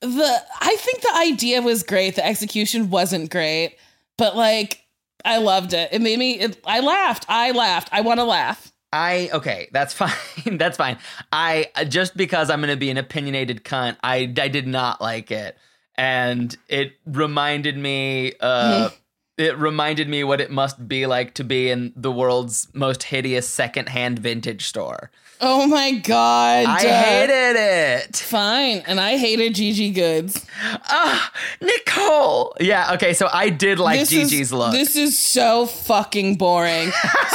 the 0.01 0.43
I 0.59 0.75
think 0.77 1.01
the 1.01 1.13
idea 1.15 1.61
was 1.61 1.83
great. 1.83 2.15
The 2.15 2.25
execution 2.25 2.89
wasn't 2.89 3.29
great, 3.29 3.77
but 4.17 4.35
like 4.35 4.81
I 5.23 5.37
loved 5.37 5.73
it. 5.73 5.89
It 5.91 6.01
made 6.01 6.17
me 6.17 6.39
it, 6.39 6.57
I 6.65 6.79
laughed. 6.79 7.25
I 7.29 7.51
laughed. 7.51 7.89
I 7.91 8.01
want 8.01 8.19
to 8.19 8.25
laugh. 8.25 8.72
I 8.93 9.29
okay, 9.33 9.67
that's 9.73 9.93
fine. 10.01 10.57
that's 10.57 10.77
fine. 10.77 10.97
I 11.33 11.67
just 11.89 12.15
because 12.15 12.49
I'm 12.49 12.61
gonna 12.61 12.77
be 12.77 12.89
an 12.91 12.97
opinionated 12.97 13.63
cunt, 13.65 13.97
I 14.03 14.31
I 14.39 14.47
did 14.47 14.67
not 14.67 15.01
like 15.01 15.31
it, 15.31 15.57
and 15.95 16.55
it 16.69 16.93
reminded 17.05 17.77
me. 17.77 18.33
uh 18.39 18.89
It 19.35 19.57
reminded 19.57 20.07
me 20.07 20.23
what 20.23 20.39
it 20.41 20.51
must 20.51 20.87
be 20.87 21.07
like 21.07 21.33
to 21.33 21.43
be 21.43 21.71
in 21.71 21.91
the 21.95 22.11
world's 22.11 22.67
most 22.71 23.01
hideous 23.01 23.47
secondhand 23.49 24.19
vintage 24.19 24.63
store. 24.67 25.09
Oh 25.41 25.65
my 25.65 25.93
god. 25.93 26.65
I 26.67 26.79
hated 26.87 27.55
it. 27.57 28.15
Fine, 28.15 28.83
and 28.85 28.99
I 28.99 29.17
hated 29.17 29.55
Gigi 29.55 29.89
Goode's. 29.89 30.45
Ah, 30.87 31.31
Nicole. 31.61 32.55
Yeah. 32.59 32.93
Okay. 32.93 33.15
So 33.15 33.27
I 33.33 33.49
did 33.49 33.79
like 33.79 34.01
this 34.01 34.09
Gigi's 34.11 34.33
is, 34.33 34.53
look. 34.53 34.71
This 34.71 34.95
is 34.95 35.17
so 35.17 35.65
fucking 35.65 36.35
boring. 36.35 36.91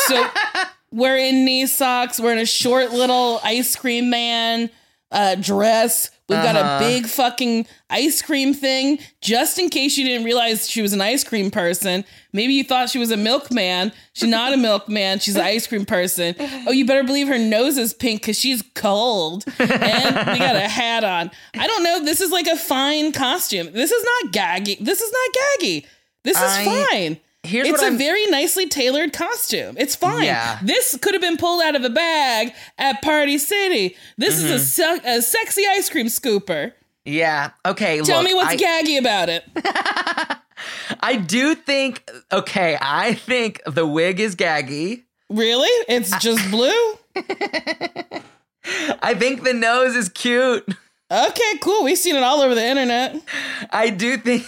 so 0.07 0.25
we're 0.91 1.17
in 1.17 1.45
knee 1.45 1.67
socks. 1.67 2.19
We're 2.21 2.33
in 2.33 2.39
a 2.39 2.47
short 2.47 2.93
little 2.93 3.41
ice 3.45 3.77
cream 3.77 4.11
man 4.11 4.71
uh, 5.11 5.35
dress. 5.37 6.11
We've 6.29 6.43
got 6.43 6.57
Uh-huh. 6.57 6.77
a 6.77 6.79
big 6.87 7.07
fucking 7.07 7.67
ice 7.89 8.21
cream 8.21 8.53
thing. 8.53 8.99
Just 9.23 9.59
in 9.59 9.71
case 9.71 9.97
you 9.97 10.05
didn't 10.05 10.25
realize 10.27 10.69
she 10.69 10.83
was 10.83 10.93
an 10.93 11.01
ice 11.01 11.25
cream 11.25 11.51
person, 11.51 12.05
maybe 12.35 12.53
you 12.53 12.63
thought 12.65 12.91
she 12.91 12.99
was 12.99 13.11
a 13.11 13.17
milkman. 13.17 13.93
She's 14.13 14.29
not 14.29 14.53
a 14.53 14.57
milkman. 14.69 15.21
She's 15.21 15.37
an 15.37 15.43
ice 15.43 15.67
cream 15.67 15.87
person. 15.87 16.35
Oh, 16.67 16.71
you 16.73 16.85
better 16.85 17.05
believe 17.05 17.29
her 17.29 17.39
nose 17.39 17.79
is 17.79 17.95
pink 17.95 18.21
because 18.21 18.39
she's 18.39 18.63
cold. 18.75 19.45
And 19.59 20.17
we 20.33 20.39
got 20.39 20.57
a 20.57 20.69
hat 20.69 21.05
on. 21.05 21.31
I 21.55 21.67
don't 21.67 21.83
know. 21.83 22.05
This 22.05 22.21
is 22.21 22.31
like 22.31 22.47
a 22.47 22.57
fine 22.57 23.13
costume. 23.13 23.73
This 23.73 23.91
is 23.91 24.05
not 24.05 24.33
gaggy. 24.35 24.79
This 24.85 25.01
is 25.01 25.11
not 25.11 25.43
gaggy. 25.63 25.87
This 26.25 26.37
is 26.37 26.43
I- 26.43 26.87
fine. 26.91 27.21
Here's 27.45 27.69
it's 27.69 27.83
a 27.83 27.87
I'm- 27.87 27.99
very 27.99 28.27
nicely 28.27 28.67
tailored 28.69 29.13
costume. 29.13 29.77
It's 29.79 29.95
fine. 29.95 30.25
Yeah. 30.25 30.59
This 30.63 30.97
could 31.01 31.15
have 31.15 31.21
been 31.23 31.37
pulled 31.37 31.63
out 31.63 31.77
of 31.77 31.85
a 31.85 31.91
bag 31.91 32.53
at 32.79 33.01
Party 33.01 33.39
City. 33.39 33.97
This 34.17 34.39
is 34.39 34.45
Mm-hmm. 34.45 34.55
a, 34.55 34.59
se- 34.59 35.01
a 35.19 35.23
sexy 35.23 35.63
ice 35.67 35.89
cream 35.89 36.07
scooper. 36.07 36.73
yeah. 37.05 37.51
Okay. 37.65 38.01
Tell 38.03 38.19
look, 38.23 38.27
me 38.29 38.35
what's 38.35 38.55
I, 38.55 38.57
gaggy 38.57 38.99
about 38.99 39.29
it. 39.29 39.45
I 41.01 41.17
do 41.17 41.55
think. 41.55 42.09
Okay. 42.33 42.77
I 42.81 43.15
think 43.15 43.63
the 43.67 43.87
wig 43.87 44.19
is 44.21 44.35
gaggy. 44.35 45.05
really? 45.31 45.69
It's 45.89 46.11
just 46.19 46.51
blue? 46.51 46.99
I 49.03 49.15
think 49.15 49.45
the 49.45 49.55
nose 49.55 49.95
is 49.95 50.09
cute. 50.09 50.67
Okay, 51.11 51.59
cool. 51.63 51.85
We've 51.85 51.97
seen 51.97 52.17
it 52.17 52.23
all 52.23 52.41
over 52.43 52.55
the 52.55 52.65
internet. 52.67 53.17
I 53.71 53.89
do 53.91 54.17
think 54.19 54.45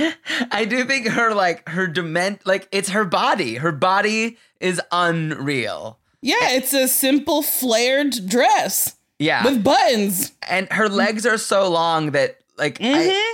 I 0.50 0.64
do 0.64 0.84
think 0.84 1.08
her 1.08 1.34
like 1.34 1.68
her 1.68 1.86
dement 1.86 2.46
like 2.46 2.68
it's 2.72 2.90
her 2.90 3.04
body. 3.04 3.56
Her 3.56 3.72
body 3.72 4.38
is 4.60 4.80
unreal. 4.92 5.98
Yeah, 6.22 6.50
it's 6.50 6.72
a 6.74 6.86
simple 6.88 7.42
flared 7.42 8.28
dress 8.28 8.96
Yeah. 9.18 9.42
with 9.44 9.64
buttons. 9.64 10.32
and 10.48 10.70
her 10.72 10.88
legs 10.88 11.24
are 11.26 11.38
so 11.38 11.68
long 11.70 12.10
that 12.12 12.36
like 12.58 12.78
I, 12.80 12.86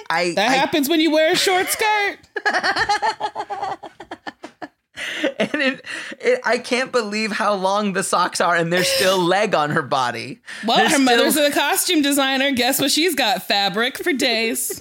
I, 0.09 0.25
Mm-hmm. 0.27 0.35
That 0.37 0.51
I- 0.51 0.55
happens 0.55 0.89
when 0.89 1.01
you 1.01 1.11
wear 1.11 1.33
a 1.33 1.37
short 1.37 1.67
skirt. 1.69 2.19
and 5.39 5.55
it, 5.55 5.85
it 6.21 6.41
I 6.45 6.59
can't 6.59 6.93
believe 6.93 7.33
how 7.33 7.55
long 7.55 7.93
the 7.93 8.03
socks 8.03 8.41
are 8.41 8.55
and 8.55 8.73
there's 8.73 8.89
still 8.89 9.19
leg 9.25 9.55
on 9.55 9.71
her 9.71 9.83
body. 9.83 10.41
Well, 10.67 10.79
There's 10.79 10.93
her 10.93 10.97
still 10.97 11.17
mother's 11.17 11.37
a 11.37 11.51
costume 11.51 12.03
designer. 12.03 12.53
Guess 12.53 12.81
what? 12.81 12.91
She's 12.91 13.15
got 13.15 13.43
fabric 13.43 13.99
for 13.99 14.13
days. 14.13 14.81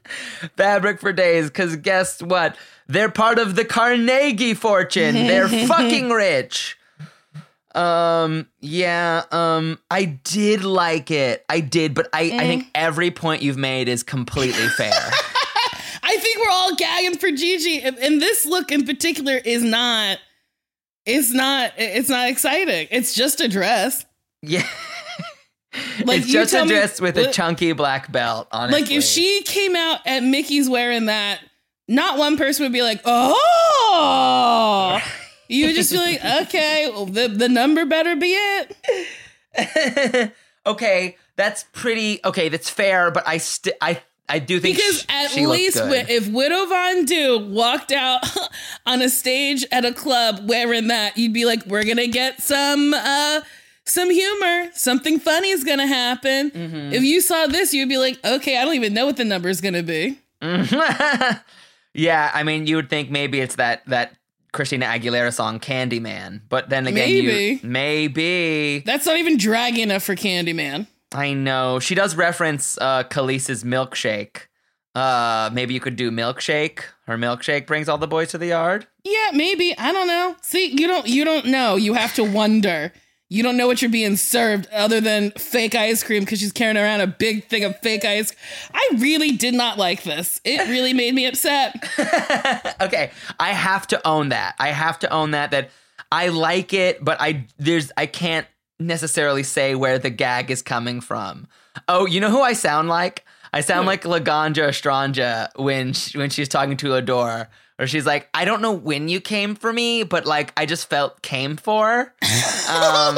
fabric 0.56 1.00
for 1.00 1.12
days 1.12 1.50
cuz 1.50 1.76
guess 1.76 2.22
what? 2.22 2.56
They're 2.86 3.10
part 3.10 3.38
of 3.38 3.54
the 3.54 3.64
Carnegie 3.64 4.54
fortune. 4.54 5.14
They're 5.14 5.48
fucking 5.48 6.10
rich. 6.10 6.76
Um 7.74 8.48
yeah, 8.60 9.24
um 9.30 9.78
I 9.90 10.04
did 10.04 10.64
like 10.64 11.10
it. 11.10 11.44
I 11.48 11.60
did, 11.60 11.94
but 11.94 12.08
I 12.12 12.22
I 12.22 12.38
think 12.38 12.66
every 12.74 13.10
point 13.10 13.42
you've 13.42 13.56
made 13.56 13.88
is 13.88 14.02
completely 14.02 14.68
fair. 14.68 15.10
We're 16.40 16.50
all 16.50 16.74
gagging 16.76 17.18
for 17.18 17.30
Gigi, 17.30 17.82
and, 17.82 17.98
and 17.98 18.22
this 18.22 18.46
look 18.46 18.72
in 18.72 18.86
particular 18.86 19.34
is 19.34 19.62
not. 19.62 20.18
It's 21.06 21.32
not. 21.32 21.72
It's 21.76 22.08
not 22.08 22.28
exciting. 22.28 22.88
It's 22.90 23.14
just 23.14 23.40
a 23.40 23.48
dress. 23.48 24.04
yeah. 24.42 24.66
Like 26.04 26.22
it's 26.22 26.32
just 26.32 26.52
a 26.52 26.62
me- 26.62 26.68
dress 26.70 27.00
with 27.00 27.16
a 27.16 27.30
chunky 27.30 27.70
black 27.72 28.10
belt 28.10 28.48
on. 28.50 28.72
Like 28.72 28.90
if 28.90 29.04
she 29.04 29.42
came 29.42 29.76
out 29.76 30.00
at 30.04 30.24
Mickey's 30.24 30.68
wearing 30.68 31.06
that, 31.06 31.38
not 31.86 32.18
one 32.18 32.36
person 32.36 32.64
would 32.64 32.72
be 32.72 32.82
like, 32.82 33.00
"Oh." 33.04 35.00
You 35.46 35.66
would 35.66 35.76
just 35.76 35.92
be 35.92 35.98
like, 35.98 36.24
"Okay, 36.42 36.90
well, 36.90 37.06
the 37.06 37.28
the 37.28 37.48
number 37.48 37.84
better 37.84 38.16
be 38.16 38.32
it." 38.32 40.32
okay, 40.66 41.16
that's 41.36 41.64
pretty 41.72 42.18
okay, 42.24 42.48
that's 42.48 42.68
fair, 42.68 43.12
but 43.12 43.22
I 43.28 43.38
st- 43.38 43.76
I 43.80 44.02
I 44.30 44.38
do 44.38 44.60
think 44.60 44.76
Because 44.76 45.04
at 45.08 45.30
she 45.30 45.46
least 45.46 45.78
if 45.82 46.28
Widow 46.28 46.66
Von'Du 46.66 47.50
walked 47.50 47.90
out 47.90 48.22
on 48.86 49.02
a 49.02 49.08
stage 49.08 49.64
at 49.72 49.84
a 49.84 49.92
club 49.92 50.48
wearing 50.48 50.86
that, 50.88 51.18
you'd 51.18 51.34
be 51.34 51.44
like, 51.44 51.66
"We're 51.66 51.84
gonna 51.84 52.06
get 52.06 52.40
some 52.40 52.94
uh 52.94 53.40
some 53.84 54.08
humor. 54.10 54.70
Something 54.74 55.18
funny 55.18 55.50
is 55.50 55.64
gonna 55.64 55.86
happen." 55.86 56.50
Mm-hmm. 56.52 56.92
If 56.92 57.02
you 57.02 57.20
saw 57.20 57.46
this, 57.48 57.74
you'd 57.74 57.88
be 57.88 57.98
like, 57.98 58.18
"Okay, 58.24 58.56
I 58.56 58.64
don't 58.64 58.74
even 58.74 58.94
know 58.94 59.06
what 59.06 59.16
the 59.16 59.24
number 59.24 59.48
is 59.48 59.60
gonna 59.60 59.82
be." 59.82 60.18
yeah, 61.92 62.30
I 62.32 62.42
mean, 62.44 62.66
you 62.66 62.76
would 62.76 62.88
think 62.88 63.10
maybe 63.10 63.40
it's 63.40 63.56
that 63.56 63.84
that 63.86 64.14
Christina 64.52 64.86
Aguilera 64.86 65.32
song 65.32 65.60
Candyman, 65.60 66.42
but 66.48 66.68
then 66.68 66.86
again, 66.86 67.08
Maybe. 67.08 67.60
you 67.62 67.68
maybe 67.68 68.80
That's 68.86 69.06
not 69.06 69.16
even 69.16 69.36
drag 69.36 69.78
enough 69.78 70.02
for 70.02 70.14
Candyman. 70.16 70.86
I 71.12 71.32
know 71.32 71.80
she 71.80 71.94
does 71.94 72.14
reference 72.16 72.78
uh, 72.78 73.02
Kelis's 73.04 73.64
milkshake. 73.64 74.42
Uh, 74.94 75.50
maybe 75.52 75.74
you 75.74 75.80
could 75.80 75.96
do 75.96 76.10
milkshake. 76.10 76.80
Her 77.06 77.16
milkshake 77.16 77.66
brings 77.66 77.88
all 77.88 77.98
the 77.98 78.08
boys 78.08 78.30
to 78.30 78.38
the 78.38 78.46
yard. 78.48 78.86
Yeah, 79.04 79.30
maybe. 79.32 79.74
I 79.78 79.92
don't 79.92 80.06
know. 80.06 80.36
See, 80.42 80.66
you 80.70 80.86
don't 80.86 81.06
you 81.08 81.24
don't 81.24 81.46
know. 81.46 81.76
You 81.76 81.94
have 81.94 82.14
to 82.14 82.24
wonder. 82.24 82.92
you 83.32 83.44
don't 83.44 83.56
know 83.56 83.68
what 83.68 83.80
you're 83.80 83.90
being 83.90 84.16
served 84.16 84.66
other 84.72 85.00
than 85.00 85.30
fake 85.32 85.76
ice 85.76 86.02
cream 86.02 86.24
because 86.24 86.40
she's 86.40 86.50
carrying 86.52 86.76
around 86.76 87.00
a 87.00 87.06
big 87.06 87.46
thing 87.48 87.62
of 87.64 87.78
fake 87.78 88.04
ice. 88.04 88.34
I 88.74 88.88
really 88.98 89.30
did 89.30 89.54
not 89.54 89.78
like 89.78 90.02
this. 90.02 90.40
It 90.44 90.68
really 90.68 90.92
made 90.92 91.14
me 91.14 91.26
upset. 91.26 91.76
okay, 92.80 93.12
I 93.38 93.50
have 93.52 93.86
to 93.88 94.06
own 94.06 94.30
that. 94.30 94.56
I 94.58 94.68
have 94.68 94.98
to 95.00 95.12
own 95.12 95.30
that 95.30 95.52
that 95.52 95.70
I 96.10 96.28
like 96.28 96.74
it, 96.74 97.04
but 97.04 97.18
I 97.20 97.46
there's 97.58 97.92
I 97.96 98.06
can't 98.06 98.46
necessarily 98.80 99.42
say 99.42 99.74
where 99.74 99.98
the 99.98 100.10
gag 100.10 100.50
is 100.50 100.62
coming 100.62 101.00
from. 101.00 101.46
Oh, 101.86 102.06
you 102.06 102.20
know 102.20 102.30
who 102.30 102.40
I 102.42 102.54
sound 102.54 102.88
like? 102.88 103.24
I 103.52 103.60
sound 103.60 103.86
like 103.86 104.02
Laganja 104.04 104.68
Estranja 104.68 105.48
when 105.56 105.92
she, 105.92 106.16
when 106.18 106.30
she's 106.30 106.48
talking 106.48 106.76
to 106.78 106.94
Adore, 106.94 107.48
where 107.76 107.88
she's 107.88 108.06
like, 108.06 108.28
"I 108.32 108.44
don't 108.44 108.62
know 108.62 108.72
when 108.72 109.08
you 109.08 109.20
came 109.20 109.54
for 109.56 109.72
me, 109.72 110.04
but 110.04 110.24
like 110.24 110.52
I 110.56 110.66
just 110.66 110.88
felt 110.88 111.20
came 111.22 111.56
for." 111.56 112.00
Um, 112.70 113.16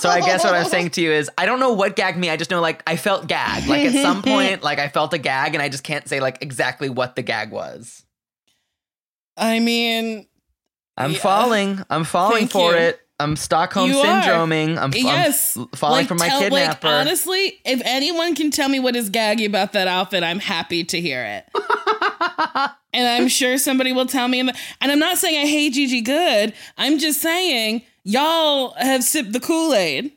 so 0.00 0.08
I 0.08 0.20
guess 0.24 0.42
what 0.44 0.54
I'm 0.54 0.64
saying 0.66 0.90
to 0.90 1.02
you 1.02 1.12
is, 1.12 1.30
I 1.36 1.44
don't 1.44 1.60
know 1.60 1.74
what 1.74 1.96
gagged 1.96 2.16
me. 2.16 2.30
I 2.30 2.36
just 2.38 2.50
know 2.50 2.62
like 2.62 2.82
I 2.86 2.96
felt 2.96 3.26
gagged. 3.26 3.66
Like 3.66 3.84
at 3.86 3.92
some 3.92 4.22
point, 4.22 4.62
like 4.62 4.78
I 4.78 4.88
felt 4.88 5.12
a 5.12 5.18
gag, 5.18 5.54
and 5.54 5.62
I 5.62 5.68
just 5.68 5.84
can't 5.84 6.08
say 6.08 6.20
like 6.20 6.38
exactly 6.40 6.88
what 6.88 7.14
the 7.14 7.22
gag 7.22 7.50
was. 7.50 8.04
I 9.36 9.58
mean, 9.60 10.26
I'm 10.96 11.12
Yeah. 11.12 11.18
falling. 11.18 11.82
I'm 11.90 12.04
falling 12.04 12.38
Thank 12.48 12.52
for 12.52 12.72
you. 12.72 12.78
it. 12.78 13.00
I'm 13.20 13.34
Stockholm 13.36 13.90
You 13.90 13.98
are. 13.98 14.22
syndroming. 14.22 14.78
I'm, 14.78 14.92
yes. 14.94 15.56
I'm 15.56 15.66
falling 15.68 15.96
Like, 15.98 16.08
for 16.08 16.14
my 16.14 16.28
tell- 16.28 16.40
kidnapper. 16.40 16.86
Like, 16.88 17.00
honestly, 17.00 17.60
if 17.64 17.82
anyone 17.84 18.34
can 18.34 18.50
tell 18.50 18.68
me 18.68 18.78
what 18.78 18.94
is 18.94 19.10
gaggy 19.10 19.46
about 19.46 19.72
that 19.72 19.88
outfit, 19.88 20.22
I'm 20.22 20.38
happy 20.38 20.84
to 20.84 21.00
hear 21.00 21.24
it. 21.24 21.44
and 22.92 23.08
I'm 23.08 23.28
sure 23.28 23.58
somebody 23.58 23.92
will 23.92 24.06
tell 24.06 24.28
me. 24.28 24.38
And 24.40 24.52
I'm 24.80 24.98
not 25.00 25.18
saying 25.18 25.36
I 25.44 25.48
hate 25.48 25.72
Gigi 25.72 26.00
Goode. 26.00 26.54
I'm 26.76 26.98
just 26.98 27.20
saying 27.20 27.82
y'all 28.04 28.74
have 28.78 29.02
sipped 29.02 29.32
the 29.32 29.40
Kool 29.40 29.74
Aid. 29.74 30.12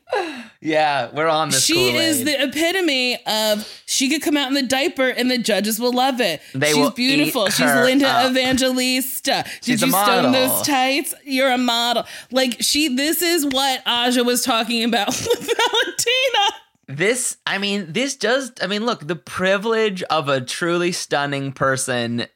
yeah, 0.60 1.10
we're 1.12 1.28
on 1.28 1.50
this. 1.50 1.64
She 1.64 1.94
is 1.96 2.18
Kool-Aid. 2.18 2.26
the 2.26 2.42
epitome 2.48 3.18
of 3.26 3.81
she 3.92 4.08
could 4.08 4.22
come 4.22 4.36
out 4.36 4.48
in 4.48 4.54
the 4.54 4.62
diaper 4.62 5.08
and 5.08 5.30
the 5.30 5.36
judges 5.38 5.78
will 5.78 5.92
love 5.92 6.20
it. 6.20 6.40
They 6.54 6.68
She's 6.68 6.76
will 6.76 6.90
beautiful. 6.90 7.48
She's 7.50 7.66
Linda 7.66 8.08
up. 8.08 8.30
Evangelista. 8.30 9.44
She's 9.60 9.80
Did 9.80 9.82
a 9.82 9.86
you 9.86 9.92
stone 9.92 10.32
those 10.32 10.66
tights? 10.66 11.14
You're 11.24 11.50
a 11.50 11.58
model. 11.58 12.04
Like 12.30 12.56
she 12.60 12.94
this 12.94 13.20
is 13.22 13.44
what 13.46 13.82
Aja 13.86 14.22
was 14.24 14.42
talking 14.44 14.82
about 14.84 15.08
with 15.08 15.50
Valentina. 15.56 16.46
this. 16.88 17.36
I 17.46 17.58
mean, 17.58 17.92
this 17.92 18.16
does. 18.16 18.52
I 18.62 18.66
mean, 18.66 18.86
look, 18.86 19.06
the 19.06 19.16
privilege 19.16 20.02
of 20.04 20.28
a 20.28 20.40
truly 20.40 20.92
stunning 20.92 21.52
person 21.52 22.26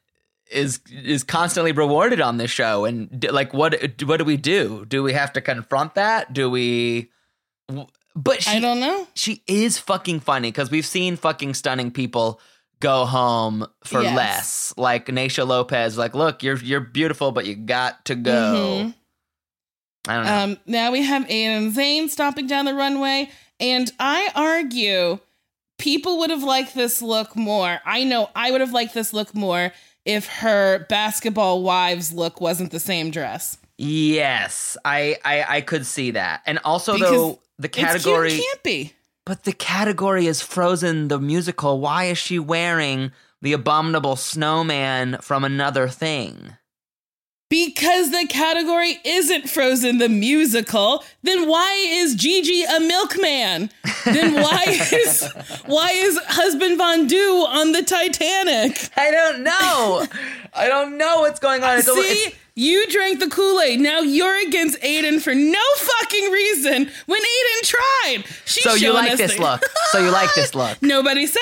is 0.51 0.81
is 0.93 1.24
constantly 1.24 1.73
rewarded 1.73 2.20
on 2.20 2.37
this 2.37 2.51
show. 2.51 2.85
And 2.85 3.27
like, 3.33 3.55
what 3.55 3.74
what 4.05 4.19
do 4.19 4.24
we 4.24 4.37
do? 4.37 4.85
Do 4.87 5.03
we 5.03 5.15
have 5.15 5.33
to 5.33 5.41
confront 5.41 5.95
that? 5.95 6.33
Do 6.33 6.51
we? 6.51 7.11
But 8.16 8.43
she, 8.43 8.56
I 8.56 8.60
don't 8.60 8.80
know. 8.80 9.06
she 9.14 9.43
is 9.47 9.76
fucking 9.78 10.20
funny 10.20 10.48
because 10.51 10.70
we've 10.70 10.86
seen 10.86 11.16
fucking 11.16 11.52
stunning 11.55 11.90
people 11.90 12.40
go 12.80 13.05
home 13.05 13.66
for 13.84 14.02
Yes. 14.02 14.16
less. 14.16 14.74
Like 14.78 15.06
Naysha 15.06 15.47
Lopez, 15.47 15.98
like, 15.98 16.14
look, 16.14 16.43
you're 16.43 16.56
you're 16.56 16.80
beautiful, 16.80 17.30
but 17.30 17.44
you 17.47 17.55
got 17.55 18.05
to 18.06 18.14
go. 18.14 18.32
Mhm. 18.32 18.94
I 20.09 20.14
don't 20.14 20.24
know. 20.24 20.43
Um, 20.44 20.59
now 20.66 20.93
we 20.93 21.02
have 21.02 21.24
Aiden 21.24 21.74
Zhane 21.74 22.09
stomping 22.09 22.47
down 22.47 22.64
the 22.64 22.74
runway, 22.74 23.28
and 23.60 23.93
I 23.98 24.30
argue 24.34 25.18
people 25.78 26.18
would 26.20 26.30
have 26.30 26.43
liked 26.44 26.74
this 26.74 27.02
look 27.02 27.34
more. 27.36 27.80
I 27.84 28.05
know 28.05 28.30
I 28.34 28.51
would 28.51 28.60
have 28.62 28.72
liked 28.72 28.94
this 28.94 29.12
look 29.12 29.34
more 29.34 29.72
if 30.05 30.26
her 30.26 30.86
basketball 30.88 31.62
wives 31.62 32.12
look 32.12 32.40
wasn't 32.40 32.70
the 32.70 32.80
same 32.80 33.10
dress. 33.10 33.59
yes, 33.78 34.76
I, 34.84 35.18
I 35.24 35.44
I 35.56 35.60
could 35.60 35.84
see 35.84 36.12
that. 36.12 36.40
And 36.47 36.59
also 36.64 36.94
Because 36.94 37.10
though 37.10 37.38
the 37.59 37.69
category 37.69 38.28
It's 38.33 38.37
cute 38.37 38.47
and 38.55 38.62
campy. 38.65 38.93
but 39.24 39.45
the 39.45 39.53
category 39.53 40.27
is 40.27 40.43
Frozen 40.43 41.09
the 41.09 41.19
musical. 41.19 41.81
Why 41.81 42.05
is 42.05 42.19
she 42.19 42.39
wearing 42.39 43.12
the 43.43 43.53
abominable 43.53 44.16
snowman 44.16 45.19
from 45.20 45.45
another 45.45 45.89
thing? 45.89 46.57
Because 47.49 48.11
the 48.11 48.27
category 48.28 48.99
isn't 49.05 49.49
Frozen 49.49 49.99
the 49.99 50.09
musical, 50.09 51.05
then 51.23 51.47
why 51.49 51.74
is 51.89 52.16
Gigi 52.16 52.65
a 52.65 52.81
milkman? 52.81 53.70
Then 54.05 54.35
why 54.35 54.65
is 54.93 55.28
why 55.66 55.91
is 55.93 56.19
husband 56.27 56.77
Von'Du 56.81 57.47
on 57.47 57.70
the 57.70 57.83
Titanic? 57.85 58.91
I 58.97 59.12
don't 59.12 59.45
know. 59.45 60.07
I 60.55 60.66
don't 60.66 60.99
know 60.99 61.20
what's 61.20 61.39
going 61.39 61.62
on. 61.62 61.78
It's 61.78 61.87
a- 61.89 61.95
See, 61.95 62.01
it's- 62.01 62.33
you 62.57 62.87
drank 62.89 63.20
the 63.20 63.28
Kool 63.28 63.61
Aid. 63.61 63.78
Now 63.81 64.01
you're 64.01 64.49
against 64.49 64.81
Aiden 64.81 65.20
for 65.23 65.35
no 65.35 65.62
fucking 65.77 66.31
reason. 66.33 66.91
When 67.07 67.20
Aiden 67.20 67.62
tried, 67.62 68.24
she's 68.47 68.65
so 68.65 68.74
you 68.74 68.93
like 68.93 69.16
this 69.16 69.37
the- 69.37 69.43
look. 69.43 69.62
So 69.93 69.99
you 69.99 70.11
like 70.11 70.35
this 70.35 70.55
look. 70.55 70.77
Nobody 70.83 71.27
said 71.27 71.41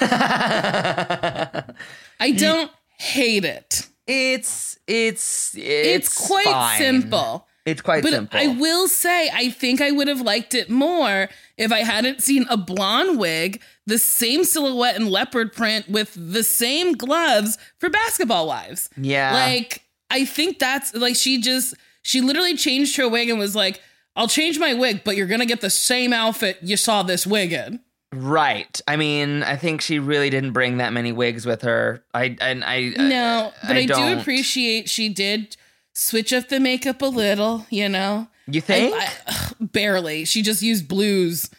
that. 0.00 1.74
I 2.20 2.30
don't 2.32 2.70
hate 2.98 3.44
it. 3.44 3.86
It's 4.06 4.78
it's 4.86 5.54
It's, 5.54 6.08
it's, 6.08 6.26
quite 6.26 6.46
fine. 6.46 6.78
simple. 6.78 7.46
It's 7.66 7.82
quite 7.82 8.02
But 8.02 8.12
simple. 8.12 8.40
I 8.40 8.46
will 8.46 8.88
say, 8.88 9.28
I 9.30 9.50
think 9.50 9.82
I 9.82 9.90
would 9.90 10.08
have 10.08 10.22
liked 10.22 10.54
it 10.54 10.70
more 10.70 11.28
if 11.58 11.70
I 11.70 11.80
hadn't 11.80 12.22
seen 12.22 12.46
a 12.48 12.56
blonde 12.56 13.18
wig, 13.18 13.60
the 13.86 13.98
same 13.98 14.44
silhouette 14.44 14.96
and 14.96 15.10
leopard 15.10 15.52
print 15.52 15.86
with 15.90 16.14
the 16.16 16.42
same 16.42 16.94
gloves 16.94 17.58
for 17.78 17.90
basketball 17.90 18.46
wives. 18.46 18.88
yeah. 18.96 19.34
Like, 19.34 19.82
I 20.10 20.24
think 20.24 20.58
that's 20.58 20.94
like 20.94 21.16
she 21.16 21.40
just, 21.40 21.74
she 22.02 22.20
literally 22.20 22.56
changed 22.56 22.96
her 22.96 23.08
wig 23.08 23.28
and 23.28 23.38
was 23.38 23.54
like, 23.54 23.80
I'll 24.16 24.28
change 24.28 24.58
my 24.58 24.74
wig, 24.74 25.02
but 25.04 25.16
you're 25.16 25.26
going 25.26 25.40
to 25.40 25.46
get 25.46 25.60
the 25.60 25.70
same 25.70 26.12
outfit 26.12 26.58
you 26.62 26.76
saw 26.76 27.02
this 27.02 27.26
wig 27.26 27.52
in. 27.52 27.80
right. 28.12 28.80
I 28.88 28.96
mean, 28.96 29.42
I 29.42 29.56
think 29.56 29.80
she 29.80 29.98
really 29.98 30.30
didn't 30.30 30.52
bring 30.52 30.78
that 30.78 30.92
many 30.92 31.12
wigs 31.12 31.44
with 31.46 31.62
her. 31.62 32.02
I 32.14 32.36
and 32.40 32.64
I 32.64 32.94
No, 32.96 33.52
but 33.66 33.76
I, 33.76 33.82
do 33.82 33.88
don't. 33.88 34.18
appreciate 34.18 34.88
she 34.88 35.08
did 35.08 35.56
switch 35.92 36.32
up 36.32 36.48
the 36.48 36.58
makeup 36.60 37.02
a 37.02 37.06
little, 37.06 37.66
you 37.70 37.88
know? 37.88 38.28
You 38.46 38.60
think? 38.60 38.94
I- 38.94 39.12
I- 39.26 39.52
barely. 39.60 40.24
She 40.24 40.42
just 40.42 40.62
used 40.62 40.88
blues 40.88 41.50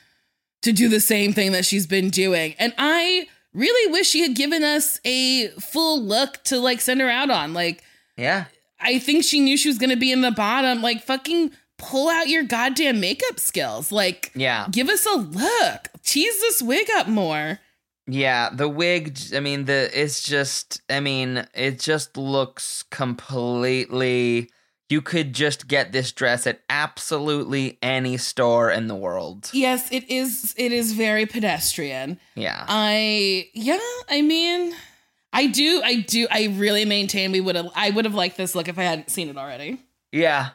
to 0.63 0.71
do 0.73 0.89
the 0.89 0.99
same 0.99 1.31
thing 1.33 1.51
that 1.53 1.65
she's 1.65 1.85
been 1.87 2.09
doing. 2.09 2.55
And 2.57 2.73
I 2.77 3.27
really 3.53 3.91
wish 3.91 4.09
she 4.09 4.21
had 4.21 4.35
given 4.35 4.63
us 4.63 4.99
a 5.05 5.49
full 5.59 6.01
look 6.01 6.43
to 6.45 6.59
like 6.59 6.81
send 6.81 6.99
her 7.01 7.09
out 7.09 7.29
on. 7.29 7.53
Like, 7.53 7.83
yeah. 8.19 8.45
I 8.81 8.99
think 8.99 9.23
she 9.23 9.39
knew 9.39 9.57
she 9.57 9.67
was 9.69 9.77
going 9.77 9.89
to 9.89 9.97
be 9.97 10.11
in 10.11 10.21
the 10.21 10.31
bottom. 10.31 10.81
Like, 10.81 11.01
fucking 11.03 11.51
pull 11.77 12.09
out 12.09 12.27
your 12.29 12.43
goddamn 12.43 12.99
makeup 12.99 13.39
skills. 13.39 13.91
Like, 13.91 14.31
Yeah. 14.35 14.67
give 14.71 14.87
us 14.89 15.05
a 15.05 15.15
look. 15.17 15.89
Tease 16.03 16.39
this 16.39 16.61
wig 16.61 16.87
up 16.95 17.07
more. 17.07 17.59
Yeah, 18.07 18.49
the 18.51 18.67
wig. 18.67 19.19
I 19.35 19.39
mean, 19.39 19.65
the 19.65 19.89
it's 19.93 20.23
just. 20.23 20.81
I 20.89 20.99
mean, 20.99 21.45
it 21.53 21.79
just 21.79 22.17
looks 22.17 22.83
completely. 22.89 24.49
You 24.89 25.01
could 25.03 25.33
just 25.33 25.67
get 25.67 25.91
this 25.91 26.11
dress 26.11 26.47
at 26.47 26.61
absolutely 26.69 27.77
any 27.83 28.17
store 28.17 28.71
in 28.71 28.87
the 28.87 28.95
world. 28.95 29.51
Yes, 29.53 29.91
it 29.91 30.09
is. 30.09 30.55
It 30.57 30.71
is 30.71 30.93
very 30.93 31.27
pedestrian. 31.27 32.19
Yeah. 32.33 32.65
I 32.67 33.49
yeah, 33.53 33.77
I 34.09 34.23
mean, 34.23 34.73
I 35.31 35.47
do, 35.47 35.81
I 35.83 35.95
do, 36.01 36.27
I 36.31 36.47
really 36.57 36.85
maintain 36.85 37.31
we 37.31 37.41
would 37.41 37.55
have, 37.55 37.69
I 37.75 37.91
would 37.91 38.05
have 38.05 38.15
liked 38.15 38.37
this 38.37 38.55
look 38.55 38.67
if 38.67 38.79
I 38.79 38.83
hadn't 38.83 39.09
seen 39.11 39.29
it 39.29 39.37
already. 39.37 39.81
Yeah, 40.11 40.49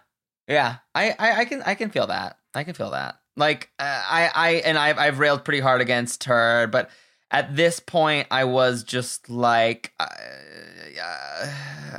yeah. 0.48 0.76
I, 0.94 1.14
I, 1.18 1.40
I 1.40 1.44
can, 1.44 1.62
I 1.62 1.74
can 1.74 1.90
feel 1.90 2.08
that. 2.08 2.38
I 2.54 2.64
can 2.64 2.74
feel 2.74 2.90
that. 2.90 3.16
Like, 3.36 3.70
uh, 3.78 3.82
I, 3.84 4.30
I, 4.34 4.50
and 4.64 4.76
I've, 4.78 4.98
I've 4.98 5.18
railed 5.18 5.44
pretty 5.44 5.60
hard 5.60 5.80
against 5.80 6.24
her, 6.24 6.66
but 6.66 6.90
at 7.30 7.56
this 7.56 7.80
point, 7.80 8.28
I 8.30 8.44
was 8.44 8.84
just 8.84 9.28
like, 9.28 9.92
uh, 9.98 10.06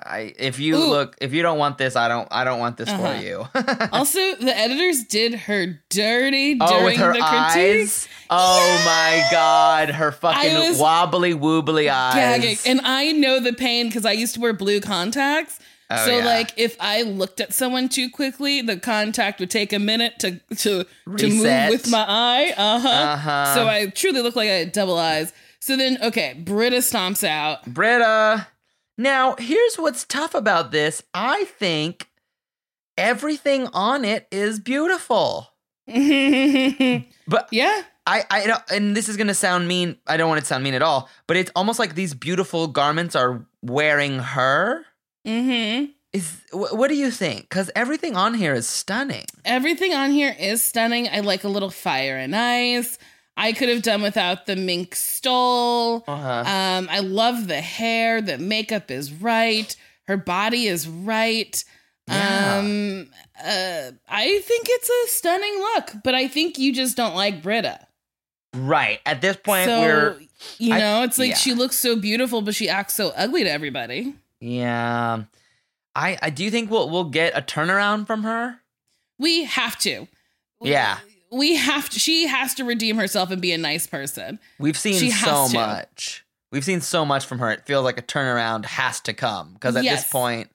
I, 0.06 0.34
if 0.38 0.60
you 0.60 0.76
Ooh. 0.76 0.88
look, 0.90 1.16
if 1.20 1.34
you 1.34 1.42
don't 1.42 1.58
want 1.58 1.78
this, 1.80 1.96
I 1.96 2.08
don't, 2.08 2.28
I 2.32 2.44
don't 2.44 2.60
want 2.60 2.78
this 2.78 2.90
Uh-huh. 2.90 3.14
for 3.14 3.22
you. 3.24 3.48
Also, 3.92 4.20
the 4.36 4.56
editors 4.56 5.04
did 5.04 5.34
her 5.34 5.80
dirty 5.90 6.58
oh, 6.62 6.80
during 6.80 7.00
the 7.00 7.06
critique. 7.06 7.24
eyes. 7.24 8.08
Oh 8.30 8.82
my 8.86 9.26
god, 9.32 9.90
her 9.90 10.12
fucking 10.12 10.78
wobbly 10.78 11.34
woobly 11.34 11.90
eyes. 11.90 12.14
Gagging. 12.16 12.58
And 12.66 12.82
I 12.84 13.12
know 13.14 13.40
the 13.40 13.54
pain 13.54 13.88
because 13.88 14.06
I 14.06 14.12
used 14.12 14.36
to 14.36 14.40
wear 14.42 14.54
blue 14.54 14.80
contacts. 14.82 15.60
Oh, 15.90 16.06
so 16.06 16.18
yeah. 16.18 16.26
like 16.26 16.52
if 16.58 16.76
I 16.80 17.04
looked 17.04 17.40
at 17.40 17.54
someone 17.54 17.90
too 17.90 18.10
quickly, 18.10 18.62
the 18.62 18.78
contact 18.78 19.40
would 19.40 19.52
take 19.52 19.72
a 19.74 19.80
minute 19.80 20.18
to 20.20 20.40
to 20.58 20.86
to 21.18 21.28
move 21.30 21.70
with 21.70 21.90
my 21.92 22.04
eye. 22.08 22.54
Uh-huh. 22.58 22.88
Uh-huh. 22.90 23.54
So 23.56 23.68
I 23.68 23.88
truly 23.88 24.22
look 24.22 24.36
like 24.36 24.50
I 24.50 24.54
had 24.54 24.72
double 24.72 24.98
eyes. 24.98 25.32
So 25.60 25.78
then 25.78 25.98
okay, 26.02 26.34
Brita 26.34 26.78
stomps 26.78 27.24
out. 27.24 27.66
Brita. 27.66 28.48
Now, 28.98 29.36
here's 29.38 29.76
what's 29.76 30.06
tough 30.06 30.34
about 30.34 30.72
this. 30.72 31.04
I 31.14 31.46
think 31.46 32.10
everything 32.98 33.68
on 33.74 34.06
it 34.06 34.28
is 34.32 34.60
beautiful. 34.60 35.50
But 35.88 37.48
yeah. 37.52 37.84
I, 38.08 38.24
I 38.30 38.46
don't, 38.46 38.64
and 38.72 38.96
this 38.96 39.10
is 39.10 39.18
gonna 39.18 39.34
sound 39.34 39.68
mean. 39.68 39.98
I 40.06 40.16
don't 40.18 40.28
want 40.30 40.38
it 40.38 40.42
to 40.42 40.48
sound 40.48 40.64
mean 40.64 40.76
at 40.76 40.84
all. 40.84 41.10
But 41.28 41.38
it's 41.38 41.52
almost 41.56 41.80
like 41.80 41.96
these 41.96 42.14
beautiful 42.14 42.68
garments 42.68 43.16
are 43.16 43.46
wearing 43.64 44.20
her. 44.20 44.86
Mm-hmm. 45.26 45.86
is 46.14 46.40
wh- 46.52 46.74
what 46.74 46.90
do 46.90 46.96
you 46.96 47.10
think? 47.10 47.50
Because 47.50 47.72
everything 47.76 48.16
on 48.16 48.36
here 48.36 48.54
is 48.54 48.70
stunning. 48.70 49.26
Everything 49.44 49.96
on 49.96 50.12
here 50.12 50.36
is 50.38 50.64
stunning. 50.64 51.10
I 51.10 51.22
like 51.22 51.44
a 51.44 51.48
little 51.48 51.72
fire 51.72 52.16
and 52.16 52.36
ice. 52.36 53.00
I 53.38 53.52
could 53.54 53.70
have 53.70 53.82
done 53.82 54.02
without 54.02 54.46
the 54.46 54.56
mink 54.56 54.96
stole. 54.96 56.04
Uh-huh. 56.08 56.30
Um, 56.50 56.88
I 56.90 57.00
love 57.00 57.48
the 57.48 57.62
hair. 57.62 58.22
The 58.22 58.38
makeup 58.38 58.90
is 58.90 59.12
right. 59.12 59.76
Her 60.08 60.18
body 60.18 60.68
is 60.68 60.88
right. 60.88 61.64
Yeah. 62.08 62.58
Um, 62.60 63.10
uh, 63.44 63.92
I 64.08 64.40
think 64.40 64.68
it's 64.70 64.90
a 64.90 65.16
stunning 65.18 65.58
look, 65.60 66.04
but 66.04 66.14
I 66.16 66.28
think 66.28 66.58
you 66.60 66.72
just 66.74 66.96
don't 66.96 67.16
like 67.16 67.42
Brita. 67.42 67.80
Right 68.56 69.00
at 69.06 69.20
this 69.22 69.36
point, 69.36 69.66
so 69.66 69.82
we're 69.82 70.20
you 70.60 70.74
I- 70.74 70.80
know, 70.80 71.04
it's 71.04 71.18
like 71.20 71.32
yeah. 71.32 71.36
she 71.36 71.54
looks 71.54 71.78
so 71.78 71.98
beautiful, 71.98 72.42
but 72.42 72.56
she 72.56 72.70
acts 72.70 72.94
so 72.94 73.12
ugly 73.18 73.44
to 73.44 73.52
everybody. 73.52 74.16
yeah. 74.40 75.24
I 75.98 76.18
I 76.22 76.30
do 76.30 76.50
think 76.52 76.70
we'll 76.70 76.90
we'll 76.90 77.10
get 77.10 77.38
a 77.38 77.42
turnaround 77.42 78.06
from 78.08 78.24
her. 78.24 78.60
We 79.18 79.44
have 79.46 79.78
to. 79.80 80.08
Yeah. 80.62 81.00
We 81.06 81.15
have 81.56 81.90
to. 81.90 82.00
She 82.00 82.28
has 82.28 82.54
to 82.56 82.64
redeem 82.64 82.98
herself 82.98 83.32
and 83.32 83.42
be 83.42 83.52
a 83.52 83.58
nice 83.58 83.88
person. 83.88 84.40
We've 84.60 84.78
seen 84.78 85.00
She 85.00 85.12
so 85.12 85.48
much. 85.50 86.26
We've 86.52 86.64
seen 86.64 86.82
so 86.82 87.06
much 87.06 87.26
from 87.26 87.40
her. 87.40 87.52
It 87.52 87.66
feels 87.66 87.84
like 87.84 88.00
a 88.00 88.02
turnaround 88.04 88.66
has 88.66 89.00
to 89.02 89.14
come 89.14 89.54
because 89.54 89.76
at 89.76 89.84
Yes. 89.84 90.04
this 90.04 90.12
point, 90.12 90.50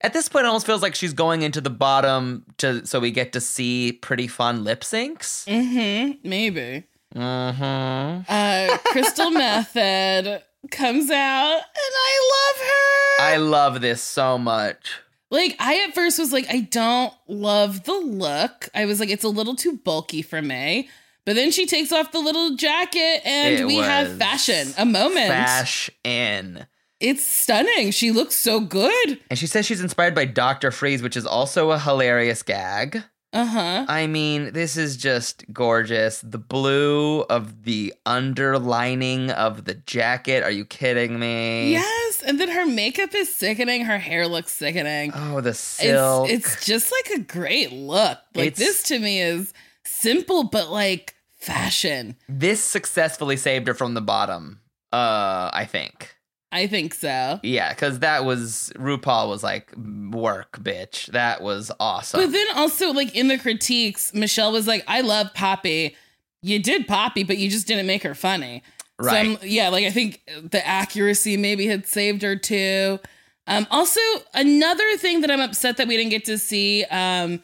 at 0.00 0.12
this 0.12 0.28
point, 0.28 0.44
it 0.44 0.48
almost 0.48 0.66
feels 0.66 0.82
like 0.82 0.94
she's 0.94 1.12
going 1.14 1.42
into 1.42 1.60
the 1.60 1.70
bottom 1.70 2.44
to 2.58 2.86
so 2.86 3.00
we 3.00 3.10
get 3.10 3.32
to 3.32 3.40
see 3.40 3.92
pretty 3.92 4.28
fun 4.28 4.62
lip 4.64 4.82
syncs. 4.82 5.44
Mm-hmm. 5.46 6.28
Maybe. 6.28 6.84
Mm-hmm. 7.14 8.22
Uh, 8.28 8.78
Crystal 8.86 9.30
Method 9.32 10.42
comes 10.70 11.10
out, 11.10 11.54
and 11.54 11.94
I 11.96 12.30
love 12.34 12.66
her. 12.68 13.24
I 13.24 13.36
love 13.38 13.80
this 13.80 14.02
so 14.02 14.36
much. 14.38 15.00
Like 15.30 15.56
I 15.58 15.84
at 15.88 15.94
first 15.94 16.18
was 16.18 16.32
like, 16.32 16.46
I 16.48 16.60
don't 16.60 17.12
love 17.28 17.84
the 17.84 17.94
look. 17.94 18.68
I 18.74 18.84
was 18.84 19.00
like, 19.00 19.10
it's 19.10 19.24
a 19.24 19.28
little 19.28 19.56
too 19.56 19.78
bulky 19.78 20.22
for 20.22 20.40
me. 20.40 20.88
But 21.26 21.36
then 21.36 21.50
she 21.50 21.64
takes 21.66 21.90
off 21.90 22.12
the 22.12 22.18
little 22.18 22.54
jacket, 22.56 23.22
and 23.24 23.60
It 23.60 23.64
we 23.66 23.76
have 23.76 24.18
fashion, 24.18 24.74
a 24.76 24.84
moment. 24.84 25.28
Fashion. 25.28 25.94
In 26.04 26.66
it's 27.00 27.24
stunning. 27.24 27.90
She 27.90 28.12
looks 28.12 28.36
so 28.36 28.60
good. 28.60 29.20
And 29.28 29.38
she 29.38 29.46
says 29.46 29.66
she's 29.66 29.80
inspired 29.80 30.14
by 30.14 30.24
Dr. 30.24 30.70
Freeze, 30.70 31.02
which 31.02 31.16
is 31.16 31.26
also 31.26 31.70
a 31.70 31.78
hilarious 31.78 32.42
gag. 32.42 33.02
Uh 33.34 33.44
huh. 33.44 33.86
I 33.88 34.06
mean, 34.06 34.52
this 34.52 34.76
is 34.76 34.96
just 34.96 35.44
gorgeous. 35.52 36.20
The 36.20 36.38
blue 36.38 37.22
of 37.22 37.64
the 37.64 37.92
underlining 38.06 39.30
of 39.30 39.64
the 39.64 39.74
jacket. 39.74 40.42
Are 40.44 40.50
you 40.50 40.64
kidding 40.64 41.18
me? 41.18 41.72
Yes, 41.72 42.22
and 42.24 42.38
then 42.40 42.48
her 42.48 42.64
makeup 42.64 43.14
is 43.14 43.34
sickening. 43.34 43.84
Her 43.84 43.98
hair 43.98 44.28
looks 44.28 44.52
sickening. 44.52 45.12
Oh, 45.14 45.40
the 45.40 45.52
silk. 45.54 46.30
It's 46.30 46.54
it's 46.54 46.64
just 46.66 46.92
like 46.92 47.18
a 47.18 47.22
great 47.24 47.72
look. 47.72 48.18
Like 48.34 48.46
It's- 48.52 48.58
this 48.58 48.82
to 48.84 48.98
me 48.98 49.20
is 49.20 49.52
simple 49.84 50.44
but 50.44 50.70
like 50.70 51.14
fashion. 51.38 52.16
this 52.28 52.62
successfully 52.62 53.36
saved 53.36 53.66
her 53.66 53.74
from 53.74 53.94
the 53.94 54.00
bottom. 54.00 54.60
Uh, 54.92 55.50
I 55.52 55.66
think. 55.68 56.13
I 56.54 56.68
think 56.68 56.94
so. 56.94 57.40
Yeah, 57.42 57.70
because 57.70 57.98
that 57.98 58.24
was 58.24 58.72
RuPaul 58.76 59.28
was 59.28 59.42
like, 59.42 59.74
work, 59.76 60.60
bitch. 60.62 61.06
That 61.06 61.42
was 61.42 61.72
awesome. 61.80 62.20
But 62.20 62.30
then 62.30 62.46
also 62.54 62.92
like 62.92 63.12
in 63.16 63.26
the 63.26 63.38
critiques, 63.38 64.14
Michelle 64.14 64.52
was 64.52 64.68
like, 64.68 64.84
"I 64.86 65.00
love 65.00 65.34
Poppy. 65.34 65.96
You 66.42 66.60
did 66.60 66.86
Poppy, 66.86 67.24
but 67.24 67.38
you 67.38 67.50
just 67.50 67.66
didn't 67.66 67.88
make 67.88 68.04
her 68.04 68.14
funny." 68.14 68.62
So 69.00 69.08
right. 69.08 69.26
I'm, 69.26 69.38
yeah, 69.42 69.68
like 69.68 69.84
I 69.84 69.90
think 69.90 70.22
the 70.48 70.64
accuracy 70.64 71.36
maybe 71.36 71.66
had 71.66 71.88
saved 71.88 72.22
her 72.22 72.36
too. 72.36 73.00
Um, 73.48 73.66
also, 73.72 74.00
another 74.32 74.96
thing 74.96 75.22
that 75.22 75.32
I'm 75.32 75.40
upset 75.40 75.76
that 75.78 75.88
we 75.88 75.96
didn't 75.96 76.10
get 76.10 76.24
to 76.26 76.38
see 76.38 76.84
um, 76.84 77.42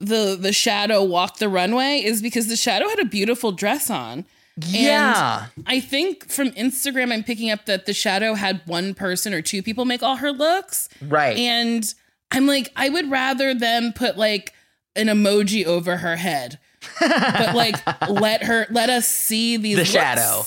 the 0.00 0.36
the 0.38 0.52
shadow 0.52 1.02
walk 1.02 1.38
the 1.38 1.48
runway 1.48 2.02
is 2.04 2.20
because 2.20 2.48
the 2.48 2.56
shadow 2.56 2.90
had 2.90 2.98
a 2.98 3.06
beautiful 3.06 3.52
dress 3.52 3.88
on. 3.88 4.26
Yeah. 4.66 5.46
I 5.66 5.80
think 5.80 6.30
from 6.30 6.50
Instagram, 6.52 7.12
I'm 7.12 7.24
picking 7.24 7.50
up 7.50 7.66
that 7.66 7.86
the 7.86 7.92
shadow 7.92 8.34
had 8.34 8.60
one 8.66 8.94
person 8.94 9.32
or 9.34 9.42
two 9.42 9.62
people 9.62 9.84
make 9.84 10.02
all 10.02 10.16
her 10.16 10.32
looks. 10.32 10.88
right. 11.02 11.36
And 11.36 11.84
I'm 12.30 12.46
like, 12.46 12.70
I 12.76 12.88
would 12.88 13.10
rather 13.10 13.54
them 13.54 13.92
put 13.94 14.16
like 14.16 14.52
an 14.96 15.06
emoji 15.08 15.64
over 15.64 15.96
her 15.98 16.16
head, 16.16 16.58
but 17.00 17.54
like 17.54 17.76
let 18.08 18.42
her, 18.44 18.66
let 18.70 18.90
us 18.90 19.06
see 19.06 19.56
these 19.56 19.76
The 19.76 19.82
looks 19.82 19.90
shadow. 19.90 20.42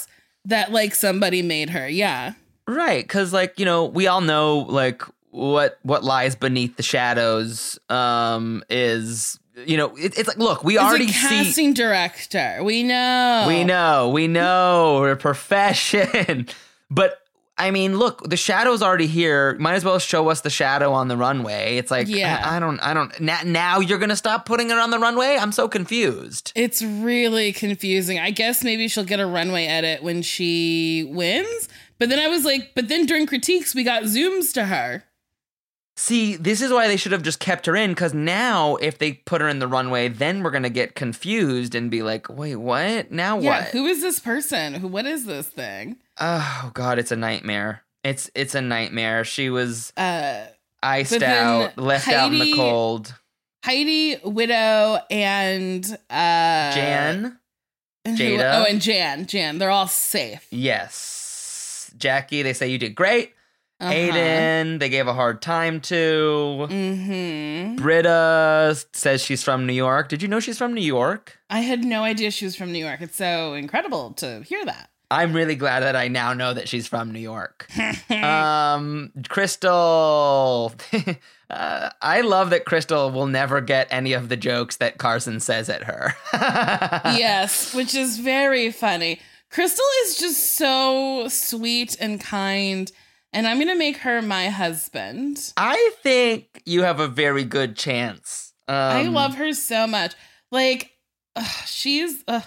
that 0.46 0.72
like 0.72 0.96
somebody 0.96 1.42
made 1.42 1.70
her. 1.72 1.88
Yeah. 1.88 2.34
Right, 2.68 3.04
because 3.04 3.34
like 3.34 3.60
you 3.60 3.66
know, 3.66 3.86
we 3.86 4.08
all 4.08 4.22
know 4.22 4.60
like 4.60 5.02
what 5.32 5.80
what 5.84 6.04
lies 6.04 6.36
beneath 6.36 6.78
the 6.78 6.84
shadows 6.84 7.78
um 7.90 8.64
is 8.70 9.38
you 9.66 9.78
know 9.78 9.96
it, 9.96 10.18
it's 10.18 10.28
like 10.28 10.38
look 10.38 10.64
we 10.64 10.78
As 10.78 10.84
already 10.84 11.06
a 11.06 11.08
see 11.10 11.28
casting 11.28 11.74
director. 11.74 12.60
We 12.64 12.84
know. 12.84 13.46
we 13.48 13.64
know 13.64 14.10
we 14.10 14.28
know 14.28 15.00
we're 15.02 15.12
a 15.12 15.18
profession 15.18 16.48
but 16.90 17.20
I 17.58 17.70
mean 17.70 18.00
look 18.00 18.28
the 18.28 18.36
shadow's 18.38 18.82
already 18.82 19.06
here 19.06 19.56
might 19.60 19.76
as 19.76 19.86
well 19.86 20.00
show 20.00 20.28
us 20.30 20.42
the 20.42 20.50
shadow 20.50 20.92
on 20.92 21.08
the 21.08 21.16
runway 21.16 21.78
it's 21.78 21.92
like 21.92 22.08
Yeah. 22.08 22.42
I, 22.44 22.58
I 22.58 22.60
don't 22.60 22.80
I 22.80 22.94
don't 22.96 23.18
now, 23.20 23.40
now 23.46 23.80
you're 23.80 24.00
gonna 24.00 24.16
stop 24.16 24.46
putting 24.48 24.72
it 24.72 24.78
on 24.78 24.90
the 24.90 24.98
runway 25.00 25.38
I'm 25.40 25.52
so 25.52 25.68
confused 25.68 26.52
It's 26.56 26.82
really 26.82 27.54
confusing. 27.54 28.18
I 28.20 28.32
guess 28.32 28.64
maybe 28.64 28.88
she'll 28.88 29.04
get 29.06 29.20
a 29.20 29.26
runway 29.28 29.66
edit 29.66 30.02
when 30.02 30.24
she 30.24 31.08
wins. 31.12 31.70
But 32.00 32.10
then 32.10 32.20
I 32.20 32.28
was 32.28 32.44
like, 32.44 32.72
but 32.76 32.90
then 32.90 33.06
during 33.06 33.28
critiques, 33.28 33.74
we 33.76 33.84
got 33.84 34.04
zooms 34.04 34.52
to 34.56 34.66
her. 34.66 35.04
See, 35.96 36.36
this 36.36 36.62
is 36.62 36.72
why 36.72 36.88
they 36.88 36.98
should 36.98 37.12
have 37.12 37.22
just 37.22 37.40
kept 37.40 37.68
her 37.68 37.76
in 37.76 37.92
because 37.92 38.14
now 38.16 38.78
if 38.78 38.98
they 38.98 39.14
put 39.14 39.42
her 39.42 39.48
in 39.48 39.60
the 39.60 39.68
runway, 39.68 40.08
then 40.08 40.42
we're 40.42 40.50
gonna 40.52 40.70
get 40.72 40.96
confused 40.96 41.76
and 41.76 41.92
be 41.92 42.02
like, 42.02 42.28
wait, 42.30 42.56
what? 42.56 43.12
Now 43.12 43.38
Yeah, 43.40 43.60
what? 43.60 43.64
who 43.70 43.86
is 43.86 44.02
this 44.02 44.20
person? 44.20 44.74
Who? 44.76 44.88
What 44.88 45.06
is 45.06 45.26
this 45.26 45.48
thing? 45.48 45.98
oh 46.20 46.72
god, 46.74 46.98
it's 47.00 47.12
a 47.12 47.16
nightmare. 47.16 47.84
It's 48.04 48.30
it's 48.36 48.56
a 48.56 48.62
nightmare. 48.62 49.24
She 49.24 49.50
was 49.52 49.94
Uh, 49.96 50.46
iced 50.82 51.22
out, 51.24 51.78
left 51.78 52.08
out 52.08 52.34
in 52.34 52.40
the 52.40 52.54
cold. 52.56 53.14
Heidi, 53.64 54.18
Widow, 54.26 55.00
and 55.10 55.86
uh, 56.10 56.74
Jan, 56.74 57.38
who- 58.06 58.12
Jaida. 58.12 58.62
oh, 58.62 58.66
and 58.70 58.82
Jan. 58.82 59.26
Jan. 59.28 59.58
They're 59.60 59.70
all 59.72 59.88
safe. 59.88 60.46
yes, 60.52 61.92
Jackie. 61.98 62.42
They 62.42 62.54
say 62.54 62.68
you 62.68 62.78
did 62.78 62.96
great. 62.96 63.34
Uh-huh. 63.84 63.94
Aiden, 63.94 64.80
they 64.80 64.88
gave 64.88 65.08
a 65.08 65.14
hard 65.14 65.42
time 65.42 65.82
to. 65.82 66.68
Mm-hmm. 66.70 67.76
Brita 67.76 68.78
says 68.94 69.22
she's 69.22 69.44
from 69.44 69.66
New 69.66 69.74
York. 69.74 70.08
Did 70.08 70.22
you 70.22 70.28
know 70.30 70.40
she's 70.40 70.58
from 70.58 70.74
New 70.74 70.82
York? 70.82 71.38
I 71.50 71.60
had 71.60 71.84
no 71.84 72.04
idea 72.04 72.32
she 72.32 72.46
was 72.46 72.56
from 72.56 72.72
New 72.72 72.84
York. 72.84 73.02
It's 73.02 73.18
so 73.18 73.54
incredible 73.54 74.12
to 74.14 74.42
hear 74.44 74.64
that. 74.66 74.90
I'm 75.12 75.34
really 75.34 75.56
glad 75.56 75.82
that 75.82 75.96
I 75.96 76.08
now 76.08 76.34
know 76.34 76.54
that 76.54 76.68
she's 76.68 76.88
from 76.88 77.12
New 77.12 77.20
York. 77.20 77.68
um, 78.10 79.12
Crystal. 79.28 80.74
uh, 81.50 81.90
I 82.02 82.22
love 82.22 82.50
that 82.50 82.66
Crystal 82.66 83.12
will 83.12 83.28
never 83.28 83.62
get 83.62 83.88
any 83.92 84.14
of 84.14 84.30
the 84.30 84.38
jokes 84.38 84.78
that 84.78 84.98
Carson 84.98 85.40
says 85.40 85.70
at 85.70 85.84
her. 85.84 86.16
yes, 87.16 87.76
which 87.76 87.94
is 87.94 88.18
very 88.18 88.72
funny. 88.72 89.20
Crystal 89.52 89.86
is 90.06 90.18
just 90.18 90.58
so 90.58 91.28
sweet 91.28 91.96
and 92.00 92.20
kind, 92.20 92.92
and 93.34 93.48
I'm 93.48 93.60
gonna 93.60 93.76
make 93.76 93.98
her 93.98 94.22
my 94.22 94.48
husband. 94.50 95.54
I 95.58 95.92
think 96.02 96.62
you 96.66 96.84
have 96.84 97.00
a 97.00 97.08
very 97.08 97.44
good 97.44 97.76
chance. 97.76 98.54
Um, 98.68 98.76
I 98.76 99.04
love 99.04 99.36
her 99.36 99.52
so 99.54 99.86
much. 99.88 100.14
Like, 100.52 100.92
ugh, 101.36 101.46
she's, 101.66 102.24
ugh, 102.28 102.44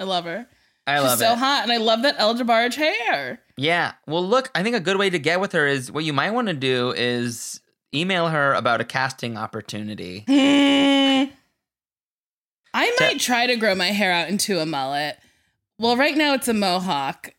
I 0.00 0.04
love 0.04 0.24
her. 0.24 0.46
I 0.86 0.96
She's 0.96 1.04
love 1.04 1.18
so 1.18 1.32
it. 1.32 1.38
hot, 1.38 1.62
and 1.62 1.70
I 1.70 1.76
love 1.76 2.02
that 2.02 2.16
El 2.18 2.34
DeBarge 2.34 2.74
hair. 2.74 3.40
Yeah. 3.56 3.92
Well, 4.08 4.26
look, 4.26 4.50
I 4.54 4.62
think 4.64 4.74
a 4.74 4.80
good 4.80 4.96
way 4.96 5.10
to 5.10 5.18
get 5.20 5.38
with 5.40 5.52
her 5.52 5.66
is 5.66 5.92
what 5.92 6.04
you 6.04 6.12
might 6.12 6.30
want 6.32 6.48
to 6.48 6.54
do 6.54 6.92
is 6.96 7.60
email 7.94 8.28
her 8.28 8.54
about 8.54 8.80
a 8.80 8.84
casting 8.84 9.36
opportunity. 9.36 10.24
I 10.28 11.30
might 13.00 13.20
try 13.20 13.46
to 13.46 13.56
grow 13.56 13.74
my 13.74 13.88
hair 13.88 14.10
out 14.12 14.28
into 14.28 14.58
a 14.58 14.66
mullet. 14.66 15.18
Well, 15.78 15.96
right 15.96 16.16
now 16.16 16.34
it's 16.34 16.48
a 16.48 16.54
mohawk, 16.54 17.34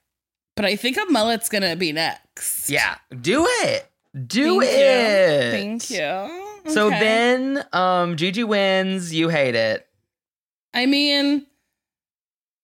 but 0.55 0.65
I 0.65 0.75
think 0.75 0.97
a 0.97 1.05
mullet's 1.09 1.49
gonna 1.49 1.75
be 1.75 1.91
next. 1.91 2.69
Yeah. 2.69 2.95
Do 3.19 3.45
it. 3.47 3.89
Do 4.27 4.61
Thank 4.61 4.71
it. 4.73 5.49
you. 5.49 5.51
Thank 5.51 5.89
you. 5.89 6.71
So 6.71 6.89
then, 6.89 7.65
um, 7.73 8.17
Gigi 8.17 8.43
wins. 8.43 9.13
You 9.13 9.29
hate 9.29 9.55
it. 9.55 9.87
I 10.73 10.85
mean, 10.85 11.45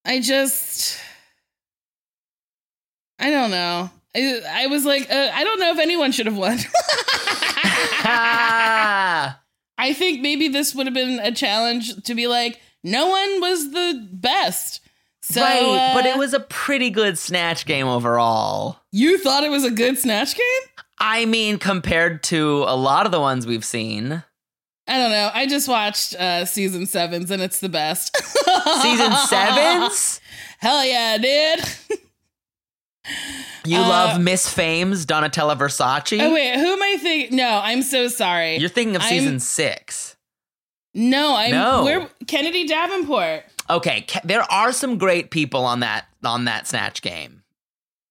I 0.05 0.21
just, 0.21 0.99
I 3.19 3.29
don't 3.29 3.51
know. 3.51 3.89
I, 4.15 4.41
I 4.49 4.67
was 4.67 4.85
like, 4.85 5.09
uh, 5.11 5.29
I 5.33 5.43
don't 5.43 5.59
know 5.59 5.71
if 5.71 5.79
anyone 5.79 6.11
should 6.11 6.25
have 6.27 6.37
won. 6.37 6.57
I 9.79 9.93
think 9.93 10.21
maybe 10.21 10.47
this 10.47 10.73
would 10.73 10.87
have 10.87 10.93
been 10.93 11.19
a 11.19 11.31
challenge 11.31 12.03
to 12.03 12.15
be 12.15 12.27
like, 12.27 12.59
no 12.83 13.07
one 13.07 13.41
was 13.41 13.71
the 13.71 14.07
best. 14.11 14.81
So, 15.29 15.41
right, 15.41 15.91
but 15.93 16.05
uh, 16.05 16.09
it 16.09 16.17
was 16.17 16.33
a 16.33 16.39
pretty 16.39 16.89
good 16.89 17.17
snatch 17.17 17.65
game 17.65 17.85
overall. 17.87 18.79
You 18.93 19.17
thought 19.17 19.43
it 19.43 19.49
was 19.51 19.65
a 19.65 19.71
good 19.71 19.97
snatch 19.97 20.35
game? 20.35 20.69
I 20.99 21.25
mean, 21.25 21.57
compared 21.59 22.23
to 22.23 22.63
a 22.65 22.75
lot 22.77 23.05
of 23.05 23.11
the 23.11 23.19
ones 23.19 23.45
we've 23.45 23.65
seen, 23.65 24.23
I 24.87 24.97
don't 24.97 25.11
know. 25.11 25.29
I 25.33 25.45
just 25.45 25.67
watched 25.67 26.15
uh 26.15 26.45
season 26.45 26.85
sevens 26.85 27.29
and 27.29 27.41
it's 27.41 27.59
the 27.59 27.67
best. 27.69 28.15
season 28.81 29.11
sevens, 29.27 30.21
Hell 30.59 30.85
yeah, 30.85 31.17
dude. 31.17 31.65
you 33.65 33.77
Uh, 33.77 33.81
love 33.87 34.21
Miss 34.21 34.49
Fame's 34.49 35.05
Donatella 35.05 35.57
Versace. 35.57 36.19
Oh 36.21 36.33
wait, 36.33 36.55
who 36.55 36.65
am 36.73 36.81
I 36.81 36.97
thinking? 37.01 37.35
No, 37.37 37.59
I'm 37.63 37.81
so 37.81 38.07
sorry. 38.07 38.57
You're 38.57 38.69
thinking 38.69 38.95
of 38.95 39.01
I'm- 39.01 39.09
season 39.09 39.39
six. 39.39 40.15
no, 40.93 41.35
I'm 41.35 41.51
No. 41.51 42.07
Kennedy 42.27 42.65
Davenport. 42.65 43.43
Okay, 43.69 44.05
there 44.23 44.43
are 44.51 44.71
some 44.71 44.97
great 44.97 45.29
people 45.31 45.65
on 45.65 45.81
that 45.81 46.05
on 46.23 46.45
that 46.45 46.67
snatch 46.67 47.01
game. 47.01 47.43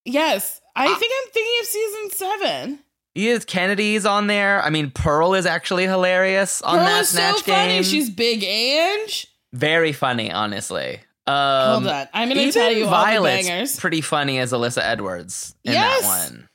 Yes, 0.04 0.60
I 0.74 0.86
Uh, 0.86 0.96
think 0.98 1.12
I'm 1.24 1.30
thinking 1.32 1.54
of 1.60 1.66
season 1.66 2.10
seven. 2.10 2.78
Yes, 3.14 3.44
Kennedy's 3.46 4.04
on 4.04 4.26
there. 4.26 4.62
I 4.62 4.68
mean, 4.70 4.90
Pearl 4.90 5.34
is 5.34 5.46
actually 5.46 5.84
hilarious 5.84 6.60
on 6.62 6.76
Pearl 6.76 6.84
that 6.86 7.00
is 7.00 7.08
so 7.08 7.16
snatch 7.16 7.40
funny. 7.42 7.68
game. 7.74 7.82
She's 7.82 8.10
big 8.10 8.44
Ange. 8.44 9.26
very 9.52 9.92
funny, 9.92 10.30
honestly. 10.30 11.00
Um, 11.26 11.82
Hold 11.82 11.86
on, 11.88 12.08
I'm 12.12 12.28
gonna 12.28 12.52
tell 12.52 12.70
you 12.72 12.86
all 12.86 13.04
the 13.14 13.22
bangers. 13.22 13.80
pretty 13.80 14.00
funny 14.02 14.38
as 14.38 14.52
Alyssa 14.52 14.82
Edwards 14.82 15.54
in 15.64 15.72
Yes. 15.72 16.02
that 16.02 16.06
one. 16.06 16.48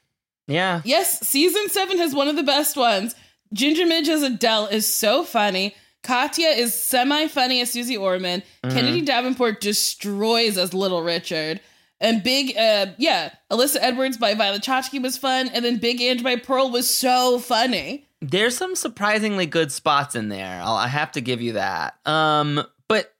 Yeah, 0.48 0.82
Yes, 0.86 1.28
season 1.28 1.68
seven 1.70 1.98
has 1.98 2.14
one 2.14 2.28
of 2.28 2.36
the 2.36 2.44
best 2.44 2.78
ones. 2.78 3.16
Ginger 3.54 3.84
Minj 3.86 4.08
as 4.08 4.22
Adele 4.24 4.68
is 4.68 4.88
so 4.88 5.24
funny. 5.26 5.76
Katya 6.04 6.48
is 6.48 6.74
semi 6.74 7.28
funny 7.28 7.62
as 7.62 7.72
Susie 7.72 7.98
Orman. 7.98 8.42
Mm-hmm. 8.64 8.76
Kennedy 8.76 9.02
Davenport 9.02 9.62
destroys 9.62 10.58
as 10.58 10.74
Little 10.74 11.02
Richard. 11.04 11.62
And 12.00 12.24
Big, 12.24 12.58
uh, 12.58 12.88
yeah, 12.98 13.32
Alyssa 13.52 13.78
Edwards 13.80 14.18
by 14.18 14.34
Violet 14.34 14.64
Chachki 14.64 15.00
was 15.02 15.18
fun. 15.18 15.50
And 15.50 15.64
then 15.64 15.78
Big 15.78 16.02
Ange 16.02 16.24
by 16.24 16.36
Pearl 16.36 16.72
was 16.72 16.90
so 16.90 17.38
funny. 17.38 18.08
there's 18.22 18.58
some 18.58 18.76
surprisingly 18.76 19.46
good 19.46 19.72
spots 19.72 20.16
in 20.16 20.30
there. 20.30 20.62
I'll, 20.64 20.74
I 20.76 20.88
have 20.88 21.12
to 21.14 21.22
give 21.22 21.42
you 21.42 21.54
that. 21.54 21.96
Um, 22.08 22.64
but 22.88 23.14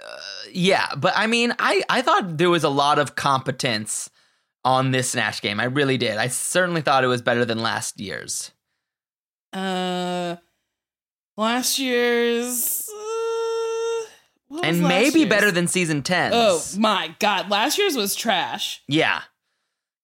uh, 0.00 0.18
yeah, 0.52 0.94
but 0.96 1.12
I 1.16 1.26
mean, 1.26 1.52
I 1.58 1.82
I 1.88 2.02
thought 2.02 2.38
there 2.38 2.50
was 2.50 2.62
a 2.64 2.68
lot 2.68 3.00
of 3.00 3.16
competence 3.16 4.08
on 4.64 4.92
this 4.92 5.10
snatch 5.10 5.42
game. 5.42 5.58
I 5.58 5.64
really 5.64 5.98
did. 5.98 6.18
I 6.18 6.28
certainly 6.28 6.80
thought 6.82 7.02
it 7.02 7.08
was 7.08 7.22
better 7.22 7.44
than 7.44 7.58
last 7.60 7.98
year's. 7.98 8.52
Uh, 9.52 10.36
last 11.36 11.78
year's. 11.78 12.88
Uh, 14.52 14.60
and 14.64 14.82
maybe 14.82 15.20
year's? 15.20 15.30
better 15.30 15.50
than 15.50 15.66
season 15.66 16.02
10. 16.02 16.32
Oh 16.34 16.62
my 16.78 17.14
God. 17.18 17.50
Last 17.50 17.78
year's 17.78 17.96
was 17.96 18.14
trash. 18.14 18.82
Yeah. 18.86 19.22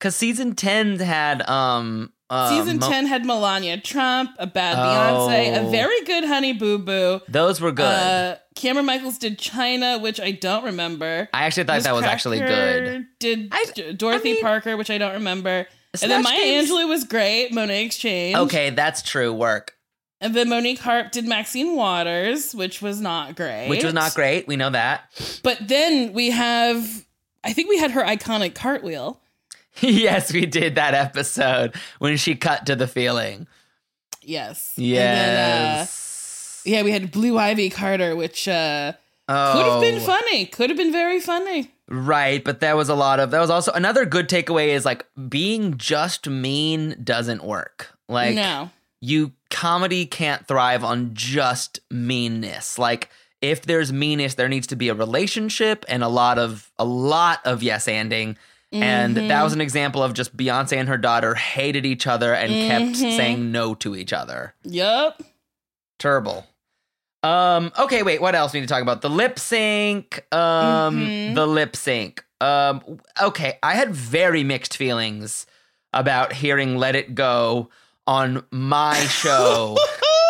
Cuz 0.00 0.14
season 0.16 0.54
10 0.54 1.00
had 1.00 1.48
um 1.48 2.12
uh, 2.30 2.50
Season 2.50 2.78
Mo- 2.78 2.88
10 2.90 3.06
had 3.06 3.24
Melania 3.24 3.80
Trump, 3.80 4.30
a 4.38 4.46
bad 4.46 4.76
Oh. 4.76 5.28
Beyonce, 5.28 5.66
a 5.66 5.70
very 5.70 6.02
good 6.02 6.24
Honey 6.24 6.52
Boo 6.52 6.76
Boo. 6.78 7.20
Those 7.26 7.58
were 7.58 7.72
good. 7.72 7.84
Uh, 7.86 8.36
Kameron 8.54 8.84
Michaels 8.84 9.16
did 9.16 9.38
Chyna, 9.38 9.98
which 10.02 10.20
I 10.20 10.32
don't 10.32 10.62
remember. 10.64 11.30
I 11.32 11.44
actually 11.44 11.64
thought 11.64 11.76
Miss 11.76 11.84
that 11.84 11.94
was 11.94 12.04
actually 12.04 12.38
good. 12.40 13.06
Did 13.18 13.48
I- 13.50 13.92
Dorothy 13.96 14.30
I 14.30 14.32
mean- 14.34 14.42
Parker, 14.42 14.76
which 14.76 14.90
I 14.90 14.98
don't 14.98 15.14
remember. 15.14 15.66
And 16.02 16.10
then 16.10 16.22
Maya 16.22 16.36
games- 16.36 16.70
Angelou 16.70 16.86
was 16.86 17.04
great. 17.04 17.52
Monét 17.52 17.86
X 17.86 17.96
Change. 17.96 18.36
Okay, 18.36 18.70
that's 18.70 19.00
true 19.00 19.32
work. 19.32 19.74
And 20.20 20.34
then 20.34 20.48
Monique 20.48 20.80
Heart 20.80 21.12
did 21.12 21.26
Maxine 21.26 21.76
Waters, 21.76 22.54
which 22.54 22.82
was 22.82 23.00
not 23.00 23.36
great. 23.36 23.68
Which 23.68 23.84
was 23.84 23.94
not 23.94 24.14
great. 24.14 24.48
We 24.48 24.56
know 24.56 24.70
that. 24.70 25.04
But 25.44 25.68
then 25.68 26.12
we 26.12 26.30
have, 26.30 27.06
I 27.44 27.52
think 27.52 27.68
we 27.68 27.78
had 27.78 27.92
her 27.92 28.02
iconic 28.02 28.54
cartwheel. 28.54 29.20
yes, 29.80 30.32
we 30.32 30.44
did 30.44 30.74
that 30.74 30.94
episode 30.94 31.76
when 32.00 32.16
she 32.16 32.34
cut 32.34 32.66
to 32.66 32.74
the 32.74 32.88
feeling. 32.88 33.46
Yes. 34.22 34.74
And 34.76 34.86
then, 34.86 35.76
uh, 35.76 35.78
Yes. 35.78 36.62
yeah, 36.64 36.82
we 36.82 36.90
had 36.90 37.12
Blue 37.12 37.38
Ivy 37.38 37.70
Carter, 37.70 38.16
which 38.16 38.48
uh, 38.48 38.92
oh, 39.28 39.52
could 39.52 39.72
have 39.72 39.80
been 39.80 40.00
funny. 40.00 40.46
Could 40.46 40.70
have 40.70 40.76
been 40.76 40.92
very 40.92 41.20
funny. 41.20 41.72
Right, 41.88 42.44
but 42.44 42.60
there 42.60 42.76
was 42.76 42.90
a 42.90 42.94
lot 42.94 43.18
of 43.18 43.30
that 43.30 43.40
was 43.40 43.48
also 43.48 43.72
another 43.72 44.04
good 44.04 44.28
takeaway 44.28 44.68
is 44.68 44.84
like 44.84 45.06
being 45.28 45.78
just 45.78 46.28
mean 46.28 46.96
doesn't 47.02 47.42
work. 47.42 47.96
Like 48.08 48.34
no. 48.34 48.70
you 49.00 49.32
comedy 49.50 50.06
can't 50.06 50.46
thrive 50.46 50.84
on 50.84 51.10
just 51.14 51.80
meanness. 51.90 52.78
Like 52.78 53.08
if 53.40 53.62
there's 53.62 53.92
meanness, 53.92 54.34
there 54.34 54.48
needs 54.48 54.66
to 54.68 54.76
be 54.76 54.88
a 54.88 54.94
relationship 54.94 55.84
and 55.88 56.02
a 56.02 56.08
lot 56.08 56.38
of 56.38 56.70
a 56.78 56.84
lot 56.84 57.40
of 57.44 57.62
yes 57.62 57.86
anding. 57.86 58.36
And 58.70 59.16
Mm-hmm. 59.16 59.28
that 59.28 59.42
was 59.42 59.54
an 59.54 59.62
example 59.62 60.02
of 60.02 60.12
just 60.12 60.36
Beyonce 60.36 60.76
and 60.76 60.88
her 60.90 60.98
daughter 60.98 61.34
hated 61.34 61.86
each 61.86 62.06
other 62.06 62.34
and 62.34 62.50
kept 62.68 62.84
Mm-hmm. 62.96 63.16
saying 63.16 63.50
no 63.52 63.74
to 63.76 63.96
each 63.96 64.12
other. 64.12 64.54
Yep. 64.64 65.22
Terrible. 65.98 66.46
Um, 67.22 67.72
okay, 67.78 68.02
wait, 68.02 68.20
what 68.20 68.34
else 68.34 68.52
we 68.52 68.60
need 68.60 68.66
to 68.68 68.72
talk 68.72 68.82
about? 68.82 69.00
The 69.02 69.10
lip 69.10 69.38
sync. 69.38 70.22
Um, 70.32 71.00
Mhm. 71.00 71.34
the 71.34 71.46
lip 71.46 71.74
sync. 71.76 72.24
Um, 72.40 73.00
okay, 73.20 73.58
I 73.62 73.74
had 73.74 73.94
very 73.94 74.44
mixed 74.44 74.76
feelings 74.76 75.46
about 75.92 76.32
hearing 76.34 76.76
Let 76.76 76.94
It 76.94 77.14
Go 77.14 77.70
on 78.08 78.42
my 78.50 78.94
show. 78.94 79.76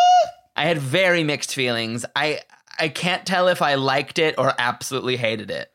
I 0.56 0.64
had 0.64 0.78
very 0.78 1.22
mixed 1.22 1.54
feelings. 1.54 2.04
I 2.16 2.40
I 2.78 2.88
can't 2.88 3.24
tell 3.24 3.46
if 3.48 3.62
I 3.62 3.76
liked 3.76 4.18
it 4.18 4.34
or 4.36 4.52
absolutely 4.58 5.16
hated 5.16 5.50
it. 5.50 5.70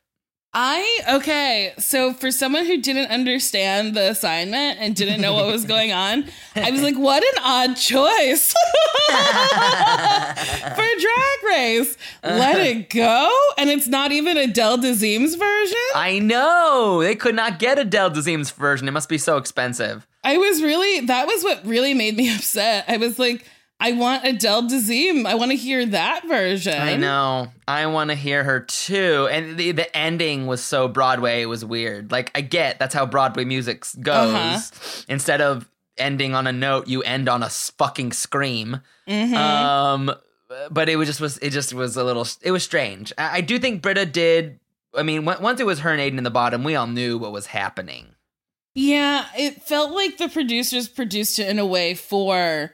I 0.53 0.99
okay, 1.09 1.73
so 1.80 2.13
for 2.13 2.30
someone 2.30 2.65
who 2.65 2.80
didn't 2.80 3.09
understand 3.09 3.95
the 3.95 4.11
assignment 4.11 4.80
and 4.80 4.93
didn't 4.95 5.21
know 5.21 5.34
what 5.34 5.47
was 5.47 5.63
going 5.63 5.93
on, 5.93 6.25
I 6.55 6.69
was 6.69 6.84
like, 6.84 6.95
what 6.95 7.23
an 7.23 7.41
odd 7.41 7.75
choice 7.75 8.53
for 9.07 10.89
drag 10.99 11.43
race. 11.47 11.97
Let 12.21 12.59
it 12.59 12.89
go, 12.89 13.35
and 13.57 13.69
it's 13.69 13.88
not 13.88 14.11
even 14.11 14.38
Adele 14.38 14.77
Dazeem's 14.77 15.35
version. 15.35 15.77
I 15.95 16.19
know 16.19 17.01
they 17.01 17.15
could 17.15 17.35
not 17.35 17.57
get 17.59 17.80
Adele 17.80 18.11
Dazeem's 18.11 18.51
version. 18.51 18.88
It 18.89 18.91
must 18.91 19.09
be 19.09 19.17
so 19.17 19.38
expensive. 19.38 20.05
I 20.24 20.38
was 20.38 20.62
really 20.62 21.06
that 21.08 21.28
was 21.28 21.44
what 21.44 21.66
really 21.66 21.94
made 21.94 22.16
me 22.16 22.30
upset. 22.36 22.86
I 22.88 22.98
was 22.98 23.20
like, 23.20 23.45
I 23.80 23.91
want 23.94 24.26
Adele 24.26 24.64
Dazeem. 24.64 25.26
I 25.26 25.36
want 25.36 25.52
to 25.52 25.58
hear 25.58 25.86
that 25.88 26.26
version. 26.28 26.80
I 26.80 26.95
know. 26.95 27.48
I 27.68 27.86
want 27.88 28.10
to 28.12 28.16
hear 28.16 28.44
her 28.44 28.62
too. 28.62 29.28
And 29.32 29.58
the 29.58 29.72
the 29.74 29.98
ending 29.98 30.48
was 30.48 30.64
so 30.64 30.88
Broadway. 30.88 31.41
It 31.41 31.48
was 31.48 31.66
weird. 31.66 32.12
Like 32.12 32.32
I 32.36 32.41
get 32.41 32.80
that's 32.80 32.94
how 32.94 33.06
Broadway 33.06 33.44
music 33.45 33.86
goes. 34.02 34.34
Uh-huh. 34.34 35.04
Instead 35.10 35.41
of 35.41 35.70
ending 35.98 36.34
on 36.34 36.48
a 36.48 36.52
note, 36.54 36.88
you 36.88 37.04
end 37.04 37.28
on 37.28 37.44
a 37.44 37.50
fucking 37.50 38.14
scream. 38.14 38.80
Mhm. 39.08 39.34
Um, 39.36 40.12
but 40.72 40.88
it 40.88 40.95
was 40.95 41.08
just 41.10 41.20
was 41.20 41.38
it 41.40 41.50
just 41.50 41.74
was 41.74 41.98
a 41.98 42.04
little. 42.04 42.26
It 42.41 42.52
was 42.52 42.64
strange. 42.64 43.12
I, 43.18 43.38
I 43.38 43.41
do 43.41 43.60
think 43.60 43.82
Brita 43.82 44.06
did. 44.06 44.60
I 44.95 45.04
mean, 45.04 45.28
on- 45.28 45.41
once 45.41 45.60
it 45.60 45.66
was 45.66 45.80
her 45.80 45.91
and 45.91 46.00
Aiden 46.00 46.18
in 46.20 46.24
the 46.24 46.30
bottom, 46.32 46.64
we 46.64 46.76
all 46.76 46.88
knew 46.88 47.18
what 47.18 47.32
was 47.34 47.48
happening. 47.48 48.12
Yeah, 48.76 49.26
it 49.38 49.62
felt 49.62 49.91
like 49.91 50.18
the 50.18 50.30
producers 50.30 50.88
produced 50.88 51.38
it 51.40 51.48
in 51.48 51.60
a 51.60 51.66
way 51.66 51.94
for 51.94 52.72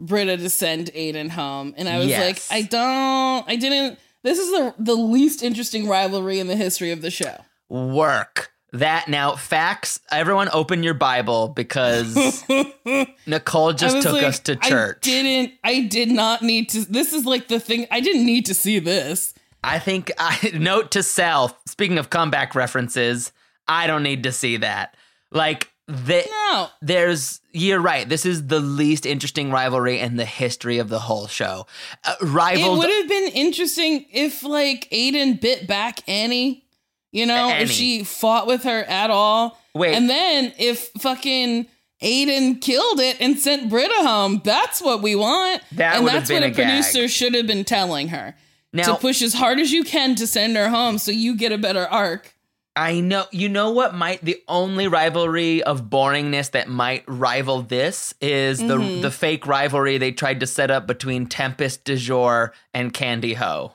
Brita 0.00 0.36
to 0.38 0.48
send 0.48 0.86
Aiden 0.94 1.30
home. 1.30 1.74
And 1.76 1.88
I 1.88 1.98
was 1.98 2.08
Yes. 2.08 2.50
like, 2.50 2.58
I 2.58 2.66
don't, 2.66 3.48
I 3.48 3.56
didn't, 3.56 3.98
this 4.22 4.38
is 4.38 4.50
the, 4.50 4.74
the 4.78 4.94
least 4.94 5.42
interesting 5.42 5.86
rivalry 5.86 6.38
in 6.38 6.46
the 6.46 6.56
history 6.56 6.92
of 6.92 7.02
the 7.02 7.10
show. 7.10 7.36
Work 7.68 8.52
that 8.72 9.06
now. 9.08 9.36
Facts. 9.36 10.00
Everyone, 10.10 10.48
open 10.52 10.82
your 10.82 10.94
Bible 10.94 11.48
because 11.48 12.42
Nicole 13.26 13.72
just 13.74 14.02
took 14.02 14.12
like, 14.14 14.24
us 14.24 14.40
to 14.40 14.56
church. 14.56 14.98
I 15.06 15.10
didn't, 15.10 15.52
I 15.62 15.80
did 15.82 16.10
not 16.10 16.42
need 16.42 16.70
to, 16.70 16.84
this 16.90 17.12
is 17.12 17.24
like 17.26 17.48
the 17.48 17.60
thing, 17.60 17.86
I 17.90 18.00
didn't 18.00 18.24
need 18.26 18.46
to 18.46 18.54
see 18.54 18.78
this. 18.78 19.34
I 19.62 19.78
think 19.78 20.10
I 20.18 20.52
note 20.58 20.90
to 20.92 21.02
self. 21.02 21.54
Speaking 21.66 21.98
of 21.98 22.10
comeback 22.10 22.54
references, 22.54 23.32
I 23.68 23.86
don't 23.86 24.02
need 24.02 24.22
to 24.24 24.32
see 24.32 24.56
that. 24.58 24.94
Like 25.34 25.70
the, 25.86 26.24
No. 26.30 26.68
there's 26.80 27.40
you're 27.52 27.80
right. 27.80 28.08
This 28.08 28.24
is 28.24 28.46
the 28.46 28.60
least 28.60 29.04
interesting 29.04 29.50
rivalry 29.50 30.00
in 30.00 30.16
the 30.16 30.24
history 30.24 30.78
of 30.78 30.88
the 30.88 31.00
whole 31.00 31.26
show. 31.26 31.66
Uh, 32.04 32.14
It 32.20 32.24
rivaled 32.24 32.78
would 32.78 32.88
have 32.90 33.08
been 33.08 33.32
interesting 33.32 34.06
if 34.12 34.42
like 34.42 34.88
Aiden 34.90 35.40
bit 35.40 35.66
back 35.66 36.00
Annie, 36.08 36.64
you 37.12 37.26
know, 37.26 37.50
Annie. 37.50 37.64
if 37.64 37.70
she 37.70 38.02
fought 38.04 38.46
with 38.46 38.62
her 38.62 38.84
at 38.84 39.10
all. 39.10 39.60
Wait. 39.74 39.94
And 39.94 40.08
then 40.08 40.52
if 40.58 40.88
fucking 41.00 41.66
Aiden 42.02 42.60
killed 42.60 43.00
it 43.00 43.16
and 43.20 43.38
sent 43.38 43.68
Brita 43.68 43.94
home, 43.98 44.40
that's 44.44 44.80
what 44.80 45.02
we 45.02 45.14
want. 45.14 45.62
That 45.72 45.96
and 45.96 46.06
that's 46.06 46.30
what 46.30 46.42
a 46.42 46.46
a 46.50 46.54
producer 46.54 47.08
should 47.08 47.34
have 47.34 47.46
been 47.46 47.64
telling 47.64 48.08
her. 48.08 48.34
now. 48.72 48.84
to 48.84 48.94
push 48.96 49.20
as 49.22 49.34
hard 49.34 49.58
as 49.60 49.70
you 49.72 49.84
can 49.84 50.14
to 50.16 50.26
send 50.26 50.56
her 50.56 50.68
home 50.68 50.98
so 50.98 51.10
you 51.12 51.36
get 51.36 51.52
a 51.52 51.58
better 51.58 51.86
arc. 51.86 52.33
I 52.76 52.98
know. 53.00 53.24
You 53.30 53.48
know 53.48 53.70
what 53.70 53.94
might 53.94 54.24
the 54.24 54.42
only 54.48 54.88
rivalry 54.88 55.62
of 55.62 55.84
boringness 55.84 56.50
that 56.52 56.68
might 56.68 57.04
rival 57.06 57.62
this 57.62 58.14
is 58.20 58.58
the 58.58 58.76
Mm-hmm. 58.78 59.00
the 59.02 59.10
fake 59.12 59.46
rivalry 59.46 59.96
they 59.98 60.10
tried 60.10 60.40
to 60.40 60.46
set 60.46 60.70
up 60.70 60.86
between 60.86 61.26
Tempest 61.26 61.84
DuJour 61.84 62.50
and 62.72 62.92
Kandy 62.92 63.36
Ho. 63.36 63.74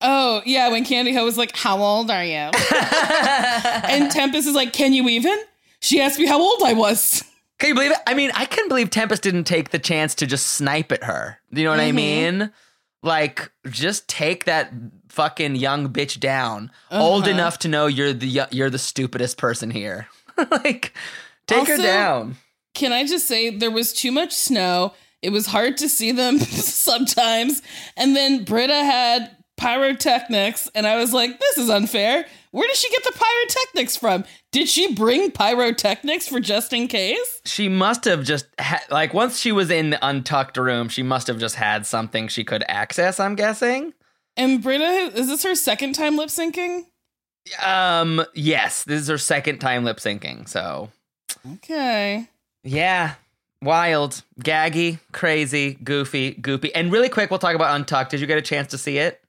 Oh, 0.00 0.42
yeah, 0.44 0.68
when 0.70 0.84
Kandy 0.84 1.12
Ho 1.14 1.24
was 1.24 1.38
like, 1.38 1.56
How 1.56 1.78
old 1.78 2.10
are 2.10 2.24
you? 2.24 2.32
and 3.92 4.10
Tempest 4.10 4.46
is 4.46 4.54
like, 4.54 4.72
Can 4.72 4.92
you 4.92 5.08
even? 5.08 5.36
She 5.80 6.00
asked 6.00 6.18
me 6.18 6.26
how 6.26 6.40
old 6.40 6.62
I 6.64 6.72
was. 6.72 7.24
Can 7.58 7.68
you 7.70 7.74
believe 7.74 7.92
it? 7.92 7.98
I 8.06 8.12
mean, 8.12 8.30
I 8.34 8.44
can 8.44 8.68
believe 8.68 8.90
Tempest 8.90 9.22
didn't 9.22 9.44
take 9.44 9.70
the 9.70 9.78
chance 9.78 10.14
to 10.16 10.26
just 10.26 10.46
snipe 10.48 10.92
at 10.92 11.04
her. 11.04 11.38
You 11.50 11.64
know 11.64 11.70
what 11.70 11.80
I 11.80 11.90
mean? 11.90 12.50
Like, 13.02 13.50
just 13.70 14.08
take 14.08 14.44
that 14.44 14.70
fucking 15.16 15.56
young 15.56 15.88
bitch 15.88 16.20
down, 16.20 16.70
uh-huh. 16.90 17.02
old 17.02 17.26
enough 17.26 17.58
to 17.60 17.68
know 17.68 17.86
you're 17.86 18.12
the 18.12 18.46
you're 18.50 18.70
the 18.70 18.78
stupidest 18.78 19.38
person 19.38 19.70
here. 19.70 20.08
like, 20.50 20.94
take 21.46 21.66
her 21.66 21.78
down. 21.78 22.36
Can 22.74 22.92
I 22.92 23.06
just 23.06 23.26
say 23.26 23.50
there 23.50 23.70
was 23.70 23.94
too 23.94 24.12
much 24.12 24.32
snow? 24.32 24.92
It 25.22 25.30
was 25.30 25.46
hard 25.46 25.78
to 25.78 25.88
see 25.88 26.12
them 26.12 26.38
sometimes. 26.40 27.62
And 27.96 28.14
then 28.14 28.44
Brita 28.44 28.84
had 28.84 29.34
pyrotechnics, 29.56 30.68
and 30.74 30.86
I 30.86 30.96
was 30.96 31.14
like, 31.14 31.40
this 31.40 31.56
is 31.56 31.70
unfair. 31.70 32.26
Where 32.50 32.68
did 32.68 32.76
she 32.76 32.90
get 32.90 33.02
the 33.04 33.12
pyrotechnics 33.12 33.96
from? 33.96 34.24
Did 34.52 34.68
she 34.68 34.92
bring 34.94 35.30
pyrotechnics 35.30 36.28
for 36.28 36.40
just 36.40 36.72
in 36.72 36.88
case? 36.88 37.40
She 37.44 37.68
must 37.68 38.04
have 38.04 38.24
just 38.24 38.46
ha- 38.58 38.84
like 38.90 39.14
once 39.14 39.38
she 39.38 39.52
was 39.52 39.70
in 39.70 39.90
the 39.90 40.06
untucked 40.06 40.58
room, 40.58 40.88
she 40.88 41.02
must 41.02 41.26
have 41.26 41.38
just 41.38 41.54
had 41.54 41.86
something 41.86 42.28
she 42.28 42.44
could 42.44 42.64
access. 42.68 43.18
I'm 43.18 43.34
guessing. 43.34 43.94
And 44.36 44.62
Brita, 44.62 45.12
is 45.14 45.28
this 45.28 45.42
her 45.44 45.54
second 45.54 45.94
time 45.94 46.16
lip 46.16 46.28
syncing? 46.28 46.84
Um, 47.64 48.24
yes, 48.34 48.84
this 48.84 49.00
is 49.02 49.08
her 49.08 49.18
second 49.18 49.58
time 49.60 49.84
lip 49.84 49.98
syncing. 49.98 50.48
So 50.48 50.90
Okay. 51.54 52.28
yeah, 52.64 53.14
wild, 53.62 54.22
gaggy, 54.40 54.98
crazy, 55.12 55.74
goofy, 55.74 56.34
goopy. 56.34 56.70
And 56.74 56.90
really 56.92 57.08
quick, 57.08 57.30
we'll 57.30 57.38
talk 57.38 57.54
about 57.54 57.74
Untucked. 57.76 58.10
Did 58.10 58.20
you 58.20 58.26
get 58.26 58.38
a 58.38 58.42
chance 58.42 58.68
to 58.72 58.78
see 58.78 58.98
it? 58.98 59.22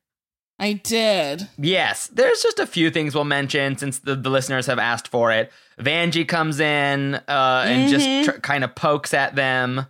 I 0.60 0.74
did. 0.74 1.48
Yes, 1.60 2.08
there's 2.08 2.42
just 2.42 2.58
a 2.58 2.66
few 2.66 2.90
things 2.90 3.14
we'll 3.14 3.24
mention 3.26 3.78
since 3.78 4.00
the, 4.00 4.16
the 4.16 4.32
listeners 4.32 4.66
have 4.66 4.80
asked 4.80 5.08
for 5.08 5.32
it. 5.32 5.52
Vanjie 5.80 6.28
comes 6.28 6.60
in 6.60 7.14
uh, 7.28 7.64
and 7.68 7.90
just 7.92 8.26
tr- 8.26 8.40
kind 8.40 8.64
of 8.64 8.74
pokes 8.74 9.14
at 9.14 9.36
them. 9.36 9.86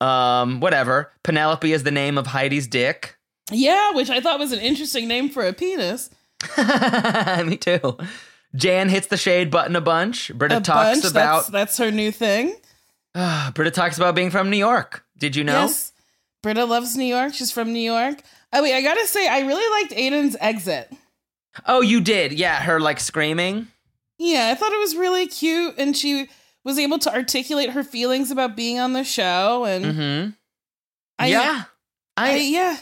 Um, 0.00 0.60
whatever. 0.60 1.10
Penelope 1.24 1.72
is 1.72 1.82
the 1.82 1.90
name 1.90 2.16
of 2.16 2.28
Heidi's 2.28 2.68
dick. 2.68 3.16
Yeah, 3.50 3.92
which 3.92 4.10
I 4.10 4.20
thought 4.20 4.38
was 4.38 4.52
an 4.52 4.60
interesting 4.60 5.08
name 5.08 5.28
for 5.28 5.44
a 5.46 5.52
penis. 5.52 6.10
Me 7.44 7.56
too. 7.56 7.96
Jan 8.54 8.88
hits 8.88 9.06
the 9.06 9.16
shade 9.16 9.50
button 9.50 9.76
a 9.76 9.80
bunch. 9.80 10.30
Brita 10.34 10.58
A 10.58 10.60
talks 10.60 11.00
bunch. 11.00 11.10
about 11.10 11.36
That's, 11.40 11.48
that's 11.48 11.78
her 11.78 11.90
new 11.90 12.10
thing. 12.12 12.54
Brita 13.54 13.70
talks 13.70 13.96
about 13.96 14.14
being 14.14 14.30
from 14.30 14.50
New 14.50 14.56
York. 14.58 15.04
Did 15.18 15.36
you 15.36 15.44
know? 15.44 15.62
Yes. 15.62 15.92
Brita 16.42 16.64
loves 16.64 16.96
New 16.96 17.04
York. 17.04 17.34
She's 17.34 17.50
from 17.52 17.72
New 17.72 17.78
York. 17.80 18.20
Oh, 18.52 18.62
wait, 18.62 18.74
I 18.74 18.82
gotta 18.82 19.06
say, 19.06 19.26
I 19.28 19.40
really 19.40 19.80
liked 19.82 19.92
Aiden's 19.92 20.36
exit. 20.40 20.92
Oh, 21.66 21.80
you 21.80 22.00
did. 22.00 22.32
Yeah, 22.32 22.60
her 22.62 22.80
like 22.80 22.98
screaming. 23.00 23.68
Yeah, 24.18 24.50
I 24.50 24.54
thought 24.54 24.72
it 24.72 24.78
was 24.80 24.96
really 24.96 25.26
cute, 25.26 25.74
and 25.78 25.96
she 25.96 26.28
was 26.64 26.78
able 26.78 26.98
to 27.00 27.12
articulate 27.14 27.70
her 27.70 27.82
feelings 27.82 28.30
about 28.30 28.56
being 28.56 28.78
on 28.78 28.92
the 28.92 29.04
show. 29.04 29.64
And 29.64 29.84
Mm-hmm. 29.84 30.30
I, 31.18 31.26
yeah. 31.28 31.64
I, 32.16 32.32
I 32.32 32.36
yeah, 32.36 32.76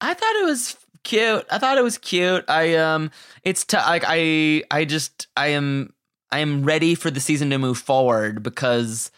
I 0.00 0.14
thought 0.14 0.36
it 0.36 0.44
was 0.44 0.76
cute. 1.04 1.44
I 1.50 1.58
thought 1.58 1.78
it 1.78 1.84
was 1.84 1.98
cute. 1.98 2.44
I 2.48 2.76
um 2.76 3.10
it's 3.42 3.64
t- 3.64 3.76
like 3.76 4.04
I 4.06 4.62
I 4.70 4.84
just 4.84 5.26
I 5.36 5.48
am 5.48 5.92
I 6.30 6.40
am 6.40 6.64
ready 6.64 6.94
for 6.94 7.10
the 7.10 7.20
season 7.20 7.50
to 7.50 7.58
move 7.58 7.78
forward 7.78 8.42
because 8.42 9.10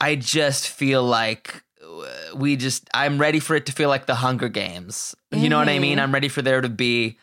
I 0.00 0.16
just 0.16 0.68
feel 0.68 1.02
like 1.02 1.62
uh, 1.82 2.36
we 2.36 2.56
just 2.56 2.88
I'm 2.94 3.18
ready 3.18 3.40
for 3.40 3.54
it 3.56 3.66
to 3.66 3.72
feel 3.72 3.88
like 3.88 4.06
the 4.06 4.16
Hunger 4.16 4.48
Games. 4.48 5.14
You 5.30 5.48
know 5.48 5.58
what 5.58 5.68
I 5.68 5.78
mean? 5.78 5.98
I'm 5.98 6.12
ready 6.12 6.28
for 6.28 6.42
there 6.42 6.60
to 6.60 6.68
be 6.68 7.18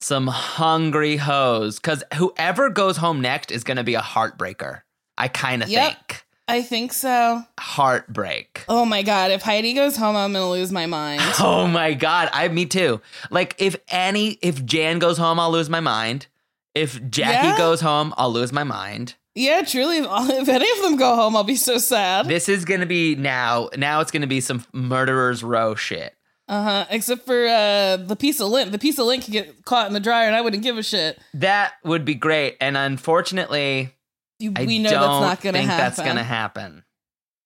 some 0.00 0.26
hungry 0.26 1.16
hoes 1.16 1.78
cuz 1.78 2.02
whoever 2.14 2.68
goes 2.68 2.98
home 2.98 3.20
next 3.20 3.50
is 3.50 3.64
going 3.64 3.78
to 3.78 3.84
be 3.84 3.94
a 3.94 4.00
heartbreaker. 4.02 4.82
I 5.16 5.28
kind 5.28 5.62
of 5.62 5.68
Yep. 5.70 5.92
think. 5.92 6.23
I 6.46 6.62
think 6.62 6.92
so. 6.92 7.42
Heartbreak. 7.58 8.64
Oh 8.68 8.84
my 8.84 9.02
god, 9.02 9.30
if 9.30 9.42
Heidi 9.42 9.72
goes 9.72 9.96
home, 9.96 10.16
I'm 10.16 10.32
gonna 10.32 10.50
lose 10.50 10.72
my 10.72 10.86
mind. 10.86 11.22
Oh 11.40 11.66
my 11.66 11.94
god, 11.94 12.28
I 12.32 12.48
me 12.48 12.66
too. 12.66 13.00
Like 13.30 13.54
if 13.58 13.76
any 13.88 14.38
if 14.42 14.64
Jan 14.64 14.98
goes 14.98 15.18
home, 15.18 15.38
I'll 15.40 15.50
lose 15.52 15.68
my 15.70 15.80
mind. 15.80 16.26
If 16.74 17.08
Jackie 17.10 17.48
Yeah? 17.48 17.56
goes 17.58 17.80
home, 17.80 18.12
I'll 18.16 18.32
lose 18.32 18.52
my 18.52 18.64
mind. 18.64 19.14
yeah, 19.34 19.62
truly, 19.62 19.98
if, 19.98 20.06
if 20.10 20.48
any 20.48 20.70
of 20.72 20.82
them 20.82 20.96
go 20.96 21.14
home, 21.16 21.36
I'll 21.36 21.44
be 21.44 21.56
so 21.56 21.78
sad. 21.78 22.26
This 22.26 22.48
is 22.48 22.64
gonna 22.64 22.86
be 22.86 23.14
now. 23.14 23.68
Now 23.76 24.00
it's 24.00 24.10
gonna 24.10 24.26
be 24.26 24.40
some 24.40 24.64
murderers 24.72 25.42
row 25.42 25.74
shit. 25.74 26.14
Uh 26.46 26.62
huh. 26.62 26.86
Except 26.90 27.24
for 27.24 27.46
uh, 27.46 27.96
the 27.96 28.16
piece 28.16 28.38
of 28.40 28.48
lint. 28.48 28.70
The 28.70 28.78
piece 28.78 28.98
of 28.98 29.06
lint 29.06 29.24
could 29.24 29.32
get 29.32 29.64
caught 29.64 29.86
in 29.86 29.94
the 29.94 30.00
dryer, 30.00 30.26
and 30.26 30.36
I 30.36 30.42
wouldn't 30.42 30.62
give 30.62 30.76
a 30.76 30.82
shit. 30.82 31.18
That 31.32 31.72
would 31.84 32.04
be 32.04 32.14
great. 32.14 32.58
And 32.60 32.76
unfortunately, 32.76 33.93
You, 34.38 34.52
I 34.56 34.64
we 34.64 34.78
know 34.78 34.90
that's 34.90 35.02
not 35.02 35.40
gonna 35.40 35.58
think 35.58 35.70
happen. 35.70 35.84
that's 35.84 35.98
gonna 36.02 36.24
happen. 36.24 36.84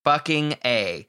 Fucking 0.05 0.55
a. 0.65 1.07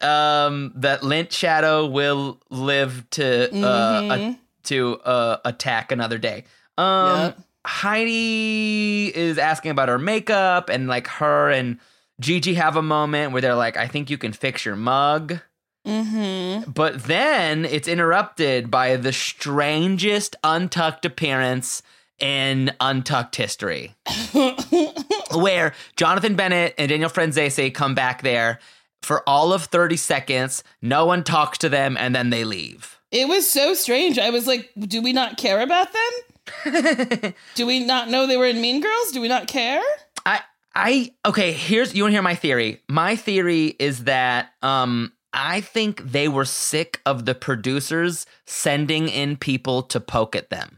Um, 0.00 0.72
that 0.76 1.02
lint 1.04 1.32
shadow 1.32 1.86
will 1.86 2.40
live 2.50 3.08
to 3.10 3.44
uh 3.64 4.00
a- 4.02 4.18
Mhm. 4.18 4.38
to 4.64 4.96
uh 5.00 5.38
attack 5.44 5.92
another 5.92 6.18
day. 6.18 6.44
Um. 6.76 7.18
Yep. 7.20 7.38
Heidi 7.66 9.12
is 9.14 9.36
asking 9.38 9.70
about 9.70 9.88
her 9.88 9.98
makeup, 9.98 10.68
and 10.68 10.88
like 10.88 11.06
her 11.06 11.50
and 11.50 11.78
Gigi 12.20 12.54
have 12.54 12.76
a 12.76 12.82
moment 12.82 13.32
where 13.32 13.42
they're 13.42 13.54
like, 13.54 13.76
I 13.76 13.86
think 13.86 14.10
you 14.10 14.18
can 14.18 14.32
fix 14.32 14.64
your 14.64 14.76
mug. 14.76 15.38
Mm-hmm. 15.86 16.70
But 16.70 17.04
then 17.04 17.64
it's 17.64 17.86
interrupted 17.88 18.70
by 18.70 18.96
the 18.96 19.12
strangest 19.12 20.34
untucked 20.42 21.04
appearance 21.04 21.82
in 22.20 22.72
untucked 22.80 23.36
history, 23.36 23.94
where 25.34 25.74
Jonathan 25.96 26.36
Bennett 26.36 26.74
and 26.78 26.88
Daniel 26.88 27.10
Franzese 27.10 27.72
come 27.72 27.94
back 27.94 28.22
there 28.22 28.58
for 29.02 29.28
all 29.28 29.52
of 29.52 29.64
30 29.64 29.96
seconds. 29.96 30.64
No 30.82 31.06
one 31.06 31.24
talks 31.24 31.58
to 31.58 31.68
them, 31.68 31.96
and 31.96 32.14
then 32.14 32.30
they 32.30 32.44
leave. 32.44 32.98
It 33.10 33.28
was 33.28 33.50
so 33.50 33.74
strange. 33.74 34.18
I 34.18 34.30
was 34.30 34.46
like, 34.46 34.70
do 34.78 35.00
we 35.00 35.12
not 35.12 35.36
care 35.38 35.60
about 35.62 35.88
them? 35.92 37.34
do 37.54 37.66
we 37.66 37.80
not 37.80 38.08
know 38.08 38.26
they 38.26 38.36
were 38.36 38.46
in 38.46 38.60
Mean 38.60 38.80
Girls? 38.80 39.12
Do 39.12 39.20
we 39.20 39.28
not 39.28 39.46
care? 39.46 39.82
I 40.26 40.40
I 40.74 41.12
okay, 41.26 41.52
here's 41.52 41.94
you 41.94 42.04
want 42.04 42.12
to 42.12 42.14
hear 42.14 42.22
my 42.22 42.34
theory. 42.34 42.82
My 42.88 43.16
theory 43.16 43.76
is 43.78 44.04
that 44.04 44.52
um 44.62 45.12
I 45.32 45.60
think 45.60 46.02
they 46.02 46.28
were 46.28 46.44
sick 46.44 47.00
of 47.04 47.26
the 47.26 47.34
producers 47.34 48.26
sending 48.46 49.08
in 49.08 49.36
people 49.36 49.82
to 49.84 50.00
poke 50.00 50.34
at 50.34 50.50
them. 50.50 50.77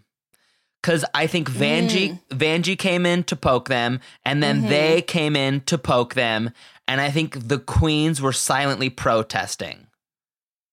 Cuz 0.82 1.04
I 1.14 1.26
think 1.26 1.50
Vanjie 1.50 2.18
mm. 2.18 2.20
Vanjie 2.30 2.78
came 2.78 3.04
in 3.04 3.24
to 3.24 3.36
poke 3.36 3.68
them 3.68 4.00
and 4.24 4.42
then 4.42 4.60
mm-hmm. 4.60 4.70
they 4.70 5.02
came 5.02 5.36
in 5.36 5.60
to 5.62 5.76
poke 5.76 6.14
them 6.14 6.50
and 6.88 7.00
I 7.00 7.10
think 7.10 7.48
the 7.48 7.58
queens 7.58 8.20
were 8.20 8.32
silently 8.32 8.90
protesting. 8.90 9.86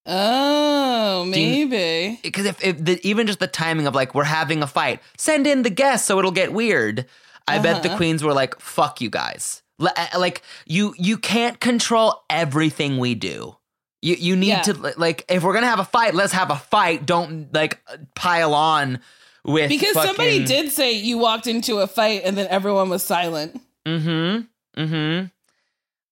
Oh, 0.09 1.25
maybe. 1.25 2.19
because 2.23 2.45
if, 2.45 2.63
if 2.63 2.83
the, 2.83 2.99
even 3.05 3.27
just 3.27 3.39
the 3.39 3.47
timing 3.47 3.87
of 3.87 3.93
like 3.93 4.15
we're 4.15 4.23
having 4.23 4.63
a 4.63 4.67
fight, 4.67 5.01
send 5.17 5.45
in 5.45 5.63
the 5.63 5.69
guests 5.69 6.07
so 6.07 6.17
it'll 6.17 6.31
get 6.31 6.53
weird. 6.53 7.05
I 7.47 7.59
bet 7.59 7.83
the 7.83 7.89
uh-huh. 7.89 7.97
queens 7.97 8.23
were 8.23 8.33
like, 8.33 8.59
"Fuck 8.59 8.99
you 8.99 9.09
guys!" 9.09 9.61
L- 9.79 9.93
uh, 9.95 10.07
Like 10.17 10.41
you 10.65 10.93
you 10.97 11.17
can't 11.17 11.59
control 11.59 12.23
everything 12.29 12.97
we 12.97 13.15
do. 13.15 13.57
You 14.01 14.15
you 14.15 14.35
need 14.35 14.47
Yeah. 14.47 14.61
to 14.63 14.93
like 14.97 15.25
if 15.29 15.43
we're 15.43 15.53
gonna 15.53 15.67
have 15.67 15.79
a 15.79 15.85
fight, 15.85 16.13
let's 16.13 16.33
have 16.33 16.51
a 16.51 16.57
fight. 16.57 17.05
Don't 17.05 17.53
like 17.53 17.79
pile 18.15 18.53
on 18.53 18.99
with 19.47 19.69
Because 19.69 19.93
somebody 19.93 20.45
did 20.45 20.71
say 20.71 20.91
you 20.93 21.17
walked 21.17 21.47
into 21.47 21.79
a 21.79 21.87
fight 21.87 22.21
and 22.25 22.37
then 22.37 22.47
everyone 22.47 22.89
was 22.89 23.03
silent. 23.03 23.59
Mm-hmm. 23.87 24.81
Mm-hmm. 24.81 25.25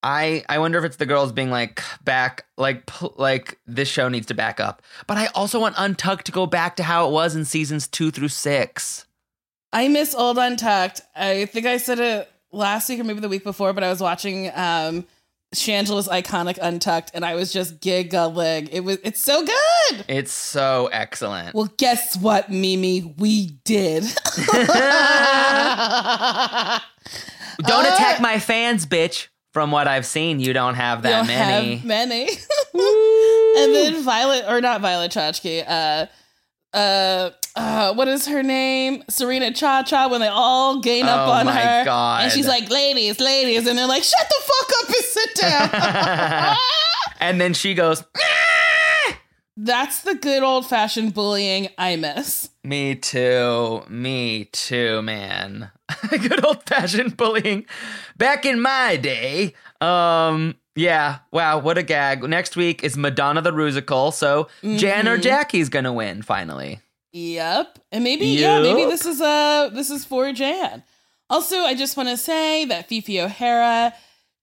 I 0.02 0.44
I 0.48 0.60
wonder 0.60 0.78
if 0.78 0.86
it's 0.86 0.98
the 0.98 1.06
girls 1.06 1.32
being 1.32 1.50
like 1.50 1.84
back 2.04 2.46
like 2.58 2.90
like 3.18 3.60
this 3.66 3.90
show 3.90 4.08
needs 4.08 4.28
to 4.28 4.34
back 4.34 4.60
up. 4.60 4.82
But 5.08 5.18
I 5.18 5.28
also 5.28 5.60
want 5.60 5.76
Untucked 5.78 6.28
to 6.28 6.32
go 6.32 6.46
back 6.46 6.76
to 6.78 6.84
how 6.84 7.08
it 7.08 7.12
was 7.12 7.36
in 7.36 7.44
seasons 7.44 7.88
two 7.88 8.12
through 8.12 8.28
six. 8.30 9.06
I 9.74 9.88
miss 9.88 10.16
Old 10.16 10.38
Untucked. 10.38 11.02
I 11.16 11.46
think 11.46 11.66
I 11.66 11.78
said 11.78 12.00
it 12.00 12.32
last 12.52 12.88
week 12.88 13.00
or 13.00 13.04
maybe 13.04 13.20
the 13.20 13.30
week 13.30 13.44
before, 13.44 13.74
but 13.74 13.84
I 13.84 13.90
was 13.90 14.00
watching 14.00 14.52
um 14.56 15.06
Shangela's 15.56 16.08
iconic 16.08 16.58
Untucked 16.62 17.12
and 17.14 17.26
I 17.26 17.36
was 17.36 17.52
just 17.52 17.82
giggling. 17.82 18.68
It 18.68 18.82
was 18.82 18.98
it's 19.04 19.22
so 19.22 19.46
good. 19.46 20.06
It's 20.08 20.32
so 20.32 20.90
excellent. 20.92 21.54
Well, 21.56 21.72
guess 21.78 22.18
what, 22.18 22.50
Mimi? 22.52 23.14
We 23.18 23.58
did. 23.64 24.04
Don't 27.60 27.86
attack 27.86 28.20
my 28.22 28.40
fans, 28.40 28.86
bitch. 28.86 29.28
From 29.54 29.72
what 29.72 29.88
I've 29.88 30.06
seen, 30.06 30.42
you 30.42 30.52
don't 30.52 30.76
have 30.76 31.04
that 31.04 31.20
don't 31.20 31.28
many. 31.28 31.78
have 31.78 31.86
many. 31.86 32.24
and 32.74 33.74
then 33.74 34.04
Violet, 34.04 34.44
or 34.50 34.60
not 34.60 34.82
Violet 34.82 35.14
Chachki, 35.14 35.64
uh, 35.66 36.08
uh, 36.76 37.30
uh, 37.56 37.94
what 37.94 38.08
is 38.08 38.28
her 38.28 38.44
name? 38.44 39.04
Serena 39.10 39.52
Cha 39.54 39.84
Cha, 39.84 40.08
when 40.10 40.22
they 40.22 40.28
all 40.28 40.80
gain 40.82 41.06
up 41.06 41.28
Oh 41.28 41.32
on 41.32 41.46
my 41.46 41.54
her. 41.54 41.86
God. 41.86 42.24
And 42.24 42.32
she's 42.32 42.48
like, 42.48 42.70
ladies, 42.70 43.20
ladies. 43.20 43.68
And 43.68 43.78
they're 43.78 43.88
like, 43.88 44.04
shut 44.04 44.28
the 44.28 44.42
fuck 44.42 44.70
up 44.84 44.88
and 44.90 45.06
sit 45.06 45.36
down. 45.36 46.58
and 47.20 47.40
then 47.42 47.54
she 47.54 47.74
goes, 47.74 48.04
"Ah!" 48.18 49.18
That's 49.58 50.02
the 50.02 50.16
good 50.16 50.44
old 50.44 50.66
fashioned 50.68 51.14
bullying 51.14 51.70
I 51.78 51.96
miss. 51.96 52.50
Me 52.64 52.94
too. 52.96 53.84
Me 53.88 54.46
too, 54.52 55.02
man. 55.02 55.72
Good 56.10 56.44
old 56.44 56.64
fashioned 56.68 57.16
bullying. 57.16 57.66
Back 58.18 58.46
in 58.46 58.60
my 58.60 58.98
day. 58.98 59.54
Um, 59.80 60.56
yeah. 60.76 61.20
Wow, 61.32 61.60
what 61.60 61.78
a 61.78 61.84
gag. 61.84 62.24
Next 62.28 62.56
week 62.58 62.84
is 62.84 62.98
Madonna 62.98 63.42
the 63.42 63.52
Rusical, 63.52 64.12
so 64.12 64.48
Jan 64.64 65.08
or 65.08 65.18
Jackie's 65.18 65.70
gonna 65.70 65.94
win 65.94 66.22
finally. 66.24 66.80
Yep. 67.16 67.80
And 67.94 68.04
maybe 68.04 68.26
yeah, 68.26 68.62
maybe 68.62 68.84
this 68.84 69.06
is 69.06 69.22
uh 69.22 69.70
this 69.72 69.90
is 69.90 70.04
for 70.04 70.34
Jan. 70.34 70.84
Also, 71.30 71.60
I 71.60 71.74
just 71.74 71.96
want 71.96 72.10
to 72.10 72.18
say 72.18 72.66
that 72.66 72.90
Phi 72.90 73.00
Phi 73.00 73.22
O'Hara 73.22 73.94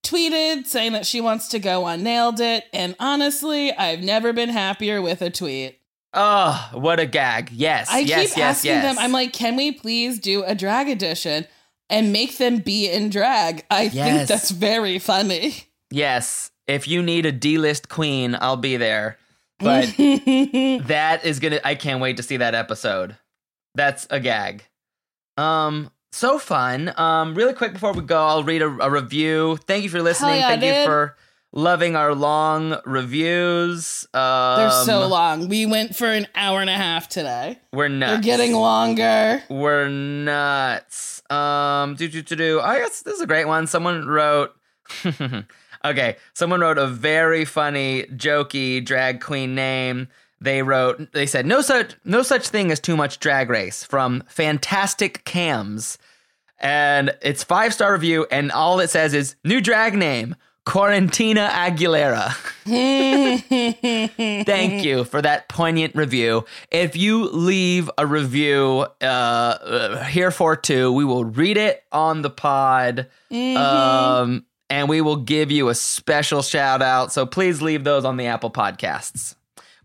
tweeted 0.03 0.67
saying 0.67 0.93
that 0.93 1.05
she 1.05 1.21
wants 1.21 1.49
to 1.49 1.59
go 1.59 1.85
on 1.85 2.03
Nailed 2.03 2.41
It, 2.41 2.65
and 2.73 2.97
honestly, 2.99 3.73
I've 3.73 4.03
never 4.03 4.33
been 4.33 4.49
happier 4.49 5.03
with 5.03 5.21
a 5.21 5.29
tweet. 5.29 5.81
Oh, 6.15 6.71
what 6.73 6.99
a 6.99 7.05
gag. 7.05 7.51
Yes. 7.53 7.91
I 7.91 8.01
yes, 8.01 8.31
keep 8.31 8.39
yes, 8.39 8.57
asking 8.57 8.71
yes. 8.71 8.85
them, 8.85 8.99
I'm 8.99 9.13
like, 9.13 9.35
can 9.35 9.55
we 9.55 9.73
please 9.73 10.19
do 10.19 10.43
a 10.43 10.55
drag 10.55 10.89
edition 10.89 11.47
and 11.91 12.13
make 12.13 12.39
them 12.39 12.59
be 12.59 12.91
in 12.91 13.11
drag? 13.11 13.67
I 13.71 13.91
think 13.91 14.29
that's 14.29 14.51
very 14.51 14.99
funny. 14.99 15.55
Yes. 15.91 16.51
If 16.67 16.89
you 16.89 17.03
need 17.03 17.27
a 17.27 17.33
D 17.33 17.59
list 17.59 17.91
queen, 17.91 18.37
I'll 18.41 18.57
be 18.57 18.79
there. 18.79 19.19
But 19.63 19.87
that 20.89 21.25
is 21.25 21.41
gonna 21.41 21.61
I 21.65 21.75
can't 21.75 22.01
wait 22.01 22.17
to 22.19 22.23
see 22.23 22.37
that 22.39 22.55
episode. 22.55 23.17
That's 23.75 24.07
a 24.11 24.21
gag. 24.21 24.65
Um 25.37 25.91
so 26.13 26.39
fun. 26.39 26.93
Um 26.97 27.35
really 27.35 27.55
quick 27.55 27.73
before 27.73 27.93
we 27.93 28.03
go, 28.03 28.23
I'll 28.23 28.45
read 28.45 28.63
a, 28.63 28.67
a 28.67 28.91
review. 28.91 29.59
Thank 29.67 29.85
you 29.85 29.91
for 29.91 30.03
listening. 30.03 30.37
yeah, 30.37 30.49
Thank 30.49 30.63
you 30.65 30.85
for 30.85 31.17
loving 31.53 31.97
our 31.97 32.15
long 32.15 32.79
reviews. 32.87 34.07
Um, 34.15 34.57
They're 34.57 34.71
so 34.71 35.07
long. 35.07 35.49
We 35.49 35.67
went 35.67 35.95
for 35.95 36.07
an 36.07 36.27
hour 36.35 36.61
and 36.61 36.71
a 36.71 36.75
half 36.75 37.09
today. 37.09 37.59
We're 37.73 37.89
nuts. 37.89 38.13
They're 38.13 38.37
getting 38.37 38.55
longer. 38.55 39.43
We're 39.51 39.89
nuts. 39.89 41.23
Um, 41.31 41.95
do 41.95 42.09
do 42.09 42.23
do 42.23 42.37
do. 42.37 42.61
I 42.61 42.79
guess 42.79 43.03
this 43.03 43.17
is 43.17 43.21
a 43.21 43.27
great 43.27 43.47
one. 43.47 43.67
Someone 43.67 44.07
wrote. 44.07 44.55
okay, 45.85 46.17
someone 46.35 46.61
wrote 46.61 46.79
a 46.79 46.87
very 46.87 47.45
funny, 47.45 48.05
jokey 48.05 48.85
drag 48.85 49.21
queen 49.21 49.55
name. 49.55 50.09
They 50.41 50.63
wrote. 50.63 51.13
They 51.13 51.27
said 51.27 51.47
no 51.47 51.61
such 51.61 51.95
no 52.05 52.23
such 52.23 52.49
thing 52.49 52.71
as 52.73 52.81
too 52.81 52.97
much 52.97 53.21
drag 53.21 53.49
race 53.49 53.85
from 53.85 54.25
Fantastic 54.27 55.25
Cams, 55.25 55.99
and 56.59 57.17
it's 57.23 57.45
five 57.45 57.73
star 57.73 57.93
review, 57.93 58.27
and 58.31 58.51
all 58.51 58.81
it 58.81 58.91
says 58.91 59.15
is 59.15 59.37
new 59.45 59.61
drag 59.61 59.95
name. 59.95 60.35
Quarantina 60.65 61.49
Aguilera. 61.49 62.33
Thank 64.45 64.85
you 64.85 65.05
for 65.05 65.21
that 65.21 65.49
poignant 65.49 65.97
review. 65.97 66.45
If 66.71 66.95
you 66.95 67.25
leave 67.31 67.91
a 67.99 68.07
review 68.07 68.87
uh, 69.01 69.05
uh, 69.05 70.05
here 70.05 70.31
for 70.31 70.55
two, 70.55 70.93
we 70.93 71.05
will 71.05 71.25
read 71.25 71.57
it 71.57 71.83
on 71.91 72.23
the 72.23 72.31
pod. 72.31 73.09
Um, 73.33 74.47
and 74.73 74.89
we 74.89 75.03
will 75.03 75.17
give 75.17 75.51
you 75.51 75.69
a 75.69 75.75
special 75.75 76.41
shout 76.41 76.81
out. 76.81 77.13
So 77.13 77.27
please 77.27 77.61
leave 77.61 77.85
those 77.85 78.07
on 78.07 78.17
the 78.17 78.25
Apple 78.25 78.51
Podcasts. 78.51 79.35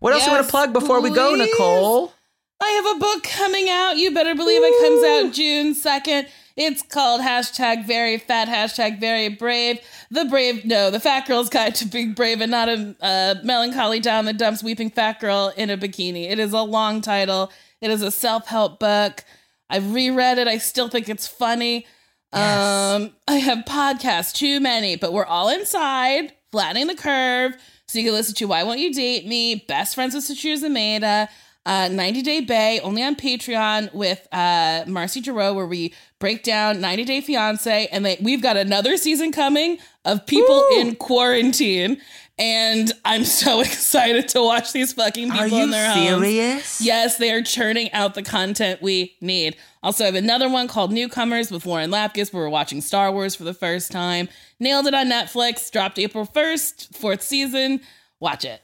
What 0.00 0.14
else 0.14 0.24
you 0.24 0.32
want 0.32 0.46
to 0.46 0.50
plug 0.50 0.72
before 0.72 1.02
we 1.02 1.10
go. 1.10 1.34
Nicole? 1.34 2.14
I 2.58 2.70
have 2.70 2.96
a 2.96 2.98
book 2.98 3.22
coming 3.22 3.68
out. 3.68 3.98
You 3.98 4.14
better 4.14 4.34
believe 4.34 4.62
it 4.64 4.82
comes 4.82 5.04
out 5.04 5.34
June 5.34 5.74
2nd. 5.74 6.28
It's 6.56 6.82
called 6.82 7.20
hashtag 7.20 7.86
very 7.86 8.16
fat, 8.16 8.48
hashtag 8.48 8.98
very 8.98 9.28
brave. 9.28 9.78
The 10.10 10.24
brave, 10.24 10.64
no, 10.64 10.90
the 10.90 11.00
fat 11.00 11.26
girl's 11.26 11.50
guide 11.50 11.74
to 11.76 11.84
being 11.86 12.14
brave 12.14 12.40
and 12.40 12.50
not 12.50 12.70
a 12.70 12.96
uh, 13.02 13.34
melancholy 13.44 14.00
down 14.00 14.24
the 14.24 14.32
dumps 14.32 14.62
weeping 14.62 14.88
fat 14.88 15.20
girl 15.20 15.52
in 15.54 15.68
a 15.68 15.76
bikini. 15.76 16.30
It 16.30 16.38
is 16.38 16.54
a 16.54 16.62
long 16.62 17.02
title. 17.02 17.52
It 17.82 17.90
is 17.90 18.00
a 18.00 18.10
self 18.10 18.46
help 18.46 18.80
book. 18.80 19.22
I've 19.68 19.92
reread 19.92 20.38
it. 20.38 20.48
I 20.48 20.56
still 20.56 20.88
think 20.88 21.10
it's 21.10 21.28
funny. 21.28 21.86
Um, 22.32 23.12
I 23.26 23.36
have 23.36 23.64
podcasts, 23.64 24.32
too 24.32 24.60
many, 24.60 24.96
but 24.96 25.12
we're 25.12 25.24
all 25.24 25.48
inside, 25.48 26.32
flattening 26.52 26.86
the 26.86 26.94
curve. 26.94 27.56
So 27.86 27.98
you 27.98 28.04
can 28.04 28.12
listen 28.12 28.34
to 28.34 28.46
Why 28.46 28.64
Won't 28.64 28.80
You 28.80 28.92
Date 28.92 29.26
Me, 29.26 29.54
Best 29.66 29.94
Friends 29.94 30.14
with 30.14 30.24
Sasheer 30.24 30.62
Zamata, 30.62 31.28
uh, 31.64 31.88
90 31.88 32.22
Day 32.22 32.40
Bae, 32.40 32.80
only 32.82 33.02
on 33.02 33.16
Patreon 33.16 33.92
with 33.94 34.26
uh, 34.30 34.84
Marcy 34.86 35.22
Giroux, 35.22 35.54
where 35.54 35.66
we 35.66 35.94
break 36.18 36.42
down 36.42 36.80
90 36.80 37.04
Day 37.04 37.20
Fiance. 37.22 37.86
And 37.90 38.04
they, 38.04 38.18
we've 38.20 38.42
got 38.42 38.58
another 38.58 38.98
season 38.98 39.32
coming 39.32 39.78
of 40.04 40.26
people 40.26 40.66
in 40.76 40.96
quarantine. 40.96 42.00
And 42.38 42.92
I'm 43.04 43.24
so 43.24 43.60
excited 43.62 44.28
to 44.28 44.42
watch 44.42 44.72
these 44.72 44.92
fucking 44.92 45.30
people 45.32 45.58
in 45.58 45.70
their 45.70 45.90
homes. 45.90 46.22
serious? 46.22 46.80
Yes, 46.80 47.18
they 47.18 47.32
are 47.32 47.42
churning 47.42 47.90
out 47.92 48.14
the 48.14 48.22
content 48.22 48.80
we 48.80 49.16
need. 49.20 49.56
Also, 49.82 50.04
I 50.04 50.06
have 50.06 50.14
another 50.14 50.48
one 50.48 50.68
called 50.68 50.92
Newcomers 50.92 51.50
with 51.50 51.66
Lauren 51.66 51.90
Lapkus, 51.90 52.32
where 52.32 52.44
we're 52.44 52.48
watching 52.48 52.80
Star 52.80 53.10
Wars 53.10 53.34
for 53.34 53.44
the 53.44 53.54
first 53.54 53.90
time. 53.90 54.28
Nailed 54.60 54.86
it 54.86 54.94
on 54.94 55.06
Netflix, 55.08 55.70
dropped 55.70 55.98
April 55.98 56.26
1st, 56.26 56.96
fourth 56.96 57.22
season. 57.22 57.80
Watch 58.20 58.44
it. 58.44 58.60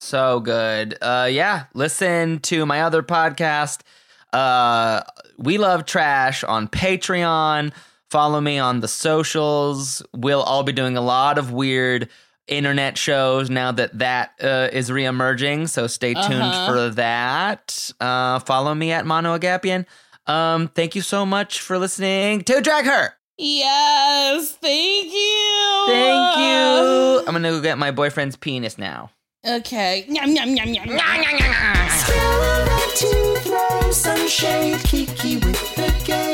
So 0.00 0.40
good. 0.40 0.96
Uh 1.00 1.28
yeah, 1.30 1.64
listen 1.72 2.38
to 2.40 2.66
my 2.66 2.82
other 2.82 3.02
podcast. 3.02 3.80
Uh 4.32 5.02
We 5.38 5.56
Love 5.58 5.86
Trash 5.86 6.44
on 6.44 6.68
Patreon. 6.68 7.72
Follow 8.10 8.40
me 8.40 8.58
on 8.58 8.80
the 8.80 8.88
socials. 8.88 10.02
We'll 10.12 10.42
all 10.42 10.62
be 10.62 10.72
doing 10.72 10.96
a 10.96 11.00
lot 11.00 11.38
of 11.38 11.52
weird 11.52 12.08
internet 12.46 12.98
shows 12.98 13.48
now 13.50 13.72
that 13.72 13.98
that 13.98 14.32
uh, 14.42 14.68
is 14.72 14.90
reemerging. 14.90 15.68
So 15.68 15.86
stay 15.86 16.14
tuned 16.14 16.42
Uh-huh. 16.42 16.66
for 16.72 16.90
that. 16.94 17.90
Uh, 18.00 18.38
follow 18.40 18.74
me 18.74 18.92
at 18.92 19.06
Mano 19.06 19.38
Agapion. 19.38 19.86
Um, 20.26 20.68
thank 20.68 20.94
you 20.94 21.02
so 21.02 21.24
much 21.26 21.60
for 21.60 21.78
listening 21.78 22.42
to 22.44 22.60
Drag 22.60 22.84
Her. 22.86 23.14
Yes, 23.36 24.52
thank 24.52 25.12
you. 25.12 25.84
Thank 25.86 26.38
you. 26.38 27.18
I'm 27.26 27.32
gonna 27.34 27.50
go 27.50 27.60
get 27.60 27.78
my 27.78 27.90
boyfriend's 27.90 28.36
penis 28.36 28.78
now. 28.78 29.10
Okay. 29.46 30.04
Yum, 30.08 30.30
yum, 30.34 30.56
yum, 30.56 30.68
yum, 30.68 30.88
yum. 30.88 31.88
Still 31.90 32.66
ready 32.66 32.96
to 32.96 33.40
throw 33.40 33.90
some 33.90 34.26
shade, 34.28 34.78
Kiki 34.84 35.36
with 35.36 35.74
the 35.76 35.92
gaze. 36.06 36.33